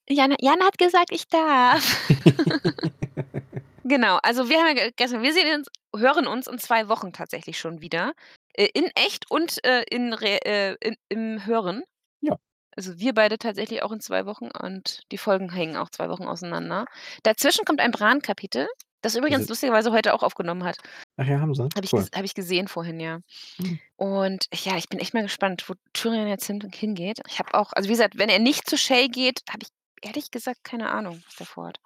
Jan 0.09 0.35
Jan 0.41 0.61
hat 0.63 0.77
gesagt, 0.77 1.11
ich 1.11 1.27
darf. 1.27 2.09
Genau, 3.85 4.17
also, 4.23 4.49
wir 4.49 4.57
haben 4.59 4.67
ja 4.77 4.85
ge 4.85 4.91
gestern 4.97 5.21
wir 5.23 5.33
sehen 5.33 5.59
uns 5.59 5.67
hören 5.99 6.27
uns 6.27 6.47
in 6.47 6.59
2 6.59 6.89
Wochen 6.89 7.13
tatsächlich 7.13 7.59
schon 7.59 7.81
wieder, 7.81 8.13
äh, 8.53 8.67
in 8.73 8.85
echt 8.95 9.29
und, 9.31 9.63
äh, 9.65 9.83
in 9.89 10.13
re 10.13 10.39
äh, 10.45 10.75
in 10.81 10.95
im 11.09 11.45
Hören. 11.45 11.83
Ja. 12.21 12.37
Also, 12.75 12.99
wir 12.99 13.13
beide 13.13 13.37
tatsächlich 13.39 13.83
auch 13.83 13.91
in 13.91 13.99
2 14.01 14.25
Wochen 14.27 14.49
und 14.51 15.01
die 15.11 15.17
Folgen 15.17 15.51
hängen 15.51 15.77
auch 15.77 15.89
2 15.89 16.09
Wochen 16.09 16.25
auseinander. 16.27 16.85
Dazwischen 17.23 17.65
kommt 17.65 17.81
ein 17.81 17.91
Bran-Kapitel, 17.91 18.67
das 19.01 19.15
übrigens 19.15 19.43
ist 19.43 19.49
lustigerweise 19.49 19.91
heute 19.91 20.13
auch 20.13 20.23
aufgenommen 20.23 20.63
hat. 20.63 20.77
Ach 21.19 21.25
ja, 21.27 21.39
haben 21.39 21.53
sie? 21.55 21.63
Habe 21.75 21.85
ich 21.85 21.93
Cool. 21.93 21.95
ges 21.95 22.09
habe 22.15 22.25
ich 22.25 22.35
gesehen 22.35 22.67
vorhin, 22.67 22.99
ja. 22.99 23.19
Mhm. 23.57 23.79
Und 23.97 24.45
ja, 24.53 24.77
ich 24.77 24.89
bin 24.89 24.99
echt 24.99 25.13
mal 25.15 25.23
gespannt, 25.23 25.67
wo 25.69 25.73
Tyrion 25.93 26.27
jetzt 26.27 26.47
hin 26.47 26.61
hingeht. 26.73 27.19
Ich 27.29 27.39
habe 27.39 27.53
auch 27.55 27.73
also, 27.73 27.89
wie 27.89 27.93
gesagt, 27.93 28.17
wenn 28.19 28.29
er 28.29 28.39
nicht 28.39 28.69
zu 28.69 28.77
Shay 28.77 29.07
geht, 29.09 29.41
habe 29.49 29.63
ich 29.63 29.69
ehrlich 30.07 30.31
gesagt 30.31 30.63
keine 30.63 30.91
Ahnung, 30.91 31.23
was 31.27 31.35
der 31.37 31.47
vorhat. 31.47 31.79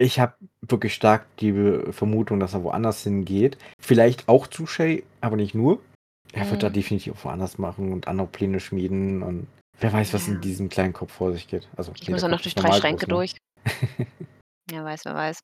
Ich 0.00 0.20
habe 0.20 0.34
wirklich 0.62 0.94
stark 0.94 1.26
die 1.38 1.52
Vermutung, 1.90 2.38
dass 2.38 2.54
er 2.54 2.62
woanders 2.62 3.02
hingeht. 3.02 3.58
Vielleicht 3.80 4.28
auch 4.28 4.46
zu 4.46 4.66
Shay, 4.66 5.02
aber 5.20 5.36
nicht 5.36 5.54
nur. 5.54 5.80
Er 6.32 6.48
wird 6.50 6.62
da 6.62 6.68
Mhm. 6.68 6.74
definitiv 6.74 7.24
woanders 7.24 7.58
machen 7.58 7.92
und 7.92 8.06
andere 8.06 8.28
Pläne 8.28 8.60
schmieden 8.60 9.22
und 9.22 9.48
wer 9.80 9.92
weiß, 9.92 10.14
was 10.14 10.28
in 10.28 10.34
Ja. 10.34 10.40
diesem 10.40 10.68
kleinen 10.68 10.92
Kopf 10.92 11.12
vor 11.12 11.32
sich 11.32 11.48
geht. 11.48 11.68
Also, 11.76 11.92
Vielleicht 11.92 12.08
ne, 12.10 12.14
muss 12.14 12.22
er 12.22 12.28
noch 12.28 12.38
durch 12.38 12.46
ist 12.54 12.58
3 12.58 12.62
normal 12.62 12.80
Schränke 12.80 13.06
groß, 13.06 13.08
ne? 13.08 13.14
durch. 13.14 13.36
Wer 14.70 14.84
weiß, 14.84 15.06
wer 15.06 15.14
weiß. 15.14 15.40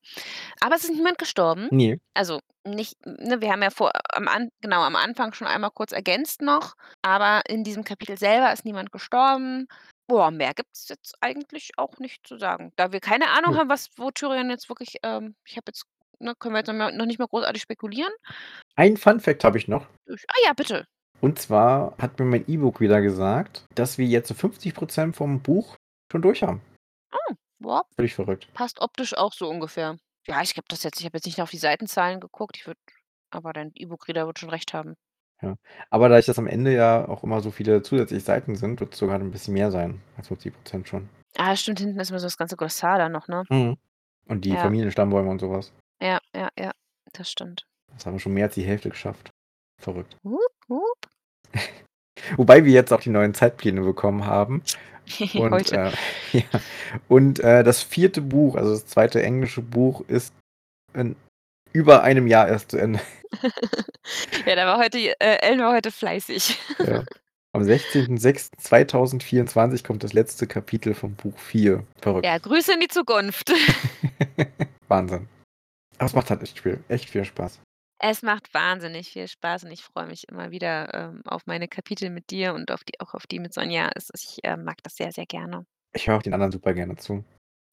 Aber 0.60 0.74
es 0.76 0.84
ist 0.84 0.92
niemand 0.94 1.16
gestorben. 1.16 1.68
Ne. 1.70 1.98
Also, 2.12 2.40
nicht 2.66 2.94
ne, 3.06 3.40
wir 3.40 3.50
haben 3.50 3.62
ja 3.62 3.70
vor 3.70 3.90
am 4.12 4.28
An 4.28 4.50
genau, 4.60 4.82
am 4.82 4.96
Anfang 4.96 5.32
schon 5.32 5.46
einmal 5.46 5.70
kurz 5.70 5.92
ergänzt 5.92 6.42
noch, 6.42 6.74
aber 7.00 7.40
in 7.48 7.64
diesem 7.64 7.84
Kapitel 7.84 8.18
selber 8.18 8.52
ist 8.52 8.66
niemand 8.66 8.92
gestorben. 8.92 9.66
Boah, 10.06 10.30
mehr 10.30 10.52
gibt's 10.54 10.88
jetzt 10.88 11.16
eigentlich 11.20 11.72
auch 11.78 11.98
nicht 11.98 12.26
zu 12.26 12.36
sagen. 12.36 12.72
Da 12.76 12.92
wir 12.92 13.00
keine 13.00 13.30
Ahnung 13.30 13.52
Nö. 13.52 13.58
haben, 13.60 13.68
was 13.68 13.90
wo 13.96 14.10
Tyrion 14.10 14.50
jetzt 14.50 14.68
wirklich, 14.68 14.96
ähm 15.02 15.34
ich 15.44 15.56
habe 15.56 15.64
jetzt 15.68 15.86
ne, 16.18 16.34
können 16.34 16.54
wir 16.54 16.58
jetzt 16.58 16.68
noch 16.68 16.74
mal 16.74 16.92
noch 16.92 17.06
nicht 17.06 17.18
mal 17.18 17.28
großartig 17.28 17.62
spekulieren. 17.62 18.12
Ein 18.76 18.96
Fun-Fact 18.96 19.44
habe 19.44 19.58
ich 19.58 19.68
noch. 19.68 19.86
Ich 20.06 20.24
ah 20.28 20.40
ja, 20.44 20.52
bitte. 20.52 20.86
Und 21.20 21.38
zwar 21.38 21.96
hat 21.98 22.18
mir 22.18 22.26
mein 22.26 22.46
E-Book 22.46 22.80
wieder 22.80 23.00
gesagt, 23.00 23.64
dass 23.74 23.96
wir 23.96 24.06
jetzt 24.06 24.28
so 24.28 24.34
50 24.34 24.74
% 24.74 25.16
vom 25.16 25.40
Buch 25.40 25.76
schon 26.12 26.22
durch 26.22 26.42
haben. 26.42 26.60
Oh, 27.12 27.34
ja. 27.60 27.82
Völlig 27.96 28.14
verrückt. 28.14 28.52
Passt 28.52 28.80
optisch 28.80 29.16
auch 29.16 29.32
so 29.32 29.48
ungefähr. 29.48 29.96
Ja, 30.26 30.42
ich 30.42 30.56
habe 30.56 30.66
das 30.68 30.82
jetzt 30.82 31.00
ich 31.00 31.06
habe 31.06 31.16
jetzt 31.16 31.26
nicht 31.26 31.40
auf 31.40 31.50
die 31.50 31.58
Seitenzahlen 31.58 32.20
geguckt. 32.20 32.56
Ich 32.56 32.66
würde 32.66 32.80
aber 33.30 33.52
dein 33.52 33.72
E-Book-Reader 33.74 34.26
wird 34.26 34.38
schon 34.38 34.50
recht 34.50 34.74
haben. 34.74 34.96
Ja. 35.42 35.56
Aber 35.90 36.08
dadurch, 36.08 36.26
dass 36.26 36.38
am 36.38 36.46
Ende 36.46 36.72
ja 36.74 37.06
auch 37.08 37.24
immer 37.24 37.40
so 37.40 37.50
viele 37.50 37.82
zusätzliche 37.82 38.24
Seiten 38.24 38.56
sind, 38.56 38.80
wird's 38.80 38.98
sogar 38.98 39.18
'n 39.20 39.30
bisschen 39.30 39.54
mehr 39.54 39.70
sein 39.70 40.00
als 40.16 40.28
50 40.28 40.54
% 40.64 40.88
schon. 40.88 41.08
Ah, 41.36 41.56
stimmt, 41.56 41.80
hinten 41.80 41.98
ist 41.98 42.10
immer 42.10 42.20
so 42.20 42.26
das 42.26 42.36
ganze 42.38 42.56
Glossar 42.56 42.98
da 42.98 43.08
noch, 43.08 43.28
ne? 43.28 43.44
Mhm. 43.50 43.76
Und 44.26 44.44
die 44.44 44.50
Ja. 44.50 44.56
Familienstammbäume 44.56 45.28
und 45.30 45.40
so 45.40 45.50
was. 45.50 45.72
Ja, 46.00 46.20
ja, 46.34 46.48
ja, 46.58 46.72
das 47.12 47.30
stimmt. 47.30 47.66
Jetzt 47.92 48.06
haben 48.06 48.14
wir 48.14 48.20
schon 48.20 48.34
mehr 48.34 48.46
als 48.46 48.54
die 48.54 48.62
Hälfte 48.64 48.90
geschafft. 48.90 49.30
Verrückt. 49.80 50.16
Wup, 50.22 50.40
wup. 50.68 50.98
Wobei 52.38 52.64
wir 52.64 52.72
jetzt 52.72 52.92
auch 52.92 53.00
die 53.00 53.10
neuen 53.10 53.34
Zeitpläne 53.34 53.82
bekommen 53.82 54.26
haben 54.26 54.62
und, 55.34 55.52
Heute. 55.52 55.76
äh 55.76 55.92
ja, 56.38 56.60
und, 57.08 57.40
äh, 57.40 57.64
das 57.64 57.82
4. 57.82 58.22
Buch, 58.22 58.56
also 58.56 58.70
das 58.72 58.86
2. 58.86 59.22
englische 59.22 59.62
Buch 59.62 60.02
ist 60.08 60.34
in 60.94 61.16
über 61.74 62.02
einem 62.02 62.26
Jahr 62.26 62.48
erst 62.48 62.70
zu 62.70 62.78
Ende. 62.78 63.00
Ja, 64.46 64.54
da 64.54 64.66
war 64.66 64.78
heute 64.78 64.98
äh, 64.98 65.38
Ellen 65.40 65.60
war 65.60 65.72
heute 65.72 65.90
fleißig. 65.90 66.58
Ja. 66.78 67.02
Am 67.52 67.62
16.06.2024 67.62 69.82
kommt 69.82 70.04
das 70.04 70.12
letzte 70.12 70.46
Kapitel 70.46 70.92
von 70.92 71.14
Buch 71.14 71.38
4. 71.38 71.82
Verrückt. 72.00 72.26
Ja, 72.26 72.36
Grüße 72.36 72.74
in 72.74 72.80
die 72.80 72.88
Zukunft. 72.88 73.50
Wahnsinn. 74.88 75.26
Aber 75.96 76.06
es 76.06 76.14
macht 76.14 76.28
halt 76.28 76.42
echt 76.42 76.60
viel 76.60 76.84
echt 76.88 77.08
viel 77.08 77.24
Spaß. 77.24 77.60
Es 77.98 78.20
macht 78.22 78.52
wahnsinnig 78.52 79.10
viel 79.10 79.26
Spaß 79.26 79.64
und 79.64 79.70
ich 79.70 79.82
freue 79.82 80.06
mich 80.06 80.28
immer 80.28 80.50
wieder, 80.50 80.92
ähm, 80.92 81.22
auf 81.24 81.46
meine 81.46 81.68
Kapitel 81.68 82.10
mit 82.10 82.30
dir 82.30 82.52
und 82.52 82.70
auf 82.70 82.84
die 82.84 83.00
auch 83.00 83.14
auf 83.14 83.26
die 83.26 83.38
mit 83.38 83.54
Sonja. 83.54 83.90
Es 83.94 84.10
ist 84.10 84.24
ich, 84.24 84.44
äh, 84.44 84.58
mag 84.58 84.82
das 84.82 84.96
sehr, 84.96 85.12
sehr 85.12 85.26
gerne. 85.26 85.64
Ich 85.94 86.08
höre 86.08 86.18
auch 86.18 86.22
den 86.22 86.34
anderen 86.34 86.52
super 86.52 86.74
gerne 86.74 86.96
zu. 86.96 87.24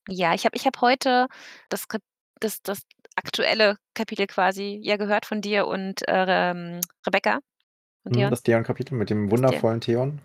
Ja, 0.07 0.33
ich 0.33 0.45
habe 0.45 0.55
ich 0.55 0.65
habe 0.65 0.79
heute 0.79 1.27
das 1.69 1.87
Kap 1.87 2.01
das 2.41 2.61
das 2.61 2.81
aktuelle 3.15 3.77
Kapitel 3.93 4.27
quasi, 4.27 4.79
ja, 4.83 4.97
gehört 4.97 5.25
von 5.25 5.41
dir 5.41 5.67
und, 5.67 6.07
äh, 6.07 6.25
ähm, 6.51 6.81
Rebecca 7.07 7.39
Mhm, 8.03 8.13
Theon. 8.13 8.29
das 8.31 8.43
Theon-Kapitel 8.43 8.95
mit 8.95 9.09
dem 9.09 9.29
wundervollen 9.31 9.81
Theon. 9.81 10.19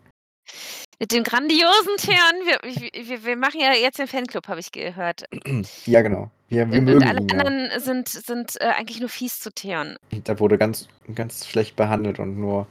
Mit 0.99 1.13
dem 1.13 1.25
grandiosen 1.25 1.97
Theon. 1.99 2.47
Wir 2.47 3.09
wir 3.09 3.25
wir 3.25 3.37
machen 3.37 3.61
ja 3.61 3.73
jetzt 3.75 3.99
den 3.99 4.07
Fanclub, 4.07 4.49
habe 4.49 4.61
ich 4.61 4.73
gehört. 4.73 5.25
Ja, 5.87 6.03
genau. 6.03 6.31
Wir 6.49 6.71
wir 6.71 6.79
Und 6.79 6.79
und 6.79 6.85
mögen 6.85 7.05
alle 7.05 7.21
ihn 7.21 7.29
ja. 7.29 7.37
anderen 7.39 7.81
sind 7.81 8.09
sind, 8.09 8.61
äh, 8.61 8.67
eigentlich 8.69 9.01
nur 9.01 9.09
fies 9.09 9.41
zu 9.41 9.51
Theon. 9.51 9.97
Der 10.13 10.39
wurde 10.39 10.57
ganz 10.57 10.89
ganz 11.15 11.47
schlecht 11.47 11.77
behandelt 11.77 12.19
und 12.19 12.39
nur, 12.39 12.67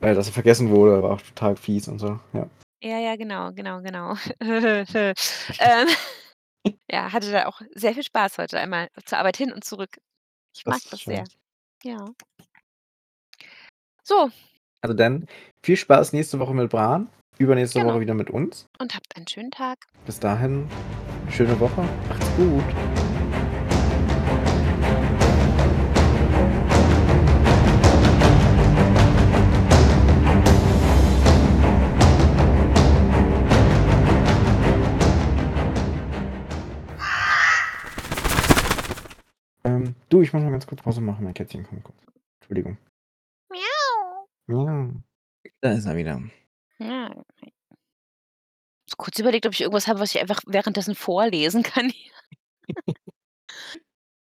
äh, 0.00 0.14
dass 0.14 0.28
er 0.28 0.32
vergessen 0.32 0.70
wurde, 0.70 1.02
war 1.02 1.12
auch 1.12 1.20
total 1.20 1.56
fies 1.56 1.88
und 1.88 1.98
so, 1.98 2.18
ja. 2.32 2.48
Ja, 2.82 2.98
ja, 2.98 3.16
genau, 3.16 3.52
genau, 3.52 3.82
genau. 3.82 4.14
Ähm, 4.40 5.88
ja, 6.90 7.12
hatte 7.12 7.30
da 7.32 7.46
auch 7.46 7.60
sehr 7.74 7.94
viel 7.94 8.02
Spaß 8.04 8.38
heute 8.38 8.58
einmal 8.58 8.88
zur 9.04 9.18
Arbeit 9.18 9.36
hin 9.36 9.52
und 9.52 9.64
zurück. 9.64 9.98
Ich 10.56 10.64
mag 10.66 10.74
Das 10.76 10.84
ist 10.84 10.92
das 10.92 11.00
schön. 11.02 11.14
sehr. 11.16 11.24
Ja. 11.84 12.04
So. 14.04 14.30
Also 14.82 14.94
dann, 14.94 15.26
viel 15.62 15.76
Spaß 15.76 16.12
nächste 16.12 16.38
Woche 16.38 16.54
mit 16.54 16.70
Bran, 16.70 17.08
übernächste 17.38 17.80
Woche 17.80 17.86
Genau. 17.88 18.00
wieder 18.00 18.14
mit 18.14 18.30
uns. 18.30 18.66
Und 18.78 18.94
habt 18.94 19.14
einen 19.16 19.28
schönen 19.28 19.50
Tag. 19.50 19.78
Bis 20.06 20.18
dahin, 20.18 20.68
schöne 21.30 21.58
Woche. 21.60 21.82
Macht's 22.08 22.26
gut. 22.36 22.64
Ähm, 39.70 39.94
du, 40.08 40.22
ich 40.22 40.32
muss 40.32 40.42
mal 40.42 40.50
ganz 40.50 40.66
kurz 40.66 40.82
Pause 40.82 41.00
machen. 41.00 41.24
Mein 41.24 41.34
Kätzchen 41.34 41.64
kommt 41.64 41.84
kurz. 41.84 41.96
Entschuldigung. 42.40 42.76
Miau. 43.48 44.28
Ja. 44.48 44.90
Da 45.60 45.72
ist 45.72 45.86
er 45.86 45.96
wieder. 45.96 46.20
Ja. 46.78 47.14
So 48.86 48.96
kurz 48.96 49.18
überlegt, 49.18 49.46
ob 49.46 49.52
ich 49.52 49.60
irgendwas 49.60 49.86
habe, 49.86 50.00
was 50.00 50.14
ich 50.14 50.20
einfach 50.20 50.40
währenddessen 50.46 50.94
vorlesen 50.94 51.62
kann 51.62 51.88
hier. 51.90 52.12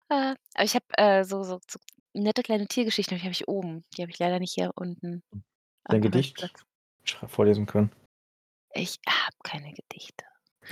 Äh, 0.09 0.35
aber 0.55 0.63
ich 0.63 0.75
habe, 0.75 0.85
äh, 0.97 1.23
so 1.23 1.43
so 1.43 1.59
so 1.69 1.79
nette 2.13 2.41
kleine 2.41 2.67
Tiergeschichten, 2.67 3.17
die 3.17 3.23
habe 3.23 3.31
ich 3.31 3.47
oben. 3.47 3.83
Die 3.95 4.01
habe 4.01 4.11
ich 4.11 4.17
leider 4.17 4.39
nicht 4.39 4.53
hier 4.53 4.71
unten 4.75 5.23
Dein 5.83 5.97
am 5.97 6.01
Gedicht 6.01 6.37
Arbeitsplatz. 6.37 6.65
schra 7.03 7.27
vorlesen 7.27 7.65
können. 7.67 7.91
Ich 8.73 8.99
habe 9.07 9.35
keine 9.43 9.73
Gedichte. 9.73 10.25